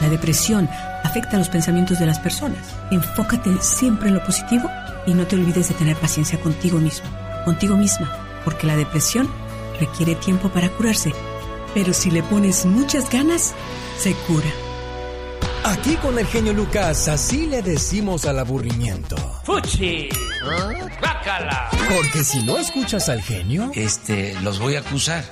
La 0.01 0.09
depresión 0.09 0.69
afecta 1.05 1.37
a 1.37 1.39
los 1.39 1.49
pensamientos 1.49 1.99
de 1.99 2.07
las 2.07 2.19
personas. 2.19 2.75
Enfócate 2.91 3.51
siempre 3.61 4.09
en 4.09 4.15
lo 4.15 4.25
positivo 4.25 4.71
y 5.07 5.15
no 5.15 5.27
te 5.27 5.37
olvides 5.37 5.69
de 5.69 5.75
tener 5.75 5.97
paciencia 5.97 6.41
contigo 6.41 6.79
mismo, 6.79 7.09
contigo 7.45 7.77
misma, 7.77 8.41
porque 8.45 8.67
la 8.67 8.77
depresión 8.77 9.29
requiere 9.81 10.15
tiempo 10.15 10.49
para 10.51 10.69
curarse, 10.69 11.13
pero 11.75 11.93
si 11.93 12.11
le 12.11 12.23
pones 12.23 12.67
muchas 12.67 13.11
ganas, 13.11 13.55
se 13.99 14.15
cura. 14.27 14.49
Aquí 15.65 15.97
con 15.97 16.19
el 16.19 16.27
genio 16.27 16.53
Lucas, 16.53 17.09
así 17.09 17.47
le 17.47 17.63
decimos 17.63 18.25
al 18.25 18.39
aburrimiento. 18.39 19.17
¡Fuchi! 19.45 20.09
¡Bácala! 21.03 21.69
Porque 21.95 22.25
si 22.25 22.43
no 22.43 22.57
escuchas 22.59 23.09
al 23.09 23.21
genio, 23.23 23.71
este, 23.75 24.35
los 24.43 24.59
voy 24.59 24.77
a 24.77 24.81
acusar 24.81 25.25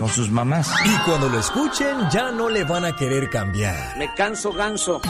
con 0.00 0.08
sus 0.08 0.30
mamás. 0.30 0.72
Y 0.86 0.96
cuando 1.04 1.28
lo 1.28 1.38
escuchen, 1.38 2.08
ya 2.10 2.32
no 2.32 2.48
le 2.48 2.64
van 2.64 2.86
a 2.86 2.96
querer 2.96 3.28
cambiar. 3.28 3.98
Me 3.98 4.12
canso 4.14 4.50
ganso. 4.50 5.02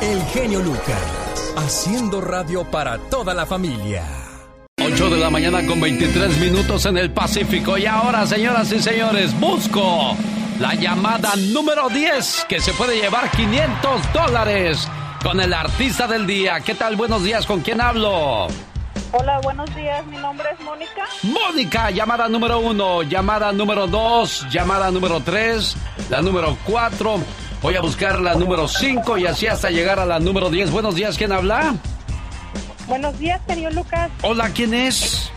El 0.00 0.22
genio 0.24 0.60
Lucas, 0.60 1.52
haciendo 1.56 2.22
radio 2.22 2.64
para 2.64 2.98
toda 2.98 3.34
la 3.34 3.44
familia. 3.44 4.04
8 4.82 5.10
de 5.10 5.16
la 5.18 5.28
mañana 5.28 5.66
con 5.66 5.80
23 5.80 6.38
minutos 6.38 6.86
en 6.86 6.96
el 6.96 7.12
Pacífico. 7.12 7.76
Y 7.76 7.84
ahora, 7.84 8.26
señoras 8.26 8.72
y 8.72 8.80
señores, 8.80 9.38
busco 9.38 10.16
la 10.58 10.74
llamada 10.74 11.34
número 11.52 11.90
10 11.90 12.46
que 12.48 12.60
se 12.60 12.72
puede 12.72 12.98
llevar 12.98 13.30
500 13.30 14.12
dólares 14.14 14.88
con 15.22 15.40
el 15.40 15.52
artista 15.52 16.06
del 16.06 16.26
día. 16.26 16.60
¿Qué 16.60 16.74
tal? 16.74 16.96
Buenos 16.96 17.22
días, 17.22 17.44
¿con 17.44 17.60
quién 17.60 17.82
hablo? 17.82 18.48
Hola, 19.18 19.40
buenos 19.42 19.74
días. 19.74 20.04
Mi 20.06 20.18
nombre 20.18 20.46
es 20.52 20.60
Mónica. 20.62 21.04
Mónica, 21.22 21.90
llamada 21.90 22.28
número 22.28 22.58
uno, 22.58 23.02
llamada 23.02 23.50
número 23.50 23.86
dos, 23.86 24.46
llamada 24.50 24.90
número 24.90 25.20
tres, 25.20 25.74
la 26.10 26.20
número 26.20 26.58
cuatro. 26.66 27.20
Voy 27.62 27.76
a 27.76 27.80
buscar 27.80 28.20
la 28.20 28.34
número 28.34 28.68
cinco 28.68 29.16
y 29.16 29.26
así 29.26 29.46
hasta 29.46 29.70
llegar 29.70 29.98
a 29.98 30.04
la 30.04 30.18
número 30.18 30.50
diez. 30.50 30.70
Buenos 30.70 30.94
días, 30.94 31.16
¿quién 31.16 31.32
habla? 31.32 31.76
Buenos 32.86 33.18
días, 33.18 33.40
señor 33.46 33.72
Lucas. 33.72 34.10
Hola, 34.20 34.50
¿quién 34.50 34.74
es? 34.74 35.30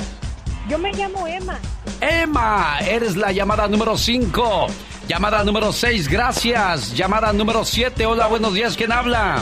Yo 0.68 0.77
me 0.77 0.91
llamo 0.91 1.26
Emma. 1.26 1.57
Emma, 2.01 2.80
eres 2.81 3.15
la 3.15 3.31
llamada 3.31 3.68
número 3.69 3.97
cinco. 3.97 4.68
Llamada 5.07 5.43
número 5.45 5.72
seis, 5.72 6.10
gracias. 6.10 6.93
Llamada 6.95 7.31
número 7.31 7.64
siete, 7.64 8.06
hola, 8.06 8.27
buenos 8.27 8.53
días, 8.53 8.76
¿quién 8.76 8.91
habla? 8.91 9.41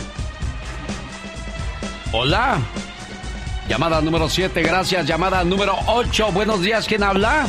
Hola. 2.11 2.59
Llamada 3.68 3.99
número 4.02 4.30
7, 4.30 4.61
gracias. 4.61 5.06
Llamada 5.06 5.44
número 5.44 5.76
8, 5.88 6.31
buenos 6.31 6.61
días, 6.61 6.88
¿quién 6.88 7.03
habla? 7.03 7.48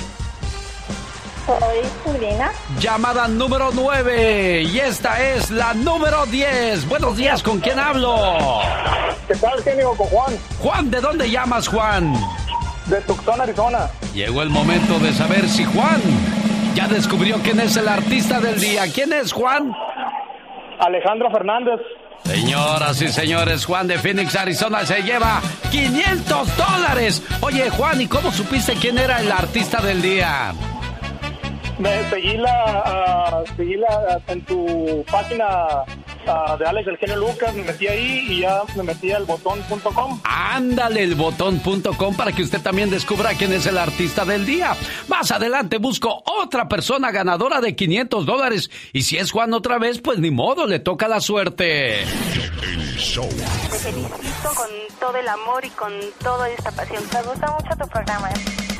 Soy 1.47 1.59
Sabrina. 2.05 2.51
Llamada 2.81 3.29
número 3.29 3.71
9, 3.73 4.63
y 4.63 4.79
esta 4.81 5.23
es 5.23 5.51
la 5.51 5.75
número 5.75 6.27
10. 6.27 6.89
Buenos 6.89 7.17
días, 7.17 7.43
¿con 7.43 7.61
quién 7.61 7.79
hablo? 7.79 8.17
¿Qué 9.29 9.35
tal, 9.37 9.63
genio? 9.63 9.93
Con 9.97 10.07
Juan. 10.09 10.37
Juan, 10.61 10.91
¿de 10.91 11.01
dónde 11.01 11.31
llamas, 11.31 11.69
Juan? 11.69 12.15
De 12.87 13.01
Tucson, 13.03 13.41
Arizona. 13.41 13.89
Llegó 14.13 14.43
el 14.43 14.51
momento 14.51 14.99
de 14.99 15.13
saber 15.13 15.49
si 15.49 15.65
Juan 15.65 16.01
ya 16.75 16.89
descubrió 16.89 17.37
quién 17.43 17.61
es 17.61 17.77
el 17.77 17.87
artista 17.87 18.41
del 18.41 18.61
día. 18.61 18.85
¿Quién 18.93 19.13
es 19.13 19.33
Juan? 19.33 19.73
Alejandro 20.81 21.31
Fernández. 21.31 21.81
Señoras 22.25 23.01
y 23.01 23.09
señores, 23.09 23.65
Juan 23.65 23.87
de 23.87 23.99
Phoenix, 23.99 24.37
Arizona 24.37 24.85
se 24.85 25.03
lleva 25.03 25.41
500 25.71 26.57
dólares. 26.57 27.23
Oye, 27.41 27.71
Juan, 27.71 28.01
¿y 28.01 28.07
cómo 28.07 28.31
supiste 28.31 28.75
quién 28.75 28.99
era 28.99 29.21
el 29.21 29.33
artista 29.33 29.81
del 29.81 30.03
día? 30.03 30.53
Me 31.79 32.11
seguí 32.11 32.37
la, 32.37 33.43
la 33.57 34.21
en 34.27 34.45
tu 34.45 35.05
página 35.11 35.47
ah, 36.29 36.57
de 36.59 36.67
Alex 36.67 36.89
el 36.89 36.97
genio 36.99 37.17
Lucas, 37.17 37.55
me 37.55 37.65
metí 37.65 37.87
ahí 37.87 38.27
y 38.29 38.41
ya 38.41 38.63
me 38.77 38.83
metí 38.83 39.13
al 39.13 39.25
botón.com. 39.25 40.21
Ándale, 40.25 41.03
el 41.03 41.15
botón.com 41.15 42.17
para 42.17 42.33
que 42.33 42.43
usted 42.43 42.61
también 42.61 42.91
descubra 42.91 43.35
quién 43.35 43.53
es 43.53 43.67
el 43.67 43.79
artista 43.79 44.25
del 44.25 44.47
día. 44.47 44.77
Más 45.09 45.31
adelante 45.31 45.79
busco 45.79 46.23
otra 46.25 46.69
persona 46.69 47.11
ganadora 47.11 47.61
de 47.61 47.75
500 47.75 48.27
dólares. 48.27 48.71
Y 48.93 49.03
si 49.03 49.17
es 49.17 49.31
Juan 49.31 49.53
otra 49.55 49.79
vez, 49.79 50.01
pues 50.01 50.19
ni 50.19 50.31
modo, 50.31 50.67
le 50.67 50.79
toca 50.79 51.09
la 51.09 51.21
suerte. 51.21 52.05
Te 53.69 53.79
felicito 53.79 54.51
con 54.55 54.69
todo 54.99 55.17
el 55.17 55.29
amor 55.29 55.65
y 55.65 55.71
con 55.71 55.93
toda 56.23 56.49
esta 56.51 56.71
pasión. 56.73 57.03
Me 57.13 57.23
gusta 57.23 57.51
mucho 57.53 57.77
tu 57.79 57.89
programa. 57.89 58.31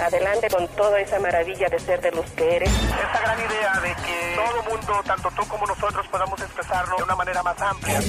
Adelante 0.01 0.49
con 0.49 0.69
toda 0.69 1.01
esa 1.01 1.19
maravilla 1.19 1.69
de 1.69 1.79
ser 1.79 2.01
de 2.01 2.13
los 2.13 2.25
que 2.31 2.57
eres. 2.57 2.71
Esta 2.71 3.21
gran 3.21 3.39
idea 3.39 3.81
de 3.81 3.95
que 4.05 4.37
todo 4.37 4.63
mundo, 4.71 4.93
tanto 5.05 5.29
tú 5.37 5.49
como 5.49 5.67
nosotros, 5.67 6.07
podamos 6.09 6.41
expresarlo 6.41 6.97
de 6.97 7.03
una 7.03 7.17
manera 7.17 7.38
más 7.43 7.61
amplia. 7.61 8.01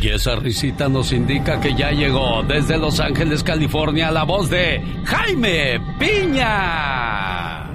Y 0.00 0.08
esa 0.08 0.36
risita 0.36 0.88
nos 0.88 1.12
indica 1.12 1.60
que 1.60 1.74
ya 1.74 1.90
llegó 1.90 2.42
desde 2.42 2.76
Los 2.76 3.00
Ángeles, 3.00 3.42
California, 3.42 4.10
la 4.10 4.24
voz 4.24 4.50
de 4.50 4.82
Jaime 5.04 5.80
Piña. 5.98 7.70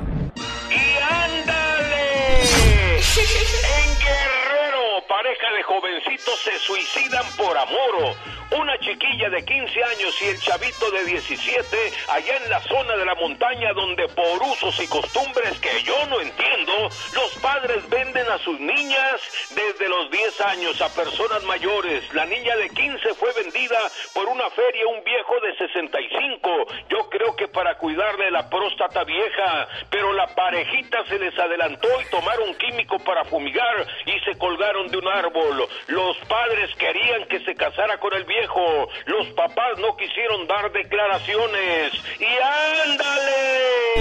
¡Y 0.69 0.97
ándale! 1.01 2.99
En 2.99 3.89
Guerrero, 3.99 4.96
pareja 5.07 5.51
de 5.53 5.63
jovencitos 5.63 6.39
se 6.41 6.59
suicidan 6.59 7.25
por 7.37 7.57
amor. 7.57 8.15
Una 8.51 8.77
chiquilla 8.79 9.29
de 9.29 9.43
15 9.43 9.83
años 9.83 10.21
y 10.21 10.25
el 10.25 10.39
chavito 10.39 10.89
de 10.91 11.03
17 11.03 11.77
allá 12.07 12.37
en 12.37 12.49
la 12.49 12.61
zona 12.61 12.95
de 12.95 13.05
la 13.05 13.15
montaña 13.15 13.73
donde 13.73 14.07
por 14.09 14.41
usos 14.41 14.79
y 14.81 14.87
costumbres 14.87 15.59
que 15.59 15.83
yo 15.83 16.05
no 16.05 16.21
entiendo, 16.21 16.89
los 17.13 17.35
padres 17.41 17.87
venden 17.89 18.25
a 18.29 18.37
sus 18.39 18.57
niñas 18.59 19.21
desde 19.49 19.89
los 19.89 20.09
10 20.11 20.41
años 20.41 20.81
a 20.81 20.93
personas 20.93 21.43
mayores. 21.43 22.13
La 22.13 22.25
niña 22.25 22.55
de 22.55 22.69
15 22.69 23.13
fue 23.15 23.33
vendida 23.33 23.79
por 24.13 24.27
una 24.27 24.49
feria 24.51 24.87
un 24.87 25.03
viejo 25.03 25.39
de 25.41 25.55
65. 25.57 26.49
Yo 26.89 27.09
creo 27.09 27.35
que 27.35 27.47
para 27.49 27.77
cuidarle 27.77 28.31
la 28.31 28.49
próstata 28.49 29.03
vieja, 29.03 29.67
pero 29.89 30.13
la 30.13 30.27
parejita 30.27 31.05
se 31.05 31.19
les 31.19 31.37
adelantó 31.37 31.89
y 32.01 32.09
tomaron 32.09 32.55
químico 32.55 32.97
para 32.99 33.25
fumigar 33.25 33.87
y 34.05 34.19
se 34.21 34.37
colgaron 34.37 34.87
de 34.87 34.96
un 34.97 35.07
árbol. 35.07 35.67
Los 35.87 36.17
padres 36.27 36.69
querían 36.77 37.25
que 37.27 37.39
se 37.41 37.55
casara 37.55 37.99
con 37.99 38.13
el 38.13 38.23
viejo. 38.25 38.89
Los 39.05 39.27
papás 39.29 39.77
no 39.79 39.95
quisieron 39.97 40.47
dar 40.47 40.71
declaraciones. 40.71 41.93
¡Y 42.19 42.25
ándale! 42.89 43.97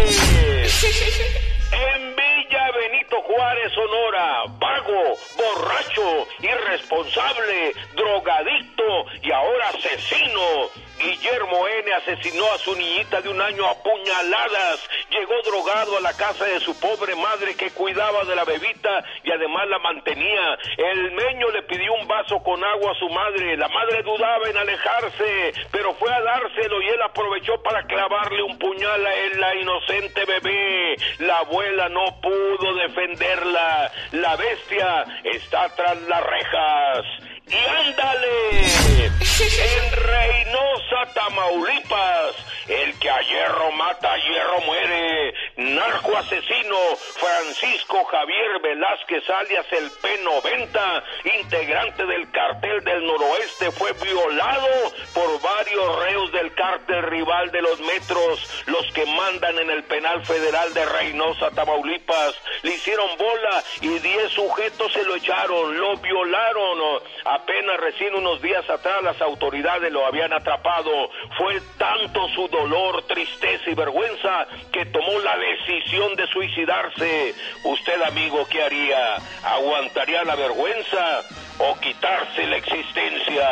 En 1.72 2.14
Villa 2.14 2.70
Benito 2.70 3.22
Juárez, 3.22 3.72
Sonora, 3.72 4.44
vago, 4.58 5.16
borracho, 5.36 6.28
irresponsable, 6.40 7.72
drogadicto 7.94 9.06
y 9.22 9.32
ahora 9.32 9.68
asesino. 9.68 10.86
Guillermo 10.98 11.68
N. 11.68 11.92
asesinó 11.92 12.50
a 12.52 12.58
su 12.58 12.74
niñita 12.74 13.20
de 13.20 13.28
un 13.28 13.40
año 13.40 13.66
a 13.66 13.74
puñaladas. 13.82 14.88
Llegó 15.10 15.34
drogado 15.44 15.98
a 15.98 16.00
la 16.00 16.14
casa 16.14 16.46
de 16.46 16.60
su 16.60 16.78
pobre 16.80 17.14
madre 17.16 17.54
que 17.54 17.70
cuidaba 17.70 18.24
de 18.24 18.34
la 18.34 18.44
bebita 18.44 19.04
y 19.22 19.30
además 19.30 19.68
la 19.68 19.78
mantenía. 19.78 20.58
El 20.78 21.12
meño 21.12 21.50
le 21.50 21.62
pidió 21.64 21.92
un 21.94 22.08
vaso 22.08 22.38
con 22.42 22.64
agua 22.64 22.92
a 22.92 22.98
su 22.98 23.08
madre. 23.10 23.56
La 23.58 23.68
madre 23.68 24.02
dudaba 24.02 24.48
en 24.48 24.56
alejarse, 24.56 25.52
pero 25.70 25.94
fue 25.94 26.10
a 26.10 26.22
dárselo 26.22 26.80
y 26.80 26.88
él 26.88 27.02
aprovechó 27.02 27.62
para 27.62 27.86
clavarle 27.86 28.42
un 28.42 28.58
puñal 28.58 29.06
a 29.06 29.14
él, 29.14 29.40
la 29.40 29.54
inocente 29.54 30.24
bebé. 30.24 30.96
La 31.18 31.38
abuela 31.38 31.65
no 31.90 32.20
pudo 32.20 32.74
defenderla. 32.74 33.90
La 34.12 34.36
bestia 34.36 35.04
está 35.24 35.68
tras 35.74 36.00
las 36.02 36.22
rejas. 36.22 37.04
Y 37.48 37.54
ándale, 37.54 39.06
en 39.06 39.92
Reynosa, 39.92 41.12
Tamaulipas, 41.14 42.34
el 42.68 42.98
que 42.98 43.10
a 43.10 43.20
hierro 43.20 43.70
mata, 43.72 44.12
a 44.12 44.16
hierro 44.16 44.60
muere. 44.66 45.34
Narco 45.56 46.14
asesino 46.14 46.76
Francisco 46.96 48.04
Javier 48.04 48.60
Velázquez 48.62 49.24
alias 49.30 49.66
el 49.72 49.90
P90, 49.90 51.02
integrante 51.40 52.04
del 52.04 52.30
cartel 52.30 52.84
del 52.84 53.06
noroeste, 53.06 53.70
fue 53.70 53.92
violado 53.94 54.68
por 55.14 55.40
varios 55.40 55.98
reos 56.04 56.32
del 56.32 56.52
cártel 56.52 57.02
rival 57.04 57.50
de 57.52 57.62
los 57.62 57.80
metros, 57.80 58.64
los 58.66 58.92
que 58.92 59.06
mandan 59.06 59.58
en 59.58 59.70
el 59.70 59.82
penal 59.84 60.26
federal 60.26 60.74
de 60.74 60.84
Reynosa, 60.84 61.50
Tamaulipas. 61.52 62.34
Le 62.62 62.74
hicieron 62.74 63.08
bola 63.16 63.64
y 63.80 63.98
10 63.98 64.32
sujetos 64.32 64.92
se 64.92 65.04
lo 65.04 65.16
echaron, 65.16 65.78
lo 65.78 65.96
violaron. 65.96 67.00
Apenas 67.24 67.80
recién 67.80 68.14
unos 68.14 68.42
días 68.42 68.68
atrás 68.68 69.02
las 69.02 69.20
autoridades 69.22 69.90
lo 69.90 70.04
habían 70.04 70.34
atrapado. 70.34 71.08
Fue 71.38 71.62
tanto 71.78 72.28
su 72.34 72.46
dolor, 72.48 73.06
tristeza 73.06 73.70
y 73.70 73.74
vergüenza 73.74 74.46
que 74.70 74.84
tomó 74.86 75.18
la 75.20 75.45
decisión 75.46 76.14
de 76.16 76.26
suicidarse. 76.28 77.34
Usted, 77.64 78.02
amigo, 78.02 78.46
¿qué 78.48 78.62
haría? 78.62 79.16
¿Aguantaría 79.44 80.24
la 80.24 80.34
vergüenza 80.34 81.22
o 81.58 81.78
quitarse 81.80 82.46
la 82.46 82.56
existencia? 82.56 83.48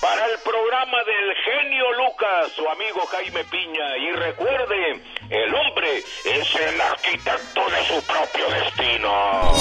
Para 0.00 0.26
el 0.26 0.38
programa 0.40 0.98
del 1.04 1.34
genio 1.44 1.92
Lucas, 1.92 2.52
su 2.56 2.68
amigo 2.68 3.06
Jaime 3.06 3.44
Piña. 3.44 3.96
Y 3.98 4.12
recuerde, 4.12 5.00
el 5.30 5.54
hombre 5.54 5.98
es 5.98 6.54
el 6.56 6.80
arquitecto 6.80 7.70
de 7.70 7.84
su 7.86 8.06
propio 8.06 8.50
destino. 8.50 9.52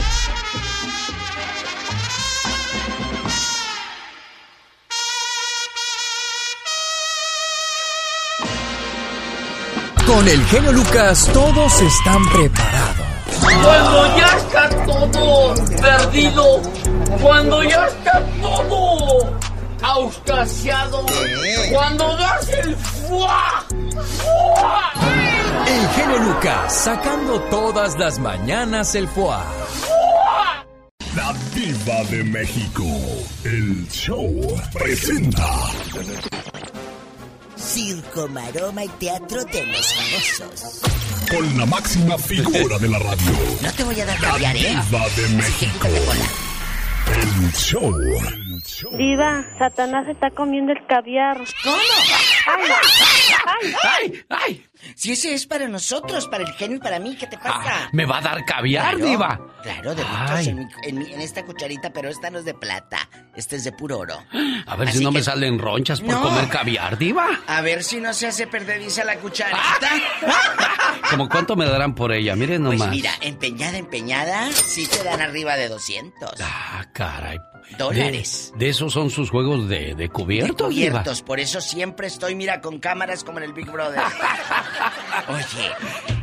Con 10.06 10.28
el 10.28 10.44
genio 10.46 10.72
Lucas 10.72 11.28
todos 11.32 11.80
están 11.80 12.24
preparados. 12.30 13.06
Cuando 13.40 14.16
ya 14.16 14.36
está 14.36 14.68
todo 14.86 15.54
perdido, 15.80 16.62
cuando 17.20 17.62
ya 17.64 17.86
está 17.86 18.24
todo 18.40 19.38
auscasiado, 19.82 21.04
cuando 21.72 22.16
das 22.16 22.48
el 22.50 22.76
fuá, 22.76 23.64
fuá. 24.18 24.92
El 25.66 25.88
genio 25.88 26.18
Lucas 26.18 26.72
sacando 26.72 27.40
todas 27.50 27.98
las 27.98 28.18
mañanas 28.18 28.94
el 28.94 29.08
foie. 29.08 29.36
La 31.16 31.32
diva 31.54 32.04
de 32.10 32.22
México. 32.24 32.84
El 33.44 33.88
show 33.88 34.30
presenta. 34.72 35.46
Circo, 37.56 38.28
maroma 38.28 38.84
y 38.84 38.88
teatro 38.88 39.44
de 39.44 39.66
los 39.66 39.94
famosos. 39.94 40.80
Con 41.30 41.58
la 41.58 41.66
máxima 41.66 42.16
figura 42.18 42.78
de 42.78 42.88
la 42.88 42.98
radio. 42.98 43.32
No 43.62 43.72
te 43.72 43.84
voy 43.84 44.00
a 44.00 44.06
dar 44.06 44.20
La 44.20 44.28
caviar, 44.30 44.56
¿eh? 44.56 44.60
diva 44.60 45.08
de 45.16 45.28
México. 45.36 45.88
El 47.06 47.52
show. 47.52 47.92
Diva, 48.98 49.44
Satanás 49.58 50.06
está 50.08 50.30
comiendo 50.30 50.72
el 50.72 50.86
caviar. 50.86 51.38
¿Cómo? 51.62 51.76
¡Ay! 52.46 52.70
¡Ay! 53.46 53.74
¡Ay! 53.82 54.24
¡Ay! 54.28 54.64
Si 54.94 55.12
ese 55.12 55.34
es 55.34 55.46
para 55.46 55.68
nosotros, 55.68 56.26
para 56.28 56.44
el 56.44 56.52
genio 56.54 56.76
y 56.76 56.80
para 56.80 56.98
mí, 56.98 57.16
¿qué 57.16 57.26
te 57.26 57.36
pasa? 57.38 57.88
¿Me 57.92 58.04
va 58.06 58.18
a 58.18 58.20
dar 58.22 58.44
caviar, 58.44 58.90
Claro, 58.96 59.06
diva? 59.06 59.40
Claro, 59.62 59.94
de 59.94 60.02
en, 60.50 60.56
mi- 60.58 60.66
en 60.84 60.98
mi- 60.98 61.12
en 61.12 61.20
esta 61.20 61.44
cucharita, 61.44 61.92
pero 61.92 62.08
esta 62.08 62.30
no 62.30 62.38
es 62.38 62.44
de 62.44 62.54
plata, 62.54 63.08
esta 63.34 63.56
es 63.56 63.64
de 63.64 63.72
puro 63.72 63.98
oro. 63.98 64.18
A 64.66 64.76
ver 64.76 64.88
Así 64.88 64.98
si 64.98 65.04
no 65.04 65.10
me 65.10 65.22
salen 65.22 65.58
ronchas 65.58 66.00
por 66.00 66.10
No. 66.10 66.22
comer 66.22 66.48
caviar, 66.48 66.96
diva. 66.98 67.26
A 67.46 67.60
ver 67.62 67.82
si 67.82 68.00
no 68.00 68.14
se 68.14 68.28
hace 68.28 68.46
perdediza 68.46 69.02
la 69.04 69.16
cucharita. 69.16 69.58
¿Cómo 71.10 71.28
cuánto 71.28 71.56
me 71.56 71.66
darán 71.66 71.94
por 71.94 72.12
ella? 72.12 72.36
Miren 72.36 72.64
Pues 72.64 72.78
nomás. 72.78 72.94
mira, 72.94 73.10
empeñada, 73.20 73.76
empeñada, 73.78 74.50
sí 74.52 74.86
te 74.86 75.02
dan 75.04 75.20
arriba 75.20 75.56
de 75.56 75.68
200. 75.68 76.40
Ah, 76.42 76.84
caray. 76.92 77.38
Dólares. 77.78 78.52
De, 78.54 78.64
de 78.66 78.70
esos 78.70 78.92
son 78.92 79.10
sus 79.10 79.30
juegos 79.30 79.68
de, 79.68 79.94
de 79.94 80.08
cubiertos, 80.08 80.70
diva. 80.70 80.90
Cubiertos, 80.90 81.22
por 81.22 81.40
eso 81.40 81.60
siempre 81.60 82.06
estoy, 82.06 82.34
mira, 82.34 82.60
con 82.60 82.78
cámaras 82.78 83.24
como 83.24 83.38
en 83.38 83.44
el 83.44 83.52
Big 83.52 83.70
Brother. 83.70 84.00
Oye, 85.28 85.72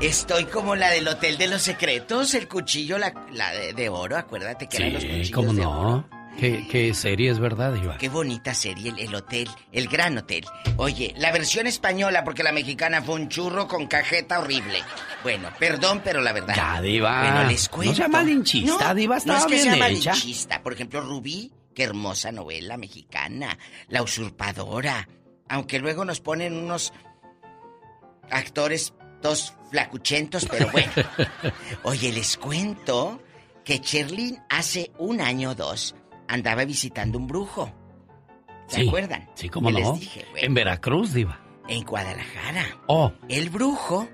estoy 0.08 0.46
como 0.46 0.76
la 0.76 0.90
del 0.90 1.08
Hotel 1.08 1.38
de 1.38 1.48
los 1.48 1.62
Secretos, 1.62 2.34
el 2.34 2.48
cuchillo, 2.48 2.98
la, 2.98 3.14
la 3.32 3.52
de, 3.52 3.74
de 3.74 3.90
oro, 3.90 4.18
acuérdate 4.18 4.68
que 4.68 4.78
eran 4.78 4.94
los 4.94 5.02
Sí, 5.04 5.10
cuchillos 5.10 5.32
cómo 5.32 5.54
de 5.54 5.66
oro. 5.66 6.06
¿Qué, 6.40 6.68
qué 6.70 6.94
serie 6.94 7.30
es 7.32 7.40
verdad, 7.40 7.74
diva? 7.74 7.98
Qué 7.98 8.10
bonita 8.10 8.54
serie, 8.54 8.90
el, 8.90 9.00
el 9.00 9.16
hotel, 9.16 9.50
el 9.72 9.88
gran 9.88 10.18
hotel. 10.18 10.46
Oye, 10.78 11.14
la 11.18 11.32
versión 11.32 11.68
española, 11.68 12.24
porque 12.24 12.44
la 12.44 12.52
mexicana 12.52 13.02
fue 13.02 13.16
un 13.16 13.30
churro 13.30 13.68
con 13.68 13.88
cajeta 13.88 14.40
horrible. 14.40 14.84
Bueno, 15.22 15.50
perdón, 15.60 16.02
pero 16.04 16.22
la 16.22 16.34
verdad. 16.34 16.56
Ya, 16.56 16.82
diva. 16.82 17.22
Bueno, 17.22 17.50
les 17.50 17.70
cuento. 17.70 17.92
No 17.92 17.98
sea 17.98 18.08
malinchista, 18.08 18.88
No, 18.90 18.96
diva, 18.96 19.16
No 19.16 19.20
estaba 19.20 19.40
es 19.40 19.46
que 19.46 19.54
bien 19.54 19.64
sea 19.64 19.76
malinchista. 19.78 20.64
Por 20.64 20.74
ejemplo, 20.74 21.02
Rubí, 21.02 21.52
qué 21.74 21.84
hermosa 21.84 22.32
novela 22.32 22.78
mexicana. 22.78 23.58
La 23.88 24.02
usurpadora. 24.02 25.08
Aunque 25.50 25.80
luego 25.80 26.04
nos 26.04 26.20
ponen 26.20 26.54
unos 26.58 26.94
actores 28.32 28.94
Dos 29.24 29.54
flacuchentos, 29.72 30.46
pero 30.52 30.70
bueno. 30.70 30.92
Oye, 31.84 32.12
les 32.12 32.36
cuento 32.36 33.22
que 33.64 33.80
Cherlin 33.80 34.38
hace 34.50 34.92
un 35.00 35.22
año 35.22 35.52
o 35.52 35.56
dos 35.56 35.96
andaba 36.28 36.66
visitando 36.66 37.18
un 37.18 37.28
brujo. 37.28 37.72
¿Se 38.68 38.82
Sí, 38.82 38.88
acuerdan? 38.88 39.30
Sí, 39.36 39.50
cómo 39.50 39.70
no. 39.72 39.78
les 39.80 40.00
dije, 40.00 40.26
bueno, 40.32 40.48
En 40.48 40.54
Veracruz, 40.54 41.14
Diva. 41.14 41.40
en 41.68 41.84
Guadalajara. 41.84 42.66
Oh, 42.88 43.12
El 43.30 43.50
brujo 43.50 44.08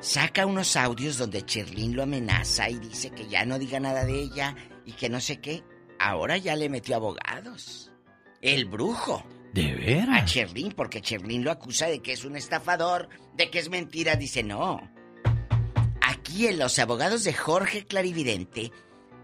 saca 0.00 0.46
unos 0.46 0.76
audios 0.76 1.18
donde 1.18 1.42
Cherlin 1.44 1.94
lo 1.94 2.02
amenaza 2.02 2.68
y 2.70 2.78
dice 2.78 3.10
que 3.10 3.28
ya 3.28 3.44
no 3.44 3.58
diga 3.58 3.78
nada 3.80 4.04
de 4.04 4.18
ella 4.22 4.56
y 4.86 4.92
que 4.92 5.08
no 5.08 5.20
sé 5.20 5.40
qué. 5.40 5.62
Ahora 5.98 6.38
ya 6.38 6.56
le 6.56 6.68
metió 6.70 6.96
abogados. 6.96 7.92
El 8.40 8.64
brujo. 8.64 9.22
¿de 9.52 9.72
A 9.72 9.74
veras? 9.74 10.32
Cherlin, 10.32 10.72
porque 10.72 11.02
Cherlin 11.02 11.44
lo 11.44 11.50
acusa 11.50 11.86
de 11.86 12.00
que 12.00 12.12
es 12.12 12.24
un 12.24 12.36
estafador, 12.36 13.08
de 13.36 13.50
que 13.50 13.58
es 13.58 13.68
mentira. 13.68 14.14
Dice, 14.16 14.42
no. 14.42 14.80
Aquí 16.00 16.46
en 16.46 16.58
los 16.58 16.78
abogados 16.78 17.24
de 17.24 17.34
Jorge 17.34 17.84
Clarividente 17.86 18.72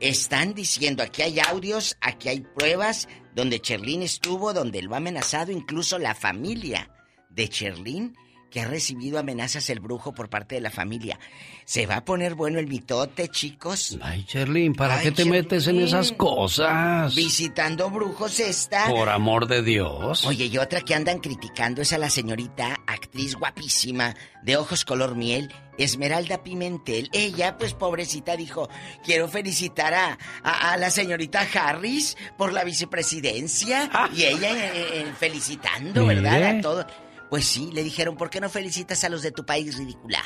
están 0.00 0.54
diciendo, 0.54 1.02
aquí 1.02 1.22
hay 1.22 1.40
audios, 1.40 1.96
aquí 2.00 2.28
hay 2.28 2.40
pruebas 2.40 3.08
donde 3.34 3.60
Cherlin 3.60 4.02
estuvo, 4.02 4.52
donde 4.52 4.82
lo 4.82 4.94
ha 4.94 4.98
amenazado 4.98 5.52
incluso 5.52 5.98
la 5.98 6.14
familia 6.14 6.90
de 7.30 7.48
Cherlin, 7.48 8.16
que 8.50 8.60
ha 8.60 8.66
recibido 8.66 9.18
amenazas 9.18 9.68
el 9.70 9.80
brujo 9.80 10.12
por 10.14 10.28
parte 10.30 10.54
de 10.54 10.60
la 10.60 10.70
familia. 10.70 11.18
Se 11.64 11.84
va 11.86 11.96
a 11.96 12.04
poner 12.04 12.34
bueno 12.34 12.58
el 12.58 12.68
mitote, 12.68 13.28
chicos. 13.28 13.98
Ay, 14.00 14.24
Cherlin, 14.24 14.72
¿para 14.74 14.94
Ay, 14.98 15.04
qué 15.04 15.10
te 15.10 15.16
Cherlin. 15.24 15.32
metes 15.32 15.66
en 15.66 15.80
esas 15.80 16.12
cosas? 16.12 17.14
Visitando 17.14 17.90
brujos 17.90 18.38
está. 18.40 18.88
Por 18.88 19.08
amor 19.08 19.46
de 19.48 19.62
Dios. 19.62 20.24
Oye, 20.24 20.46
y 20.46 20.58
otra 20.58 20.80
que 20.80 20.94
andan 20.94 21.18
criticando 21.18 21.82
es 21.82 21.92
a 21.92 21.98
la 21.98 22.08
señorita 22.08 22.78
actriz 22.86 23.34
guapísima, 23.34 24.14
de 24.42 24.56
ojos 24.56 24.84
color 24.84 25.16
miel, 25.16 25.52
Esmeralda 25.76 26.42
Pimentel. 26.44 27.10
Ella, 27.12 27.58
pues 27.58 27.74
pobrecita, 27.74 28.36
dijo, 28.36 28.68
quiero 29.04 29.26
felicitar 29.28 29.92
a, 29.92 30.18
a- 30.44 30.72
a 30.72 30.76
la 30.76 30.90
señorita 30.90 31.46
Harris 31.52 32.16
por 32.38 32.52
la 32.52 32.62
vicepresidencia. 32.64 33.90
Y 34.14 34.22
ella 34.24 34.50
eh, 34.52 35.00
eh, 35.00 35.12
felicitando, 35.18 36.06
¿verdad? 36.06 36.42
A 36.58 36.60
todo. 36.60 36.86
Pues 37.30 37.44
sí, 37.44 37.70
le 37.72 37.82
dijeron, 37.82 38.16
¿por 38.16 38.30
qué 38.30 38.40
no 38.40 38.48
felicitas 38.48 39.02
a 39.04 39.08
los 39.08 39.22
de 39.22 39.32
tu 39.32 39.44
país, 39.44 39.76
ridícula? 39.76 40.20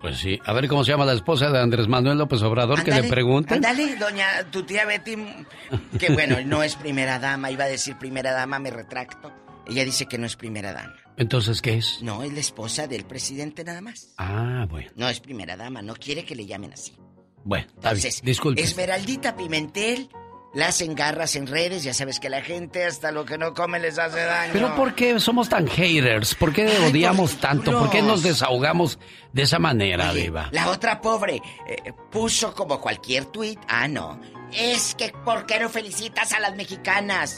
Pues 0.00 0.18
sí. 0.18 0.38
A 0.44 0.52
ver 0.52 0.68
cómo 0.68 0.84
se 0.84 0.90
llama 0.90 1.06
la 1.06 1.14
esposa 1.14 1.50
de 1.50 1.58
Andrés 1.58 1.88
Manuel 1.88 2.18
López 2.18 2.42
Obrador, 2.42 2.84
que 2.84 2.90
le 2.90 3.04
pregunten. 3.04 3.54
Ándale, 3.56 3.96
doña, 3.96 4.26
tu 4.50 4.62
tía 4.64 4.84
Betty, 4.84 5.16
que 5.98 6.12
bueno, 6.12 6.36
no 6.44 6.62
es 6.62 6.76
primera 6.76 7.18
dama, 7.18 7.50
iba 7.50 7.64
a 7.64 7.68
decir 7.68 7.96
primera 7.98 8.32
dama, 8.32 8.58
me 8.58 8.70
retracto. 8.70 9.32
Ella 9.66 9.84
dice 9.84 10.04
que 10.06 10.18
no 10.18 10.26
es 10.26 10.36
primera 10.36 10.74
dama. 10.74 10.94
Entonces, 11.16 11.62
¿qué 11.62 11.78
es? 11.78 12.02
No, 12.02 12.22
es 12.22 12.32
la 12.32 12.40
esposa 12.40 12.86
del 12.86 13.04
presidente 13.06 13.64
nada 13.64 13.80
más. 13.80 14.12
Ah, 14.18 14.66
bueno. 14.68 14.90
No 14.96 15.08
es 15.08 15.20
primera 15.20 15.56
dama, 15.56 15.80
no 15.80 15.94
quiere 15.94 16.24
que 16.24 16.34
le 16.34 16.44
llamen 16.44 16.72
así. 16.72 16.96
Bueno. 17.44 17.66
Entonces, 17.76 18.20
Disculpe. 18.22 18.60
Esmeraldita 18.60 19.36
Pimentel, 19.36 20.10
la 20.54 20.68
hacen 20.68 20.94
garras 20.94 21.34
en 21.36 21.46
redes, 21.46 21.82
ya 21.82 21.92
sabes 21.92 22.20
que 22.20 22.28
la 22.30 22.40
gente 22.42 22.84
hasta 22.84 23.10
lo 23.10 23.24
que 23.24 23.36
no 23.38 23.54
come 23.54 23.80
les 23.80 23.98
hace 23.98 24.20
daño. 24.24 24.52
Pero 24.52 24.74
¿por 24.76 24.94
qué 24.94 25.18
somos 25.20 25.48
tan 25.48 25.66
haters? 25.66 26.34
¿Por 26.34 26.52
qué 26.52 26.66
Ay, 26.68 26.90
odiamos 26.90 27.32
por 27.32 27.40
tanto? 27.40 27.78
¿Por 27.78 27.90
qué 27.90 28.02
nos 28.02 28.22
desahogamos 28.22 28.98
de 29.32 29.42
esa 29.42 29.58
manera, 29.58 30.10
Oye, 30.10 30.22
Diva? 30.22 30.48
La 30.52 30.68
otra 30.70 31.00
pobre 31.00 31.42
eh, 31.68 31.92
puso 32.10 32.54
como 32.54 32.80
cualquier 32.80 33.26
tuit, 33.26 33.58
ah, 33.68 33.88
no, 33.88 34.20
es 34.52 34.94
que 34.94 35.12
¿por 35.24 35.44
qué 35.46 35.58
no 35.58 35.68
felicitas 35.68 36.32
a 36.32 36.40
las 36.40 36.54
mexicanas? 36.54 37.36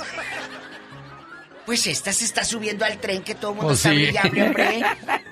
Pues 1.64 1.86
esta 1.88 2.12
se 2.12 2.24
está 2.24 2.44
subiendo 2.44 2.84
al 2.84 2.98
tren 3.00 3.22
que 3.22 3.34
todo 3.34 3.50
el 3.50 3.56
mundo 3.56 3.68
Pues 3.70 3.78
está 3.80 3.90
sí. 3.90 3.96
brillable, 3.96 4.42
hombre. 4.44 4.82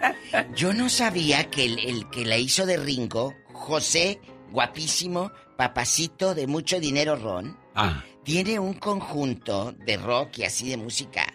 Yo 0.56 0.72
no 0.72 0.88
sabía 0.88 1.48
que 1.48 1.64
el, 1.64 1.78
el 1.78 2.10
que 2.10 2.24
la 2.24 2.36
hizo 2.38 2.66
de 2.66 2.76
Ringo, 2.76 3.34
José, 3.52 4.20
guapísimo, 4.50 5.30
papacito 5.56 6.34
de 6.34 6.48
mucho 6.48 6.80
dinero 6.80 7.14
ron, 7.14 7.56
Ah, 7.74 8.02
tiene 8.22 8.58
un 8.58 8.74
conjunto 8.74 9.72
de 9.72 9.96
rock 9.96 10.38
y 10.38 10.44
así 10.44 10.70
de 10.70 10.76
música 10.76 11.26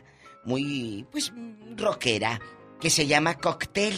muy, 0.45 1.05
pues, 1.11 1.31
rockera, 1.75 2.39
que 2.79 2.89
se 2.89 3.05
llama 3.07 3.35
Cocktail. 3.35 3.95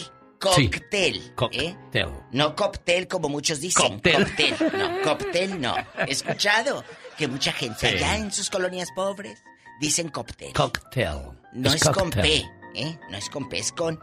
Sí. 0.56 0.68
Cocktail. 0.68 1.16
¿eh? 1.16 1.32
cocktail. 1.36 2.08
No 2.32 2.56
cóctel 2.56 3.06
como 3.06 3.28
muchos 3.28 3.60
dicen. 3.60 3.92
Cóctel. 4.00 4.24
Cóctel. 4.26 4.72
No, 4.76 5.02
cóctel 5.04 5.60
no. 5.60 5.76
He 6.04 6.10
escuchado 6.10 6.84
que 7.16 7.28
mucha 7.28 7.52
gente 7.52 7.78
Sí. 7.88 7.96
allá 7.96 8.16
en 8.16 8.32
sus 8.32 8.50
colonias 8.50 8.88
pobres 8.92 9.40
dicen 9.80 10.08
cóctel. 10.08 10.52
Cocktail. 10.52 11.38
No 11.52 11.72
es, 11.72 11.84
con 11.84 11.92
cocktail. 12.10 12.42
P, 12.74 12.80
¿eh? 12.82 12.98
No 13.08 13.18
es 13.18 13.30
con 13.30 13.48
P, 13.48 13.58
es 13.58 13.70
con 13.70 14.00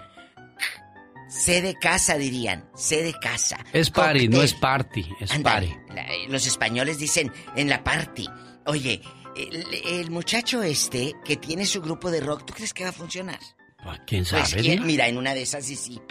C 1.30 1.62
de 1.62 1.76
casa 1.76 2.18
dirían, 2.18 2.68
C 2.76 3.04
de 3.04 3.14
casa. 3.14 3.58
Es 3.72 3.90
party, 3.92 4.28
no 4.28 4.42
es 4.42 4.54
party, 4.56 5.08
es 5.20 5.32
party. 5.40 5.74
la- 5.94 6.08
los 6.28 6.46
españoles 6.48 6.98
dicen 6.98 7.32
en 7.56 7.70
la 7.70 7.84
party. 7.84 8.28
Oye, 8.66 9.02
el, 9.38 9.66
el 9.86 10.12
muchacho 10.12 10.64
este 10.64 11.14
que 11.24 11.38
tiene 11.38 11.66
su 11.66 11.82
grupo 11.82 12.10
de 12.12 12.20
rock, 12.22 12.46
¿tú 12.46 12.54
crees 12.54 12.74
que 12.74 12.84
va 12.84 12.90
a 12.90 12.94
funcionar? 12.94 13.40
Ah, 13.80 13.98
¿Quién 14.06 14.26
sabe? 14.26 14.42
Pues 14.42 14.54
¿quién? 14.56 14.74
Diva? 14.78 14.86
mira, 14.86 15.08
en 15.08 15.18
una 15.18 15.34
de 15.34 15.44
esas 15.44 15.66
sí 15.66 15.76
sí. 15.76 16.02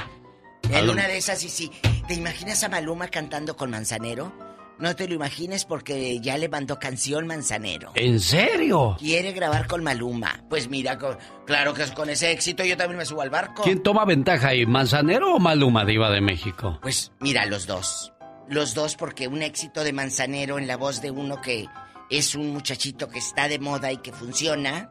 En 0.70 0.88
una 0.88 1.08
de 1.08 1.16
esas 1.18 1.38
sí 1.40 1.48
sí. 1.48 1.70
¿Te 2.06 2.14
imaginas 2.14 2.62
a 2.62 2.68
Maluma 2.68 3.08
cantando 3.08 3.56
con 3.56 3.70
Manzanero? 3.70 4.32
No 4.78 4.94
te 4.94 5.08
lo 5.08 5.14
imagines 5.14 5.64
porque 5.64 6.20
ya 6.20 6.38
le 6.38 6.48
mandó 6.48 6.78
canción 6.78 7.26
Manzanero. 7.26 7.90
¿En 7.96 8.20
serio? 8.20 8.96
Quiere 8.98 9.32
grabar 9.32 9.66
con 9.66 9.82
Maluma. 9.82 10.44
Pues 10.48 10.68
mira, 10.68 10.96
con- 10.98 11.18
claro 11.46 11.74
que 11.74 11.84
con 11.94 12.08
ese 12.10 12.30
éxito 12.30 12.64
yo 12.64 12.76
también 12.76 12.98
me 12.98 13.04
subo 13.04 13.22
al 13.22 13.30
barco. 13.30 13.62
¿Quién 13.64 13.82
toma 13.82 14.04
ventaja 14.04 14.48
ahí, 14.48 14.66
Manzanero 14.66 15.34
o 15.34 15.38
Maluma, 15.40 15.84
Diva 15.84 16.10
de 16.10 16.20
México? 16.20 16.78
Pues 16.80 17.10
mira, 17.20 17.44
los 17.46 17.66
dos. 17.66 18.12
Los 18.48 18.74
dos 18.74 18.94
porque 18.96 19.26
un 19.28 19.42
éxito 19.42 19.82
de 19.84 19.92
Manzanero 19.92 20.58
en 20.58 20.66
la 20.68 20.76
voz 20.76 21.02
de 21.02 21.10
uno 21.10 21.40
que 21.40 21.66
es 22.08 22.34
un 22.34 22.50
muchachito 22.52 23.08
que 23.08 23.18
está 23.18 23.48
de 23.48 23.58
moda 23.58 23.90
y 23.92 23.98
que 23.98 24.12
funciona, 24.12 24.90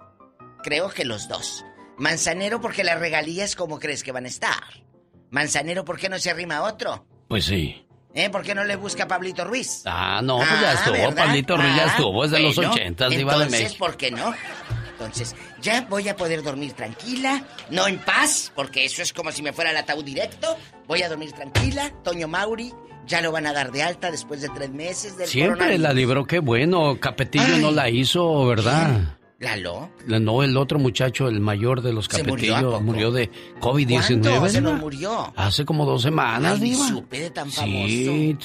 creo 0.64 0.90
que 0.90 1.06
los 1.06 1.28
dos. 1.28 1.64
Manzanero 1.98 2.62
porque 2.62 2.84
las 2.84 3.00
regalías, 3.00 3.56
¿cómo 3.56 3.80
crees 3.80 4.04
que 4.04 4.12
van 4.12 4.26
a 4.26 4.28
estar? 4.28 4.62
Manzanero, 5.32 5.84
¿por 5.86 5.98
qué 5.98 6.10
no 6.10 6.20
se 6.20 6.30
arrima 6.30 6.58
a 6.58 6.64
otro? 6.64 7.08
Pues 7.28 7.46
sí. 7.46 7.87
¿Eh? 8.14 8.30
¿Por 8.30 8.42
qué 8.42 8.56
no 8.56 8.64
le 8.64 8.76
busca 8.76 9.04
a 9.04 9.08
Pablito 9.08 9.44
Ruiz? 9.46 9.84
Ah, 9.86 10.22
no, 10.24 10.38
pues 10.38 10.50
ya 10.62 10.72
Ah, 10.72 10.74
estuvo. 10.74 10.94
¿verdad? 10.94 11.26
Pablito 11.26 11.56
Ruiz 11.58 11.76
ya 11.76 11.84
Ah, 11.84 11.88
estuvo. 11.88 12.26
Es 12.26 12.32
de 12.32 12.40
los 12.40 12.56
bueno, 12.56 12.72
ochentas, 12.72 13.10
Diva 13.12 13.34
de 13.38 13.44
entonces, 13.44 13.64
México. 13.64 13.86
¿por 13.86 13.98
qué 13.98 14.12
no? 14.12 14.34
Entonces, 14.92 15.36
ya 15.62 15.82
voy 15.88 16.10
a 16.10 16.16
poder 16.16 16.42
dormir 16.42 16.74
tranquila, 16.74 17.44
no 17.70 17.88
en 17.88 18.00
paz, 18.00 18.52
porque 18.56 18.84
eso 18.86 19.04
es 19.04 19.14
como 19.14 19.32
si 19.32 19.44
me 19.44 19.54
fuera 19.54 19.70
al 19.70 19.78
ataúd 19.78 20.04
directo. 20.04 20.58
Voy 20.88 21.04
a 21.04 21.10
dormir 21.10 21.32
tranquila. 21.34 21.92
Toño 22.04 22.28
Mauri 22.28 22.74
ya 23.06 23.22
lo 23.22 23.32
van 23.32 23.46
a 23.46 23.54
dar 23.54 23.72
de 23.72 23.84
alta 23.84 24.10
después 24.10 24.42
de 24.42 24.50
tres 24.50 24.72
meses 24.72 25.16
del 25.18 25.28
Siempre 25.28 25.78
la 25.78 25.94
libró, 25.94 26.26
qué 26.26 26.40
bueno. 26.40 27.00
Capetillo 27.00 27.46
Ay. 27.56 27.62
no 27.62 27.70
la 27.72 27.90
hizo, 27.90 28.48
¿verdad? 28.48 29.17
¿Lalo? 29.40 29.90
La- 30.08 30.20
No, 30.20 30.42
el 30.44 30.58
otro 30.58 30.80
muchacho, 30.80 31.28
el 31.28 31.40
mayor 31.40 31.82
de 31.82 31.94
los 31.94 32.06
¿Se 32.06 32.24
murió 32.24 33.12
de 33.12 33.30
COVID-19. 33.60 34.22
¿Cuándo 34.22 34.50
se 34.50 34.62
nos 34.62 34.80
murió? 34.80 35.32
Hace 35.36 35.64
como 35.66 35.86
dos 35.86 36.02
semanas, 36.02 36.54
Ay, 36.62 36.72
Diva. 36.72 36.88
supe 36.88 37.20
de 37.20 37.30
tan 37.30 37.52
Sí. 37.52 38.38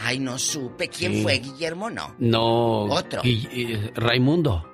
Ay, 0.00 0.20
no 0.20 0.38
supe. 0.38 0.88
¿Quién 0.88 1.12
Sí. 1.14 1.22
fue? 1.22 1.38
¿Guillermo? 1.38 1.90
No. 1.90 2.14
No. 2.18 2.82
Otro. 2.84 3.20
y- 3.24 3.48
y- 3.52 3.90
Raimundo. 3.96 4.64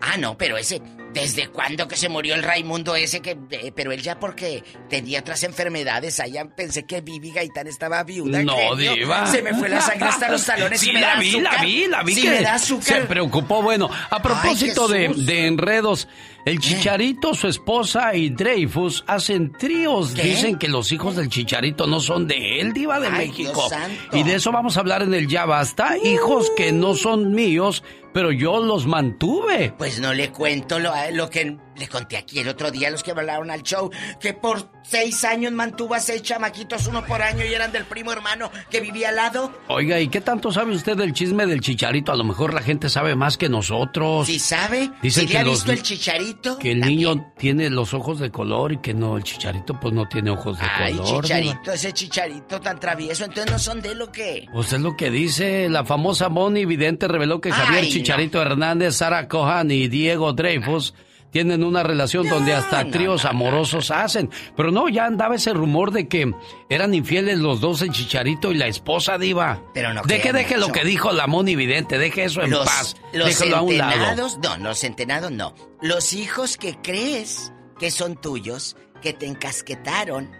Ah, 0.00 0.18
no, 0.18 0.36
pero 0.36 0.58
ese, 0.58 0.82
¿desde 1.20 1.48
cuándo 1.48 1.88
que 1.88 1.96
se 1.96 2.08
murió 2.08 2.34
el 2.34 2.42
Raimundo 2.42 2.94
ese 2.94 3.20
que, 3.20 3.36
eh, 3.50 3.72
pero 3.74 3.92
él 3.92 4.02
ya 4.02 4.18
porque 4.20 4.62
tenía 4.88 5.20
otras 5.20 5.42
enfermedades, 5.42 6.20
allá 6.20 6.44
pensé 6.54 6.84
que 6.84 7.00
Vivi 7.00 7.32
Gaitán 7.32 7.66
estaba 7.66 8.02
viuda. 8.04 8.42
No, 8.42 8.76
diva. 8.76 9.26
Se 9.26 9.42
me 9.42 9.54
fue 9.54 9.68
la 9.68 9.80
sangre 9.80 10.08
hasta 10.08 10.28
los 10.30 10.44
talones 10.44 10.80
Sí, 10.80 10.90
y 10.90 10.92
me 10.92 11.00
la 11.00 11.14
da 11.14 11.20
vi, 11.20 11.28
azúcar. 11.30 11.52
la 11.54 11.62
vi, 11.62 11.86
la 11.86 12.02
vi. 12.02 12.14
Sí, 12.14 12.22
que 12.22 12.30
me 12.30 12.40
da 12.42 12.54
azúcar. 12.54 12.84
Se 12.84 13.00
preocupó. 13.02 13.62
Bueno, 13.62 13.90
a 14.10 14.22
propósito 14.22 14.88
de 14.88 15.46
enredos, 15.46 16.08
el 16.46 16.60
Chicharito, 16.60 17.34
su 17.34 17.48
esposa 17.48 18.14
y 18.14 18.30
Dreyfus 18.30 19.02
hacen 19.08 19.50
tríos. 19.50 20.12
¿Qué? 20.12 20.22
Dicen 20.22 20.56
que 20.56 20.68
los 20.68 20.92
hijos 20.92 21.16
del 21.16 21.28
Chicharito 21.28 21.88
no 21.88 21.98
son 21.98 22.28
de 22.28 22.60
él, 22.60 22.72
diva 22.72 23.00
de 23.00 23.08
Ay, 23.08 23.28
México. 23.28 23.68
Y 24.12 24.22
de 24.22 24.36
eso 24.36 24.52
vamos 24.52 24.76
a 24.76 24.80
hablar 24.80 25.02
en 25.02 25.12
el 25.12 25.26
Ya 25.26 25.44
Basta. 25.44 25.98
Hijos 25.98 26.52
que 26.56 26.70
no 26.70 26.94
son 26.94 27.32
míos, 27.32 27.82
pero 28.14 28.30
yo 28.30 28.60
los 28.64 28.86
mantuve. 28.86 29.74
Pues 29.76 29.98
no 29.98 30.14
le 30.14 30.30
cuento 30.30 30.78
lo, 30.78 30.92
lo 31.12 31.28
que 31.30 31.58
le 31.78 31.88
conté 31.88 32.16
aquí 32.16 32.38
el 32.38 32.48
otro 32.48 32.70
día 32.70 32.88
a 32.88 32.90
los 32.90 33.02
que 33.02 33.10
hablaron 33.10 33.50
al 33.50 33.62
show, 33.62 33.90
que 34.20 34.32
por 34.32 34.70
seis 34.82 35.24
años 35.24 35.52
mantuvo 35.52 35.94
a 35.94 36.00
seis 36.00 36.22
chamaquitos, 36.22 36.86
uno 36.86 37.04
por 37.04 37.22
año, 37.22 37.44
y 37.44 37.52
eran 37.52 37.72
del 37.72 37.84
primo 37.84 38.12
hermano 38.12 38.50
que 38.70 38.80
vivía 38.80 39.08
al 39.10 39.16
lado. 39.16 39.52
Oiga, 39.68 40.00
¿y 40.00 40.08
qué 40.08 40.20
tanto 40.20 40.52
sabe 40.52 40.72
usted 40.74 40.96
del 40.96 41.12
chisme 41.12 41.46
del 41.46 41.60
Chicharito? 41.60 42.12
A 42.12 42.16
lo 42.16 42.24
mejor 42.24 42.54
la 42.54 42.62
gente 42.62 42.88
sabe 42.88 43.14
más 43.16 43.36
que 43.36 43.48
nosotros. 43.48 44.26
¿Sí 44.26 44.38
sabe? 44.38 44.90
Dicen 45.02 45.26
¿Sí 45.26 45.32
que 45.32 45.38
ha 45.38 45.42
los 45.44 45.54
visto 45.64 45.72
el 45.72 45.82
chicharito? 45.82 46.58
Que 46.58 46.72
el 46.72 46.80
niño 46.80 47.32
tiene 47.36 47.68
los 47.70 47.94
ojos 47.94 48.18
de 48.20 48.30
color 48.30 48.72
y 48.72 48.78
que 48.78 48.94
no, 48.94 49.16
el 49.16 49.22
chicharito 49.24 49.78
pues 49.80 49.92
no 49.92 50.08
tiene 50.08 50.30
ojos 50.30 50.58
de 50.58 50.64
Ay, 50.66 50.94
color. 50.94 51.22
chicharito, 51.24 51.60
diva. 51.62 51.74
ese 51.74 51.92
chicharito 51.92 52.60
tan 52.60 52.78
travieso, 52.80 53.24
entonces 53.24 53.50
no 53.52 53.58
son 53.58 53.80
de 53.82 53.94
lo 53.94 54.10
que... 54.12 54.46
Pues 54.52 54.72
es 54.72 54.80
lo 54.80 54.96
que 54.96 55.10
dice 55.10 55.68
la 55.68 55.84
famosa 55.84 56.28
Moni 56.28 56.64
Vidente 56.64 57.08
reveló 57.08 57.40
que 57.40 57.50
Javier 57.50 57.84
Ay, 57.84 57.90
Chicharito 57.90 58.40
Hernández, 58.40 58.96
Sara 58.96 59.28
Cohan 59.28 59.70
y 59.70 59.88
Diego 59.88 60.32
Dreyfus 60.32 60.94
tienen 61.36 61.64
una 61.64 61.82
relación 61.82 62.26
donde 62.30 62.54
hasta 62.54 62.88
tríos 62.88 63.26
amorosos 63.26 63.90
hacen. 63.90 64.30
Pero 64.56 64.70
no, 64.70 64.88
ya 64.88 65.04
andaba 65.04 65.34
ese 65.34 65.52
rumor 65.52 65.90
de 65.90 66.08
que 66.08 66.32
eran 66.70 66.94
infieles 66.94 67.40
los 67.40 67.60
dos, 67.60 67.82
el 67.82 67.90
chicharito 67.90 68.52
y 68.52 68.54
la 68.54 68.68
esposa 68.68 69.18
diva. 69.18 69.62
Pero 69.74 69.92
no 69.92 70.00
Deje, 70.04 70.32
deje 70.32 70.56
lo 70.56 70.72
que 70.72 70.82
dijo 70.82 71.12
la 71.12 71.26
Moni 71.26 71.54
Vidente, 71.54 71.98
deje 71.98 72.24
eso 72.24 72.40
en 72.40 72.52
los, 72.52 72.64
paz. 72.64 72.96
los 73.12 73.28
Déjelo 73.28 73.58
a 73.58 73.60
un 73.60 73.76
lado. 73.76 73.92
centenados, 73.92 74.38
no, 74.38 74.56
los 74.56 74.78
centenados 74.78 75.30
no. 75.30 75.54
Los 75.82 76.14
hijos 76.14 76.56
que 76.56 76.78
crees 76.82 77.52
que 77.78 77.90
son 77.90 78.16
tuyos, 78.18 78.74
que 79.02 79.12
te 79.12 79.26
encasquetaron. 79.26 80.30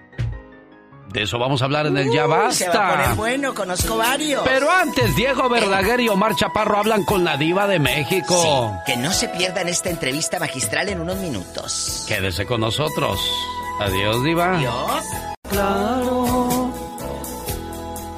De 1.16 1.22
eso 1.22 1.38
vamos 1.38 1.62
a 1.62 1.64
hablar 1.64 1.86
en 1.86 1.96
el 1.96 2.12
Ya 2.12 2.26
Uy, 2.26 2.52
Se 2.52 2.68
va 2.68 2.74
a 2.74 2.78
Basta. 2.78 2.90
poner 2.92 3.16
bueno, 3.16 3.54
conozco 3.54 3.96
varios. 3.96 4.42
Pero 4.44 4.70
antes, 4.70 5.16
Diego 5.16 5.48
Verdaguer 5.48 6.00
y 6.00 6.10
Omar 6.10 6.36
Chaparro 6.36 6.76
hablan 6.76 7.04
con 7.06 7.24
la 7.24 7.38
diva 7.38 7.66
de 7.66 7.78
México. 7.78 8.82
Sí, 8.84 8.92
que 8.92 8.98
no 8.98 9.10
se 9.14 9.28
pierdan 9.30 9.66
esta 9.66 9.88
entrevista 9.88 10.38
magistral 10.38 10.90
en 10.90 11.00
unos 11.00 11.16
minutos. 11.16 12.04
Quédese 12.06 12.44
con 12.44 12.60
nosotros. 12.60 13.18
Adiós, 13.80 14.22
diva. 14.24 14.58
Adiós. 14.58 15.04
Claro. 15.48 16.70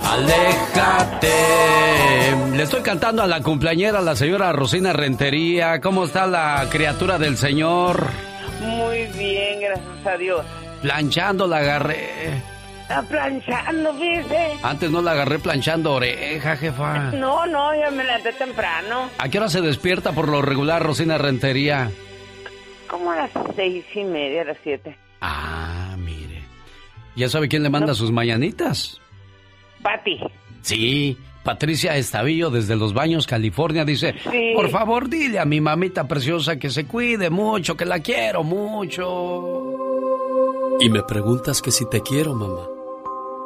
Aléjate. 0.03 1.33
Le 2.57 2.63
estoy 2.65 2.83
cantando 2.83 3.23
a 3.23 3.29
la 3.29 3.41
cumpleañera, 3.43 4.01
la 4.01 4.17
señora 4.17 4.51
Rosina 4.51 4.93
Rentería. 4.93 5.81
¿Cómo 5.81 6.03
está 6.05 6.27
la 6.27 6.67
criatura 6.69 7.17
del 7.17 7.37
Señor? 7.37 8.09
Muy 8.61 9.05
bien, 9.17 9.61
gracias 9.61 10.05
a 10.05 10.17
Dios. 10.17 10.45
Planchando 10.83 11.47
la 11.47 11.59
agarré. 11.59 12.58
Está 12.89 13.03
planchando, 13.03 13.93
fíjese. 13.95 14.53
Antes 14.63 14.91
no 14.91 15.03
la 15.03 15.13
agarré 15.13 15.39
planchando 15.39 15.93
oreja, 15.93 16.57
jefa. 16.57 17.11
No, 17.13 17.45
no, 17.47 17.75
ya 17.79 17.91
me 17.91 18.03
levanté 18.03 18.33
temprano. 18.33 19.11
¿A 19.19 19.29
qué 19.29 19.37
hora 19.37 19.51
se 19.51 19.61
despierta 19.61 20.13
por 20.13 20.27
lo 20.29 20.41
regular 20.41 20.83
Rosina 20.83 21.19
Rentería? 21.19 21.91
Como 22.89 23.11
a 23.11 23.17
las 23.17 23.31
seis 23.55 23.85
y 23.95 24.05
media, 24.05 24.41
a 24.41 24.45
las 24.47 24.57
siete. 24.63 24.97
Ah, 25.21 25.97
mire. 25.99 26.43
¿Ya 27.15 27.29
sabe 27.29 27.49
quién 27.49 27.63
le 27.63 27.69
manda 27.69 27.93
sus 27.93 28.11
mañanitas? 28.11 28.99
Pati. 29.83 30.19
Sí, 30.63 31.19
Patricia 31.45 31.95
Estavillo 31.99 32.49
desde 32.49 32.75
Los 32.75 32.95
Baños, 32.95 33.27
California, 33.27 33.85
dice, 33.85 34.15
Sí. 34.33 34.53
por 34.57 34.71
favor 34.71 35.11
dile 35.11 35.39
a 35.41 35.45
mi 35.45 35.61
mamita 35.61 36.09
preciosa 36.09 36.59
que 36.59 36.71
se 36.71 36.87
cuide 36.87 37.29
mucho, 37.29 37.77
que 37.77 37.85
la 37.85 38.01
quiero 38.01 38.45
mucho. 38.45 39.75
Y 40.81 40.89
me 40.89 41.03
preguntas 41.03 41.61
que 41.61 41.71
si 41.71 41.87
te 41.91 42.01
quiero, 42.01 42.33
mamá. 42.35 42.67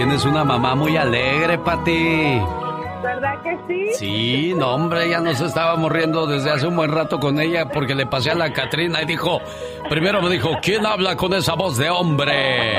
Tienes 0.00 0.24
una 0.24 0.44
mamá 0.44 0.74
muy 0.74 0.96
alegre, 0.96 1.58
Pati. 1.58 2.40
¿Verdad 3.02 3.34
que 3.42 3.58
sí? 3.68 3.94
Sí, 3.98 4.54
no, 4.56 4.68
hombre, 4.74 5.10
ya 5.10 5.20
nos 5.20 5.38
estábamos 5.42 5.92
riendo 5.92 6.26
desde 6.26 6.50
hace 6.50 6.66
un 6.66 6.74
buen 6.74 6.90
rato 6.90 7.20
con 7.20 7.38
ella 7.38 7.66
porque 7.66 7.94
le 7.94 8.06
pasé 8.06 8.30
a 8.30 8.34
la 8.34 8.50
Catrina 8.50 9.02
y 9.02 9.04
dijo, 9.04 9.42
primero 9.90 10.22
me 10.22 10.30
dijo, 10.30 10.52
¿quién 10.62 10.86
habla 10.86 11.16
con 11.16 11.34
esa 11.34 11.52
voz 11.52 11.76
de 11.76 11.90
hombre? 11.90 12.78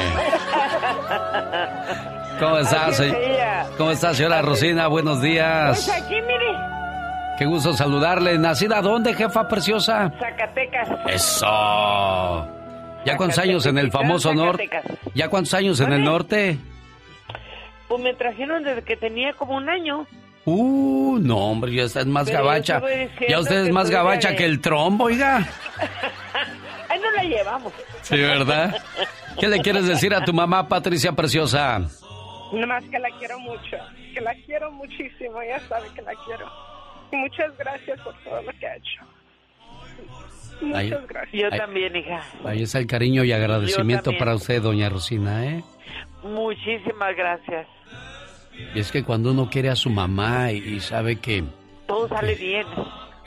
¿Cómo 2.40 2.58
estás? 2.58 3.00
Así 3.00 3.04
es 3.04 3.12
se- 3.12 3.34
ella. 3.34 3.66
¿Cómo 3.78 3.92
está, 3.92 4.16
señora 4.16 4.42
Rosina? 4.42 4.88
Buenos 4.88 5.20
Pues 5.20 5.30
días. 5.32 5.90
aquí, 5.90 6.16
mire, 6.16 6.58
Qué 7.38 7.46
gusto 7.46 7.74
saludarle. 7.74 8.36
¿Nacida 8.40 8.82
dónde, 8.82 9.14
jefa 9.14 9.48
preciosa? 9.48 10.12
Zacatecas. 10.20 10.90
Eso. 11.08 12.48
¿Ya 13.06 13.16
cuántos 13.16 13.38
años 13.38 13.64
en 13.68 13.78
el 13.78 13.92
famoso 13.92 14.34
norte? 14.34 14.68
¿Ya 15.14 15.28
cuántos 15.30 15.54
años 15.54 15.80
en 15.82 15.94
el 15.94 16.04
norte? 16.04 16.58
Pues 17.92 18.04
me 18.04 18.14
trajeron 18.14 18.64
desde 18.64 18.84
que 18.84 18.96
tenía 18.96 19.34
como 19.34 19.56
un 19.58 19.68
año. 19.70 20.08
Uh, 20.46 21.18
no, 21.22 21.38
hombre, 21.38 21.74
ya 21.74 21.84
está 21.84 22.06
más 22.06 22.26
Pero 22.30 22.38
gabacha. 22.46 22.82
Ya 23.28 23.38
usted 23.40 23.66
es 23.66 23.72
más 23.74 23.90
de- 23.90 23.94
gabacha 23.96 24.34
que 24.34 24.46
el 24.46 24.62
trombo, 24.62 25.04
oiga. 25.06 25.38
Ahí 26.90 27.00
no 27.02 27.12
la 27.12 27.24
llevamos. 27.24 27.74
Sí, 28.02 28.16
¿verdad? 28.16 28.76
¿Qué 29.38 29.50
le 29.50 29.60
quieres 29.60 29.86
decir 29.88 30.14
a 30.16 30.24
tu 30.24 30.32
mamá, 30.34 30.70
Patricia 30.70 31.12
Preciosa? 31.12 31.80
Nada 32.54 32.66
más 32.66 32.84
que 32.86 32.98
la 32.98 33.10
quiero 33.20 33.38
mucho, 33.40 33.78
que 34.14 34.22
la 34.22 34.34
quiero 34.46 34.72
muchísimo, 34.72 35.44
ya 35.44 35.60
sabe 35.68 35.88
que 35.94 36.02
la 36.02 36.14
quiero. 36.26 36.46
Y 37.12 37.18
muchas 37.18 37.58
gracias 37.58 38.00
por 38.00 38.14
todo 38.24 38.42
lo 38.42 38.52
que 38.58 38.68
ha 38.68 38.76
hecho. 38.78 39.02
Muchas 40.62 40.80
Ahí- 40.80 40.94
gracias. 41.10 41.42
Yo 41.42 41.48
ahí- 41.52 41.58
también, 41.60 41.94
hija. 41.96 42.24
Ahí 42.46 42.64
está 42.64 42.80
el 42.80 42.88
cariño 42.88 43.26
y 43.26 43.34
agradecimiento 43.34 44.12
para 44.18 44.34
usted, 44.36 44.62
doña 44.62 44.88
Rosina, 44.90 45.46
¿eh? 45.46 45.64
Muchísimas 46.24 47.16
gracias. 47.16 47.68
Y 48.74 48.80
es 48.80 48.92
que 48.92 49.04
cuando 49.04 49.32
uno 49.32 49.50
quiere 49.50 49.70
a 49.70 49.76
su 49.76 49.90
mamá 49.90 50.52
y, 50.52 50.58
y 50.58 50.80
sabe 50.80 51.18
que, 51.18 51.44
Todo 51.88 52.08
sale 52.10 52.36
bien. 52.36 52.66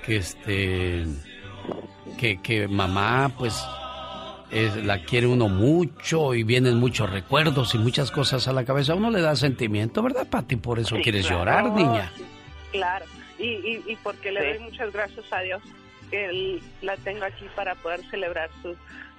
que 0.05 0.17
este, 0.17 1.05
que, 2.19 2.41
que 2.43 2.69
mamá, 2.69 3.31
pues, 3.37 3.65
es- 4.51 4.77
la 4.85 5.03
quiere 5.03 5.27
uno 5.27 5.49
mucho 5.49 6.35
y 6.35 6.43
vienen 6.43 6.77
muchos 6.79 7.11
recuerdos 7.11 7.75
y 7.75 7.79
muchas 7.79 8.11
cosas 8.11 8.47
a 8.49 8.53
la 8.53 8.65
cabeza, 8.65 8.95
uno 8.95 9.11
le 9.11 9.21
da 9.21 9.35
sentimiento, 9.37 10.03
¿verdad, 10.03 10.27
Pati? 10.29 10.57
Por 10.57 10.79
eso 10.79 10.97
Sí, 10.97 11.03
quieres 11.03 11.27
claro. 11.27 11.41
llorar, 11.41 11.71
niña. 11.73 12.13
Claro, 12.73 13.05
y, 13.39 13.45
y, 13.47 13.83
y 13.87 13.97
porque 14.03 14.33
le 14.33 14.53
doy 14.55 14.59
muchas 14.61 14.93
gracias 14.93 15.25
a 15.33 15.41
Dios 15.41 15.63
que 16.11 16.27
él 16.27 16.63
la 16.83 16.97
tengo 16.99 17.25
aquí 17.25 17.47
para 17.57 17.75
poder 17.77 18.01
celebrar 18.11 18.51
su, 18.63 18.75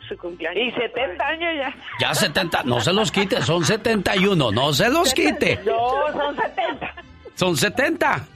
su 0.07 0.17
cumpleaños. 0.17 0.67
Y 0.67 0.71
70 0.79 1.25
años 1.27 1.53
ya. 1.57 1.75
Ya 1.99 2.13
70, 2.15 2.63
no 2.63 2.79
se 2.79 2.93
los 2.93 3.11
quite, 3.11 3.41
son 3.41 3.63
71, 3.65 4.51
no 4.51 4.73
se 4.73 4.89
los 4.89 5.13
quite. 5.13 5.59
No, 5.65 5.91
son 6.13 6.35
70. 6.35 6.93
Son 7.35 7.57
70. 7.57 8.27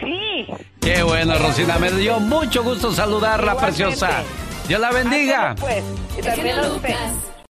Sí. 0.00 0.46
Qué 0.80 1.02
bueno, 1.02 1.38
Rosina, 1.38 1.78
me 1.78 1.90
dio 1.92 2.20
mucho 2.20 2.62
gusto 2.62 2.92
saludarla, 2.92 3.52
Igualmente. 3.52 3.84
preciosa. 3.84 4.22
Dios 4.66 4.80
la 4.80 4.90
bendiga. 4.92 5.54
Pues, 5.58 5.82
y 6.18 6.22
también 6.22 6.58
a 6.58 6.62
usted. 6.68 6.94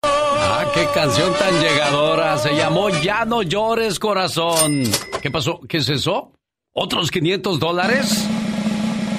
Ah, 0.03 0.65
qué 0.75 0.87
canción 0.95 1.33
tan 1.39 1.59
llegadora. 1.61 2.37
Se 2.39 2.55
llamó 2.55 2.91
Ya 2.91 3.25
no 3.25 3.43
llores, 3.43 3.99
corazón. 3.99 4.83
¿Qué 5.23 5.31
pasó? 5.31 5.61
¿Qué 5.69 5.79
es 5.79 5.89
eso? 5.89 6.33
¿Otros 6.73 7.11
500 7.11 7.59
dólares? 7.59 8.29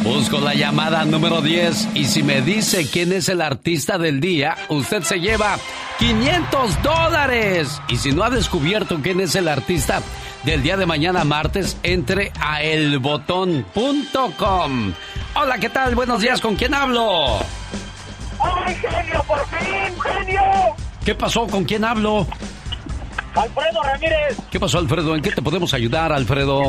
Busco 0.07 0.39
la 0.39 0.53
llamada 0.53 1.03
número 1.03 1.41
10 1.41 1.89
y 1.93 2.05
si 2.05 2.23
me 2.23 2.41
dice 2.41 2.89
quién 2.89 3.11
es 3.11 3.27
el 3.27 3.41
artista 3.41 3.97
del 3.97 4.21
día, 4.21 4.55
usted 4.69 5.03
se 5.03 5.19
lleva 5.19 5.57
500 5.99 6.81
dólares. 6.81 7.81
Y 7.89 7.97
si 7.97 8.13
no 8.13 8.23
ha 8.23 8.29
descubierto 8.29 9.01
quién 9.03 9.19
es 9.19 9.35
el 9.35 9.49
artista 9.49 10.01
del 10.45 10.63
día 10.63 10.77
de 10.77 10.85
mañana 10.85 11.25
martes, 11.25 11.75
entre 11.83 12.31
a 12.39 12.63
elbotón.com. 12.63 13.63
Hola, 15.35 15.57
¿qué 15.57 15.67
tal? 15.69 15.93
Buenos 15.93 16.21
días, 16.21 16.39
¿con 16.39 16.55
quién 16.55 16.73
hablo? 16.73 17.39
¡Ay, 18.39 18.75
genio, 18.75 19.21
por 19.27 19.45
fin, 19.49 19.93
genio! 20.01 20.41
¿Qué 21.03 21.15
pasó? 21.15 21.47
¿Con 21.47 21.65
quién 21.65 21.83
hablo? 21.83 22.25
Alfredo 23.35 23.83
Ramírez. 23.83 24.37
¿Qué 24.49 24.57
pasó, 24.57 24.77
Alfredo? 24.79 25.17
¿En 25.17 25.21
qué 25.21 25.31
te 25.31 25.41
podemos 25.41 25.73
ayudar, 25.73 26.13
Alfredo? 26.13 26.61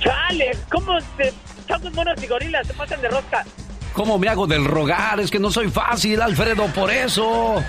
Chale, 0.00 0.56
¿cómo 0.70 0.98
se 1.18 1.30
changos 1.72 1.94
monos 1.94 2.22
y 2.22 2.26
gorilas 2.26 2.66
se 2.66 2.74
pasan 2.74 3.00
de 3.00 3.08
rosca? 3.08 3.44
¿Cómo 3.92 4.18
me 4.18 4.28
hago 4.28 4.46
del 4.46 4.64
rogar? 4.64 5.20
Es 5.20 5.30
que 5.30 5.38
no 5.38 5.50
soy 5.50 5.70
fácil, 5.70 6.20
Alfredo, 6.20 6.66
por 6.68 6.90
eso. 6.90 7.62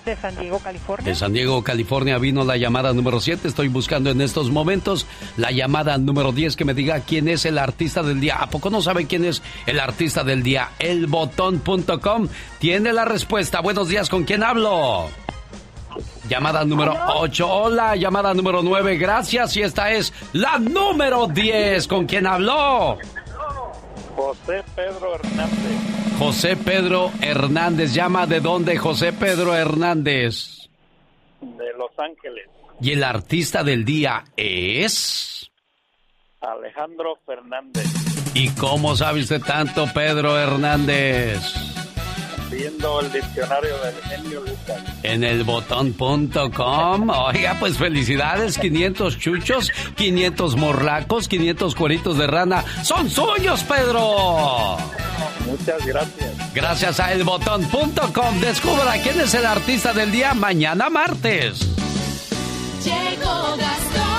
De 0.05 0.17
San 0.17 0.37
Diego, 0.39 0.59
California. 0.59 1.05
De 1.05 1.15
San 1.15 1.33
Diego, 1.33 1.63
California 1.63 2.19
vino 2.19 2.45
la 2.45 2.57
llamada 2.57 2.93
número 2.93 3.21
7. 3.21 3.47
Estoy 3.47 3.69
buscando 3.69 4.11
en 4.11 4.21
estos 4.21 4.51
momentos 4.51 5.07
la 5.37 5.51
llamada 5.51 5.97
número 5.99 6.33
10 6.33 6.57
que 6.57 6.65
me 6.65 6.75
diga 6.75 7.01
quién 7.01 7.29
es 7.29 7.45
el 7.45 7.59
artista 7.59 8.03
del 8.03 8.21
día. 8.21 8.37
¿A 8.37 8.49
poco 8.49 8.71
no 8.71 8.81
sabe 8.83 9.07
quién 9.07 9.25
es 9.25 9.43
el 9.67 9.81
artista 9.81 10.25
del 10.25 10.43
día? 10.43 10.71
Elbotón.com 10.79 12.29
tiene 12.59 12.93
la 12.93 13.05
respuesta. 13.05 13.61
Buenos 13.61 13.89
días, 13.89 14.09
¿con 14.09 14.25
quién 14.25 14.43
hablo? 14.43 15.11
Llamada 16.29 16.65
número 16.65 16.95
8. 17.17 17.47
Hola, 17.47 17.97
llamada 17.97 18.33
número 18.35 18.63
9. 18.63 18.97
Gracias. 18.97 19.57
Y 19.57 19.63
esta 19.63 19.91
es 19.93 20.13
la 20.33 20.59
número 20.59 21.27
10. 21.27 21.87
¿Con 21.87 22.07
quién 22.07 22.27
habló? 22.27 22.99
José 24.17 24.63
Pedro 24.75 25.15
Hernández. 25.15 26.19
José 26.19 26.57
Pedro 26.57 27.11
Hernández. 27.21 27.93
Llama 27.93 28.27
de 28.27 28.41
dónde, 28.41 28.79
José 28.79 29.13
Pedro 29.13 29.55
Hernández. 29.55 30.69
De 31.41 31.73
Los 31.77 31.91
Ángeles. 31.99 32.49
Y 32.81 32.93
el 32.93 33.05
artista 33.05 33.63
del 33.63 33.85
día 33.85 34.25
es. 34.37 35.51
Alejandro 36.41 37.19
Fernández. 37.27 37.87
¿Y 38.35 38.49
cómo 38.51 38.97
sabe 38.97 39.21
usted 39.21 39.41
tanto, 39.43 39.87
Pedro 39.95 40.39
Hernández? 40.39 41.41
Viendo 42.51 43.01
el 43.01 43.13
diccionario 43.13 43.77
del 43.79 43.95
genio 44.03 44.41
Lucas. 44.41 44.83
En 45.03 45.25
el 45.25 45.45
botón.com. 45.45 47.11
Oiga, 47.11 47.57
pues 47.59 47.77
felicidades, 47.77 48.59
500 48.59 49.19
chuchos, 49.19 49.73
500 49.97 50.57
morlacos, 50.57 51.29
500 51.29 51.75
cueritos 51.75 52.19
de 52.19 52.27
rana. 52.27 52.65
¡Son 52.83 53.11
suyos, 53.11 53.63
Pedro! 53.65 54.77
Muchas 55.47 55.87
gracias. 55.87 56.55
Gracias 56.55 57.01
a 57.01 57.13
elbotón.com. 57.13 58.41
Descubra 58.41 58.95
quién 59.03 59.21
es 59.21 59.35
el 59.35 59.47
artista 59.47 59.93
del 59.93 60.11
día 60.11 60.35
mañana 60.35 60.89
martes. 60.91 61.61
Llegó 62.85 63.57
Gastón. 63.57 64.14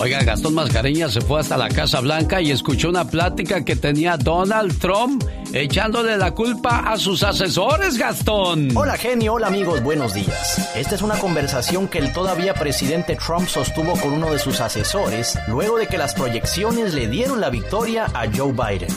Oiga, 0.00 0.22
Gastón 0.24 0.54
Mascareña 0.54 1.08
se 1.08 1.20
fue 1.20 1.40
hasta 1.40 1.56
la 1.56 1.68
Casa 1.68 2.00
Blanca 2.00 2.40
y 2.40 2.50
escuchó 2.50 2.88
una 2.88 3.06
plática 3.06 3.64
que 3.64 3.76
tenía 3.76 4.16
Donald 4.16 4.78
Trump 4.78 5.24
echándole 5.52 6.16
la 6.16 6.32
culpa 6.32 6.80
a 6.90 6.96
sus 6.96 7.22
asesores, 7.22 7.96
Gastón. 7.96 8.76
Hola, 8.76 8.96
genio. 8.96 9.34
Hola, 9.34 9.46
amigos. 9.46 9.82
Buenos 9.82 10.12
días. 10.12 10.70
Esta 10.74 10.96
es 10.96 11.02
una 11.02 11.16
conversación 11.18 11.86
que 11.86 11.98
el 11.98 12.12
todavía 12.12 12.54
presidente 12.54 13.16
Trump 13.16 13.48
sostuvo 13.48 13.92
con 13.92 14.12
uno 14.12 14.32
de 14.32 14.38
sus 14.38 14.60
asesores 14.60 15.38
luego 15.46 15.78
de 15.78 15.86
que 15.86 15.96
las 15.96 16.14
proyecciones 16.14 16.92
le 16.92 17.06
dieron 17.06 17.40
la 17.40 17.50
victoria 17.50 18.06
a 18.14 18.26
Joe 18.34 18.52
Biden. 18.52 18.90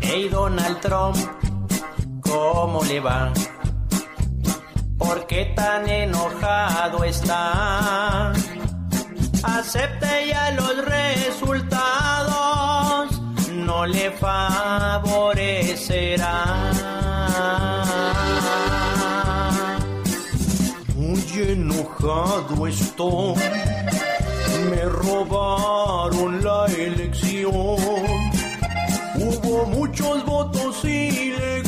Hey, 0.00 0.28
Donald 0.30 0.80
Trump, 0.80 1.16
¿cómo 2.20 2.84
le 2.84 3.00
va? 3.00 3.32
¿Por 4.98 5.26
qué 5.26 5.52
tan 5.56 5.88
enojado 5.88 7.02
está? 7.02 8.32
Acepte 9.44 10.28
ya 10.28 10.50
los 10.52 10.84
resultados, 10.84 12.30
no 13.50 13.86
le 13.86 14.10
favorecerá. 14.12 15.14
Muy 20.96 21.22
enojado 21.36 22.66
estoy, 22.66 23.34
me 24.70 24.82
robaron 24.84 26.42
la 26.42 26.66
elección. 26.66 27.54
Hubo 29.16 29.66
muchos 29.66 30.24
votos 30.24 30.84
ilegales, 30.84 31.63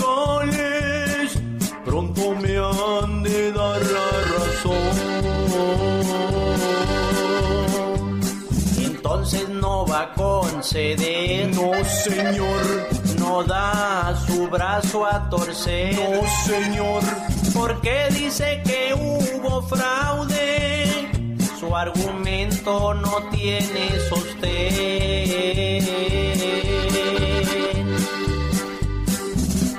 conceder. 10.67 11.55
No, 11.55 11.85
señor. 11.85 12.89
No 13.19 13.45
da 13.45 14.15
su 14.27 14.49
brazo 14.49 15.07
a 15.07 15.29
torcer. 15.31 15.95
No, 15.95 16.23
señor. 16.45 17.03
Porque 17.55 18.09
dice 18.11 18.63
que 18.65 18.93
hubo 18.95 19.63
fraude. 19.63 21.09
Su 21.61 21.75
argumento 21.75 22.95
no 22.95 23.29
tiene 23.31 23.91
sostén. 24.09 25.87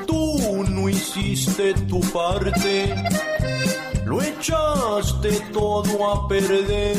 Tú 0.06 0.64
no 0.70 0.88
hiciste 0.90 1.74
tu 1.90 2.00
parte. 2.12 2.96
Lo 4.06 4.22
echaste 4.22 5.32
todo 5.52 6.12
a 6.14 6.28
perder. 6.30 6.98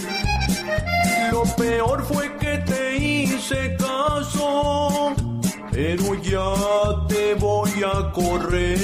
Lo 1.31 1.45
peor 1.57 2.05
fue 2.05 2.35
que 2.37 2.59
te 2.59 2.97
hice 2.97 3.77
caso, 3.77 5.15
pero 5.71 6.15
ya 6.23 6.55
te 7.09 7.35
voy 7.35 7.71
a 7.85 8.11
correr. 8.13 8.79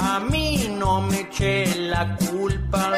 A 0.00 0.20
mí 0.20 0.74
no 0.78 1.02
me 1.02 1.20
eché 1.20 1.66
la 1.76 2.16
culpa, 2.16 2.92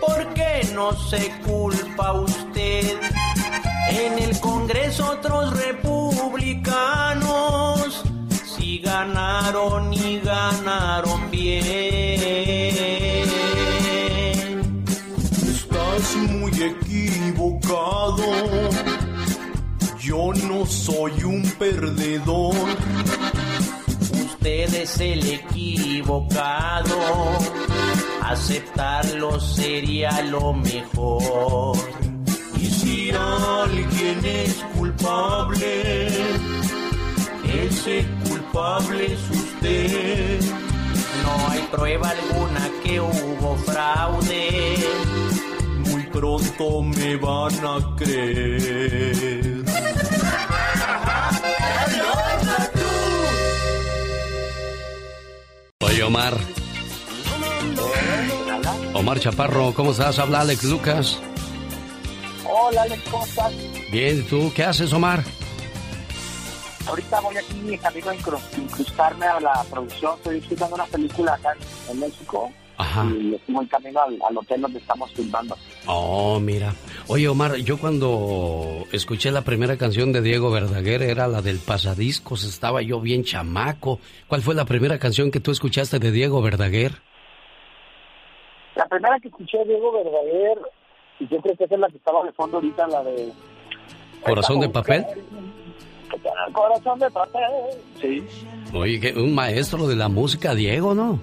porque 0.00 0.66
no 0.74 0.92
se 0.92 1.30
culpa 1.46 2.12
usted. 2.12 2.98
En 3.88 4.18
el 4.18 4.40
Congreso 4.40 5.10
otros 5.10 5.52
republicanos 5.66 8.02
sí 8.56 8.78
ganaron 8.78 9.92
y 9.92 10.20
ganaron 10.20 11.29
Yo 20.00 20.32
no 20.48 20.66
soy 20.66 21.22
un 21.24 21.42
perdedor. 21.58 22.54
Usted 24.12 24.74
es 24.74 25.00
el 25.00 25.24
equivocado. 25.24 26.98
Aceptarlo 28.22 29.38
sería 29.40 30.22
lo 30.22 30.52
mejor. 30.52 31.76
Y 32.58 32.66
si 32.66 33.10
alguien 33.10 34.24
es 34.24 34.54
culpable, 34.76 36.08
ese 37.44 38.04
culpable 38.28 39.14
es 39.14 39.30
usted. 39.30 40.40
No 41.22 41.50
hay 41.50 41.62
prueba 41.70 42.10
alguna 42.10 42.70
que 42.82 43.00
hubo 43.00 43.56
fraude 43.64 44.76
pronto 46.12 46.82
me 46.82 47.16
van 47.16 47.54
a 47.64 47.96
creer. 47.96 49.64
Oye, 55.80 56.02
Omar. 56.02 56.34
Omar 58.94 59.20
Chaparro, 59.20 59.72
¿cómo 59.74 59.92
estás? 59.92 60.18
Habla 60.18 60.40
Alex 60.40 60.64
Lucas. 60.64 61.18
Hola, 62.44 62.82
Alex, 62.82 63.02
¿cómo 63.10 63.24
estás? 63.24 63.52
Bien, 63.90 64.26
¿tú 64.26 64.52
qué 64.54 64.64
haces, 64.64 64.92
Omar? 64.92 65.24
Ahorita 66.86 67.20
voy 67.20 67.36
aquí 67.36 67.78
camino 67.78 68.10
a 68.10 68.14
incrustarme 68.14 69.26
a 69.26 69.40
la 69.40 69.64
producción. 69.70 70.14
Estoy 70.16 70.40
filmando 70.40 70.74
una 70.74 70.86
película 70.86 71.34
acá 71.34 71.56
en 71.88 72.00
México. 72.00 72.52
Ajá. 72.80 73.06
Y 73.14 73.34
estoy 73.34 73.56
en 73.56 73.66
camino 73.66 74.00
al, 74.00 74.18
al, 74.26 74.38
hotel 74.38 74.62
donde 74.62 74.78
estamos 74.78 75.12
filmando. 75.12 75.54
Oh, 75.86 76.40
mira. 76.40 76.72
Oye, 77.08 77.28
Omar, 77.28 77.56
yo 77.56 77.78
cuando 77.78 78.84
escuché 78.90 79.30
la 79.30 79.42
primera 79.42 79.76
canción 79.76 80.12
de 80.12 80.22
Diego 80.22 80.50
Verdaguer 80.50 81.02
era 81.02 81.28
la 81.28 81.42
del 81.42 81.58
Pasadiscos. 81.58 82.44
Estaba 82.44 82.80
yo 82.80 83.00
bien 83.00 83.22
chamaco. 83.22 84.00
¿Cuál 84.28 84.40
fue 84.40 84.54
la 84.54 84.64
primera 84.64 84.98
canción 84.98 85.30
que 85.30 85.40
tú 85.40 85.50
escuchaste 85.50 85.98
de 85.98 86.10
Diego 86.10 86.40
Verdaguer? 86.40 86.92
La 88.76 88.86
primera 88.86 89.18
que 89.20 89.28
escuché 89.28 89.58
de 89.58 89.64
Diego 89.64 89.92
Verdaguer 89.92 90.58
Y 91.18 91.28
yo 91.28 91.38
creo 91.42 91.56
que 91.56 91.64
esa 91.64 91.74
es 91.74 91.80
la 91.80 91.88
que 91.88 91.98
estaba 91.98 92.24
de 92.24 92.32
fondo 92.32 92.56
ahorita, 92.56 92.86
la 92.86 93.04
de... 93.04 93.30
¿Corazón 94.22 94.60
de 94.60 94.68
papel? 94.70 95.04
Corazón 96.52 96.98
de 96.98 97.10
papel. 97.10 97.42
Sí. 98.00 98.24
Oye, 98.72 99.00
que 99.00 99.12
un 99.12 99.34
maestro 99.34 99.86
de 99.86 99.96
la 99.96 100.08
música, 100.08 100.54
Diego, 100.54 100.94
¿no? 100.94 101.20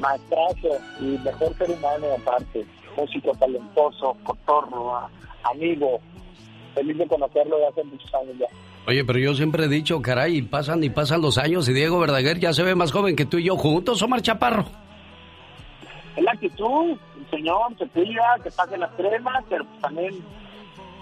Maestrazo 0.00 0.80
y 1.00 1.18
mejor 1.18 1.56
ser 1.56 1.70
humano 1.70 2.06
aparte. 2.18 2.66
Músico 2.96 3.32
talentoso, 3.38 4.16
cotorro, 4.24 5.08
amigo. 5.44 6.00
Feliz 6.74 6.98
de 6.98 7.06
conocerlo 7.06 7.58
de 7.58 7.66
hace 7.66 7.84
muchos 7.84 8.14
años 8.14 8.36
ya. 8.38 8.46
Oye, 8.86 9.04
pero 9.04 9.18
yo 9.18 9.34
siempre 9.34 9.64
he 9.64 9.68
dicho, 9.68 10.00
caray, 10.00 10.42
pasan 10.42 10.82
y 10.82 10.90
pasan 10.90 11.20
los 11.20 11.38
años 11.38 11.68
y 11.68 11.72
Diego 11.72 12.00
Verdaguer 12.00 12.38
ya 12.40 12.52
se 12.52 12.62
ve 12.62 12.74
más 12.74 12.92
joven 12.92 13.14
que 13.14 13.26
tú 13.26 13.38
y 13.38 13.44
yo 13.44 13.56
juntos, 13.56 14.02
Omar 14.02 14.22
Chaparro. 14.22 14.64
Es 16.16 16.24
la 16.24 16.32
actitud, 16.32 16.96
el 17.18 17.30
señor 17.30 17.76
se 17.78 17.86
cuida, 17.88 18.36
que 18.42 18.50
pague 18.50 18.78
las 18.78 18.90
cremas, 18.92 19.44
pero 19.48 19.64
pues 19.64 19.80
también 19.80 20.14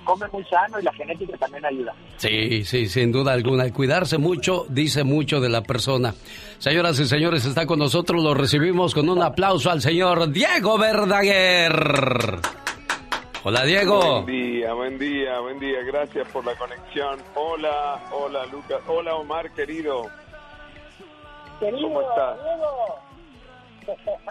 come 0.09 0.27
muy 0.33 0.43
sano 0.45 0.81
y 0.81 0.83
la 0.83 0.93
genética 0.95 1.37
también 1.37 1.67
ayuda. 1.67 1.95
Sí, 2.17 2.65
sí, 2.65 2.89
sin 2.89 3.13
duda 3.13 3.35
alguna. 3.35 3.65
El 3.65 3.75
cuidarse 3.75 4.17
mucho 4.17 4.65
dice 4.71 5.05
mucho 5.05 5.39
de 5.39 5.51
la 5.51 5.63
persona. 5.63 6.15
Señoras 6.57 6.99
y 6.99 7.05
señores, 7.05 7.45
está 7.45 7.67
con 7.67 7.79
nosotros. 7.79 8.23
Lo 8.23 8.33
recibimos 8.33 8.95
con 8.95 9.11
un 9.11 9.23
aplauso 9.23 9.71
al 9.71 9.83
señor 9.83 10.31
Diego 10.31 10.79
Verdaguer. 10.79 12.41
Hola, 13.45 13.65
Diego. 13.65 14.23
Buen 14.23 14.27
día, 14.27 14.73
buen 14.73 14.99
día, 14.99 15.41
buen 15.41 15.61
día. 15.61 15.83
Gracias 15.83 16.27
por 16.29 16.45
la 16.47 16.55
conexión. 16.57 17.19
Hola, 17.35 18.03
hola, 18.11 18.47
Lucas. 18.47 18.81
Hola, 18.87 19.15
Omar, 19.15 19.51
querido. 19.53 20.09
¿Cómo 21.61 22.01
estás? 22.01 22.39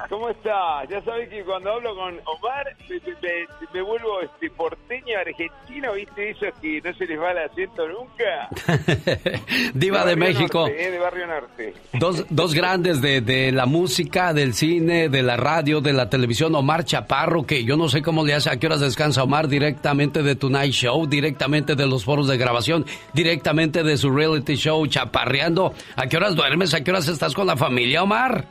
¿Cómo 0.10 0.30
estás? 0.30 0.88
Ya 0.90 1.02
sabes 1.04 1.30
que 1.30 1.44
cuando 1.44 1.72
hablo 1.74 1.96
con 1.96 2.14
Omar 2.26 2.66
me, 2.90 2.96
me- 2.96 3.48
me 3.74 3.82
vuelvo 3.82 4.22
este 4.22 4.50
porteño 4.52 5.18
argentino, 5.20 5.94
¿viste? 5.94 6.30
Eso 6.32 6.46
que 6.62 6.82
no 6.82 6.94
se 6.94 7.06
les 7.06 7.20
va 7.20 7.32
el 7.32 7.38
acento 7.40 7.84
nunca. 7.88 8.50
Diva 9.74 10.06
de 10.06 10.16
México. 10.16 10.60
Norte, 10.68 10.88
eh, 10.88 10.92
de 10.92 11.00
Barrio 11.00 11.28
Norte. 11.28 11.74
Dos, 11.94 12.26
dos 12.30 12.54
grandes 12.54 13.02
de, 13.02 13.22
de 13.22 13.52
la 13.52 13.66
música, 13.66 14.34
del 14.34 14.54
cine, 14.54 15.10
de 15.10 15.24
la 15.24 15.38
radio, 15.38 15.82
de 15.82 15.94
la 15.94 16.10
televisión. 16.10 16.56
Omar 16.56 16.86
Chaparro, 16.86 17.46
que 17.46 17.64
yo 17.64 17.76
no 17.78 17.90
sé 17.90 18.02
cómo 18.02 18.26
le 18.26 18.34
hace, 18.34 18.50
a 18.50 18.58
qué 18.58 18.68
horas 18.68 18.80
descansa 18.80 19.24
Omar, 19.24 19.48
directamente 19.48 20.24
de 20.24 20.36
Tonight 20.36 20.72
Show, 20.74 21.08
directamente 21.08 21.76
de 21.76 21.88
los 21.88 22.06
foros 22.06 22.28
de 22.28 22.38
grabación, 22.38 22.86
directamente 23.14 23.84
de 23.84 23.98
su 23.98 24.10
reality 24.12 24.56
show, 24.56 24.86
chaparreando. 24.88 25.74
¿A 25.96 26.08
qué 26.08 26.18
horas 26.18 26.36
duermes? 26.36 26.74
¿A 26.74 26.84
qué 26.84 26.92
horas 26.92 27.08
estás 27.08 27.34
con 27.34 27.48
la 27.48 27.58
familia, 27.58 28.04
Omar? 28.04 28.46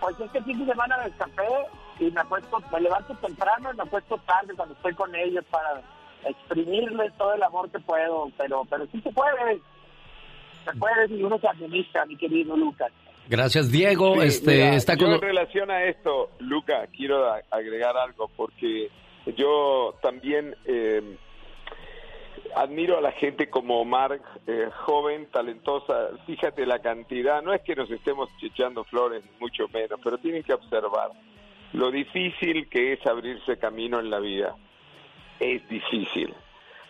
Pues 0.00 0.20
este 0.20 0.42
fin 0.42 0.58
de 0.58 0.72
semana 0.72 0.98
me 0.98 1.08
escapé 1.08 1.48
y 1.98 2.10
me 2.10 2.20
acuesto, 2.20 2.62
me 2.72 2.80
levanto 2.80 3.14
temprano 3.14 3.72
y 3.72 3.76
me 3.76 3.82
acuesto 3.82 4.18
tarde 4.26 4.54
cuando 4.54 4.74
estoy 4.74 4.94
con 4.94 5.14
ellos 5.14 5.44
para 5.50 5.80
exprimirles 6.24 7.12
todo 7.16 7.34
el 7.34 7.42
amor 7.42 7.70
que 7.70 7.78
puedo, 7.78 8.30
pero 8.36 8.64
pero 8.68 8.86
sí 8.86 9.00
se 9.00 9.10
puede, 9.12 9.60
se 10.64 10.72
puede 10.78 11.08
si 11.08 11.22
uno 11.22 11.38
se 11.38 11.48
administra, 11.48 12.04
mi 12.06 12.16
querido 12.16 12.56
Lucas. 12.56 12.92
Gracias, 13.28 13.70
Diego. 13.72 14.14
Sí, 14.14 14.28
este 14.28 14.54
mira, 14.54 14.74
está 14.76 14.94
yo 14.94 15.06
con 15.06 15.14
en 15.14 15.20
relación 15.20 15.70
a 15.70 15.84
esto, 15.84 16.30
Luca, 16.38 16.86
quiero 16.96 17.32
agregar 17.50 17.96
algo 17.96 18.28
porque 18.36 18.88
yo 19.36 19.94
también 20.00 20.54
eh, 20.64 21.16
admiro 22.56 22.96
a 22.96 23.00
la 23.02 23.12
gente 23.12 23.50
como 23.50 23.80
Omar, 23.80 24.18
eh, 24.46 24.70
joven, 24.84 25.26
talentosa. 25.30 26.08
Fíjate 26.26 26.64
la 26.66 26.80
cantidad, 26.80 27.42
no 27.42 27.52
es 27.52 27.60
que 27.62 27.76
nos 27.76 27.90
estemos 27.90 28.30
echando 28.42 28.82
flores, 28.84 29.22
mucho 29.38 29.68
menos, 29.68 30.00
pero 30.02 30.18
tienen 30.18 30.42
que 30.42 30.54
observar 30.54 31.10
lo 31.74 31.90
difícil 31.90 32.68
que 32.68 32.94
es 32.94 33.06
abrirse 33.06 33.58
camino 33.58 34.00
en 34.00 34.08
la 34.08 34.18
vida. 34.18 34.56
Es 35.38 35.68
difícil. 35.68 36.34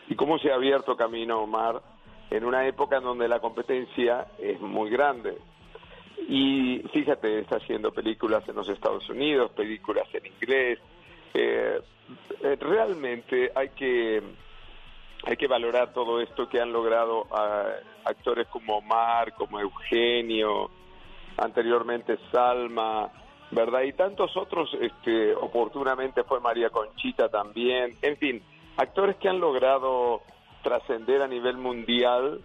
¿Y 0.08 0.14
cómo 0.14 0.38
se 0.38 0.52
ha 0.52 0.54
abierto 0.54 0.96
camino, 0.96 1.40
Omar? 1.40 1.82
En 2.30 2.44
una 2.44 2.66
época 2.66 2.98
en 2.98 3.04
donde 3.04 3.28
la 3.28 3.40
competencia 3.40 4.28
es 4.38 4.60
muy 4.60 4.88
grande. 4.90 5.36
Y 6.28 6.82
fíjate, 6.92 7.40
está 7.40 7.56
haciendo 7.56 7.92
películas 7.92 8.48
en 8.48 8.54
los 8.54 8.68
Estados 8.68 9.08
Unidos, 9.10 9.50
películas 9.50 10.06
en 10.12 10.26
inglés. 10.26 10.78
Eh, 11.34 11.80
eh, 12.42 12.56
realmente 12.60 13.50
hay 13.54 13.70
que 13.70 14.22
hay 15.24 15.36
que 15.36 15.46
valorar 15.46 15.92
todo 15.92 16.20
esto 16.20 16.48
que 16.48 16.60
han 16.60 16.72
logrado 16.72 17.26
ah, 17.32 17.70
actores 18.04 18.46
como 18.48 18.78
Omar, 18.78 19.32
como 19.34 19.60
Eugenio, 19.60 20.70
anteriormente 21.36 22.18
Salma, 22.30 23.10
¿verdad? 23.50 23.82
Y 23.82 23.92
tantos 23.92 24.36
otros, 24.36 24.70
este, 24.80 25.34
oportunamente 25.34 26.24
fue 26.24 26.40
María 26.40 26.70
Conchita 26.70 27.28
también, 27.28 27.96
en 28.02 28.16
fin, 28.16 28.42
actores 28.76 29.16
que 29.16 29.28
han 29.28 29.40
logrado 29.40 30.22
trascender 30.62 31.22
a 31.22 31.28
nivel 31.28 31.56
mundial 31.56 32.40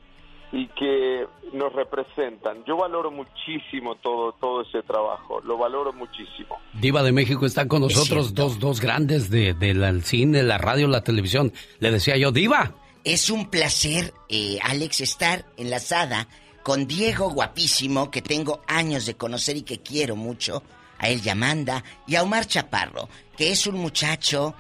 y 0.52 0.68
que 0.70 1.26
nos 1.54 1.74
representan. 1.74 2.64
Yo 2.66 2.78
valoro 2.78 3.12
muchísimo 3.12 3.96
todo 3.96 4.34
todo 4.34 4.62
ese 4.62 4.84
trabajo, 4.84 5.42
lo 5.42 5.58
valoro 5.58 5.94
muchísimo. 5.94 6.58
Diva 6.74 7.04
de 7.04 7.12
México 7.12 7.46
está 7.46 7.68
con 7.68 7.82
nosotros, 7.82 8.34
dos, 8.34 8.60
dos 8.60 8.82
grandes 8.82 9.30
de, 9.30 9.54
del 9.54 10.04
cine, 10.04 10.44
la 10.44 10.58
radio, 10.58 10.88
la 10.88 11.04
televisión. 11.04 11.54
Le 11.80 11.92
decía 11.92 12.18
yo, 12.18 12.32
Diva. 12.32 12.76
Es 13.04 13.30
un 13.30 13.50
placer, 13.50 14.14
eh, 14.30 14.60
Alex, 14.62 15.02
estar 15.02 15.46
enlazada 15.58 16.28
con 16.64 16.86
Diego 16.86 17.32
guapísimo, 17.32 18.12
que 18.12 18.22
tengo 18.22 18.62
años 18.68 19.06
de 19.06 19.16
conocer 19.16 19.58
y 19.58 19.64
que 19.64 19.80
quiero 19.80 20.16
mucho, 20.16 20.62
a 21.00 21.10
él 21.10 21.22
Yamanda, 21.22 21.84
y 22.06 22.16
a 22.16 22.24
Omar 22.24 22.46
Chaparro, 22.46 23.10
que 23.36 23.52
es 23.52 23.66
un 23.66 23.76
muchacho 23.76 24.54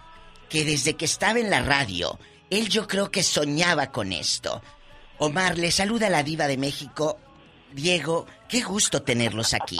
que 0.49 0.65
desde 0.65 0.95
que 0.95 1.05
estaba 1.05 1.39
en 1.39 1.49
la 1.49 1.61
radio, 1.61 2.18
él 2.49 2.68
yo 2.68 2.88
creo 2.88 3.11
que 3.11 3.23
soñaba 3.23 3.91
con 3.91 4.11
esto. 4.11 4.61
Omar, 5.22 5.57
le 5.57 5.69
saluda 5.69 6.10
la 6.10 6.23
diva 6.23 6.48
de 6.48 6.57
México. 6.57 7.18
Diego, 7.72 8.26
qué 8.49 8.61
gusto 8.61 9.03
tenerlos 9.03 9.53
aquí. 9.53 9.77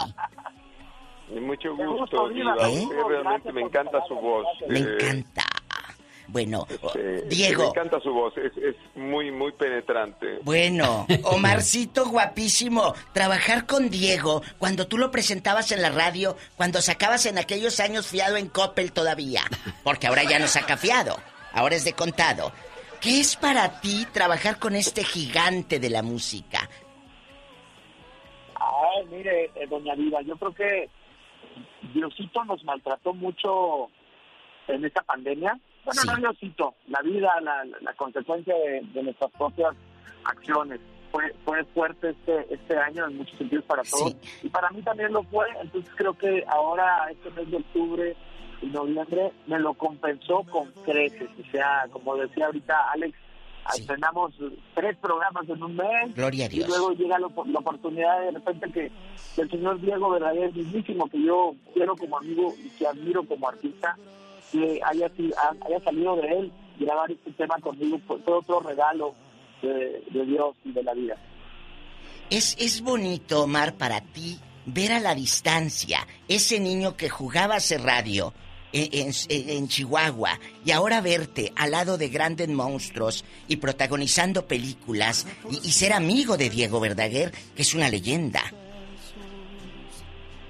Mucho 1.30 1.74
gusto, 1.74 2.28
Diva. 2.28 2.54
¿Eh? 2.70 2.86
Realmente 3.08 3.52
me 3.52 3.62
encanta 3.62 3.98
su 4.06 4.14
voz. 4.14 4.46
Me 4.68 4.78
Eh, 4.78 4.82
encanta. 4.82 5.42
Bueno, 6.28 6.66
Diego. 7.28 7.62
Me 7.64 7.68
encanta 7.70 7.98
su 8.00 8.10
voz, 8.12 8.32
es, 8.38 8.52
es 8.56 8.76
muy, 8.94 9.32
muy 9.32 9.50
penetrante. 9.52 10.38
Bueno, 10.42 11.06
Omarcito 11.24 12.06
guapísimo, 12.08 12.94
trabajar 13.12 13.66
con 13.66 13.90
Diego 13.90 14.42
cuando 14.58 14.86
tú 14.86 14.96
lo 14.96 15.10
presentabas 15.10 15.72
en 15.72 15.82
la 15.82 15.90
radio, 15.90 16.36
cuando 16.56 16.80
sacabas 16.80 17.26
en 17.26 17.38
aquellos 17.38 17.80
años 17.80 18.06
fiado 18.06 18.36
en 18.36 18.48
Coppel 18.48 18.92
todavía, 18.92 19.42
porque 19.82 20.06
ahora 20.06 20.22
ya 20.22 20.38
no 20.38 20.46
saca 20.46 20.76
fiado, 20.76 21.18
ahora 21.52 21.74
es 21.74 21.84
de 21.84 21.92
contado. 21.94 22.52
¿Qué 23.02 23.20
es 23.20 23.36
para 23.36 23.80
ti 23.80 24.06
trabajar 24.12 24.58
con 24.58 24.74
este 24.76 25.02
gigante 25.02 25.80
de 25.80 25.90
la 25.90 26.02
música? 26.02 26.68
Ay, 28.54 29.06
mire, 29.10 29.50
eh, 29.56 29.66
doña 29.68 29.94
Diva, 29.96 30.22
yo 30.22 30.36
creo 30.36 30.54
que 30.54 30.88
Diosito 31.94 32.44
nos 32.44 32.62
maltrató 32.64 33.12
mucho 33.12 33.88
en 34.68 34.84
esta 34.84 35.02
pandemia. 35.02 35.58
Bueno, 35.84 36.02
no 36.04 36.16
Diosito, 36.16 36.74
la 36.86 37.00
vida, 37.02 37.32
la, 37.40 37.64
la- 37.64 37.78
la 37.80 37.92
consecuencia 37.94 38.54
de, 38.54 38.80
de 38.94 39.02
nuestras 39.02 39.32
propias 39.32 39.74
acciones. 40.24 40.78
Fue, 41.12 41.32
fue 41.44 41.62
fuerte 41.66 42.08
este, 42.10 42.54
este 42.54 42.76
año 42.76 43.06
en 43.06 43.18
muchos 43.18 43.36
sentidos 43.38 43.64
para 43.66 43.82
todos. 43.82 44.16
Y 44.42 44.48
para 44.48 44.70
mí 44.70 44.80
también 44.82 45.12
lo 45.12 45.22
fue. 45.24 45.46
Entonces 45.60 45.92
creo 45.94 46.14
que 46.14 46.42
ahora, 46.48 47.06
este 47.10 47.30
mes 47.30 47.50
de 47.50 47.56
octubre 47.58 48.16
y 48.62 48.66
noviembre, 48.66 49.30
me 49.46 49.58
lo 49.58 49.74
compensó 49.74 50.42
con 50.50 50.72
creces. 50.84 51.28
O 51.38 51.50
sea, 51.52 51.86
como 51.92 52.16
decía 52.16 52.46
ahorita 52.46 52.90
Alex, 52.92 53.14
estrenamos 53.76 54.32
tres 54.74 54.96
programas 54.98 55.48
en 55.48 55.62
un 55.62 55.76
mes. 55.76 56.14
Gloria 56.14 56.46
a 56.46 56.48
Y 56.48 56.56
Dios. 56.56 56.68
luego 56.68 56.92
llega 56.92 57.18
la, 57.18 57.26
op- 57.26 57.46
la 57.46 57.58
oportunidad 57.60 58.20
de 58.22 58.30
repente 58.32 58.72
que 58.72 58.90
el 59.40 59.50
señor 59.50 59.80
Diego 59.80 60.10
Verdaguer 60.10 60.52
mismísimo, 60.54 61.08
que 61.08 61.22
yo 61.22 61.54
quiero 61.74 61.94
como 61.96 62.18
amigo 62.18 62.54
y 62.58 62.70
que 62.70 62.86
admiro 62.86 63.22
como 63.24 63.48
artista, 63.48 63.96
que 64.50 64.80
haya, 64.84 65.10
haya 65.66 65.80
salido 65.80 66.16
de 66.16 66.38
él 66.38 66.52
grabar 66.78 67.10
este 67.10 67.30
tema 67.32 67.56
conmigo, 67.60 67.98
fue, 68.06 68.18
fue 68.20 68.32
otro 68.34 68.60
regalo 68.60 69.14
de, 69.62 70.02
de 70.10 70.26
Dios 70.26 70.54
y 70.64 70.72
de 70.72 70.82
la 70.82 70.92
vida. 70.94 71.16
Es, 72.30 72.56
es 72.58 72.80
bonito, 72.82 73.42
Omar, 73.44 73.74
para 73.74 74.00
ti 74.00 74.38
ver 74.66 74.92
a 74.92 75.00
la 75.00 75.14
distancia 75.14 76.06
ese 76.28 76.60
niño 76.60 76.96
que 76.96 77.08
jugaba 77.08 77.54
a 77.54 77.56
hacer 77.58 77.82
radio 77.82 78.32
en, 78.72 78.88
en- 79.28 79.48
en 79.50 79.68
Chihuahua 79.68 80.38
y 80.64 80.70
ahora 80.70 81.00
verte 81.02 81.52
al 81.56 81.72
lado 81.72 81.98
de 81.98 82.08
grandes 82.08 82.48
monstruos 82.48 83.24
y 83.48 83.56
protagonizando 83.56 84.46
películas 84.46 85.26
y, 85.50 85.56
y 85.68 85.72
ser 85.72 85.92
amigo 85.92 86.36
de 86.38 86.48
Diego 86.48 86.80
Verdaguer, 86.80 87.32
que 87.54 87.62
es 87.62 87.74
una 87.74 87.88
leyenda. 87.90 88.40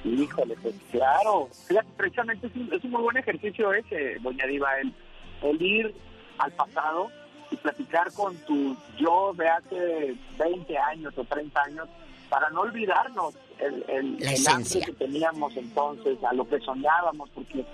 Híjole, 0.05 0.57
pues 0.63 0.75
claro. 0.91 1.49
Fíjate, 1.69 1.89
precisamente 1.97 2.47
es 2.49 2.57
un, 2.57 2.73
es 2.73 2.85
un 2.85 2.91
muy 2.91 3.03
buen 3.03 3.17
ejercicio 3.17 3.73
ese, 3.73 4.19
doña 4.21 4.47
Diva, 4.47 4.69
el, 4.81 4.93
el 5.43 5.63
ir 5.63 5.95
al 6.39 6.53
pasado 6.53 7.09
y 7.53 7.57
platicar 7.57 8.13
con 8.13 8.35
tu 8.39 8.77
yo 8.99 9.33
de 9.37 9.49
hace 9.49 10.15
20 10.39 10.79
años 10.79 11.13
o 11.17 11.25
30 11.25 11.63
años 11.63 11.89
para 12.29 12.49
no 12.51 12.63
olvidarnos 12.63 13.35
el, 13.59 13.85
el, 13.89 14.17
La 14.21 14.33
el 14.33 14.49
hambre 14.49 14.81
que 14.81 14.93
teníamos 14.93 15.57
entonces, 15.57 16.19
a 16.25 16.33
lo 16.33 16.49
que 16.49 16.59
soñábamos, 16.61 17.29
porque 17.31 17.65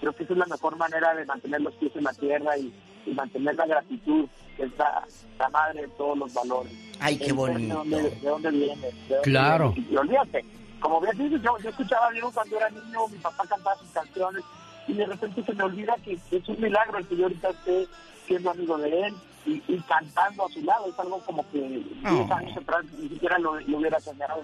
creo 0.00 0.12
que 0.14 0.22
esa 0.22 0.32
es 0.34 0.38
la 0.38 0.46
mejor 0.46 0.76
manera 0.76 1.14
de 1.14 1.24
mantener 1.26 1.60
los 1.60 1.74
pies 1.74 1.92
en 1.96 2.04
la 2.04 2.12
tierra 2.14 2.56
y, 2.56 2.72
y 3.06 3.10
mantener 3.12 3.56
la 3.56 3.66
gratitud, 3.66 4.26
que 4.56 4.62
es 4.64 4.78
la, 4.78 5.04
la 5.38 5.48
madre 5.48 5.82
de 5.82 5.88
todos 5.88 6.16
los 6.16 6.32
valores. 6.32 6.72
Ay, 7.00 7.18
qué 7.18 7.32
bonito. 7.32 7.82
De 7.84 7.90
dónde, 7.90 8.10
de 8.10 8.28
dónde 8.28 8.50
viene. 8.52 8.76
de 8.86 8.92
dónde 9.08 9.20
Claro. 9.22 9.72
viene. 9.72 9.88
Y 9.90 9.96
olvídate, 9.96 10.44
como 10.80 11.00
bien 11.00 11.18
dices, 11.18 11.42
yo, 11.42 11.58
yo 11.58 11.70
escuchaba 11.70 12.06
a 12.06 12.10
Diego 12.12 12.30
cuando 12.32 12.56
era 12.56 12.70
niño, 12.70 13.08
mi 13.10 13.18
papá 13.18 13.44
cantaba 13.48 13.76
sus 13.78 13.88
canciones, 13.90 14.44
y 14.86 14.92
de 14.92 15.06
repente 15.06 15.42
se 15.42 15.52
me 15.54 15.64
olvida 15.64 15.96
que 16.04 16.12
es 16.30 16.48
un 16.48 16.60
milagro 16.60 16.98
el 16.98 17.06
que 17.08 17.16
yo 17.16 17.24
ahorita 17.24 17.50
esté 17.50 17.88
siendo 18.26 18.50
amigo 18.50 18.76
de 18.78 18.88
él 19.06 19.14
y, 19.46 19.62
y 19.68 19.78
cantando 19.88 20.46
a 20.46 20.48
su 20.50 20.62
lado. 20.62 20.86
Es 20.88 20.98
algo 20.98 21.18
como 21.20 21.44
que 21.50 21.58
10 21.60 21.82
Oh. 22.06 22.34
años 22.34 22.56
atrás 22.56 22.84
ni 22.98 23.08
siquiera 23.08 23.38
lo, 23.38 23.58
lo 23.60 23.78
hubiera 23.78 24.00
soñado. 24.00 24.42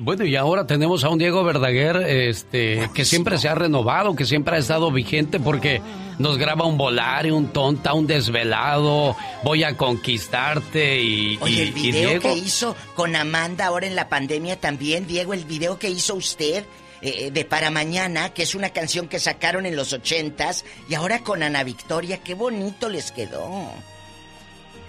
Bueno, 0.00 0.24
y 0.24 0.36
ahora 0.36 0.64
tenemos 0.64 1.02
a 1.02 1.08
un 1.08 1.18
Diego 1.18 1.42
Verdaguer 1.42 1.96
este, 2.06 2.88
que 2.94 3.04
siempre 3.04 3.36
se 3.36 3.48
ha 3.48 3.56
renovado, 3.56 4.14
que 4.14 4.26
siempre 4.26 4.54
ha 4.54 4.58
estado 4.60 4.92
vigente 4.92 5.40
porque 5.40 5.82
nos 6.20 6.38
graba 6.38 6.66
un 6.66 6.78
volario, 6.78 7.36
un 7.36 7.48
tonta, 7.48 7.94
un 7.94 8.06
desvelado, 8.06 9.16
voy 9.42 9.64
a 9.64 9.76
conquistarte 9.76 11.00
y, 11.02 11.36
Oye, 11.40 11.52
y- 11.52 11.60
el 11.60 11.68
y 11.78 11.82
video 11.82 12.08
Diego... 12.10 12.22
que 12.22 12.32
hizo 12.34 12.76
con 12.94 13.16
Amanda 13.16 13.66
ahora 13.66 13.88
en 13.88 13.96
la 13.96 14.08
pandemia 14.08 14.60
también, 14.60 15.08
Diego, 15.08 15.34
el 15.34 15.44
video 15.44 15.80
que 15.80 15.90
hizo 15.90 16.14
usted 16.14 16.64
eh, 17.02 17.30
de 17.30 17.44
Para 17.44 17.70
Mañana, 17.70 18.32
que 18.34 18.42
es 18.42 18.54
una 18.54 18.70
canción 18.70 19.08
que 19.08 19.18
sacaron 19.18 19.66
en 19.66 19.76
los 19.76 19.92
ochentas, 19.92 20.64
y 20.88 20.94
ahora 20.94 21.20
con 21.20 21.42
Ana 21.42 21.64
Victoria, 21.64 22.18
qué 22.22 22.34
bonito 22.34 22.88
les 22.88 23.12
quedó. 23.12 23.48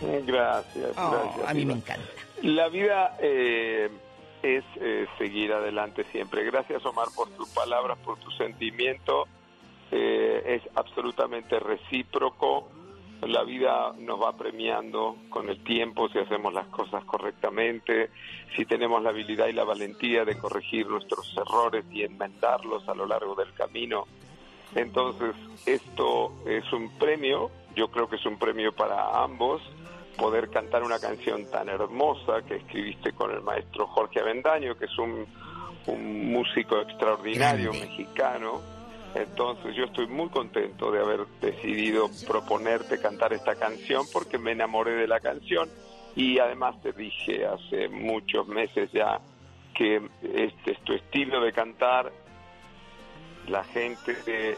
Gracias, 0.02 0.92
Oh, 0.98 1.12
gracias. 1.12 1.50
a 1.50 1.54
mí 1.54 1.66
me 1.66 1.74
encanta. 1.74 2.08
La 2.42 2.70
vida 2.70 3.18
eh, 3.22 3.90
es 4.42 4.64
eh, 4.80 5.06
seguir 5.18 5.52
adelante 5.52 6.06
siempre. 6.12 6.44
Gracias, 6.46 6.86
Omar, 6.86 7.08
por 7.16 7.30
tus 7.32 7.50
palabras, 7.50 7.98
por 8.00 8.18
tu 8.20 8.32
sentimiento. 8.32 9.28
Eh, 9.92 10.62
es 10.62 10.62
absolutamente 10.76 11.60
recíproco. 11.60 12.70
La 13.22 13.44
vida 13.44 13.94
nos 13.98 14.22
va 14.22 14.36
premiando 14.38 15.18
con 15.30 15.50
el 15.50 15.62
tiempo 15.64 16.08
si 16.10 16.20
hacemos 16.20 16.54
las 16.54 16.68
cosas 16.68 17.04
correctamente, 17.04 18.12
si 18.56 18.66
tenemos 18.66 19.04
la 19.04 19.10
habilidad 19.10 19.48
y 19.48 19.54
la 19.54 19.66
valentía 19.66 20.24
de 20.24 20.38
corregir 20.38 20.88
nuestros 20.88 21.36
errores 21.36 21.86
y 21.92 22.04
enmendarlos 22.04 22.88
a 22.88 22.96
lo 22.96 23.06
largo 23.06 23.36
del 23.36 23.54
camino. 23.54 24.06
Entonces, 24.74 25.36
esto 25.66 26.32
es 26.46 26.72
un 26.72 26.98
premio, 26.98 27.52
yo 27.76 27.90
creo 27.90 28.08
que 28.08 28.16
es 28.16 28.26
un 28.26 28.38
premio 28.38 28.72
para 28.72 29.22
ambos, 29.24 29.62
poder 30.18 30.50
cantar 30.50 30.84
una 30.84 31.00
canción 31.00 31.50
tan 31.50 31.70
hermosa 31.70 32.42
que 32.48 32.58
escribiste 32.58 33.14
con 33.14 33.32
el 33.32 33.42
maestro 33.42 33.88
Jorge 33.88 34.20
Avendaño, 34.20 34.78
que 34.78 34.86
es 34.86 34.98
un, 34.98 35.26
un 35.88 36.32
músico 36.32 36.80
extraordinario 36.80 37.72
mexicano. 37.74 38.79
Entonces 39.16 39.76
yo 39.76 39.86
estoy 39.86 40.08
muy 40.08 40.30
contento 40.30 40.92
de 40.92 41.00
haber 41.00 41.26
decidido 41.42 42.10
proponerte 42.28 43.00
cantar 43.00 43.34
esta 43.34 43.56
canción 43.56 44.06
porque 44.14 44.38
me 44.38 44.52
enamoré 44.52 44.96
de 44.96 45.08
la 45.08 45.20
canción 45.20 45.70
y 46.16 46.40
además 46.40 46.80
te 46.82 46.92
dije 46.92 47.46
hace 47.46 47.90
muchos 47.90 48.48
meses 48.48 48.92
ya 48.92 49.20
que 49.74 50.02
este 50.34 50.72
es 50.72 50.80
tu 50.84 50.94
estilo 50.94 51.42
de 51.42 51.54
cantar, 51.54 52.12
la 53.48 53.64
gente 53.64 54.14
te, 54.14 54.58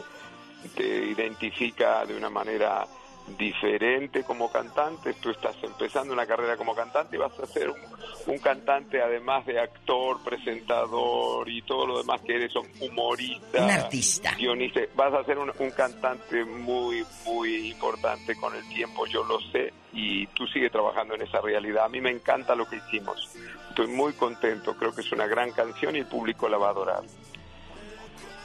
te 0.74 1.06
identifica 1.06 2.04
de 2.04 2.16
una 2.16 2.28
manera 2.28 2.86
diferente 3.36 4.24
como 4.24 4.50
cantante, 4.50 5.14
tú 5.14 5.30
estás 5.30 5.56
empezando 5.62 6.12
una 6.12 6.26
carrera 6.26 6.56
como 6.56 6.74
cantante 6.74 7.16
y 7.16 7.18
vas 7.18 7.38
a 7.38 7.46
ser 7.46 7.70
un, 7.70 7.80
un 8.26 8.38
cantante 8.38 9.00
además 9.02 9.44
de 9.46 9.60
actor, 9.60 10.22
presentador 10.22 11.48
y 11.48 11.62
todo 11.62 11.86
lo 11.86 11.98
demás 11.98 12.20
que 12.22 12.36
eres, 12.36 12.52
humorista, 12.80 13.64
Un 13.64 13.70
artista. 13.70 14.34
guionista, 14.36 14.80
vas 14.94 15.14
a 15.14 15.24
ser 15.24 15.38
un, 15.38 15.52
un 15.58 15.70
cantante 15.70 16.44
muy, 16.44 17.04
muy 17.24 17.70
importante 17.70 18.36
con 18.36 18.54
el 18.54 18.68
tiempo, 18.68 19.06
yo 19.06 19.24
lo 19.24 19.40
sé, 19.52 19.72
y 19.92 20.26
tú 20.28 20.46
sigues 20.46 20.72
trabajando 20.72 21.14
en 21.14 21.22
esa 21.22 21.40
realidad. 21.40 21.84
A 21.84 21.88
mí 21.88 22.00
me 22.00 22.10
encanta 22.10 22.54
lo 22.54 22.66
que 22.68 22.76
hicimos, 22.76 23.36
estoy 23.68 23.88
muy 23.88 24.12
contento, 24.14 24.76
creo 24.76 24.94
que 24.94 25.02
es 25.02 25.12
una 25.12 25.26
gran 25.26 25.52
canción 25.52 25.96
y 25.96 26.00
el 26.00 26.06
público 26.06 26.48
la 26.48 26.58
va 26.58 26.68
a 26.68 26.70
adorar. 26.70 27.02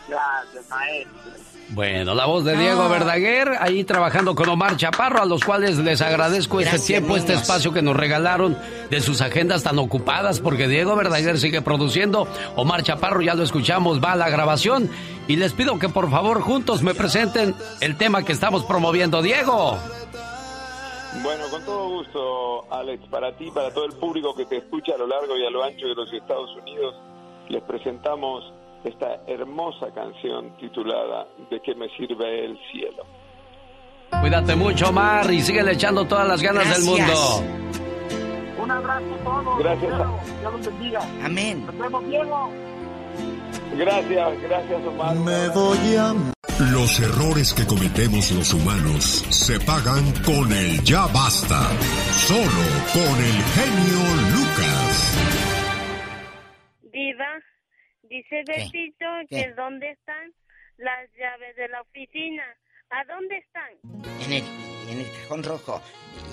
Gracias, 0.08 0.70
maestro. 0.70 1.48
Bueno, 1.70 2.16
la 2.16 2.26
voz 2.26 2.46
de 2.46 2.56
Diego 2.56 2.88
Verdaguer, 2.88 3.52
ahí 3.60 3.84
trabajando 3.84 4.36
con 4.36 4.48
Omar 4.48 4.78
Chaparro, 4.78 5.22
a 5.22 5.26
los 5.26 5.44
cuales 5.44 5.78
les 5.78 6.02
agradezco 6.02 6.62
este 6.62 6.80
tiempo, 6.80 7.18
este 7.18 7.34
espacio 7.34 7.74
que 7.74 7.82
nos 7.82 7.96
regalaron 7.96 8.58
de 8.90 9.02
sus 9.02 9.20
agendas 9.20 9.64
tan 9.64 9.78
ocupadas, 9.78 10.40
porque 10.40 10.70
Diego 10.70 10.96
Verdaguer 10.96 11.38
sigue 11.38 11.62
produciendo, 11.62 12.26
Omar 12.56 12.84
Chaparro, 12.84 13.22
ya 13.22 13.34
lo 13.34 13.44
escuchamos, 13.44 14.02
va 14.02 14.14
a 14.14 14.16
la 14.16 14.30
grabación, 14.30 14.90
y 15.28 15.36
les 15.36 15.52
pido 15.52 15.78
que 15.78 15.90
por 15.90 16.10
favor 16.10 16.40
juntos 16.40 16.84
me 16.84 16.96
presenten 16.96 17.54
el 17.82 17.98
tema 17.98 18.24
que 18.24 18.32
estamos 18.32 18.64
promoviendo. 18.64 19.22
Diego. 19.22 19.78
Bueno, 21.22 21.50
con 21.50 21.66
todo 21.66 21.90
gusto, 21.90 22.74
Alex, 22.74 23.04
para 23.10 23.36
ti, 23.36 23.52
para 23.52 23.74
todo 23.74 23.86
el 23.86 23.94
público 23.94 24.34
que 24.36 24.46
te 24.46 24.58
escucha 24.58 24.94
a 24.96 24.98
lo 24.98 25.08
largo 25.08 25.36
y 25.36 25.46
a 25.46 25.50
lo 25.50 25.64
ancho 25.64 25.88
de 25.88 25.96
los 25.96 26.12
Estados 26.14 26.50
Unidos, 26.62 26.96
les 27.50 27.62
presentamos 27.64 28.54
esta 28.84 29.22
hermosa 29.28 29.88
canción 29.94 30.56
titulada 30.58 31.28
¿De 31.50 31.60
qué 31.62 31.76
me 31.76 31.90
sirve 31.98 32.46
el 32.46 32.58
cielo? 32.72 33.04
Cuídate 34.22 34.56
mucho, 34.56 34.90
Omar, 34.90 35.32
y 35.32 35.42
sigue 35.42 35.70
echando 35.72 36.06
todas 36.06 36.28
las 36.28 36.42
ganas 36.42 36.70
del 36.76 36.86
mundo. 36.86 37.44
Un 38.62 38.72
abrazo 38.72 39.06
a 39.14 39.24
todos. 39.24 39.60
Gracias. 39.60 39.98
Dios 40.40 40.54
los 40.54 40.66
bendiga. 40.66 41.02
Amén. 41.24 41.66
Nos 41.66 41.78
vemos, 41.78 42.06
Diego. 42.08 42.50
Gracias, 43.78 44.42
gracias 44.42 44.88
Omar. 44.88 45.16
Me 45.16 45.50
voy 45.50 45.96
a... 45.96 46.14
Los 46.72 47.00
errores 47.00 47.54
que 47.54 47.68
cometemos 47.68 48.32
los 48.32 48.52
humanos 48.54 49.04
se 49.30 49.60
pagan 49.60 50.12
con 50.26 50.52
el 50.52 50.84
ya 50.84 51.06
basta. 51.08 51.70
Solo 52.14 52.66
con 52.94 53.24
el 53.24 53.44
genio 53.54 54.00
Lucas. 54.34 55.18
Diva, 56.92 57.26
dice 58.10 58.44
Betito 58.46 59.06
que 59.30 59.54
dónde 59.56 59.92
están 59.92 60.34
las 60.78 61.10
llaves 61.18 61.56
de 61.56 61.68
la 61.70 61.82
oficina. 61.82 62.44
¿A 62.90 63.04
dónde 63.04 63.38
están? 63.38 64.24
En 64.26 64.34
el, 64.34 64.44
en 64.90 65.00
el 65.00 65.12
cajón 65.12 65.44
rojo. 65.44 65.82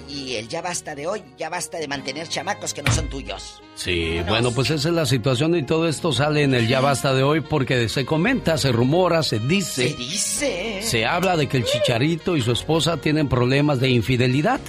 Y 0.08 0.36
el 0.36 0.48
ya 0.48 0.62
basta 0.62 0.94
de 0.94 1.06
hoy, 1.06 1.24
ya 1.36 1.48
basta 1.48 1.78
de 1.78 1.88
mantener 1.88 2.28
chamacos 2.28 2.74
que 2.74 2.82
no 2.82 2.92
son 2.92 3.08
tuyos. 3.08 3.62
Sí, 3.74 4.20
bueno, 4.28 4.52
pues 4.52 4.70
esa 4.70 4.88
es 4.88 4.94
la 4.94 5.06
situación 5.06 5.56
y 5.56 5.64
todo 5.64 5.88
esto 5.88 6.12
sale 6.12 6.42
en 6.42 6.54
el 6.54 6.68
Ya 6.68 6.80
Basta 6.80 7.14
de 7.14 7.22
hoy 7.22 7.40
porque 7.40 7.88
se 7.88 8.04
comenta, 8.04 8.56
se 8.58 8.70
rumora, 8.70 9.22
se 9.22 9.40
dice. 9.40 9.88
Se 9.88 9.96
dice. 9.96 10.82
Se 10.82 11.06
habla 11.06 11.36
de 11.36 11.48
que 11.48 11.56
el 11.56 11.64
chicharito 11.64 12.36
y 12.36 12.42
su 12.42 12.52
esposa 12.52 13.00
tienen 13.00 13.28
problemas 13.28 13.80
de 13.80 13.88
infidelidad. 13.88 14.60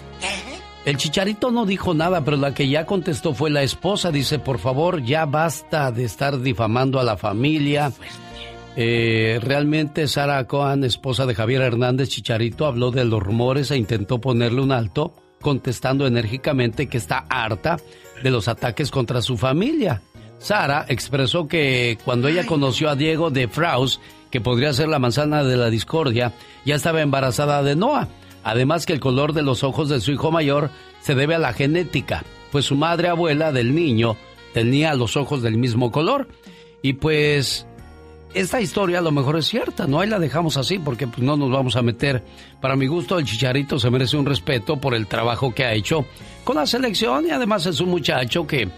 El 0.86 0.98
chicharito 0.98 1.50
no 1.50 1.66
dijo 1.66 1.96
nada, 1.96 2.24
pero 2.24 2.38
la 2.38 2.54
que 2.54 2.70
ya 2.70 2.86
contestó 2.86 3.34
fue 3.34 3.50
la 3.50 3.64
esposa. 3.64 4.12
Dice, 4.12 4.38
por 4.38 4.60
favor, 4.60 5.02
ya 5.04 5.26
basta 5.26 5.92
de 5.92 6.04
estar 6.04 6.40
difamando 6.40 7.00
a 7.00 7.04
la 7.04 7.18
familia. 7.18 7.92
Eh, 8.76 9.40
realmente 9.42 10.08
Sara 10.08 10.46
Cohen, 10.46 10.84
esposa 10.84 11.26
de 11.26 11.34
Javier 11.34 11.64
Hernández 11.64 12.10
Chicharito, 12.10 12.68
habló 12.68 12.92
de 12.92 13.04
los 13.04 13.24
rumores 13.24 13.72
e 13.72 13.78
intentó 13.78 14.22
ponerle 14.22 14.62
un 14.62 14.72
alto, 14.72 15.14
contestando 15.42 16.06
enérgicamente 16.06 16.88
que 16.88 16.98
está 16.98 17.26
harta 17.30 17.78
de 18.22 18.30
los 18.30 18.48
ataques 18.48 18.92
contra 18.92 19.24
su 19.24 19.38
familia. 19.38 20.04
Sara 20.38 20.86
expresó 20.88 21.48
que 21.48 21.98
cuando 22.06 22.28
ella 22.28 22.46
conoció 22.46 22.90
a 22.90 22.96
Diego 22.96 23.32
de 23.32 23.48
Fraus, 23.48 24.00
que 24.30 24.40
podría 24.42 24.72
ser 24.74 24.90
la 24.90 25.00
manzana 25.00 25.44
de 25.44 25.58
la 25.58 25.72
discordia, 25.72 26.34
ya 26.64 26.76
estaba 26.76 27.02
embarazada 27.02 27.64
de 27.64 27.76
Noah. 27.76 28.08
Además 28.46 28.86
que 28.86 28.94
el 28.94 29.00
color 29.00 29.34
de 29.34 29.42
los 29.42 29.64
ojos 29.64 29.90
de 29.90 30.00
su 30.00 30.12
hijo 30.12 30.32
mayor 30.32 30.70
se 31.02 31.16
debe 31.16 31.34
a 31.34 31.40
la 31.40 31.52
genética, 31.52 32.24
pues 32.52 32.66
su 32.66 32.76
madre 32.76 33.08
abuela 33.08 33.52
del 33.52 33.74
niño 33.74 34.18
tenía 34.54 34.94
los 34.94 35.18
ojos 35.18 35.42
del 35.42 35.58
mismo 35.58 35.92
color. 35.92 36.28
Y 36.84 36.94
pues 36.94 37.66
esta 38.36 38.62
historia 38.62 39.00
a 39.00 39.02
lo 39.02 39.12
mejor 39.12 39.36
es 39.40 39.48
cierta, 39.48 39.88
¿no? 39.88 40.00
Ahí 40.00 40.08
la 40.08 40.20
dejamos 40.20 40.58
así 40.58 40.78
porque 40.78 41.08
pues, 41.08 41.24
no 41.24 41.36
nos 41.36 41.50
vamos 41.50 41.76
a 41.76 41.82
meter. 41.82 42.24
Para 42.62 42.76
mi 42.76 42.86
gusto, 42.86 43.18
el 43.18 43.26
Chicharito 43.26 43.80
se 43.80 43.90
merece 43.90 44.16
un 44.16 44.28
respeto 44.28 44.78
por 44.78 44.94
el 44.94 45.08
trabajo 45.08 45.52
que 45.52 45.66
ha 45.66 45.74
hecho 45.74 46.06
con 46.44 46.58
la 46.58 46.68
selección 46.68 47.26
y 47.26 47.32
además 47.32 47.66
es 47.66 47.80
un 47.80 47.90
muchacho 47.90 48.46
que, 48.46 48.70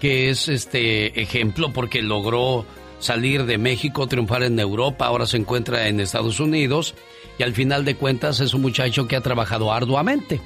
que 0.00 0.30
es 0.30 0.48
este 0.48 1.22
ejemplo 1.22 1.72
porque 1.72 2.02
logró 2.02 2.66
salir 2.98 3.46
de 3.46 3.56
México, 3.56 4.08
triunfar 4.08 4.42
en 4.42 4.58
Europa, 4.58 5.06
ahora 5.06 5.26
se 5.26 5.36
encuentra 5.36 5.86
en 5.86 6.00
Estados 6.00 6.40
Unidos 6.40 6.96
y 7.38 7.42
al 7.42 7.52
final 7.52 7.84
de 7.84 7.96
cuentas 7.96 8.40
es 8.40 8.54
un 8.54 8.62
muchacho 8.62 9.06
que 9.06 9.16
ha 9.16 9.20
trabajado 9.20 9.72
arduamente. 9.72 10.40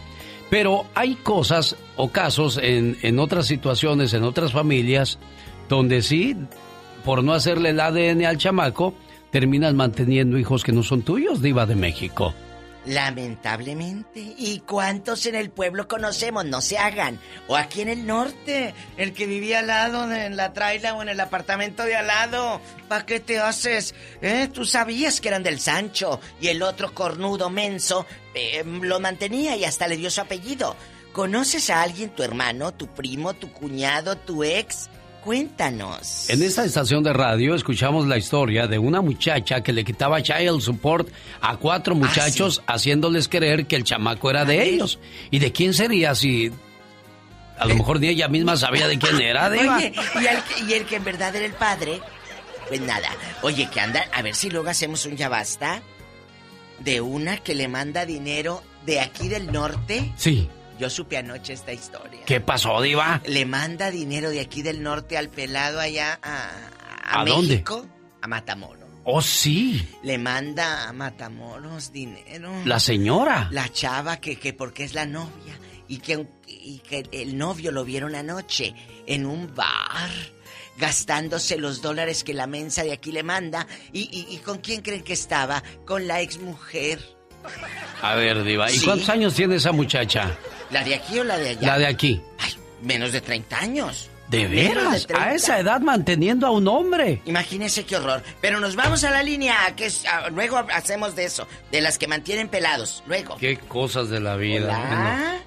Pero 0.50 0.86
hay 0.94 1.16
cosas 1.16 1.76
o 1.96 2.10
casos 2.10 2.58
en, 2.62 2.96
en 3.02 3.18
otras 3.18 3.46
situaciones, 3.46 4.14
en 4.14 4.22
otras 4.22 4.52
familias, 4.52 5.18
donde 5.68 6.02
sí 6.02 6.36
por 7.06 7.22
no 7.22 7.34
hacerle 7.34 7.70
el 7.70 7.78
ADN 7.78 8.24
al 8.24 8.36
chamaco, 8.36 8.92
terminas 9.30 9.72
manteniendo 9.74 10.38
hijos 10.38 10.64
que 10.64 10.72
no 10.72 10.82
son 10.82 11.02
tuyos, 11.02 11.40
diva 11.40 11.64
de 11.64 11.76
México. 11.76 12.34
Lamentablemente. 12.86 14.20
¿Y 14.20 14.60
cuántos 14.60 15.26
en 15.26 15.34
el 15.34 15.50
pueblo 15.50 15.88
conocemos? 15.88 16.44
No 16.44 16.60
se 16.60 16.78
hagan. 16.78 17.18
O 17.48 17.56
aquí 17.56 17.80
en 17.80 17.88
el 17.88 18.06
norte, 18.06 18.74
el 18.96 19.12
que 19.12 19.26
vivía 19.26 19.58
al 19.58 19.66
lado, 19.66 20.12
en 20.12 20.36
la 20.36 20.52
traila 20.52 20.94
o 20.94 21.02
en 21.02 21.08
el 21.08 21.18
apartamento 21.18 21.82
de 21.82 21.96
al 21.96 22.06
lado. 22.06 22.60
¿Para 22.88 23.04
qué 23.04 23.18
te 23.18 23.40
haces? 23.40 23.94
¿Eh? 24.22 24.48
Tú 24.52 24.64
sabías 24.64 25.20
que 25.20 25.28
eran 25.28 25.42
del 25.42 25.58
Sancho. 25.58 26.20
Y 26.40 26.46
el 26.48 26.62
otro 26.62 26.94
cornudo 26.94 27.50
menso 27.50 28.06
eh, 28.34 28.62
lo 28.64 29.00
mantenía 29.00 29.56
y 29.56 29.64
hasta 29.64 29.88
le 29.88 29.96
dio 29.96 30.10
su 30.10 30.20
apellido. 30.20 30.76
¿Conoces 31.12 31.70
a 31.70 31.82
alguien, 31.82 32.10
tu 32.10 32.22
hermano, 32.22 32.72
tu 32.72 32.86
primo, 32.86 33.34
tu 33.34 33.52
cuñado, 33.52 34.16
tu 34.16 34.44
ex? 34.44 34.90
Cuéntanos. 35.26 36.30
En 36.30 36.40
esta 36.40 36.64
estación 36.64 37.02
de 37.02 37.12
radio 37.12 37.56
escuchamos 37.56 38.06
la 38.06 38.16
historia 38.16 38.68
de 38.68 38.78
una 38.78 39.00
muchacha 39.00 39.60
que 39.60 39.72
le 39.72 39.82
quitaba 39.84 40.22
child 40.22 40.60
support 40.60 41.08
a 41.40 41.56
cuatro 41.56 41.96
muchachos 41.96 42.62
haciéndoles 42.68 43.28
creer 43.28 43.66
que 43.66 43.74
el 43.74 43.82
chamaco 43.82 44.30
era 44.30 44.44
de 44.44 44.62
ellos. 44.62 45.00
¿Y 45.32 45.40
de 45.40 45.50
quién 45.50 45.74
sería 45.74 46.14
si 46.14 46.52
a 47.58 47.66
lo 47.66 47.74
mejor 47.74 47.98
ni 47.98 48.06
ella 48.06 48.28
misma 48.28 48.56
sabía 48.56 48.86
de 48.86 49.00
quién 49.00 49.20
era, 49.20 49.50
Diva? 49.50 49.78
Oye, 49.78 49.92
y 50.14 50.26
el, 50.26 50.42
que- 50.44 50.64
y 50.68 50.72
el 50.74 50.86
que 50.86 50.94
en 50.94 51.04
verdad 51.04 51.34
era 51.34 51.44
el 51.46 51.54
padre, 51.54 52.00
pues 52.68 52.80
nada. 52.80 53.08
Oye, 53.42 53.68
que 53.68 53.80
anda, 53.80 54.04
a 54.12 54.22
ver 54.22 54.36
si 54.36 54.48
luego 54.48 54.68
hacemos 54.70 55.06
un 55.06 55.16
ya 55.16 55.28
basta 55.28 55.82
de 56.78 57.00
una 57.00 57.38
que 57.38 57.56
le 57.56 57.66
manda 57.66 58.06
dinero 58.06 58.62
de 58.86 59.00
aquí 59.00 59.26
del 59.28 59.50
norte. 59.50 60.12
Sí. 60.16 60.48
Yo 60.78 60.90
supe 60.90 61.16
anoche 61.16 61.52
esta 61.54 61.72
historia. 61.72 62.20
¿Qué 62.26 62.40
pasó, 62.40 62.80
Diva? 62.82 63.20
Le 63.26 63.46
manda 63.46 63.90
dinero 63.90 64.30
de 64.30 64.40
aquí 64.40 64.62
del 64.62 64.82
norte 64.82 65.16
al 65.16 65.28
pelado 65.30 65.80
allá 65.80 66.18
a, 66.22 66.50
a 67.04 67.20
¿A 67.20 67.24
dónde? 67.24 67.48
México, 67.54 67.86
a 68.20 68.26
Matamoros. 68.28 68.84
Oh, 69.04 69.22
sí. 69.22 69.88
Le 70.02 70.18
manda 70.18 70.88
a 70.88 70.92
Matamoros 70.92 71.92
dinero. 71.92 72.52
La 72.64 72.80
señora. 72.80 73.48
La 73.52 73.68
chava 73.72 74.16
que, 74.18 74.36
que 74.36 74.52
porque 74.52 74.84
es 74.84 74.94
la 74.94 75.06
novia. 75.06 75.54
Y 75.88 75.98
que, 75.98 76.26
y 76.48 76.80
que 76.80 77.04
el 77.12 77.38
novio 77.38 77.70
lo 77.70 77.84
vieron 77.84 78.14
anoche 78.16 78.74
en 79.06 79.24
un 79.24 79.54
bar. 79.54 80.10
Gastándose 80.78 81.56
los 81.56 81.80
dólares 81.80 82.22
que 82.24 82.34
la 82.34 82.46
mensa 82.46 82.82
de 82.84 82.92
aquí 82.92 83.12
le 83.12 83.22
manda. 83.22 83.66
¿Y, 83.92 84.00
y, 84.12 84.34
y 84.34 84.38
con 84.38 84.58
quién 84.58 84.82
creen 84.82 85.02
que 85.04 85.12
estaba? 85.14 85.62
Con 85.86 86.06
la 86.06 86.20
ex 86.20 86.38
mujer. 86.38 87.00
A 88.02 88.14
ver, 88.16 88.42
Diva, 88.42 88.70
¿y 88.70 88.78
Sí. 88.78 88.84
cuántos 88.84 89.08
años 89.08 89.34
tiene 89.34 89.54
esa 89.56 89.70
muchacha? 89.72 90.36
¿La 90.70 90.82
de 90.84 90.94
aquí 90.94 91.18
o 91.18 91.24
la 91.24 91.36
de 91.38 91.50
allá? 91.50 91.66
La 91.68 91.78
de 91.78 91.86
aquí. 91.86 92.20
Menos 92.82 93.12
de 93.12 93.20
30 93.20 93.58
años. 93.58 94.10
¿De 94.28 94.48
veras? 94.48 95.02
de 95.02 95.06
30. 95.06 95.22
A 95.24 95.34
esa 95.34 95.58
edad 95.60 95.80
manteniendo 95.80 96.46
a 96.48 96.50
un 96.50 96.66
hombre. 96.66 97.22
Imagínese 97.26 97.84
qué 97.84 97.96
horror. 97.96 98.22
Pero 98.40 98.58
nos 98.58 98.74
vamos 98.74 99.04
a 99.04 99.10
la 99.10 99.22
línea, 99.22 99.56
que 99.76 99.86
es- 99.86 100.04
ah, 100.06 100.28
luego 100.30 100.58
hacemos 100.74 101.14
de 101.14 101.24
eso, 101.26 101.46
de 101.70 101.80
las 101.80 101.96
que 101.96 102.08
mantienen 102.08 102.48
pelados. 102.48 103.04
Luego. 103.06 103.36
Qué 103.36 103.56
cosas 103.56 104.08
de 104.10 104.18
la 104.18 104.34
vida. 104.36 105.40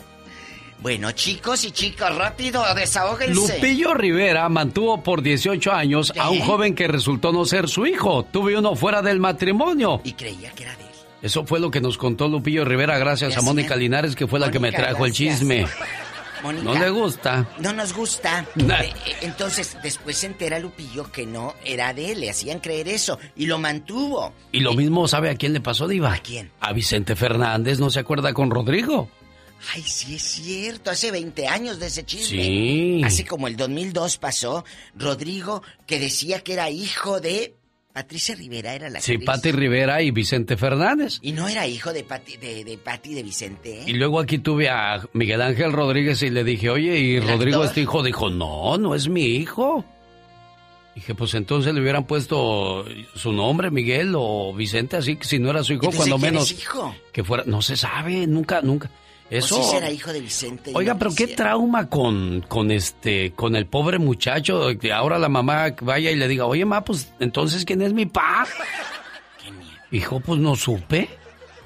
Bueno, 0.81 1.11
chicos 1.11 1.65
y 1.65 1.71
chicas, 1.71 2.15
rápido, 2.15 2.63
desahóguense. 2.73 3.33
Lupillo 3.57 3.93
Rivera 3.93 4.47
mantuvo 4.47 5.03
por 5.03 5.21
18 5.21 5.73
años 5.73 6.13
a 6.17 6.29
un 6.29 6.37
¿Eh? 6.37 6.43
joven 6.45 6.73
que 6.73 6.87
resultó 6.87 7.33
no 7.33 7.43
ser 7.43 7.67
su 7.67 7.85
hijo. 7.85 8.23
Tuve 8.23 8.57
uno 8.57 8.75
fuera 8.77 9.01
del 9.01 9.19
matrimonio. 9.19 9.99
Y 10.05 10.13
creía 10.13 10.51
que 10.51 10.63
era 10.63 10.75
de 10.77 10.83
él. 10.83 10.89
Eso 11.21 11.45
fue 11.45 11.59
lo 11.59 11.69
que 11.69 11.81
nos 11.81 11.97
contó 11.97 12.27
Lupillo 12.27 12.65
Rivera 12.65 12.97
gracias 12.97 13.37
a. 13.37 13.41
Mónica 13.41 13.75
Linares, 13.75 14.15
que 14.15 14.27
fue 14.27 14.39
la 14.39 14.51
que 14.51 14.59
me 14.59 14.71
trajo 14.71 15.05
el 15.05 15.11
chisme. 15.11 15.65
Mónica, 16.41 16.63
No 16.63 16.73
le 16.79 16.89
gusta. 16.89 17.49
No 17.59 17.73
nos 17.73 17.93
gusta. 17.93 18.45
Nah. 18.55 18.81
Eh, 18.81 18.93
eh, 19.05 19.15
entonces, 19.21 19.77
después 19.83 20.17
se 20.17 20.27
entera 20.27 20.57
Lupillo 20.59 21.11
que 21.11 21.25
no 21.25 21.55
era 21.65 21.93
de 21.93 22.13
él. 22.13 22.21
Le 22.21 22.29
hacían 22.29 22.59
creer 22.59 22.87
eso. 22.87 23.19
Y 23.35 23.45
lo 23.45 23.57
mantuvo. 23.57 24.33
Y 24.53 24.61
lo 24.61 24.73
mismo 24.73 25.07
sabe 25.07 25.29
a 25.29 25.35
quién 25.35 25.51
le 25.51 25.59
pasó, 25.59 25.87
Diva. 25.87 26.13
¿A 26.13 26.19
quién? 26.19 26.51
A 26.61 26.71
Vicente 26.71 27.17
Fernández, 27.17 27.79
¿no 27.79 27.89
se 27.89 27.99
acuerda 27.99 28.33
con 28.33 28.49
Rodrigo? 28.51 29.09
Ay, 29.73 29.83
sí 29.83 30.15
es 30.15 30.21
cierto. 30.23 30.91
Hace 30.91 31.11
20 31.11 31.47
años 31.47 31.79
de 31.79 31.87
ese 31.87 32.05
chisme. 32.05 32.41
Sí. 32.43 33.01
Hace 33.03 33.25
como 33.25 33.47
el 33.47 33.57
2002 33.57 34.17
pasó. 34.17 34.63
Rodrigo, 34.95 35.61
que 35.85 35.99
decía 35.99 36.39
que 36.39 36.53
era 36.53 36.69
hijo 36.69 37.19
de... 37.19 37.55
Patricia 38.01 38.34
Rivera 38.35 38.73
era 38.73 38.89
la 38.89 39.01
Sí, 39.01 39.13
actriz. 39.13 39.26
Pati 39.26 39.51
Rivera 39.51 40.01
y 40.01 40.11
Vicente 40.11 40.55
Fernández. 40.55 41.19
Y 41.21 41.34
no 41.34 41.47
era 41.49 41.67
hijo 41.67 41.91
de 41.91 42.03
Pati 42.03 42.38
de, 42.38 42.63
de, 42.63 42.77
Pati 42.77 43.13
de 43.13 43.23
Vicente. 43.23 43.81
¿eh? 43.81 43.84
Y 43.88 43.93
luego 43.93 44.19
aquí 44.21 44.38
tuve 44.39 44.69
a 44.69 45.01
Miguel 45.13 45.41
Ángel 45.41 45.73
Rodríguez 45.73 46.21
y 46.23 46.30
le 46.30 46.43
dije, 46.45 46.69
oye, 46.69 46.97
¿y 46.97 47.15
¿El 47.17 47.27
Rodrigo 47.27 47.57
actor? 47.57 47.65
es 47.67 47.73
tu 47.73 47.80
hijo? 47.81 48.03
Dijo, 48.03 48.30
no, 48.30 48.77
no 48.77 48.95
es 48.95 49.09
mi 49.09 49.23
hijo. 49.26 49.84
Dije, 50.95 51.13
pues 51.15 51.34
entonces 51.34 51.73
le 51.73 51.81
hubieran 51.81 52.05
puesto 52.05 52.85
su 53.15 53.31
nombre, 53.31 53.69
Miguel 53.71 54.13
o 54.17 54.53
Vicente, 54.53 54.97
así 54.97 55.15
que 55.17 55.23
si 55.26 55.39
no 55.39 55.49
era 55.49 55.63
su 55.63 55.73
hijo, 55.73 55.85
Entonces, 55.85 55.99
cuando 56.09 56.17
¿quién 56.17 56.34
menos 56.34 56.51
es 56.51 56.59
hijo? 56.59 56.95
que 57.13 57.23
fuera, 57.23 57.43
no 57.45 57.61
se 57.61 57.77
sabe, 57.77 58.27
nunca, 58.27 58.61
nunca. 58.61 58.89
Eso. 59.30 59.60
¿O 59.60 59.64
sí 59.64 59.69
será 59.72 59.91
hijo 59.91 60.11
de 60.11 60.22
Vicente? 60.22 60.72
y 60.72 60.76
Oiga, 60.76 60.93
no 60.93 60.99
pero 60.99 61.11
qué 61.15 61.27
trauma 61.27 61.89
con, 61.89 62.41
con 62.47 62.72
este, 62.72 63.31
con 63.34 63.56
el 63.56 63.68
pobre 63.68 63.99
muchacho, 63.99 64.69
que 64.80 64.91
ahora 64.91 65.19
la 65.19 65.30
mamá 65.30 65.68
vaya 65.81 66.10
y 66.10 66.15
le 66.15 66.27
diga, 66.27 66.45
oye, 66.45 66.65
ma, 66.65 66.84
pues 66.84 67.11
entonces 67.19 67.65
quién 67.65 67.81
es 67.81 67.93
mi 67.93 68.06
pa. 68.07 68.47
Hijo, 69.91 70.19
pues 70.19 70.39
no 70.39 70.56
supe. 70.56 71.10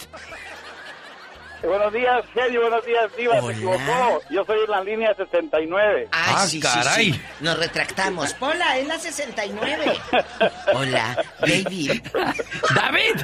Buenos 1.62 1.92
días, 1.92 2.24
genio. 2.32 2.62
Buenos 2.62 2.86
días, 2.86 3.10
Diva. 3.18 3.38
Se 3.42 3.52
equivocó. 3.52 4.20
Yo 4.30 4.44
soy 4.46 4.60
en 4.64 4.70
la 4.70 4.82
línea 4.82 5.14
69. 5.14 6.08
Ay, 6.10 6.34
Ah, 6.36 6.46
sí, 6.46 6.58
caray. 6.60 7.12
sí, 7.12 7.12
sí. 7.12 7.20
Nos 7.40 7.58
retractamos. 7.58 8.34
Hola, 8.40 8.78
es 8.78 8.86
la 8.88 8.98
69. 8.98 9.92
Hola, 10.74 11.22
David. 11.40 12.00
David. 12.74 13.16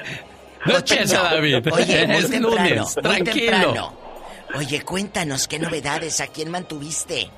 No 0.67 0.77
eches 0.79 1.15
a 1.15 1.23
David. 1.23 1.67
Oye, 1.73 2.07
muy 2.07 2.17
es 2.17 2.31
temprano, 2.31 2.57
lunes. 2.57 2.95
muy 2.97 3.03
Tranquilo. 3.03 3.51
temprano. 3.53 4.06
Oye, 4.55 4.83
cuéntanos, 4.83 5.49
¿qué 5.49 5.59
novedades? 5.59 6.21
¿A 6.21 6.29
quién 6.29 6.51
mantuviste? 6.51 7.29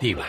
Diva. 0.00 0.26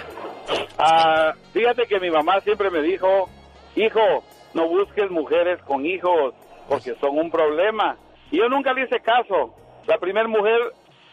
Ah, 0.78 1.34
fíjate 1.54 1.86
que 1.88 2.00
mi 2.00 2.10
mamá 2.10 2.41
siempre 2.41 2.70
me 2.70 2.82
dijo, 2.82 3.30
hijo, 3.76 4.24
no 4.54 4.68
busques 4.68 5.10
mujeres 5.10 5.62
con 5.64 5.86
hijos 5.86 6.34
porque 6.68 6.96
son 7.02 7.18
un 7.18 7.32
problema. 7.32 7.98
Y 8.32 8.38
yo 8.38 8.50
nunca 8.50 8.74
le 8.74 8.84
hice 8.84 9.00
caso. 9.00 9.56
La 9.88 9.98
primera 9.98 10.28
mujer 10.28 10.60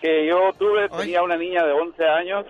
que 0.01 0.27
yo 0.27 0.53
tuve 0.59 0.89
tenía 0.91 1.23
una 1.23 1.37
niña 1.37 1.65
de 1.65 1.73
11 1.73 2.05
años 2.05 2.47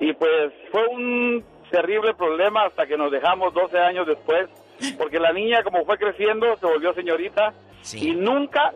y 0.00 0.12
pues 0.12 0.52
fue 0.70 0.86
un 0.88 1.44
terrible 1.70 2.14
problema 2.14 2.66
hasta 2.66 2.86
que 2.86 2.96
nos 2.96 3.10
dejamos 3.10 3.54
12 3.54 3.78
años 3.78 4.06
después 4.06 4.48
porque 4.98 5.18
la 5.18 5.32
niña 5.32 5.62
como 5.62 5.84
fue 5.84 5.96
creciendo 5.98 6.56
se 6.56 6.66
volvió 6.66 6.92
señorita 6.94 7.54
y 7.94 8.12
nunca 8.12 8.72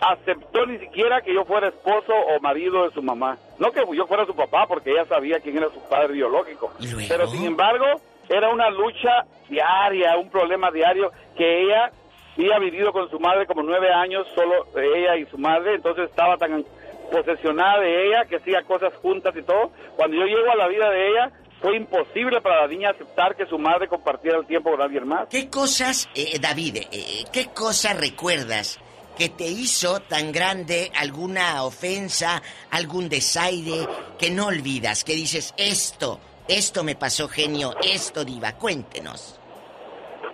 aceptó 0.00 0.66
ni 0.66 0.78
siquiera 0.78 1.20
que 1.20 1.34
yo 1.34 1.44
fuera 1.44 1.68
esposo 1.68 2.12
o 2.12 2.40
marido 2.40 2.84
de 2.84 2.94
su 2.94 3.02
mamá. 3.02 3.36
No 3.58 3.72
que 3.72 3.82
yo 3.94 4.06
fuera 4.06 4.26
su 4.26 4.34
papá 4.34 4.66
porque 4.66 4.90
ella 4.90 5.04
sabía 5.06 5.40
quién 5.40 5.56
era 5.56 5.68
su 5.70 5.80
padre 5.88 6.14
biológico. 6.14 6.72
Pero 7.08 7.26
sin 7.28 7.44
embargo 7.44 7.84
era 8.28 8.50
una 8.50 8.70
lucha 8.70 9.24
diaria, 9.48 10.16
un 10.18 10.30
problema 10.30 10.70
diario 10.70 11.10
que 11.36 11.62
ella 11.62 11.90
había 12.36 12.58
vivido 12.58 12.92
con 12.92 13.10
su 13.10 13.18
madre 13.18 13.46
como 13.46 13.62
nueve 13.62 13.92
años, 13.92 14.26
solo 14.34 14.66
ella 14.76 15.16
y 15.16 15.26
su 15.26 15.38
madre, 15.38 15.74
entonces 15.74 16.08
estaba 16.08 16.36
tan 16.36 16.64
posesionada 17.10 17.80
de 17.80 18.06
ella 18.06 18.26
que 18.28 18.36
hacía 18.36 18.62
cosas 18.62 18.94
juntas 18.96 19.34
y 19.36 19.42
todo. 19.42 19.72
Cuando 19.96 20.16
yo 20.16 20.24
llego 20.24 20.50
a 20.52 20.56
la 20.56 20.68
vida 20.68 20.88
de 20.90 21.08
ella, 21.08 21.32
fue 21.60 21.76
imposible 21.76 22.40
para 22.40 22.62
la 22.62 22.68
niña 22.68 22.90
aceptar 22.90 23.34
que 23.34 23.46
su 23.46 23.58
madre 23.58 23.88
compartiera 23.88 24.38
el 24.38 24.46
tiempo 24.46 24.70
con 24.70 24.80
alguien 24.80 25.08
más. 25.08 25.28
¿Qué 25.28 25.48
cosas, 25.48 26.08
eh, 26.14 26.38
David, 26.40 26.76
eh, 26.92 27.24
qué 27.32 27.46
cosas 27.46 27.98
recuerdas 27.98 28.78
que 29.18 29.28
te 29.28 29.46
hizo 29.46 30.00
tan 30.00 30.30
grande 30.30 30.92
alguna 30.94 31.64
ofensa, 31.64 32.40
algún 32.70 33.08
desaire 33.08 33.86
que 34.18 34.30
no 34.30 34.46
olvidas, 34.46 35.02
que 35.02 35.14
dices, 35.14 35.52
esto, 35.58 36.20
esto 36.46 36.84
me 36.84 36.94
pasó 36.94 37.28
genio, 37.28 37.74
esto 37.82 38.24
diva, 38.24 38.52
cuéntenos. 38.52 39.40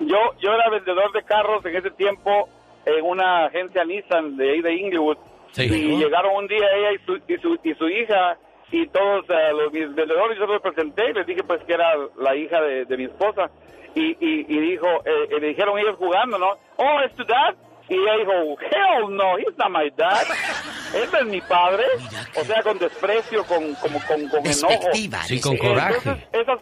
Yo, 0.01 0.19
yo 0.39 0.53
era 0.53 0.69
vendedor 0.71 1.11
de 1.13 1.23
carros 1.23 1.65
en 1.65 1.77
ese 1.77 1.91
tiempo 1.93 2.49
en 2.85 3.05
una 3.05 3.47
agencia 3.47 3.85
Nissan 3.85 4.37
de 4.37 4.53
ahí 4.53 4.61
de 4.61 4.75
Inglewood. 4.75 5.17
Sí. 5.53 5.63
Y 5.63 5.97
llegaron 5.97 6.35
un 6.37 6.47
día 6.47 6.67
ella 6.77 6.93
y 6.93 6.99
su, 7.07 7.17
y 7.27 7.39
su, 7.39 7.59
y 7.63 7.75
su 7.75 7.89
hija 7.89 8.37
y 8.71 8.87
todos 8.89 9.25
eh, 9.31 9.53
los 9.53 9.73
mis 9.73 9.95
vendedores, 9.95 10.37
yo 10.37 10.47
los 10.47 10.61
presenté 10.61 11.11
y 11.11 11.13
les 11.15 11.27
dije 11.27 11.45
pues 11.45 11.63
que 11.65 11.75
era 11.75 11.95
la 12.19 12.35
hija 12.35 12.61
de, 12.61 12.85
de 12.85 12.97
mi 12.97 13.05
esposa. 13.05 13.51
Y, 13.95 14.11
y, 14.19 14.47
y 14.49 14.61
dijo, 14.61 14.89
eh, 15.05 15.29
eh, 15.31 15.41
le 15.41 15.49
dijeron 15.49 15.79
ellos 15.79 15.97
jugando, 15.97 16.37
¿no? 16.37 16.59
Oh, 16.77 17.01
¿es 17.07 17.15
tu 17.15 17.25
dad? 17.25 17.55
Y 17.89 17.95
ella 17.95 18.17
dijo, 18.19 18.33
hell 18.61 19.15
no, 19.15 19.37
he's 19.39 19.57
not 19.59 19.71
my 19.71 19.91
dad. 19.97 20.23
Este 20.95 21.19
es 21.19 21.27
mi 21.27 21.41
padre. 21.43 21.85
O 22.35 22.45
sea, 22.45 22.63
con 22.63 22.79
desprecio, 22.79 23.45
con, 23.45 23.75
como, 23.75 24.01
con, 24.07 24.29
con 24.29 24.47
enojo. 24.47 24.93
Sí, 25.27 25.41
con 25.41 25.57
coraje. 25.59 25.97
Entonces, 25.99 26.29
esas, 26.33 26.61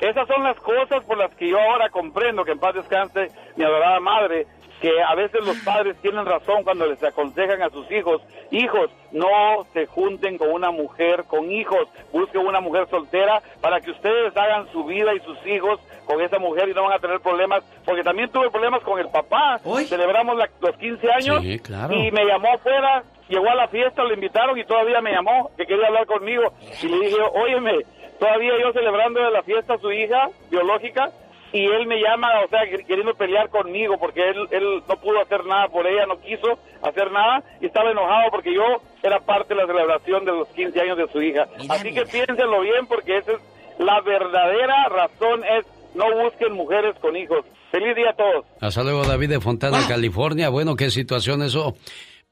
esas 0.00 0.26
son 0.26 0.42
las 0.42 0.56
cosas 0.56 1.04
por 1.04 1.18
las 1.18 1.34
que 1.36 1.48
yo 1.48 1.58
ahora 1.58 1.88
comprendo 1.90 2.44
que 2.44 2.52
en 2.52 2.58
paz 2.58 2.74
descanse 2.74 3.28
mi 3.56 3.64
adorada 3.64 4.00
madre, 4.00 4.46
que 4.84 5.02
a 5.02 5.14
veces 5.14 5.42
los 5.46 5.56
padres 5.60 5.96
tienen 6.02 6.26
razón 6.26 6.62
cuando 6.62 6.84
les 6.84 7.02
aconsejan 7.02 7.62
a 7.62 7.70
sus 7.70 7.90
hijos, 7.90 8.20
hijos, 8.50 8.90
no 9.12 9.64
se 9.72 9.86
junten 9.86 10.36
con 10.36 10.50
una 10.50 10.70
mujer 10.70 11.24
con 11.24 11.50
hijos, 11.50 11.88
busquen 12.12 12.46
una 12.46 12.60
mujer 12.60 12.86
soltera 12.90 13.40
para 13.62 13.80
que 13.80 13.92
ustedes 13.92 14.36
hagan 14.36 14.70
su 14.72 14.84
vida 14.84 15.14
y 15.14 15.20
sus 15.20 15.38
hijos 15.46 15.80
con 16.04 16.20
esa 16.20 16.38
mujer 16.38 16.68
y 16.68 16.74
no 16.74 16.82
van 16.82 16.92
a 16.92 16.98
tener 16.98 17.18
problemas, 17.20 17.64
porque 17.86 18.02
también 18.02 18.28
tuve 18.30 18.50
problemas 18.50 18.82
con 18.82 18.98
el 19.00 19.08
papá, 19.08 19.58
celebramos 19.86 20.36
la- 20.36 20.50
los 20.60 20.76
15 20.76 21.10
años 21.10 21.40
Sí, 21.42 21.58
claro. 21.60 21.94
y 21.94 22.10
me 22.10 22.26
llamó 22.26 22.52
afuera, 22.52 23.04
llegó 23.30 23.48
a 23.48 23.54
la 23.54 23.68
fiesta, 23.68 24.04
lo 24.04 24.12
invitaron 24.12 24.58
y 24.58 24.64
todavía 24.66 25.00
me 25.00 25.12
llamó, 25.12 25.50
que 25.56 25.64
quería 25.64 25.86
hablar 25.86 26.04
conmigo. 26.04 26.52
Y 26.82 26.88
le 26.88 27.06
dije, 27.06 27.16
óyeme, 27.32 27.72
todavía 28.20 28.52
yo 28.60 28.70
celebrando 28.74 29.22
de 29.22 29.30
la 29.30 29.42
fiesta 29.44 29.74
a 29.74 29.78
su 29.78 29.90
hija 29.92 30.28
biológica 30.50 31.08
y 31.54 31.64
él 31.64 31.86
me 31.86 32.00
llama, 32.00 32.28
o 32.44 32.48
sea, 32.48 32.64
quer- 32.64 32.84
queriendo 32.84 33.14
pelear 33.14 33.48
conmigo 33.48 33.96
porque 33.98 34.28
él, 34.28 34.46
él 34.50 34.82
no 34.88 34.96
pudo 35.00 35.20
hacer 35.22 35.46
nada 35.46 35.68
por 35.68 35.86
ella, 35.86 36.04
no 36.06 36.20
quiso 36.20 36.58
hacer 36.82 37.10
nada 37.12 37.42
y 37.60 37.66
estaba 37.66 37.90
enojado 37.92 38.30
porque 38.30 38.52
yo 38.52 38.64
era 39.02 39.20
parte 39.20 39.54
de 39.54 39.60
la 39.62 39.66
celebración 39.66 40.24
de 40.24 40.32
los 40.32 40.48
15 40.48 40.80
años 40.80 40.98
de 40.98 41.08
su 41.12 41.22
hija. 41.22 41.46
Así 41.70 41.94
que 41.94 42.04
piénsenlo 42.06 42.60
bien 42.60 42.86
porque 42.86 43.18
esa 43.18 43.32
es 43.32 43.38
la 43.78 44.00
verdadera 44.02 44.88
razón 44.88 45.42
es 45.44 45.64
no 45.94 46.04
busquen 46.24 46.52
mujeres 46.52 46.96
con 47.00 47.16
hijos. 47.16 47.46
Feliz 47.70 47.94
día 47.96 48.10
a 48.10 48.14
todos. 48.14 48.44
Hasta 48.60 48.82
luego, 48.82 49.04
David 49.04 49.30
de 49.30 49.40
Fontana, 49.40 49.78
California. 49.88 50.48
Bueno, 50.48 50.76
qué 50.76 50.90
situación 50.90 51.42
eso. 51.42 51.74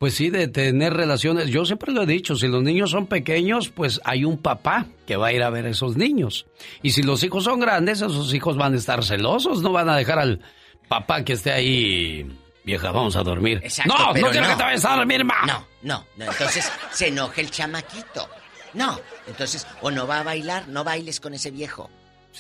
Pues 0.03 0.17
sí, 0.17 0.31
de 0.31 0.49
tener 0.49 0.95
relaciones. 0.95 1.47
Yo 1.47 1.65
siempre 1.65 1.93
lo 1.93 2.03
he 2.03 2.07
dicho, 2.07 2.35
si 2.35 2.49
los 2.49 2.61
niños 2.61 2.91
son 2.91 3.07
pequeños, 3.07 3.69
pues 3.69 4.01
hay 4.03 4.25
un 4.25 4.37
papá 4.37 4.87
que 5.07 5.15
va 5.15 5.29
a 5.29 5.33
ir 5.33 5.45
a 5.45 5.49
ver 5.49 5.67
a 5.67 5.69
esos 5.69 5.97
niños. 5.97 6.45
Y 6.83 6.91
si 6.91 7.05
los 7.05 7.23
hijos 7.23 7.45
son 7.45 7.61
grandes, 7.61 7.99
esos 7.99 8.35
hijos 8.35 8.57
van 8.57 8.75
a 8.75 8.79
estar 8.79 9.05
celosos, 9.05 9.63
no 9.63 9.71
van 9.71 9.89
a 9.89 9.97
dejar 9.97 10.19
al 10.19 10.41
papá 10.89 11.25
que 11.25 11.35
esté 11.35 11.53
ahí. 11.53 12.37
Vieja, 12.65 12.91
vamos 12.91 13.15
a 13.15 13.23
dormir. 13.23 13.61
Exacto, 13.63 13.95
no, 13.97 14.07
no 14.07 14.31
quiero 14.33 14.49
que 14.49 14.57
te 14.57 14.63
vayas 14.65 14.85
a 14.85 14.97
dormir, 14.97 15.25
ma. 15.25 15.47
No, 15.47 15.69
no, 15.83 16.05
no. 16.17 16.33
Entonces 16.33 16.73
se 16.91 17.07
enoja 17.07 17.41
el 17.41 17.53
chamaquito. 17.53 18.29
No, 18.75 18.99
entonces 19.29 19.69
o 19.83 19.93
no 19.93 20.09
va 20.09 20.19
a 20.19 20.23
bailar, 20.25 20.67
no 20.67 20.83
bailes 20.83 21.21
con 21.21 21.33
ese 21.33 21.53
viejo. 21.53 21.89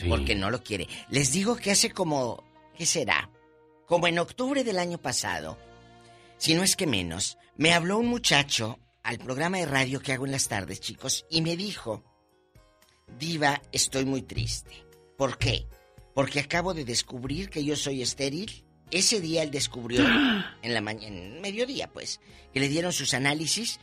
Porque 0.09 0.35
no 0.35 0.51
lo 0.51 0.65
quiere. 0.65 0.89
Les 1.11 1.31
digo 1.31 1.55
que 1.55 1.71
hace 1.71 1.93
como, 1.93 2.43
¿qué 2.77 2.87
será? 2.87 3.31
Como 3.87 4.09
en 4.09 4.19
octubre 4.19 4.65
del 4.65 4.81
año 4.81 4.99
pasado, 4.99 5.57
si 6.43 6.55
no 6.55 6.65
es 6.65 6.75
que 6.75 6.89
menos, 6.89 7.39
me 7.57 7.73
habló 7.73 7.99
un 7.99 8.09
muchacho 8.09 8.81
al 9.05 9.19
programa 9.19 9.59
de 9.59 9.67
radio 9.67 10.01
que 10.01 10.13
hago 10.13 10.27
en 10.27 10.33
las 10.33 10.49
tardes, 10.49 10.81
chicos, 10.81 11.25
y 11.31 11.41
me 11.41 11.57
dijo, 11.57 12.03
Diva, 13.17 13.63
estoy 13.71 14.05
muy 14.07 14.23
triste. 14.23 14.73
¿Por 15.17 15.39
qué? 15.39 15.69
Porque 16.17 16.41
acabo 16.41 16.75
de 16.75 16.85
descubrir 16.85 17.49
que 17.49 17.65
yo 17.65 17.77
soy 17.77 18.03
estéril. 18.03 18.65
Ese 18.91 19.21
día 19.21 19.45
él 19.45 19.53
descubrió, 19.53 20.05
en 20.63 20.75
la 20.75 20.81
mañana, 20.81 21.41
mediodía 21.41 21.89
pues, 21.93 22.19
que 22.53 22.59
le 22.59 22.69
dieron 22.69 22.93
sus 22.93 23.15
análisis. 23.15 23.79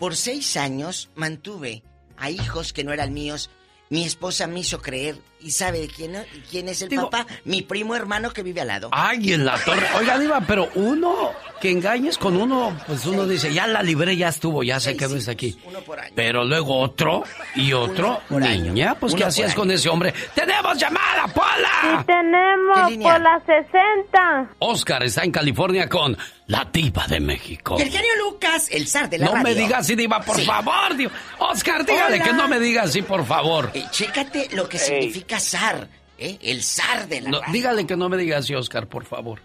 Por 0.00 0.16
seis 0.16 0.56
años 0.56 1.08
mantuve 1.14 1.84
a 2.16 2.30
hijos 2.30 2.72
que 2.72 2.82
no 2.82 2.92
eran 2.92 3.14
míos. 3.14 3.48
Mi 3.90 4.02
esposa 4.02 4.48
me 4.48 4.58
hizo 4.58 4.82
creer, 4.82 5.22
¿y 5.42 5.50
sabe 5.50 5.80
de 5.80 5.88
quién, 5.88 6.16
quién 6.50 6.68
es 6.68 6.82
el 6.82 6.90
papá? 6.90 7.26
Mi 7.44 7.62
primo 7.62 7.94
hermano 7.94 8.30
que 8.32 8.42
vive 8.42 8.60
al 8.60 8.68
lado. 8.68 8.88
Ay, 8.92 9.32
en 9.32 9.44
la 9.44 9.58
torre. 9.58 9.86
Oiga, 9.98 10.18
Diva, 10.18 10.40
pero 10.46 10.68
uno 10.74 11.30
que 11.60 11.70
engañes 11.70 12.18
con 12.18 12.36
uno, 12.36 12.76
pues 12.86 13.06
uno 13.06 13.26
dice, 13.26 13.52
ya 13.54 13.66
la 13.68 13.82
libré, 13.82 14.16
ya 14.16 14.28
estuvo, 14.28 14.62
ya 14.64 14.80
sé 14.80 14.96
que 14.96 15.06
no 15.06 15.14
está 15.16 15.30
aquí. 15.32 15.56
Uno 15.64 15.80
por 15.80 16.00
año. 16.00 16.12
Pero 16.16 16.44
luego 16.44 16.78
otro 16.78 17.22
y 17.54 17.72
otro. 17.72 18.20
año. 18.30 18.72
Niña, 18.72 18.96
pues 18.98 19.12
Uno 19.12 19.18
¿qué 19.20 19.24
hacías 19.26 19.50
año. 19.52 19.56
con 19.60 19.70
ese 19.70 19.88
hombre? 19.88 20.12
¡Tenemos 20.34 20.76
llamada, 20.76 21.26
Pola! 21.28 22.00
Y 22.00 22.04
tenemos 22.04 23.12
por 23.12 23.20
las 23.20 23.42
60. 23.44 24.50
Oscar 24.58 25.02
está 25.04 25.22
en 25.22 25.30
California 25.30 25.88
con 25.88 26.16
la 26.46 26.68
diva 26.72 27.06
de 27.06 27.20
México. 27.20 27.76
El 27.78 27.90
genio 27.90 28.10
Lucas, 28.24 28.68
el 28.70 28.88
zar 28.88 29.08
de 29.08 29.18
la 29.18 29.26
No 29.26 29.36
me 29.42 29.54
digas 29.54 29.80
así, 29.80 29.94
diva, 29.94 30.20
por 30.20 30.36
Sí. 30.36 30.44
favor. 30.44 30.96
diva. 30.96 31.12
Oscar, 31.38 31.84
dígale 31.86 32.16
Hola. 32.16 32.24
que 32.24 32.32
no 32.32 32.48
me 32.48 32.58
diga 32.58 32.82
así, 32.82 33.02
por 33.02 33.24
favor. 33.24 33.70
Eh, 33.74 33.84
chécate 33.90 34.48
lo 34.52 34.68
que 34.68 34.78
significa 34.78 35.31
zar, 35.40 35.88
¿eh? 36.18 36.38
El 36.42 36.62
zar 36.62 37.06
de 37.08 37.20
la 37.20 37.30
No, 37.30 37.40
radio. 37.40 37.52
dígale 37.52 37.86
que 37.86 37.96
no 37.96 38.08
me 38.08 38.16
diga 38.16 38.38
así, 38.38 38.54
Oscar, 38.54 38.86
por 38.86 39.04
favor. 39.04 39.40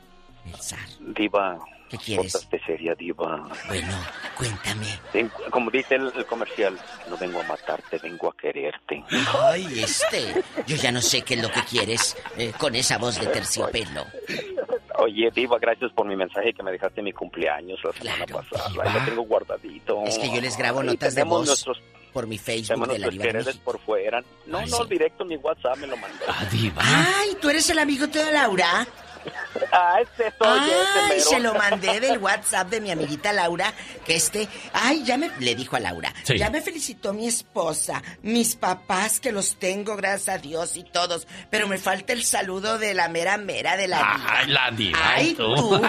El 0.46 0.60
zar. 0.62 0.80
Diva. 1.00 1.58
¿Qué 1.90 1.98
quieres? 1.98 2.34
Pórtate 2.34 2.60
seria, 2.66 2.94
diva. 2.96 3.48
Bueno, 3.70 3.88
cuéntame. 4.38 4.88
Ven- 5.14 5.32
Como 5.50 5.72
dice 5.72 5.96
el, 5.96 6.12
el 6.18 6.26
comercial, 6.26 6.78
no 7.10 7.16
vengo 7.18 7.40
a 7.40 7.44
matarte, 7.44 7.98
vengo 8.00 8.28
a 8.30 8.36
quererte. 8.36 9.06
Ay, 9.42 9.80
este. 9.84 10.44
Yo 10.66 10.76
ya 10.76 10.92
no 10.92 11.02
sé 11.02 11.22
qué 11.22 11.36
es 11.36 11.42
lo 11.42 11.50
que 11.50 11.62
quieres 11.64 12.18
eh, 12.38 12.52
con 12.58 12.76
esa 12.76 12.98
voz 12.98 13.18
de 13.18 13.28
terciopelo. 13.28 14.04
Oye, 15.00 15.32
Diva, 15.34 15.58
gracias 15.60 15.92
por 15.94 16.06
mi 16.08 16.18
mensaje 16.18 16.54
que 16.54 16.62
me 16.62 16.72
dejaste 16.74 17.00
en 17.00 17.06
mi 17.06 17.14
cumpleaños 17.14 17.80
la 17.84 17.94
semana 17.94 18.26
pasada. 18.26 18.84
Ahí 18.84 18.94
lo 19.00 19.06
tengo 19.06 19.22
guardadito. 19.22 20.04
Es 20.06 20.18
que 20.20 20.30
yo 20.34 20.42
les 20.42 20.58
grabo 20.58 20.84
notas 20.84 21.16
de 21.16 21.24
voz 21.24 21.48
Nuestros, 21.48 21.78
por 22.14 22.28
mi 22.28 22.38
Facebook 22.38 22.88
de 22.88 23.00
la 23.00 23.10
Diva 23.10 23.22
de 23.24 23.28
quereres 23.28 23.46
México. 23.48 23.64
por 23.66 23.80
fuera. 23.82 24.22
No, 24.46 24.60
Ay, 24.60 24.70
no, 24.70 24.78
sí. 24.78 24.84
directo 24.90 25.24
en 25.24 25.30
mi 25.30 25.36
WhatsApp 25.38 25.78
me 25.78 25.88
lo 25.88 25.98
mandó. 25.98 26.26
Ah, 26.28 26.46
diva. 26.52 26.82
Ay, 26.86 27.38
¿tú 27.42 27.50
eres 27.50 27.70
el 27.70 27.80
amigo 27.80 28.08
de 28.08 28.32
Laura? 28.32 28.88
Ah, 29.74 29.98
soy 30.16 30.26
ese 30.28 30.36
Ay, 30.40 31.20
se 31.20 31.40
lo 31.42 31.54
mandé 31.54 32.00
del 32.00 32.18
WhatsApp 32.22 32.70
de 32.70 32.80
mi 32.80 32.92
amiguita 32.92 33.34
Laura, 33.34 33.74
que 34.06 34.16
este, 34.16 34.48
ay, 34.72 35.04
ya 35.04 35.18
me, 35.18 35.30
le 35.40 35.54
dijo 35.54 35.76
a 35.76 35.82
Laura, 35.82 36.14
Sí. 36.24 36.38
ya 36.38 36.50
me 36.50 36.62
felicitó 36.62 37.12
mi 37.14 37.28
esposa, 37.28 38.02
mis 38.22 38.56
papás 38.56 39.20
que 39.20 39.34
los 39.34 39.58
tengo, 39.60 39.98
gracias 39.98 40.30
a 40.38 40.38
Dios 40.38 40.78
y 40.78 40.84
todos, 40.86 41.28
pero 41.50 41.68
me 41.68 41.78
falta 41.78 42.14
el 42.14 42.24
saludo 42.24 42.78
de 42.78 42.94
la 42.94 43.10
mera 43.10 43.36
mera 43.38 43.76
de 43.76 43.90
la 43.90 43.98
diva. 43.98 44.26
Ay, 44.30 44.48
la 44.48 44.72
diva. 44.72 45.00
Ay, 45.04 45.34
tú. 45.34 45.56
tú. 45.56 45.82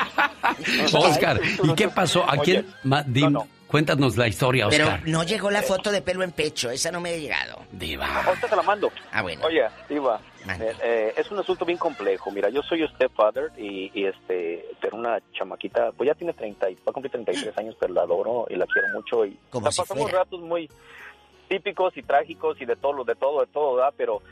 Oscar, 0.98 1.40
¿y 1.62 1.74
qué 1.74 1.88
pasó? 1.88 2.28
¿A 2.28 2.38
quién? 2.38 2.66
ma- 2.82 3.04
dim- 3.04 3.38
Cuéntanos 3.68 4.16
la 4.16 4.26
historia, 4.26 4.66
Pero 4.70 4.84
Oscar. 4.86 5.02
no 5.06 5.22
llegó 5.24 5.50
la 5.50 5.62
foto 5.62 5.90
de 5.92 6.00
pelo 6.00 6.22
en 6.22 6.32
pecho, 6.32 6.70
esa 6.70 6.90
no 6.90 7.00
me 7.00 7.10
ha 7.10 7.16
llegado. 7.16 7.58
Diva. 7.70 8.22
Ahorita 8.24 8.48
te 8.48 8.56
la 8.56 8.62
mando. 8.62 8.90
Ah, 9.12 9.20
bueno. 9.22 9.44
Oye, 9.44 9.62
Diva, 9.88 10.20
eh, 10.48 10.72
eh, 10.82 11.14
es 11.16 11.30
un 11.30 11.38
asunto 11.38 11.66
bien 11.66 11.76
complejo. 11.78 12.30
Mira, 12.30 12.48
yo 12.48 12.62
soy 12.62 12.86
stepfather 12.94 13.52
y, 13.58 13.90
y 13.92 14.06
este, 14.06 14.64
pero 14.80 14.96
una 14.96 15.20
chamaquita, 15.34 15.92
pues 15.92 16.06
ya 16.08 16.14
tiene 16.14 16.32
30, 16.32 16.70
y- 16.70 16.74
va 16.76 16.80
a 16.86 16.92
cumplir 16.92 17.12
33 17.12 17.58
años, 17.58 17.76
pero 17.78 17.92
la 17.92 18.02
adoro 18.02 18.46
y 18.48 18.56
la 18.56 18.66
quiero 18.66 18.88
mucho 18.94 19.26
y 19.26 19.38
Como 19.50 19.66
la 19.66 19.72
si 19.72 19.82
pasamos 19.82 20.04
fuera. 20.04 20.18
ratos 20.20 20.40
muy 20.40 20.70
típicos 21.48 21.94
y 21.96 22.02
trágicos 22.02 22.58
y 22.60 22.64
de 22.64 22.76
todo, 22.76 23.04
de 23.04 23.14
todo, 23.16 23.40
de 23.40 23.46
todo, 23.48 23.74
¿verdad? 23.76 23.92
Pero 23.98 24.22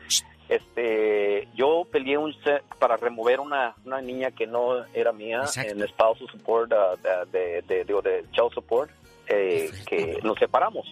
este, 0.49 1.49
yo 1.55 1.87
peleé 1.91 2.17
un 2.19 2.35
para 2.79 2.97
remover 2.97 3.41
una, 3.41 3.75
una 3.85 4.01
niña 4.01 4.31
que 4.31 4.47
no 4.47 4.85
era 4.95 5.13
mía 5.13 5.43
en 5.57 5.87
spousal 5.89 6.29
support, 6.31 6.73
uh, 6.73 7.27
de, 7.31 7.63
de, 7.63 7.85
de, 7.85 8.01
de 8.03 8.25
child 8.33 8.53
support, 8.55 8.91
eh, 9.29 9.71
que 9.87 10.19
nos 10.23 10.39
separamos. 10.39 10.87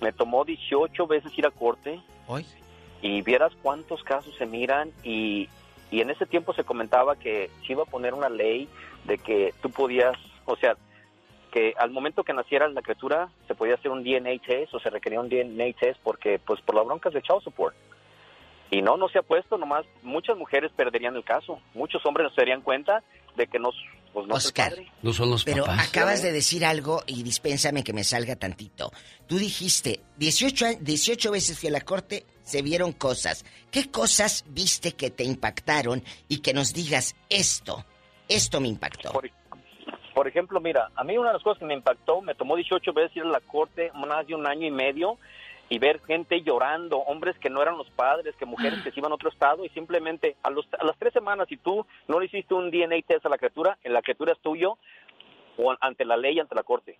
Me 0.00 0.12
tomó 0.12 0.44
18 0.44 1.06
veces 1.06 1.36
ir 1.36 1.46
a 1.46 1.50
corte. 1.50 2.00
Y 3.00 3.22
vieras 3.22 3.52
cuántos 3.62 4.02
casos 4.02 4.34
se 4.36 4.44
miran 4.44 4.90
y, 5.04 5.48
y 5.90 6.00
en 6.00 6.10
ese 6.10 6.26
tiempo 6.26 6.52
se 6.52 6.64
comentaba 6.64 7.16
que 7.16 7.48
se 7.64 7.72
iba 7.72 7.84
a 7.84 7.86
poner 7.86 8.12
una 8.12 8.28
ley 8.28 8.68
de 9.04 9.18
que 9.18 9.54
tú 9.62 9.70
podías, 9.70 10.16
o 10.46 10.56
sea, 10.56 10.76
que 11.50 11.74
al 11.78 11.90
momento 11.90 12.24
que 12.24 12.32
naciera 12.32 12.68
la 12.68 12.82
criatura 12.82 13.30
se 13.46 13.54
podía 13.54 13.74
hacer 13.74 13.90
un 13.90 14.02
DNA 14.02 14.38
test 14.46 14.74
o 14.74 14.80
se 14.80 14.90
requería 14.90 15.20
un 15.20 15.28
DNA 15.28 15.72
test 15.78 15.98
porque 16.02 16.38
pues 16.38 16.60
por 16.60 16.74
las 16.74 16.86
broncas 16.86 17.12
de 17.12 17.22
child 17.22 17.42
support. 17.42 17.74
Y 18.70 18.82
no, 18.82 18.98
no 18.98 19.08
se 19.08 19.18
ha 19.18 19.22
puesto, 19.22 19.56
nomás 19.56 19.86
muchas 20.02 20.36
mujeres 20.36 20.70
perderían 20.72 21.16
el 21.16 21.24
caso, 21.24 21.58
muchos 21.72 22.04
hombres 22.04 22.24
no 22.24 22.30
se 22.34 22.42
darían 22.42 22.60
cuenta 22.60 23.02
de 23.34 23.46
que 23.46 23.58
no, 23.58 23.70
pues 24.12 24.26
no 24.26 24.34
Oscar, 24.34 24.70
padre. 24.70 24.90
No 25.02 25.12
son 25.12 25.30
los 25.30 25.44
Pero 25.44 25.64
papás. 25.64 25.88
acabas 25.88 26.22
de 26.22 26.32
decir 26.32 26.64
algo 26.64 27.02
y 27.06 27.22
dispénsame 27.22 27.84
que 27.84 27.92
me 27.92 28.04
salga 28.04 28.36
tantito. 28.36 28.90
Tú 29.26 29.38
dijiste, 29.38 30.00
18, 30.16 30.66
a- 30.66 30.72
18 30.74 31.30
veces 31.30 31.58
fui 31.58 31.68
a 31.68 31.72
la 31.72 31.80
corte, 31.82 32.26
se 32.42 32.62
vieron 32.62 32.92
cosas. 32.92 33.44
¿Qué 33.70 33.90
cosas 33.90 34.44
viste 34.48 34.92
que 34.92 35.10
te 35.10 35.24
impactaron 35.24 36.02
y 36.28 36.38
que 36.40 36.54
nos 36.54 36.72
digas 36.72 37.14
esto? 37.28 37.84
Esto 38.28 38.60
me 38.60 38.68
impactó. 38.68 39.12
Por, 39.12 39.30
por 40.14 40.26
ejemplo, 40.28 40.60
mira, 40.60 40.90
a 40.96 41.04
mí 41.04 41.16
una 41.16 41.28
de 41.28 41.34
las 41.34 41.42
cosas 41.42 41.58
que 41.60 41.66
me 41.66 41.74
impactó, 41.74 42.20
me 42.22 42.34
tomó 42.34 42.56
18 42.56 42.92
veces 42.92 43.16
ir 43.16 43.22
a 43.22 43.26
la 43.26 43.40
corte, 43.40 43.90
más 43.94 44.26
de 44.26 44.34
un 44.34 44.46
año 44.46 44.66
y 44.66 44.70
medio, 44.70 45.18
y 45.68 45.78
ver 45.78 46.00
gente 46.06 46.42
llorando, 46.42 46.98
hombres 46.98 47.36
que 47.38 47.50
no 47.50 47.60
eran 47.62 47.76
los 47.76 47.90
padres, 47.90 48.34
que 48.36 48.46
mujeres 48.46 48.82
que 48.82 48.90
se 48.90 49.00
iban 49.00 49.12
a 49.12 49.16
otro 49.16 49.28
estado, 49.28 49.64
y 49.64 49.68
simplemente 49.70 50.36
a, 50.42 50.50
los, 50.50 50.66
a 50.78 50.84
las 50.84 50.96
tres 50.98 51.12
semanas, 51.12 51.48
si 51.48 51.56
tú 51.56 51.86
no 52.06 52.18
le 52.18 52.26
hiciste 52.26 52.54
un 52.54 52.70
DNA 52.70 53.02
test 53.06 53.26
a 53.26 53.28
la 53.28 53.38
criatura, 53.38 53.78
la 53.84 54.02
criatura 54.02 54.32
es 54.32 54.38
tuyo, 54.40 54.78
o 55.58 55.74
ante 55.80 56.04
la 56.04 56.16
ley, 56.16 56.38
ante 56.38 56.54
la 56.54 56.62
corte, 56.62 56.98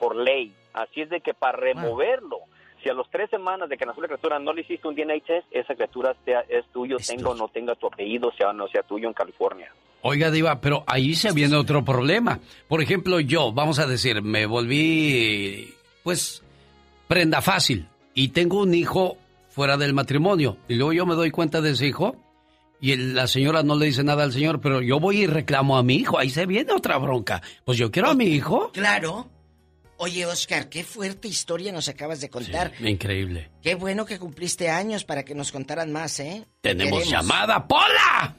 por 0.00 0.16
ley. 0.16 0.52
Así 0.72 1.02
es 1.02 1.10
de 1.10 1.20
que 1.20 1.34
para 1.34 1.58
removerlo, 1.58 2.38
si 2.82 2.88
a 2.88 2.94
las 2.94 3.08
tres 3.10 3.30
semanas 3.30 3.68
de 3.68 3.76
que 3.76 3.86
nació 3.86 4.02
la 4.02 4.08
criatura 4.08 4.38
no 4.38 4.52
le 4.52 4.62
hiciste 4.62 4.88
un 4.88 4.96
DNA 4.96 5.20
test, 5.24 5.46
esa 5.50 5.74
criatura 5.74 6.16
sea, 6.24 6.40
es 6.48 6.66
tuyo, 6.72 6.96
tenga 6.96 7.30
o 7.30 7.34
no 7.34 7.48
tenga 7.48 7.74
tu 7.74 7.86
apellido, 7.86 8.32
sea 8.36 8.50
o 8.50 8.52
no 8.52 8.66
sea 8.68 8.82
tuyo 8.82 9.06
en 9.06 9.14
California. 9.14 9.72
Oiga, 10.04 10.32
Diva, 10.32 10.60
pero 10.60 10.82
ahí 10.88 11.14
se 11.14 11.32
viene 11.32 11.56
otro 11.56 11.84
problema. 11.84 12.40
Por 12.66 12.82
ejemplo, 12.82 13.20
yo, 13.20 13.52
vamos 13.52 13.78
a 13.78 13.86
decir, 13.86 14.20
me 14.20 14.46
volví, 14.46 15.72
pues, 16.02 16.42
prenda 17.12 17.42
fácil 17.42 17.90
y 18.14 18.28
tengo 18.28 18.62
un 18.62 18.72
hijo 18.72 19.18
fuera 19.50 19.76
del 19.76 19.92
matrimonio. 19.92 20.56
Y 20.66 20.76
luego 20.76 20.94
yo 20.94 21.04
me 21.04 21.14
doy 21.14 21.30
cuenta 21.30 21.60
de 21.60 21.72
ese 21.72 21.86
hijo 21.86 22.16
y 22.80 22.96
la 22.96 23.26
señora 23.26 23.62
no 23.62 23.76
le 23.76 23.84
dice 23.84 24.02
nada 24.02 24.24
al 24.24 24.32
señor, 24.32 24.62
pero 24.62 24.80
yo 24.80 24.98
voy 24.98 25.24
y 25.24 25.26
reclamo 25.26 25.76
a 25.76 25.82
mi 25.82 25.96
hijo. 25.96 26.18
Ahí 26.18 26.30
se 26.30 26.46
viene 26.46 26.72
otra 26.72 26.96
bronca. 26.96 27.42
Pues 27.66 27.76
yo 27.76 27.90
quiero 27.90 28.08
a 28.08 28.14
mi 28.14 28.24
hijo. 28.24 28.70
Claro. 28.72 29.28
Oye, 29.98 30.24
Oscar, 30.24 30.70
qué 30.70 30.84
fuerte 30.84 31.28
historia 31.28 31.70
nos 31.70 31.86
acabas 31.90 32.22
de 32.22 32.30
contar. 32.30 32.72
Increíble. 32.80 33.50
Qué 33.60 33.74
bueno 33.74 34.06
que 34.06 34.18
cumpliste 34.18 34.70
años 34.70 35.04
para 35.04 35.22
que 35.22 35.34
nos 35.34 35.52
contaran 35.52 35.92
más, 35.92 36.18
¿eh? 36.18 36.46
Tenemos 36.62 37.06
llamada, 37.10 37.68
Pola. 37.68 38.36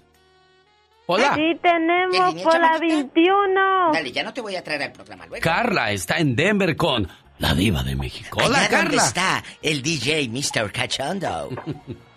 Hola. 1.05 1.35
Sí, 1.35 1.59
tenemos 1.61 2.41
por 2.41 2.59
la 2.59 2.79
21. 2.79 3.91
Dale, 3.93 4.11
ya 4.11 4.23
no 4.23 4.33
te 4.33 4.41
voy 4.41 4.55
a 4.55 4.63
traer 4.63 4.83
al 4.83 4.91
programa 4.93 5.27
luego. 5.27 5.43
Carla 5.43 5.91
está 5.91 6.17
en 6.17 6.35
Denver 6.35 6.75
con 6.75 7.07
la 7.43 7.53
diva 7.53 7.83
de 7.83 7.93
México. 7.95 8.39
Hola, 8.41 8.59
Allá 8.59 8.69
Carla. 8.69 9.03
está 9.05 9.43
el 9.61 9.81
DJ 9.81 10.29
Mr. 10.29 10.71
Cachondo. 10.71 11.49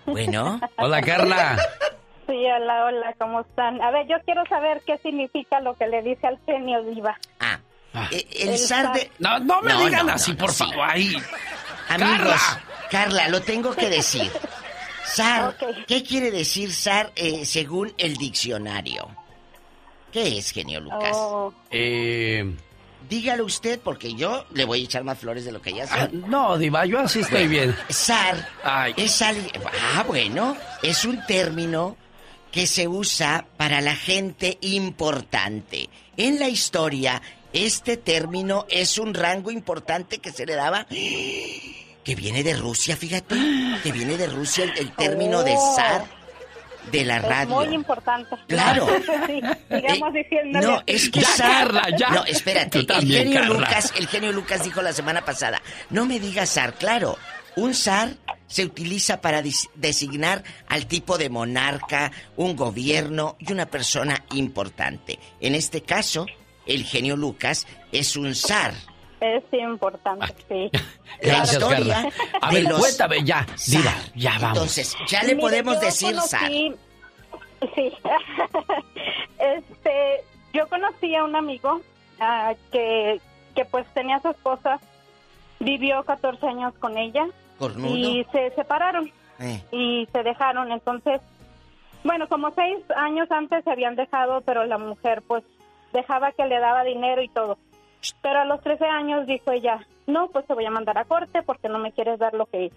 Bueno. 0.07 0.61
Hola, 0.79 1.03
Carla. 1.03 1.57
Sí, 2.29 2.33
hola, 2.33 2.85
hola, 2.85 3.13
¿cómo 3.19 3.41
están? 3.41 3.83
A 3.83 3.91
ver, 3.91 4.07
yo 4.07 4.17
quiero 4.25 4.45
saber 4.49 4.83
qué 4.87 4.97
significa 4.99 5.59
lo 5.61 5.75
que 5.77 5.89
le 5.89 6.01
dice 6.03 6.29
al 6.29 6.39
genio 6.47 6.81
diva. 6.85 7.19
Ah, 7.41 7.59
el 8.13 8.57
zar 8.57 8.93
de... 8.93 9.11
No, 9.19 9.41
no 9.41 9.63
me 9.63 9.75
digan 9.75 10.09
así, 10.11 10.33
por 10.35 10.53
favor. 10.53 10.79
Ahí. 10.89 11.17
Amigos, 11.89 12.41
Carla. 12.89 13.29
lo 13.29 13.41
tengo 13.43 13.75
que 13.75 13.89
decir. 13.91 14.31
Zar, 15.05 15.57
¿qué 15.89 16.05
quiere 16.05 16.31
decir 16.31 16.73
zar 16.73 17.11
eh, 17.17 17.45
según 17.45 17.93
el 17.99 18.17
diccionario? 18.17 19.09
¿Qué 20.13 20.39
es, 20.39 20.53
genio 20.53 20.81
Lucas? 20.81 21.11
Oh, 21.15 21.53
Eh, 21.71 22.55
Dígalo 23.09 23.45
usted, 23.45 23.79
porque 23.81 24.15
yo 24.15 24.45
le 24.53 24.65
voy 24.65 24.81
a 24.83 24.85
echar 24.85 25.05
más 25.05 25.19
flores 25.19 25.45
de 25.45 25.53
lo 25.53 25.61
que 25.63 25.73
ya 25.73 25.85
ah, 25.91 26.09
son. 26.11 26.29
no, 26.31 26.59
diva, 26.59 26.85
yo 26.87 26.99
así 27.01 27.21
estoy 27.21 27.47
Bueno, 27.47 27.51
bien. 27.51 27.77
Zar 27.91 28.49
es 28.97 29.23
alguien... 29.23 29.51
Ah, 29.95 30.05
bueno, 30.07 30.57
es 30.83 31.05
un 31.05 31.25
término 31.27 31.97
que 32.51 32.67
se 32.67 32.89
usa 32.89 33.47
para 33.57 33.81
la 33.81 33.95
gente 33.95 34.59
importante. 34.63 35.89
En 36.17 36.39
la 36.39 36.49
historia, 36.49 37.21
este 37.53 37.97
término 37.97 38.67
es 38.71 38.99
un 38.99 39.15
rango 39.15 39.51
importante 39.51 40.19
que 40.19 40.33
se 40.33 40.47
le 40.47 40.55
daba... 40.55 40.87
Que 40.87 42.15
viene 42.15 42.43
de 42.45 42.55
Rusia, 42.57 42.97
fíjate. 42.97 43.35
Que 43.83 43.91
viene 43.93 44.17
de 44.17 44.29
Rusia 44.29 44.65
el, 44.65 44.79
el 44.79 44.93
término 44.95 45.43
de 45.43 45.55
Oh. 45.57 45.75
zar 45.77 46.05
de 46.91 47.05
la 47.05 47.17
es 47.17 47.23
radio. 47.23 47.55
muy 47.55 47.75
importante. 47.75 48.37
Claro. 48.47 48.87
sí, 49.27 49.41
diciéndole. 50.13 50.67
No, 50.67 50.83
es 50.87 51.11
que 51.11 51.21
Ya. 51.21 51.29
Carla, 51.37 51.87
ya. 51.97 52.11
No, 52.11 52.25
espérate. 52.25 52.85
Tú 52.85 52.93
el 52.95 53.09
genio. 53.09 53.45
Lucas, 53.45 53.93
el 53.97 54.07
genio 54.09 54.33
Lucas 54.33 54.63
dijo 54.65 54.83
la 54.83 54.93
semana 54.93 55.25
pasada, 55.25 55.61
no 55.91 56.07
me 56.07 56.21
digas 56.21 56.51
zar, 56.51 56.75
claro. 56.75 57.19
Un 57.57 57.75
zar 57.75 58.11
se 58.47 58.65
utiliza 58.65 59.21
para 59.21 59.43
designar 59.75 60.45
al 60.69 60.87
tipo 60.87 61.17
de 61.19 61.31
monarca, 61.31 62.13
un 62.37 62.55
gobierno 62.55 63.37
y 63.39 63.51
una 63.53 63.67
persona 63.67 64.25
importante. 64.35 65.19
En 65.41 65.55
este 65.55 65.83
caso, 65.83 66.27
el 66.67 66.85
genio 66.85 67.17
Lucas 67.17 67.67
es 67.93 68.17
un 68.17 68.35
zar. 68.35 68.75
Es 69.21 69.43
importante, 69.53 70.35
sí. 70.49 70.71
Gracias, 71.23 71.65
Carla. 71.65 72.09
A 72.43 72.53
ver, 72.53 72.65
los 72.65 72.79
cuéntame 72.79 73.25
ya, 73.25 73.47
diva, 73.67 73.93
ya 74.15 74.33
vamos. 74.33 74.49
Entonces, 74.59 74.97
ya 75.09 75.21
le 75.23 75.29
Mire, 75.35 75.41
podemos 75.41 75.81
decir 75.81 76.15
conocí-. 76.15 76.77
Sí. 77.75 77.93
este, 79.39 80.25
yo 80.53 80.69
conocí 80.69 81.15
a 81.15 81.25
un 81.25 81.35
amigo 81.37 81.81
ah, 82.21 82.55
que, 82.71 83.21
que 83.55 83.65
pues 83.65 83.87
tenía 83.95 84.21
su 84.21 84.29
esposa, 84.29 84.79
vivió 85.61 86.03
14 86.05 86.47
años 86.47 86.75
con 86.79 86.97
ella 86.99 87.27
Cornudo. 87.59 87.95
y 87.97 88.27
se 88.33 88.51
separaron 88.55 89.11
Eh. 89.41 89.63
y 89.73 90.09
se 90.13 90.23
dejaron. 90.23 90.71
Entonces, 90.73 91.21
bueno, 92.05 92.29
como 92.29 92.51
seis 92.55 92.79
años 92.97 93.31
antes 93.31 93.65
se 93.65 93.71
habían 93.71 93.97
dejado, 93.97 94.43
pero 94.43 94.65
la 94.67 94.79
mujer 94.79 95.23
pues 95.27 95.43
dejaba 95.93 96.33
que 96.33 96.45
le 96.47 96.59
daba 96.61 96.85
dinero 96.85 97.23
y 97.23 97.29
todo. 97.29 97.59
Pero 98.23 98.41
a 98.41 98.45
los 98.45 98.61
13 98.61 98.85
años 98.85 99.27
dijo 99.27 99.53
ella, 99.53 99.87
no, 100.07 100.29
pues 100.29 100.47
te 100.47 100.55
voy 100.55 100.65
a 100.65 100.71
mandar 100.71 100.99
a 100.99 101.05
corte 101.05 101.43
porque 101.43 101.69
no 101.69 101.79
me 101.79 101.93
quieres 101.93 102.19
dar 102.19 102.35
lo 102.35 102.47
que 102.47 102.71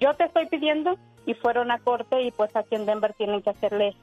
yo 0.00 0.14
te 0.14 0.24
estoy 0.24 0.46
pidiendo. 0.46 0.96
Y 1.26 1.34
fueron 1.34 1.70
a 1.70 1.78
corte 1.78 2.22
y 2.22 2.30
pues 2.30 2.56
aquí 2.56 2.74
en 2.74 2.86
Denver 2.86 3.12
tienen 3.12 3.42
que 3.42 3.50
hacerle 3.50 3.94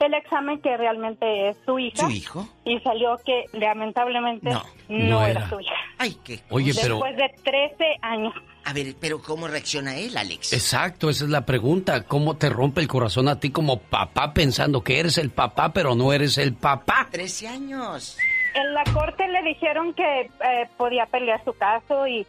el 0.00 0.14
examen 0.14 0.60
que 0.60 0.76
realmente 0.76 1.50
es 1.50 1.56
su 1.64 1.78
hija. 1.78 2.06
¿Su 2.06 2.10
hijo? 2.10 2.48
Y 2.64 2.78
salió 2.80 3.16
que 3.24 3.44
lamentablemente 3.52 4.50
no, 4.50 4.64
no 4.88 5.22
era. 5.22 5.40
era. 5.40 5.48
su 5.48 5.60
hija. 5.60 5.74
Ay, 5.98 6.16
qué 6.24 6.40
Oye, 6.50 6.72
pero... 6.74 6.96
Después 6.96 7.16
de 7.16 7.28
13 7.44 7.84
años. 8.02 8.34
A 8.64 8.72
ver, 8.72 8.94
pero 9.00 9.22
¿cómo 9.22 9.48
reacciona 9.48 9.96
él, 9.96 10.16
Alex? 10.16 10.52
Exacto, 10.52 11.08
esa 11.08 11.24
es 11.24 11.30
la 11.30 11.46
pregunta. 11.46 12.04
¿Cómo 12.04 12.36
te 12.36 12.50
rompe 12.50 12.80
el 12.80 12.88
corazón 12.88 13.28
a 13.28 13.40
ti 13.40 13.50
como 13.50 13.78
papá 13.78 14.34
pensando 14.34 14.82
que 14.82 14.98
eres 15.00 15.18
el 15.18 15.30
papá, 15.30 15.72
pero 15.72 15.94
no 15.94 16.12
eres 16.12 16.36
el 16.38 16.54
papá? 16.54 17.08
13 17.10 17.48
años. 17.48 18.18
En 18.54 18.74
la 18.74 18.84
corte 18.92 19.28
le 19.28 19.42
dijeron 19.42 19.94
que 19.94 20.20
eh, 20.22 20.68
podía 20.76 21.06
pelear 21.06 21.42
su 21.44 21.52
caso 21.52 22.06
y, 22.06 22.26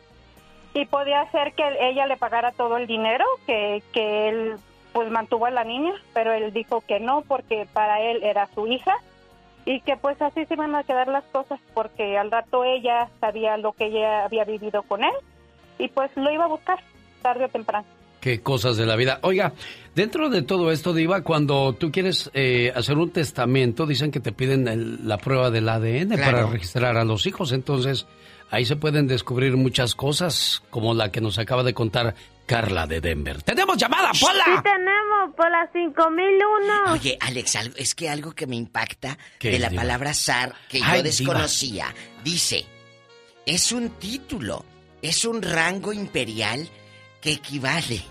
y 0.73 0.85
podía 0.85 1.21
hacer 1.21 1.53
que 1.53 1.63
ella 1.81 2.05
le 2.07 2.17
pagara 2.17 2.51
todo 2.51 2.77
el 2.77 2.87
dinero 2.87 3.25
que, 3.45 3.81
que 3.93 4.29
él 4.29 4.55
pues 4.93 5.09
mantuvo 5.09 5.45
a 5.45 5.51
la 5.51 5.63
niña, 5.63 5.93
pero 6.13 6.33
él 6.33 6.51
dijo 6.51 6.81
que 6.81 6.99
no 6.99 7.21
porque 7.21 7.67
para 7.71 8.01
él 8.01 8.23
era 8.23 8.47
su 8.53 8.67
hija 8.67 8.95
y 9.65 9.81
que 9.81 9.97
pues 9.97 10.21
así 10.21 10.45
se 10.45 10.55
iban 10.55 10.75
a 10.75 10.83
quedar 10.83 11.07
las 11.07 11.23
cosas 11.25 11.59
porque 11.73 12.17
al 12.17 12.31
rato 12.31 12.63
ella 12.63 13.07
sabía 13.19 13.57
lo 13.57 13.73
que 13.73 13.85
ella 13.85 14.25
había 14.25 14.43
vivido 14.43 14.83
con 14.83 15.03
él 15.03 15.13
y 15.77 15.87
pues 15.89 16.15
lo 16.15 16.31
iba 16.31 16.45
a 16.45 16.47
buscar 16.47 16.79
tarde 17.21 17.45
o 17.45 17.49
temprano. 17.49 17.85
Qué 18.21 18.41
cosas 18.41 18.75
de 18.77 18.85
la 18.85 18.95
vida. 18.95 19.19
Oiga, 19.23 19.53
dentro 19.95 20.29
de 20.29 20.41
todo 20.41 20.71
esto, 20.71 20.93
Diva, 20.93 21.21
cuando 21.23 21.73
tú 21.73 21.91
quieres 21.91 22.29
eh, 22.33 22.71
hacer 22.75 22.97
un 22.97 23.11
testamento, 23.11 23.85
dicen 23.85 24.11
que 24.11 24.19
te 24.19 24.31
piden 24.31 24.67
el- 24.67 25.07
la 25.07 25.17
prueba 25.17 25.49
del 25.51 25.69
ADN 25.69 26.15
Claro. 26.15 26.31
para 26.37 26.47
registrar 26.47 26.97
a 26.97 27.05
los 27.05 27.25
hijos. 27.27 27.51
Entonces, 27.53 28.05
ahí 28.51 28.65
se 28.65 28.75
pueden 28.75 29.07
descubrir 29.07 29.55
muchas 29.55 29.95
cosas, 29.95 30.61
como 30.69 30.93
la 30.93 31.11
que 31.11 31.21
nos 31.21 31.39
acaba 31.39 31.63
de 31.63 31.73
contar 31.73 32.15
Carla 32.45 32.87
de 32.87 32.99
Denver. 32.99 33.41
¡Tenemos 33.43 33.77
llamada, 33.77 34.11
Sí 34.13 34.25
Pola! 34.25 34.61
tenemos 34.63 35.35
por 35.37 35.49
las 35.51 35.71
5001. 35.71 36.91
Oye, 36.93 37.17
Alex, 37.21 37.55
algo- 37.55 37.75
es 37.77 37.93
que 37.95 38.09
algo 38.09 38.31
que 38.33 38.47
me 38.47 38.55
impacta 38.55 39.17
¿Qué, 39.37 39.51
de 39.51 39.59
la 39.59 39.69
Diva? 39.69 39.83
palabra 39.83 40.13
zar 40.13 40.55
que 40.67 40.81
Ay, 40.83 40.97
yo 40.97 41.03
desconocía. 41.03 41.93
Dice, 42.23 42.65
es 43.45 43.71
un 43.71 43.91
título, 43.91 44.65
es 45.01 45.25
un 45.25 45.41
rango 45.41 45.93
imperial 45.93 46.67
que 47.21 47.31
equivale. 47.33 48.01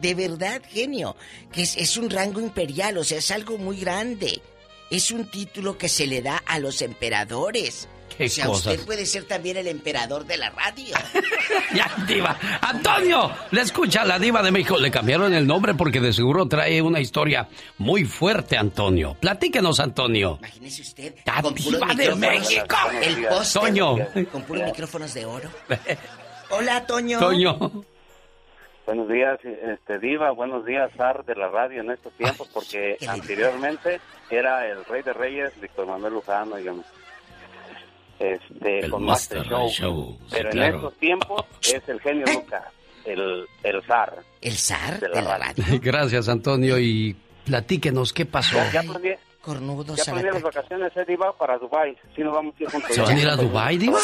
De 0.00 0.14
verdad, 0.14 0.60
genio, 0.68 1.16
que 1.52 1.62
es, 1.62 1.76
es 1.76 1.96
un 1.96 2.10
rango 2.10 2.40
imperial, 2.40 2.98
o 2.98 3.04
sea, 3.04 3.18
es 3.18 3.30
algo 3.30 3.58
muy 3.58 3.78
grande. 3.78 4.42
Es 4.90 5.10
un 5.12 5.30
título 5.30 5.78
que 5.78 5.88
se 5.88 6.06
le 6.06 6.20
da 6.20 6.42
a 6.46 6.58
los 6.58 6.82
emperadores. 6.82 7.88
Qué 8.16 8.26
o 8.26 8.28
sea, 8.28 8.46
cosas. 8.46 8.74
usted 8.74 8.86
puede 8.86 9.06
ser 9.06 9.24
también 9.24 9.56
el 9.56 9.66
emperador 9.66 10.24
de 10.24 10.36
la 10.36 10.50
radio. 10.50 10.94
Ya, 11.74 11.90
Diva. 12.06 12.38
Antonio, 12.60 13.30
le 13.50 13.60
escucha 13.60 14.04
la 14.04 14.18
Diva 14.18 14.42
de 14.42 14.50
México. 14.52 14.78
Le 14.78 14.90
cambiaron 14.90 15.34
el 15.34 15.46
nombre 15.46 15.74
porque 15.74 16.00
de 16.00 16.12
seguro 16.12 16.46
trae 16.46 16.80
una 16.80 17.00
historia 17.00 17.48
muy 17.78 18.04
fuerte, 18.04 18.56
Antonio. 18.56 19.16
Platíquenos, 19.20 19.80
Antonio. 19.80 20.38
Imagínese 20.38 20.82
usted, 20.82 21.14
La 21.24 21.42
con 21.42 21.54
Diva 21.54 21.94
de 21.94 22.14
México. 22.14 22.76
El 23.02 23.26
póster, 23.26 23.62
Toño. 23.62 23.96
con 24.30 24.42
puros 24.42 24.64
micrófonos 24.64 25.12
de 25.14 25.24
oro. 25.24 25.50
Hola, 26.50 26.86
Toño. 26.86 27.18
Toño. 27.18 27.84
Buenos 28.86 29.08
días, 29.08 29.38
este 29.42 29.98
Diva, 29.98 30.30
buenos 30.32 30.66
días, 30.66 30.90
Zar 30.96 31.24
de 31.24 31.34
la 31.34 31.48
radio 31.48 31.80
en 31.80 31.90
estos 31.90 32.12
tiempos, 32.14 32.48
porque 32.52 32.98
anteriormente 33.08 33.98
era 34.30 34.68
el 34.68 34.84
Rey 34.84 35.02
de 35.02 35.14
Reyes, 35.14 35.58
Víctor 35.58 35.86
Manuel 35.86 36.12
Luján, 36.14 36.50
dígame. 36.54 36.82
Este, 38.18 38.80
El 38.80 38.90
con 38.90 39.04
Master 39.04 39.38
Master 39.38 39.58
Show. 39.58 39.70
Show, 39.70 40.18
sí, 40.20 40.36
Pero 40.36 40.50
claro. 40.50 40.68
en 40.68 40.74
estos 40.76 40.94
tiempos 40.98 41.44
es 41.62 41.88
el 41.88 42.00
genio 42.00 42.24
Lucas, 42.34 42.64
el, 43.06 43.46
el 43.62 43.82
Zar. 43.84 44.22
¿El 44.42 44.52
Zar 44.52 45.00
de 45.00 45.08
la, 45.08 45.38
radio. 45.38 45.64
Gracias, 45.82 46.28
Antonio. 46.28 46.78
Y 46.78 47.16
platíquenos, 47.46 48.12
¿qué 48.12 48.26
pasó? 48.26 48.56
Ya, 48.56 48.70
ya 48.70 48.80
aprendí, 48.80 49.10
Cornudos 49.40 49.96
ya 49.96 50.12
aprendí 50.12 50.30
las 50.30 50.42
vacaciones, 50.42 50.96
eh, 50.96 51.04
Diva, 51.08 51.36
para 51.36 51.56
Dubai. 51.58 51.96
Si 52.14 52.22
nos 52.22 52.34
vamos 52.34 52.54
a 52.58 52.62
ir 52.62 52.70
juntos. 52.70 52.94
¿Se 52.94 53.00
van 53.00 53.16
a 53.16 53.20
ir 53.20 53.28
a 53.28 53.36
Dubái, 53.36 53.78
Diva? 53.78 53.98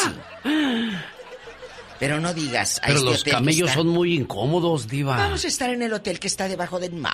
Pero 2.01 2.19
no 2.19 2.33
digas. 2.33 2.79
a 2.79 2.87
Pero 2.87 2.97
este 2.97 3.05
los 3.09 3.21
hotel 3.21 3.33
camellos 3.33 3.69
está- 3.69 3.79
son 3.81 3.87
muy 3.87 4.13
incómodos, 4.15 4.87
Diva. 4.89 5.15
Vamos 5.15 5.45
a 5.45 5.47
estar 5.47 5.69
en 5.69 5.81
el 5.83 5.93
hotel 5.93 6.19
que 6.19 6.27
está 6.27 6.49
debajo 6.49 6.79
del 6.79 6.93
mar. 6.93 7.13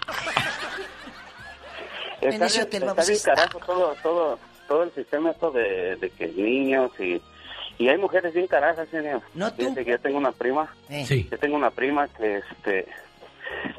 Está 2.22 2.36
En 2.36 2.42
ese 2.44 2.62
hotel 2.64 2.82
está 2.84 2.94
vamos 2.94 3.10
a 3.10 3.14
estar. 3.14 3.36
carajo 3.36 3.60
todo, 3.60 3.96
todo, 4.02 4.40
todo 4.68 4.84
el 4.84 4.92
sistema 4.94 5.32
esto 5.32 5.52
de, 5.52 5.96
de 5.98 6.10
que 6.10 6.28
niños 6.30 6.92
y... 7.00 7.22
Y 7.80 7.90
hay 7.90 7.98
mujeres 8.00 8.34
bien 8.34 8.48
carajas, 8.48 8.90
señor. 8.90 9.22
No 9.36 9.52
tú. 9.52 9.58
Fíjate 9.62 9.86
que 9.86 9.92
yo 9.92 10.00
tengo 10.00 10.18
una 10.18 10.32
prima. 10.32 10.74
Sí. 11.06 11.28
Yo 11.30 11.38
tengo 11.38 11.56
una 11.58 11.70
prima 11.70 12.08
que, 12.08 12.38
este... 12.38 12.88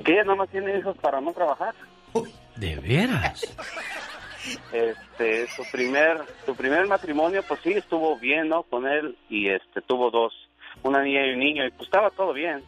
Que 0.04 0.12
ella 0.12 0.22
nada 0.22 0.36
más 0.36 0.48
tiene 0.50 0.78
hijos 0.78 0.96
para 0.98 1.20
no 1.20 1.32
trabajar. 1.32 1.74
¿De 2.54 2.76
veras? 2.76 3.42
este, 4.72 5.48
su 5.48 5.62
primer, 5.72 6.18
su 6.46 6.54
primer 6.54 6.86
matrimonio, 6.86 7.42
pues 7.46 7.60
sí, 7.64 7.72
estuvo 7.72 8.16
bien, 8.18 8.48
¿no? 8.48 8.62
Con 8.62 8.86
él 8.86 9.16
y 9.28 9.48
este, 9.48 9.80
tuvo 9.82 10.10
dos, 10.10 10.32
una 10.82 11.02
niña 11.02 11.26
y 11.26 11.32
un 11.32 11.38
niño, 11.40 11.66
y 11.66 11.70
pues 11.70 11.82
estaba 11.88 12.10
todo 12.10 12.32
bien. 12.32 12.62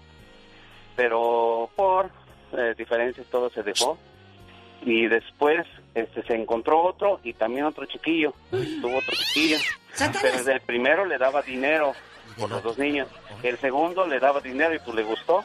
Pero 0.96 1.70
por 1.76 2.10
eh, 2.52 2.74
diferencias 2.76 3.26
todo 3.28 3.50
se 3.50 3.62
dejó. 3.62 3.98
Y 4.84 5.06
después 5.06 5.66
este, 5.94 6.22
se 6.22 6.34
encontró 6.34 6.82
otro 6.82 7.20
y 7.22 7.34
también 7.34 7.66
otro 7.66 7.84
chiquillo. 7.86 8.32
Tuvo 8.50 8.96
otro 8.96 9.14
chiquillo. 9.14 9.58
Pero 9.98 10.36
desde 10.36 10.52
el 10.54 10.60
primero 10.62 11.04
le 11.04 11.18
daba 11.18 11.42
dinero 11.42 11.92
por 12.38 12.48
los 12.50 12.62
dos 12.62 12.78
niños. 12.78 13.08
El 13.42 13.58
segundo 13.58 14.06
le 14.06 14.18
daba 14.18 14.40
dinero 14.40 14.74
y 14.74 14.78
pues 14.78 14.94
le 14.96 15.02
gustó 15.02 15.44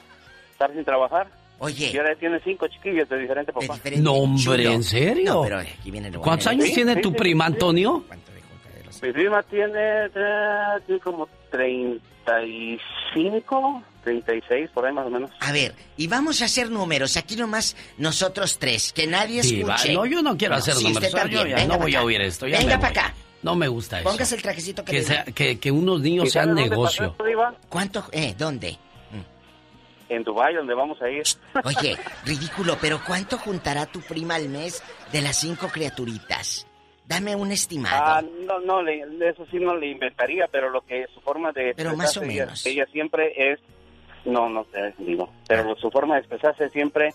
estar 0.51 0.71
sin 0.71 0.85
trabajar. 0.85 1.27
Oye. 1.59 1.91
Y 1.93 1.97
ahora 1.97 2.15
tiene 2.15 2.39
cinco 2.43 2.67
chiquillos 2.67 3.07
de 3.09 3.17
diferente 3.17 3.51
papá. 3.53 3.77
No, 3.97 4.13
hombre, 4.13 4.71
¿en 4.71 4.83
serio? 4.83 5.33
No, 5.33 5.43
pero 5.43 5.59
aquí 5.59 5.91
viene 5.91 6.11
lo 6.11 6.21
¿Cuántos 6.21 6.45
bueno. 6.45 6.61
años 6.61 6.69
Sí, 6.69 6.75
tiene 6.75 6.95
sí, 6.95 7.01
tu 7.01 7.09
sí, 7.09 7.15
prima, 7.15 7.47
sí. 7.47 7.53
Antonio? 7.53 8.05
Mi 9.01 9.11
prima 9.11 9.43
tiene, 9.43 10.05
eh, 10.05 10.79
tiene 10.85 11.01
como 11.01 11.27
35, 11.51 13.83
36, 14.03 14.69
por 14.73 14.85
ahí 14.85 14.93
más 14.93 15.07
o 15.07 15.09
menos. 15.09 15.31
A 15.39 15.51
ver, 15.51 15.73
y 15.97 16.07
vamos 16.07 16.41
a 16.41 16.45
hacer 16.45 16.69
números. 16.69 17.17
Aquí 17.17 17.35
nomás 17.35 17.75
nosotros 17.97 18.57
tres. 18.59 18.93
Que 18.93 19.07
nadie 19.07 19.43
Sí, 19.43 19.63
va. 19.63 19.75
escuche. 19.75 19.93
No, 19.93 20.05
yo 20.05 20.21
no 20.21 20.37
quiero 20.37 20.55
hacer 20.55 20.75
sí, 20.75 20.83
números. 20.85 21.03
usted 21.03 21.11
Yo 21.11 21.17
también. 21.21 21.47
ya 21.49 21.55
Venga 21.55 21.75
no 21.77 21.81
voy 21.81 21.91
pa' 21.91 21.97
a 21.97 22.01
acá. 22.01 22.05
oír 22.07 22.21
esto. 22.21 22.47
ya 22.47 22.57
Venga 22.59 22.79
para 22.79 22.89
acá. 22.89 23.13
No 23.43 23.55
me 23.55 23.67
gusta 23.67 23.99
eso. 23.99 24.09
Póngase 24.09 24.35
el 24.35 24.41
trajecito 24.41 24.83
que, 24.83 24.91
que, 24.91 24.97
le 24.99 25.03
sea- 25.03 25.25
que, 25.25 25.59
que 25.59 25.71
unos 25.71 26.01
niños 26.01 26.27
¿Y 26.27 26.31
sean 26.31 26.53
negocio. 26.55 26.83
pasó 26.83 27.05
esto, 27.11 27.23
Diva? 27.25 27.53
¿Cuánto? 27.69 28.05
Eh, 28.11 28.33
¿dónde? 28.37 28.77
En 30.07 30.23
Dubái, 30.23 30.53
donde 30.53 30.75
vamos 30.75 31.01
a 31.01 31.09
ir. 31.09 31.23
Oye, 31.63 31.97
ridículo, 32.25 32.77
pero 32.79 33.01
¿cuánto 33.03 33.39
juntará 33.39 33.87
tu 33.87 34.01
prima 34.01 34.35
al 34.35 34.49
mes 34.49 34.83
de 35.11 35.21
las 35.21 35.35
cinco 35.37 35.67
criaturitas? 35.67 36.67
Dame 37.07 37.35
un 37.35 37.51
estimado. 37.51 38.03
Ah, 38.03 38.23
no, 38.45 38.59
no, 38.59 38.81
le- 38.81 39.01
eso 39.29 39.45
sí 39.51 39.57
no 39.57 39.75
le 39.75 39.87
inventaría, 39.87 40.47
pero 40.51 40.69
lo 40.69 40.81
que 40.81 41.05
su 41.13 41.21
forma 41.21 41.51
de 41.51 41.73
Pero 41.75 41.95
más 41.95 42.17
o 42.17 42.21
expresarse 42.21 42.33
ella- 42.33 42.45
menos. 42.45 42.65
Ella, 42.65 42.85
siempre 42.91 43.51
es, 43.53 43.59
no, 44.25 44.49
no 44.49 44.65
sé, 44.71 44.93
digo, 44.97 45.31
pero 45.47 45.75
su 45.75 45.91
forma 45.91 46.15
de 46.15 46.21
expresarse 46.21 46.69
siempre, 46.69 47.13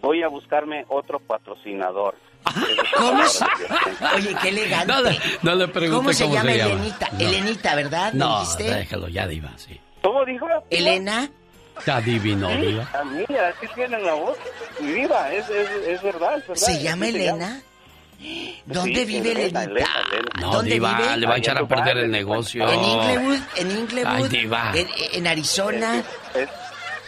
voy 0.00 0.22
a 0.22 0.28
buscarme 0.28 0.84
otro 0.88 1.20
patrocinador. 1.20 2.16
Su 2.52 2.96
¿Cómo 2.96 3.26
se- 3.26 3.44
Oye, 4.16 4.34
qué 4.42 4.48
elegante. 4.48 4.92
No 4.92 5.00
le, 5.02 5.18
no 5.42 5.54
le 5.54 5.68
pregunte 5.68 5.96
¿Cómo 5.96 6.12
se 6.12 6.28
llama 6.28 6.52
llama. 6.52 6.72
Elenita? 6.72 7.08
No. 7.12 7.18
Elenita, 7.20 7.74
¿verdad? 7.76 8.12
¿Me 8.12 8.18
No, 8.18 8.40
dijiste? 8.40 8.62
déjalo, 8.74 9.08
ya 9.08 9.26
diva, 9.26 9.52
sí. 9.56 9.78
¿Cómo 10.02 10.24
dijo? 10.24 10.46
¿Elena? 10.70 11.28
Está 11.78 12.00
divino, 12.00 12.48
diva. 12.56 12.88
A 12.92 13.04
mí, 13.04 13.24
así 13.36 13.66
tienen 13.74 14.04
la 14.04 14.14
voz. 14.14 14.36
Diva, 14.80 15.32
es, 15.32 15.48
es, 15.48 15.68
es 15.86 16.02
verdad, 16.02 16.38
es 16.38 16.48
verdad. 16.48 16.54
¿Se 16.66 16.82
llama 16.82 17.06
Elena? 17.08 17.60
¿Dónde 18.66 19.00
Sí, 19.00 19.04
vive 19.06 19.32
Elenita? 19.32 19.64
Elena, 19.64 19.88
Elena. 20.10 20.28
No, 20.40 20.52
¿Dónde 20.52 20.70
diva, 20.72 20.96
vive? 20.98 21.16
le 21.16 21.26
va 21.26 21.34
a 21.34 21.38
echar 21.38 21.56
a 21.56 21.60
en 21.60 21.68
perder 21.68 21.98
el 21.98 22.10
negocio. 22.10 22.68
¿En 22.70 22.84
Inglewood? 22.84 23.38
¿En 23.56 23.66
Ay, 23.70 23.78
Inglewood? 23.78 24.28
diva. 24.28 24.72
¿En, 24.74 24.86
en 25.12 25.26
Arizona? 25.26 26.02
Es 26.34 26.48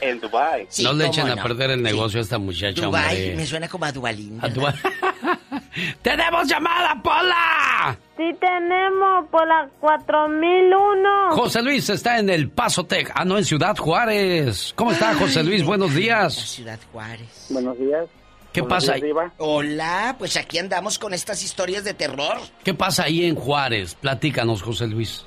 en 0.00 0.18
Dubai. 0.18 0.66
Sí, 0.70 0.82
no 0.82 0.94
le 0.94 1.06
echen 1.08 1.28
a 1.28 1.36
perder 1.42 1.72
el 1.72 1.82
negocio 1.82 2.20
a 2.20 2.22
esta 2.22 2.38
muchacha, 2.38 2.80
Dubai, 2.80 3.04
hombre. 3.16 3.36
me 3.36 3.46
suena 3.46 3.68
como 3.68 3.84
a 3.84 3.92
Dubalín. 3.92 4.38
A 4.42 4.48
Dubái. 4.48 4.74
¡Tenemos 6.02 6.48
llamada, 6.48 7.00
Pola! 7.02 7.96
Sí 8.16 8.24
tenemos 8.40 9.26
por 9.30 9.46
la 9.46 9.68
4001. 9.80 11.30
José 11.32 11.62
Luis 11.62 11.88
está 11.90 12.18
en 12.18 12.30
El 12.30 12.48
Paso 12.50 12.84
Tec. 12.84 13.12
Ah, 13.14 13.24
no, 13.24 13.36
en 13.38 13.44
Ciudad 13.44 13.76
Juárez. 13.76 14.72
¿Cómo 14.76 14.92
está, 14.92 15.14
José 15.14 15.42
Luis? 15.42 15.64
Buenos 15.64 15.94
días. 15.94 16.34
Ciudad 16.34 16.78
Juárez. 16.92 17.46
Buenos 17.50 17.78
días. 17.78 18.06
¿Qué 18.52 18.62
Buenos 18.62 18.78
pasa 18.84 18.94
días, 18.94 19.16
ahí? 19.16 19.30
Hola, 19.38 20.16
pues 20.18 20.36
aquí 20.36 20.58
andamos 20.58 20.98
con 20.98 21.14
estas 21.14 21.42
historias 21.42 21.84
de 21.84 21.94
terror. 21.94 22.36
¿Qué 22.64 22.74
pasa 22.74 23.04
ahí 23.04 23.24
en 23.24 23.36
Juárez? 23.36 23.94
Platícanos, 23.94 24.62
José 24.62 24.86
Luis. 24.88 25.24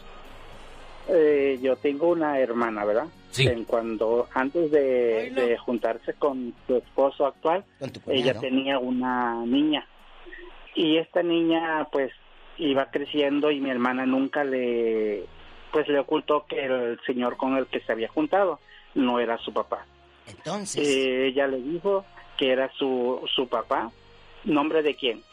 Eh, 1.07 1.59
yo 1.61 1.75
tengo 1.77 2.09
una 2.09 2.39
hermana, 2.39 2.83
¿verdad? 2.85 3.05
Sí. 3.31 3.47
En 3.47 3.63
cuando 3.65 4.27
antes 4.33 4.71
de, 4.71 5.31
de 5.31 5.57
juntarse 5.57 6.13
con 6.13 6.53
su 6.67 6.75
esposo 6.77 7.25
actual, 7.25 7.63
ella 8.07 8.33
cuñado. 8.33 8.39
tenía 8.41 8.79
una 8.79 9.43
niña 9.45 9.87
y 10.75 10.97
esta 10.97 11.23
niña, 11.23 11.87
pues, 11.91 12.11
iba 12.57 12.89
creciendo 12.91 13.51
y 13.51 13.59
mi 13.59 13.69
hermana 13.69 14.05
nunca 14.05 14.43
le, 14.43 15.25
pues, 15.71 15.87
le 15.87 15.99
ocultó 15.99 16.45
que 16.47 16.63
el 16.65 16.99
señor 17.05 17.37
con 17.37 17.57
el 17.57 17.67
que 17.67 17.79
se 17.81 17.91
había 17.91 18.07
juntado 18.09 18.59
no 18.95 19.19
era 19.19 19.37
su 19.39 19.51
papá. 19.53 19.85
Entonces, 20.27 20.87
Eh, 20.87 21.27
ella 21.27 21.47
le 21.47 21.57
dijo 21.61 22.05
que 22.43 22.51
era 22.51 22.69
su 22.77 23.21
su 23.33 23.47
papá. 23.47 23.89
¿Nombre 24.43 24.81
de 24.83 24.95
quién? 24.95 25.23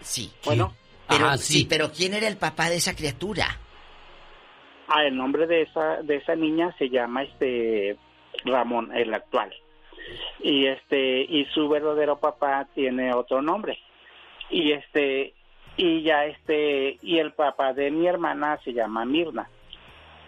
sí. 0.00 0.32
Bueno, 0.44 0.74
Pero, 1.08 1.28
Ah, 1.28 1.36
sí. 1.38 1.60
sí. 1.60 1.66
pero 1.68 1.92
¿quién 1.92 2.14
era 2.14 2.26
el 2.26 2.36
papá 2.36 2.68
de 2.70 2.76
esa 2.76 2.96
criatura? 2.96 3.46
Ah, 4.88 5.04
el 5.04 5.16
nombre 5.16 5.46
de 5.46 5.62
esa 5.62 6.02
de 6.02 6.16
esa 6.16 6.34
niña 6.34 6.74
se 6.78 6.88
llama 6.90 7.22
este 7.22 7.96
Ramón, 8.44 8.90
el 8.96 9.14
actual. 9.14 9.54
Y 10.40 10.66
este 10.66 11.20
y 11.22 11.44
su 11.54 11.68
verdadero 11.68 12.18
papá 12.18 12.66
tiene 12.74 13.14
otro 13.14 13.40
nombre. 13.40 13.78
Y 14.50 14.72
este 14.72 15.34
y 15.76 16.02
ya 16.02 16.24
este 16.26 16.98
y 17.00 17.18
el 17.18 17.32
papá 17.32 17.72
de 17.74 17.90
mi 17.92 18.06
hermana 18.08 18.58
se 18.64 18.72
llama 18.72 19.04
Mirna. 19.04 19.48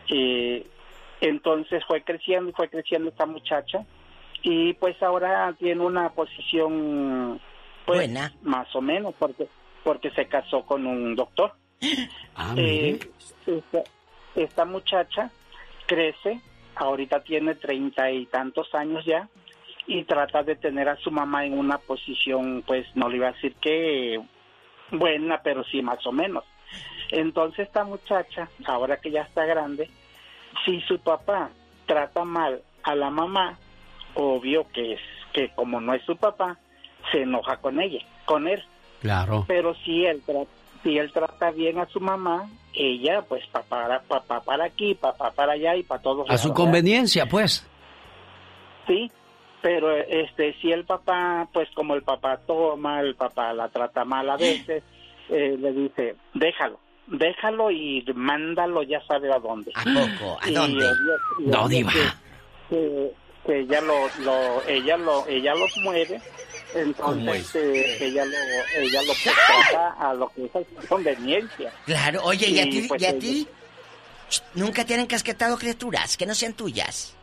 Y 0.06 0.62
entonces 1.20 1.82
fue 1.88 2.02
creciendo 2.02 2.50
y 2.50 2.52
fue 2.52 2.68
creciendo 2.68 3.08
esta 3.10 3.26
muchacha 3.26 3.84
y 4.42 4.74
pues 4.74 5.00
ahora 5.02 5.54
tiene 5.58 5.82
una 5.82 6.10
posición 6.10 7.40
pues 7.84 7.98
Buena. 7.98 8.32
más 8.42 8.74
o 8.74 8.80
menos 8.80 9.14
porque 9.18 9.48
porque 9.84 10.10
se 10.10 10.26
casó 10.26 10.62
con 10.64 10.86
un 10.86 11.14
doctor. 11.14 11.52
Ah, 12.38 12.54
Eh, 12.56 12.98
esta, 13.46 13.82
esta 14.34 14.64
muchacha 14.66 15.30
crece, 15.86 16.40
ahorita 16.74 17.22
tiene 17.22 17.54
treinta 17.54 18.10
y 18.10 18.26
tantos 18.26 18.74
años 18.74 19.04
ya, 19.06 19.26
y 19.86 20.04
trata 20.04 20.42
de 20.42 20.56
tener 20.56 20.88
a 20.88 20.96
su 20.96 21.10
mamá 21.10 21.46
en 21.46 21.58
una 21.58 21.78
posición, 21.78 22.62
pues 22.66 22.86
no 22.94 23.08
le 23.08 23.16
iba 23.16 23.28
a 23.28 23.32
decir 23.32 23.54
que 23.54 24.20
buena, 24.90 25.40
pero 25.42 25.64
sí 25.64 25.80
más 25.80 26.04
o 26.06 26.12
menos. 26.12 26.44
Entonces 27.10 27.66
esta 27.68 27.84
muchacha, 27.84 28.50
ahora 28.66 28.98
que 28.98 29.10
ya 29.10 29.22
está 29.22 29.46
grande, 29.46 29.88
si 30.64 30.80
su 30.82 30.98
papá 30.98 31.50
trata 31.86 32.24
mal 32.24 32.60
a 32.82 32.94
la 32.94 33.08
mamá, 33.10 33.58
obvio 34.16 34.66
que 34.72 34.94
es 34.94 35.01
que 35.32 35.51
como 35.55 35.80
no 35.80 35.94
es 35.94 36.02
su 36.05 36.16
papá, 36.16 36.56
se 37.12 37.22
enoja 37.22 37.56
con 37.59 37.80
ella, 37.80 38.01
con 38.24 38.48
él 38.48 38.62
Claro. 39.01 39.44
pero 39.47 39.74
si 39.84 40.05
él 40.06 40.22
si 40.82 40.98
él 40.98 41.12
trata 41.12 41.51
bien 41.52 41.78
a 41.78 41.86
su 41.86 42.01
mamá 42.01 42.48
ella 42.74 43.22
pues 43.22 43.47
papá 43.48 43.82
para 43.86 44.01
papá 44.01 44.40
para 44.40 44.64
aquí 44.64 44.94
papá 44.94 45.30
para 45.32 45.52
allá 45.52 45.76
y 45.76 45.82
para 45.82 46.01
todos 46.02 46.28
A 46.30 46.36
su 46.38 46.48
lados, 46.48 46.56
conveniencia, 46.62 47.26
pues. 47.26 47.66
sí 48.86 49.10
pero 49.62 49.90
este 49.97 50.55
si 50.60 50.70
el 50.72 50.84
papá 50.84 51.47
pues 51.52 51.68
como 51.74 51.94
el 51.94 52.02
papá 52.02 52.38
toma 52.47 53.01
el 53.01 53.14
papá 53.16 53.52
la 53.52 53.68
trata 53.68 54.05
mal 54.05 54.28
a 54.30 54.36
veces 54.36 54.82
eh, 55.28 55.56
le 55.59 55.72
dice 55.72 56.16
déjalo 56.34 56.78
déjalo 57.09 57.70
y 57.70 58.05
mándalo 58.14 58.82
ya 58.82 59.01
sabe 59.06 59.32
a 59.32 59.38
dónde 59.38 59.72
¿A 59.74 59.82
poco? 59.84 60.38
¿A 60.40 60.51
dónde? 60.51 60.84
y 61.38 61.44
diva. 61.76 61.93
que- 61.93 62.74
que, 62.76 63.12
que 63.47 63.60
ella 63.60 63.81
lo, 63.81 64.09
lo 64.24 64.62
ella 64.66 64.97
lo 64.97 65.27
ella 65.27 65.55
los 65.55 65.77
mueve 65.78 66.20
¿Cómo 66.73 66.82
entonces 67.32 67.55
es? 67.55 67.55
eh, 67.56 67.97
ella 68.06 68.24
lo 68.24 68.36
ella 68.82 69.01
lo 69.02 69.12
trata 69.23 69.93
a 69.98 70.14
lo 70.14 70.28
que 70.31 70.44
es 70.44 70.86
conveniencia 70.89 71.73
Claro, 71.86 72.20
oye, 72.24 72.48
¿y 72.48 72.59
a 72.60 72.64
ti? 72.64 72.82
pues, 72.89 73.01
¿Y 73.02 73.06
a 73.06 73.18
ti? 73.18 73.48
¿Nunca 74.55 74.85
te 74.85 74.94
han 74.94 75.01
encasquetado 75.01 75.56
criaturas 75.56 76.16
que 76.16 76.27
no 76.27 76.35
sean 76.35 76.52
tuyas? 76.55 77.14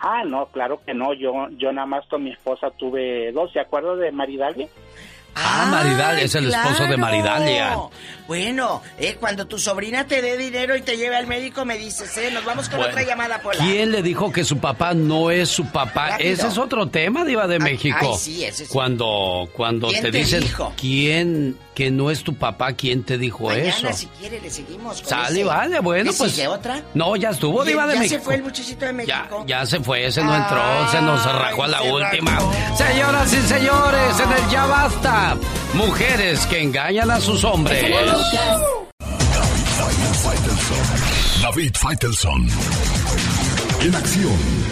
ah 0.00 0.22
no 0.24 0.46
claro 0.46 0.80
que 0.86 0.94
no 0.94 1.12
yo 1.12 1.48
yo 1.58 1.72
nada 1.72 1.86
más 1.86 2.06
con 2.06 2.22
mi 2.22 2.30
esposa 2.30 2.70
tuve 2.70 3.32
dos 3.32 3.52
¿se 3.52 3.58
acuerda 3.60 3.96
de 3.96 4.12
Maridalia? 4.12 4.68
Ah, 5.34 5.68
Maridalia, 5.70 6.24
es 6.24 6.34
el 6.34 6.52
esposo 6.52 6.84
de. 6.86 6.96
Maridalia. 6.96 7.76
Bueno, 8.26 8.82
eh, 8.98 9.16
cuando 9.18 9.46
tu 9.46 9.58
sobrina 9.58 10.06
te 10.06 10.20
dé 10.20 10.36
dinero 10.36 10.76
y 10.76 10.82
te 10.82 10.98
lleve 10.98 11.16
al 11.16 11.26
médico, 11.26 11.64
me 11.64 11.78
dices, 11.78 12.14
eh, 12.18 12.30
nos 12.30 12.44
vamos 12.44 12.68
con 12.68 12.78
Bueno, 12.78 12.92
otra 12.92 13.02
llamada, 13.06 13.40
Pola. 13.40 13.64
¿Quién 13.64 13.90
le 13.90 14.02
dijo 14.02 14.30
que 14.30 14.44
su 14.44 14.58
papá 14.58 14.92
no 14.92 15.30
es 15.30 15.48
su 15.48 15.64
papá? 15.66 16.10
Rápido. 16.10 16.30
Ese 16.34 16.48
es 16.48 16.58
otro 16.58 16.88
tema, 16.88 17.24
Diva 17.24 17.46
de 17.46 17.58
México. 17.58 17.96
ay, 18.00 18.18
sí, 18.18 18.44
ese. 18.44 18.66
Cuando, 18.68 19.48
cuando 19.54 19.88
¿Quién 19.88 20.02
te 20.02 20.10
te 20.12 20.18
dicen 20.18 20.40
dijo? 20.40 20.74
quién 20.78 21.56
que 21.74 21.90
no 21.92 22.10
es 22.10 22.24
tu 22.24 22.34
papá, 22.34 22.72
¿quién 22.72 23.04
te 23.04 23.16
dijo 23.16 23.44
Mañana, 23.48 23.68
eso? 23.68 23.92
si 23.92 24.06
quiere, 24.18 24.40
le 24.40 24.50
seguimos. 24.50 25.00
con 25.00 25.08
Sale, 25.10 25.40
ese. 25.40 25.44
vale, 25.44 25.78
bueno, 25.80 26.10
¿Le 26.10 26.16
pues. 26.18 26.32
sigue 26.32 26.48
otra? 26.48 26.82
No, 26.92 27.14
ya 27.16 27.30
estuvo, 27.30 27.62
¿Ya- 27.64 27.70
Diva 27.70 27.86
de 27.86 27.94
ya 27.94 28.00
México. 28.00 28.18
se 28.18 28.24
fue 28.24 28.34
el 28.34 28.42
muchachito 28.42 28.84
de 28.84 28.92
México? 28.92 29.44
Ya 29.46 29.64
se 29.64 29.78
fue, 29.80 30.04
ese 30.04 30.22
no 30.24 30.34
entró, 30.36 30.60
se 30.90 31.00
nos 31.00 31.24
rajó 31.24 31.62
a 31.62 31.68
la 31.68 31.82
última. 31.82 32.32
rajó. 32.32 32.52
Señoras 32.76 33.32
y 33.32 33.36
señores, 33.42 34.20
en 34.20 34.32
el 34.44 34.50
Ya 34.50 34.66
Basta, 34.66 35.17
mujeres 35.74 36.46
que 36.46 36.62
engañan 36.62 37.10
a 37.10 37.20
sus 37.20 37.44
hombres. 37.44 37.84
David 41.42 41.72
Faitelson. 41.74 42.48
En 43.80 43.94
acción. 43.94 44.67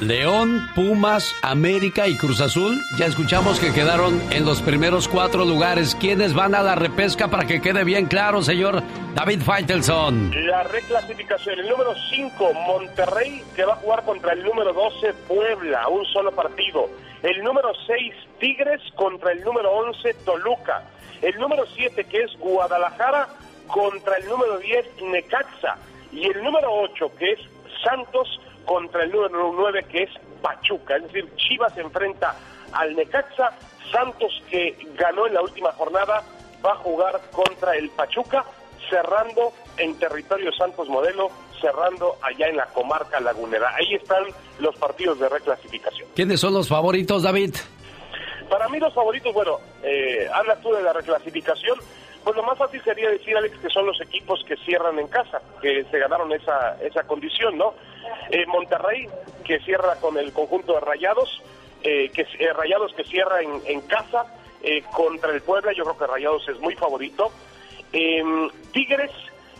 León, 0.00 0.66
Pumas, 0.74 1.34
América 1.42 2.08
y 2.08 2.16
Cruz 2.16 2.40
Azul. 2.40 2.80
Ya 2.96 3.04
escuchamos 3.04 3.60
que 3.60 3.72
quedaron 3.72 4.20
en 4.32 4.46
los 4.46 4.62
primeros 4.62 5.08
cuatro 5.08 5.44
lugares. 5.44 5.94
¿Quiénes 5.94 6.32
van 6.32 6.54
a 6.54 6.62
la 6.62 6.74
repesca 6.74 7.28
para 7.28 7.46
que 7.46 7.60
quede 7.60 7.84
bien 7.84 8.06
claro, 8.06 8.42
señor 8.42 8.82
David 9.14 9.42
Faitelson? 9.42 10.32
La 10.46 10.62
reclasificación, 10.62 11.58
el 11.58 11.68
número 11.68 11.94
5, 12.08 12.54
Monterrey, 12.66 13.44
que 13.54 13.64
va 13.64 13.74
a 13.74 13.76
jugar 13.76 14.04
contra 14.04 14.32
el 14.32 14.42
número 14.42 14.72
12, 14.72 15.12
Puebla, 15.28 15.86
un 15.88 16.06
solo 16.06 16.32
partido. 16.32 16.88
El 17.22 17.44
número 17.44 17.70
6, 17.86 18.14
Tigres, 18.38 18.80
contra 18.94 19.32
el 19.32 19.42
número 19.42 19.70
11, 19.70 20.14
Toluca. 20.24 20.82
El 21.20 21.38
número 21.38 21.66
7, 21.74 22.04
que 22.04 22.22
es 22.22 22.38
Guadalajara, 22.38 23.28
contra 23.66 24.16
el 24.16 24.26
número 24.26 24.58
10, 24.58 25.02
Necaxa. 25.02 25.76
Y 26.10 26.24
el 26.24 26.42
número 26.42 26.72
8, 26.72 27.12
que 27.18 27.32
es 27.32 27.40
Santos, 27.84 28.40
contra 28.64 29.04
el 29.04 29.10
número 29.10 29.52
9 29.54 29.84
que 29.90 30.04
es 30.04 30.10
Pachuca. 30.42 30.96
Es 30.96 31.04
decir, 31.04 31.28
Chivas 31.36 31.76
enfrenta 31.76 32.36
al 32.72 32.94
Necaxa, 32.94 33.52
Santos 33.90 34.42
que 34.48 34.76
ganó 34.94 35.26
en 35.26 35.34
la 35.34 35.42
última 35.42 35.72
jornada 35.72 36.22
va 36.64 36.72
a 36.72 36.76
jugar 36.76 37.20
contra 37.32 37.76
el 37.76 37.90
Pachuca, 37.90 38.44
cerrando 38.88 39.52
en 39.76 39.98
territorio 39.98 40.52
Santos 40.52 40.88
Modelo, 40.88 41.30
cerrando 41.60 42.16
allá 42.22 42.48
en 42.48 42.56
la 42.56 42.66
comarca 42.66 43.20
lagunera. 43.20 43.74
Ahí 43.74 43.94
están 43.94 44.24
los 44.58 44.76
partidos 44.76 45.18
de 45.18 45.28
reclasificación. 45.28 46.08
¿Quiénes 46.14 46.40
son 46.40 46.54
los 46.54 46.68
favoritos, 46.68 47.22
David? 47.22 47.54
Para 48.48 48.68
mí 48.68 48.78
los 48.78 48.92
favoritos, 48.92 49.32
bueno, 49.32 49.58
eh, 49.82 50.28
hablas 50.32 50.60
tú 50.60 50.72
de 50.72 50.82
la 50.82 50.92
reclasificación, 50.92 51.78
pues 52.24 52.36
lo 52.36 52.42
más 52.42 52.58
fácil 52.58 52.82
sería 52.82 53.10
decir, 53.10 53.36
Alex, 53.36 53.58
que 53.58 53.70
son 53.70 53.86
los 53.86 54.00
equipos 54.00 54.44
que 54.46 54.56
cierran 54.58 54.98
en 54.98 55.08
casa, 55.08 55.40
que 55.60 55.84
se 55.90 55.98
ganaron 55.98 56.32
esa, 56.32 56.76
esa 56.82 57.04
condición, 57.04 57.56
¿no? 57.56 57.74
Eh, 58.30 58.44
Monterrey, 58.46 59.08
que 59.44 59.58
cierra 59.60 59.96
con 59.96 60.18
el 60.18 60.32
conjunto 60.32 60.74
de 60.74 60.80
Rayados, 60.80 61.42
eh, 61.82 62.10
que 62.10 62.26
eh, 62.38 62.52
Rayados 62.52 62.92
que 62.94 63.04
cierra 63.04 63.40
en, 63.40 63.62
en 63.66 63.80
casa 63.82 64.26
contra 64.92 65.30
el 65.32 65.40
Puebla, 65.40 65.72
yo 65.72 65.84
creo 65.84 65.96
que 65.96 66.06
Rayados 66.06 66.46
es 66.48 66.60
muy 66.60 66.74
favorito. 66.74 67.32
Em, 67.92 68.50
Tigres 68.72 69.10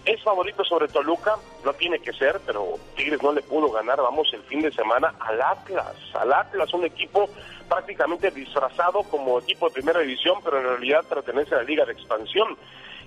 es 0.04 0.22
favorito 0.22 0.62
sobre 0.64 0.88
Toluca, 0.88 1.36
no 1.64 1.72
tiene 1.72 1.98
que 2.00 2.12
ser, 2.12 2.40
pero 2.44 2.74
Tigres 2.96 3.22
no 3.22 3.32
le 3.32 3.40
pudo 3.42 3.70
ganar, 3.70 3.98
vamos, 4.00 4.30
el 4.34 4.42
fin 4.42 4.60
de 4.60 4.70
semana 4.72 5.14
al 5.20 5.40
Atlas, 5.40 5.96
al 6.14 6.32
Atlas, 6.32 6.72
un 6.74 6.84
equipo 6.84 7.30
prácticamente 7.70 8.32
disfrazado 8.32 9.04
como 9.04 9.38
equipo 9.38 9.68
de 9.68 9.74
primera 9.74 10.00
división, 10.00 10.40
pero 10.42 10.58
en 10.58 10.64
realidad 10.64 11.04
pertenece 11.08 11.54
a 11.54 11.58
la 11.58 11.62
Liga 11.62 11.86
de 11.86 11.92
Expansión. 11.92 12.58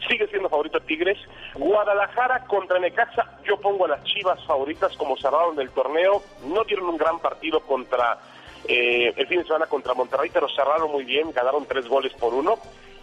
Sigue 0.08 0.26
siendo 0.28 0.50
favorito 0.50 0.80
Tigres. 0.80 1.18
Guadalajara 1.56 2.46
contra 2.46 2.80
Necaxa, 2.80 3.40
yo 3.44 3.58
pongo 3.58 3.86
a 3.86 3.90
las 3.90 4.04
Chivas 4.06 4.44
favoritas 4.46 4.96
como 4.96 5.18
cerraron 5.18 5.58
del 5.58 5.70
torneo. 5.72 6.24
No 6.46 6.64
dieron 6.64 6.88
un 6.88 6.98
gran 6.98 7.20
partido 7.20 7.60
contra 7.60 8.18
eh, 8.66 9.14
el 9.16 9.28
fin 9.28 9.40
de 9.40 9.46
semana 9.46 9.66
contra 9.68 9.94
Monterrey, 9.94 10.32
pero 10.34 10.48
cerraron 10.48 10.90
muy 10.92 11.04
bien, 11.04 11.34
ganaron 11.34 11.66
tres 11.66 11.86
goles 11.88 12.14
por 12.14 12.34
uno. 12.34 12.58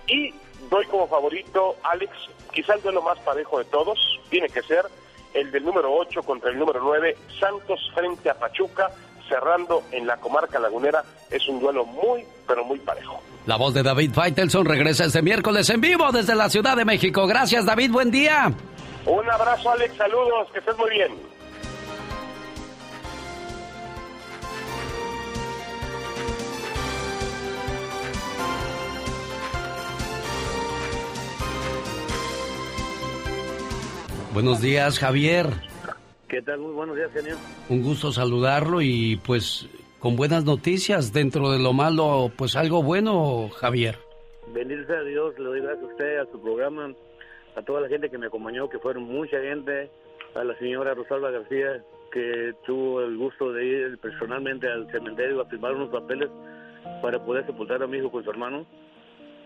Y 0.06 0.34
doy 0.70 0.86
como 0.86 1.08
favorito, 1.08 1.76
Alex, 1.82 2.10
quizá 2.52 2.74
el 2.74 2.82
duelo 2.82 3.02
más 3.02 3.18
parejo 3.18 3.58
de 3.58 3.66
todos, 3.66 4.18
tiene 4.30 4.48
que 4.48 4.62
ser 4.62 4.86
el 5.34 5.50
del 5.52 5.64
número 5.64 5.92
8 5.92 6.22
contra 6.22 6.50
el 6.50 6.58
número 6.58 6.80
9, 6.82 7.16
Santos 7.38 7.90
frente 7.94 8.30
a 8.30 8.34
Pachuca 8.34 8.90
cerrando 9.30 9.84
en 9.92 10.06
la 10.06 10.18
comarca 10.18 10.58
lagunera. 10.58 11.02
Es 11.30 11.48
un 11.48 11.60
duelo 11.60 11.86
muy, 11.86 12.24
pero 12.46 12.64
muy 12.64 12.78
parejo. 12.80 13.22
La 13.46 13.56
voz 13.56 13.72
de 13.72 13.82
David 13.82 14.12
Faitelson 14.12 14.66
regresa 14.66 15.06
este 15.06 15.22
miércoles 15.22 15.70
en 15.70 15.80
vivo 15.80 16.12
desde 16.12 16.34
la 16.34 16.50
Ciudad 16.50 16.76
de 16.76 16.84
México. 16.84 17.26
Gracias, 17.26 17.64
David. 17.64 17.90
Buen 17.90 18.10
día. 18.10 18.52
Un 19.06 19.30
abrazo, 19.30 19.70
Alex. 19.70 19.96
Saludos. 19.96 20.48
Que 20.52 20.58
estés 20.58 20.76
muy 20.76 20.90
bien. 20.90 21.12
Buenos 34.32 34.60
días, 34.60 34.98
Javier. 34.98 35.69
¿Qué 36.30 36.40
tal? 36.42 36.60
Muy 36.60 36.70
buenos 36.70 36.94
días, 36.94 37.10
señor. 37.10 37.36
Un 37.68 37.82
gusto 37.82 38.12
saludarlo 38.12 38.80
y 38.80 39.20
pues 39.26 39.68
con 39.98 40.14
buenas 40.14 40.44
noticias 40.44 41.12
dentro 41.12 41.50
de 41.50 41.58
lo 41.58 41.72
malo, 41.72 42.30
pues 42.36 42.54
algo 42.54 42.84
bueno, 42.84 43.48
Javier. 43.48 43.98
Bendito 44.54 44.92
a 44.92 45.02
Dios, 45.02 45.36
le 45.38 45.44
doy 45.44 45.60
gracias 45.60 45.82
a 45.82 45.86
usted, 45.88 46.18
a 46.18 46.26
su 46.30 46.40
programa, 46.40 46.94
a 47.56 47.62
toda 47.62 47.80
la 47.80 47.88
gente 47.88 48.08
que 48.08 48.16
me 48.16 48.26
acompañó, 48.26 48.68
que 48.68 48.78
fueron 48.78 49.04
mucha 49.04 49.40
gente, 49.40 49.90
a 50.36 50.44
la 50.44 50.56
señora 50.58 50.94
Rosalba 50.94 51.32
García, 51.32 51.84
que 52.12 52.52
tuvo 52.64 53.00
el 53.00 53.16
gusto 53.16 53.52
de 53.52 53.66
ir 53.66 53.98
personalmente 53.98 54.68
al 54.68 54.88
cementerio 54.92 55.40
a 55.40 55.46
firmar 55.46 55.74
unos 55.74 55.90
papeles 55.90 56.30
para 57.02 57.24
poder 57.24 57.44
sepultar 57.44 57.82
a 57.82 57.88
mi 57.88 57.98
hijo 57.98 58.10
con 58.12 58.22
su 58.22 58.30
hermano. 58.30 58.64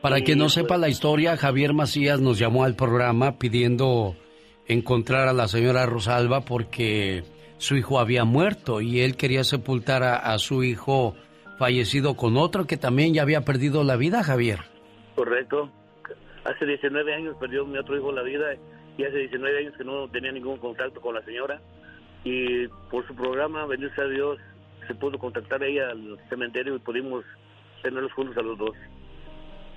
Para 0.02 0.20
quien 0.20 0.38
no 0.38 0.50
sepa 0.50 0.76
la 0.76 0.90
historia, 0.90 1.38
Javier 1.38 1.72
Macías 1.72 2.20
nos 2.20 2.38
llamó 2.38 2.64
al 2.64 2.76
programa 2.76 3.38
pidiendo 3.38 4.16
encontrar 4.66 5.28
a 5.28 5.32
la 5.32 5.48
señora 5.48 5.86
Rosalba 5.86 6.40
porque 6.42 7.24
su 7.58 7.76
hijo 7.76 7.98
había 7.98 8.24
muerto 8.24 8.80
y 8.80 9.00
él 9.00 9.16
quería 9.16 9.44
sepultar 9.44 10.02
a, 10.02 10.38
su 10.38 10.62
hijo 10.62 11.14
fallecido 11.58 12.14
con 12.14 12.36
otro 12.36 12.66
que 12.66 12.76
también 12.76 13.14
ya 13.14 13.22
había 13.22 13.42
perdido 13.42 13.84
la 13.84 13.96
vida, 13.96 14.22
Javier. 14.22 14.60
Correcto. 15.14 15.70
Hace 16.44 16.66
19 16.66 17.14
años 17.14 17.36
perdió 17.38 17.64
mi 17.64 17.78
otro 17.78 17.96
hijo 17.96 18.12
la 18.12 18.22
vida 18.22 18.54
y 18.98 19.04
hace 19.04 19.18
19 19.18 19.58
años 19.58 19.74
que 19.76 19.84
no 19.84 20.08
tenía 20.08 20.32
ningún 20.32 20.58
contacto 20.58 21.00
con 21.00 21.14
la 21.14 21.22
señora. 21.24 21.60
Y 22.24 22.68
por 22.90 23.06
su 23.06 23.14
programa, 23.14 23.66
bendito 23.66 24.00
a 24.00 24.06
Dios, 24.06 24.38
se 24.86 24.94
pudo 24.94 25.18
contactar 25.18 25.62
ella 25.62 25.90
al 25.90 26.18
cementerio 26.28 26.76
y 26.76 26.78
pudimos 26.78 27.24
tenerlos 27.82 28.12
juntos 28.12 28.36
a 28.36 28.42
los 28.42 28.58
dos. 28.58 28.76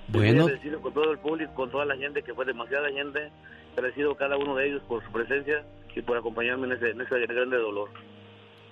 Bueno. 0.08 0.48
con 0.82 0.94
todo 0.94 1.12
el 1.12 1.18
público, 1.18 1.54
con 1.54 1.70
toda 1.70 1.84
la 1.84 1.96
gente, 1.96 2.22
que 2.22 2.32
fue 2.34 2.46
demasiada 2.46 2.88
gente, 2.90 3.30
agradecido 3.78 4.14
cada 4.14 4.36
uno 4.36 4.56
de 4.56 4.68
ellos 4.68 4.82
por 4.88 5.04
su 5.04 5.10
presencia 5.12 5.64
y 5.98 6.02
por 6.02 6.16
acompañarme 6.16 6.66
en 6.66 6.72
ese, 6.74 6.90
en 6.90 7.00
ese 7.00 7.26
grande 7.26 7.56
dolor. 7.56 7.88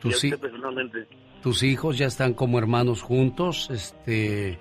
Tus, 0.00 0.22
personalmente. 0.40 1.06
tus 1.42 1.62
hijos 1.64 1.98
ya 1.98 2.06
están 2.06 2.34
como 2.34 2.58
hermanos 2.58 3.02
juntos, 3.02 3.68
este, 3.70 4.58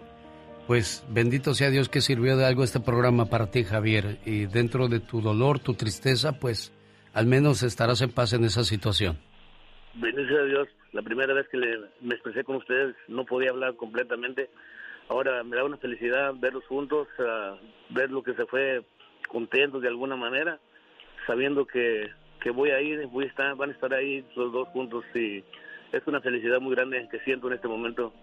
pues 0.65 1.05
bendito 1.09 1.53
sea 1.53 1.69
Dios 1.69 1.89
que 1.89 2.01
sirvió 2.01 2.37
de 2.37 2.45
algo 2.45 2.63
este 2.63 2.79
programa 2.79 3.25
para 3.25 3.51
ti, 3.51 3.63
Javier, 3.63 4.17
y 4.25 4.45
dentro 4.45 4.87
de 4.87 4.99
tu 5.01 5.21
dolor, 5.21 5.59
tu 5.59 5.75
tristeza, 5.75 6.39
pues 6.39 6.73
al 7.13 7.27
menos 7.27 7.61
estarás 7.61 8.01
en 8.01 8.11
paz 8.11 8.33
en 8.33 8.45
esa 8.45 8.63
situación. 8.63 9.19
Bendito 9.93 10.27
sea 10.27 10.43
Dios, 10.45 10.67
la 10.93 11.03
primera 11.03 11.33
vez 11.35 11.47
que 11.49 11.57
me 11.57 12.15
expresé 12.15 12.43
con 12.43 12.55
ustedes 12.55 12.95
no 13.07 13.25
podía 13.25 13.51
hablar 13.51 13.75
completamente, 13.75 14.49
ahora 15.09 15.43
me 15.43 15.55
da 15.55 15.65
una 15.65 15.77
felicidad 15.77 16.33
verlos 16.35 16.65
juntos, 16.65 17.07
ver 17.89 18.09
lo 18.09 18.23
que 18.23 18.33
se 18.33 18.45
fue 18.47 18.83
contentos 19.35 19.81
de 19.81 19.89
alguna 19.89 20.15
manera, 20.15 20.59
sabiendo 21.27 21.65
que, 21.65 22.09
que 22.41 22.51
voy 22.51 22.69
a 22.69 22.79
ir, 22.79 23.05
voy 23.07 23.25
a 23.25 23.27
estar, 23.27 23.53
van 23.57 23.69
a 23.69 23.73
estar 23.73 23.93
ahí 23.93 24.25
los 24.33 24.53
dos 24.53 24.69
juntos 24.69 25.03
y 25.13 25.43
es 25.91 26.01
una 26.07 26.21
felicidad 26.21 26.61
muy 26.61 26.73
grande 26.73 27.05
que 27.11 27.19
siento 27.19 27.47
en 27.47 27.55
este 27.55 27.67
momento 27.67 28.13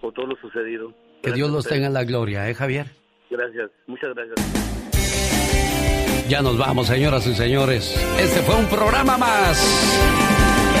por 0.00 0.12
todo 0.12 0.26
lo 0.26 0.36
sucedido. 0.40 0.92
Que 1.22 1.30
Dios 1.30 1.50
los 1.52 1.68
tenga 1.68 1.86
en 1.86 1.94
la 1.94 2.02
gloria, 2.02 2.50
¿eh, 2.50 2.54
Javier? 2.54 2.86
Gracias, 3.30 3.70
muchas 3.86 4.12
gracias. 4.12 4.34
Ya 6.28 6.42
nos 6.42 6.58
vamos, 6.58 6.88
señoras 6.88 7.24
y 7.28 7.34
señores. 7.36 7.94
Este 8.18 8.40
fue 8.40 8.56
un 8.56 8.66
programa 8.66 9.16
más. 9.16 9.56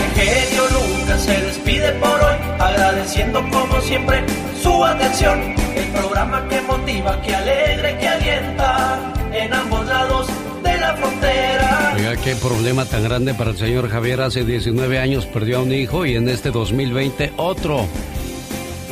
El 0.02 0.20
genio 0.20 0.62
nunca 0.72 1.16
se 1.16 1.40
despide 1.42 1.92
por 2.00 2.10
hoy, 2.10 2.36
agradeciendo 2.58 3.40
como 3.52 3.80
siempre 3.82 4.24
su 4.56 4.84
atención. 4.84 5.54
El 5.76 5.92
programa 5.92 6.48
que 6.48 6.60
motiva, 6.62 7.22
que 7.22 7.32
alegre, 7.36 7.96
que 8.00 8.08
alienta 8.08 9.25
en 9.38 9.52
ambos 9.52 9.86
lados 9.86 10.26
de 10.62 10.78
la 10.78 10.94
frontera. 10.96 11.92
Oiga, 11.96 12.16
qué 12.16 12.34
problema 12.36 12.84
tan 12.84 13.04
grande 13.04 13.34
para 13.34 13.50
el 13.50 13.56
señor 13.56 13.88
Javier. 13.88 14.20
Hace 14.20 14.44
19 14.44 14.98
años 14.98 15.26
perdió 15.26 15.58
a 15.58 15.62
un 15.62 15.72
hijo 15.72 16.06
y 16.06 16.16
en 16.16 16.28
este 16.28 16.50
2020 16.50 17.32
otro. 17.36 17.86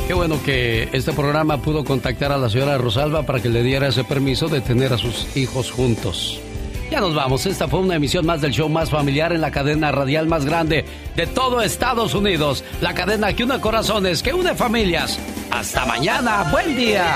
Qué 0.06 0.12
bueno 0.12 0.42
que 0.44 0.88
este 0.92 1.12
programa 1.12 1.62
pudo 1.62 1.82
contactar 1.82 2.30
a 2.30 2.36
la 2.36 2.50
señora 2.50 2.76
Rosalba 2.76 3.24
para 3.24 3.40
que 3.40 3.48
le 3.48 3.62
diera 3.62 3.88
ese 3.88 4.04
permiso 4.04 4.48
de 4.48 4.60
tener 4.60 4.92
a 4.92 4.98
sus 4.98 5.34
hijos 5.34 5.70
juntos. 5.70 6.40
Ya 6.90 7.00
nos 7.00 7.14
vamos, 7.14 7.46
esta 7.46 7.66
fue 7.66 7.80
una 7.80 7.96
emisión 7.96 8.26
más 8.26 8.42
del 8.42 8.52
show 8.52 8.68
más 8.68 8.90
familiar 8.90 9.32
en 9.32 9.40
la 9.40 9.50
cadena 9.50 9.90
radial 9.90 10.26
más 10.28 10.44
grande 10.44 10.84
de 11.16 11.26
todo 11.26 11.62
Estados 11.62 12.14
Unidos, 12.14 12.62
la 12.82 12.92
cadena 12.94 13.32
que 13.32 13.44
une 13.44 13.58
corazones, 13.60 14.22
que 14.22 14.34
une 14.34 14.54
familias. 14.54 15.18
Hasta 15.50 15.86
mañana, 15.86 16.46
buen 16.52 16.76
día. 16.76 17.06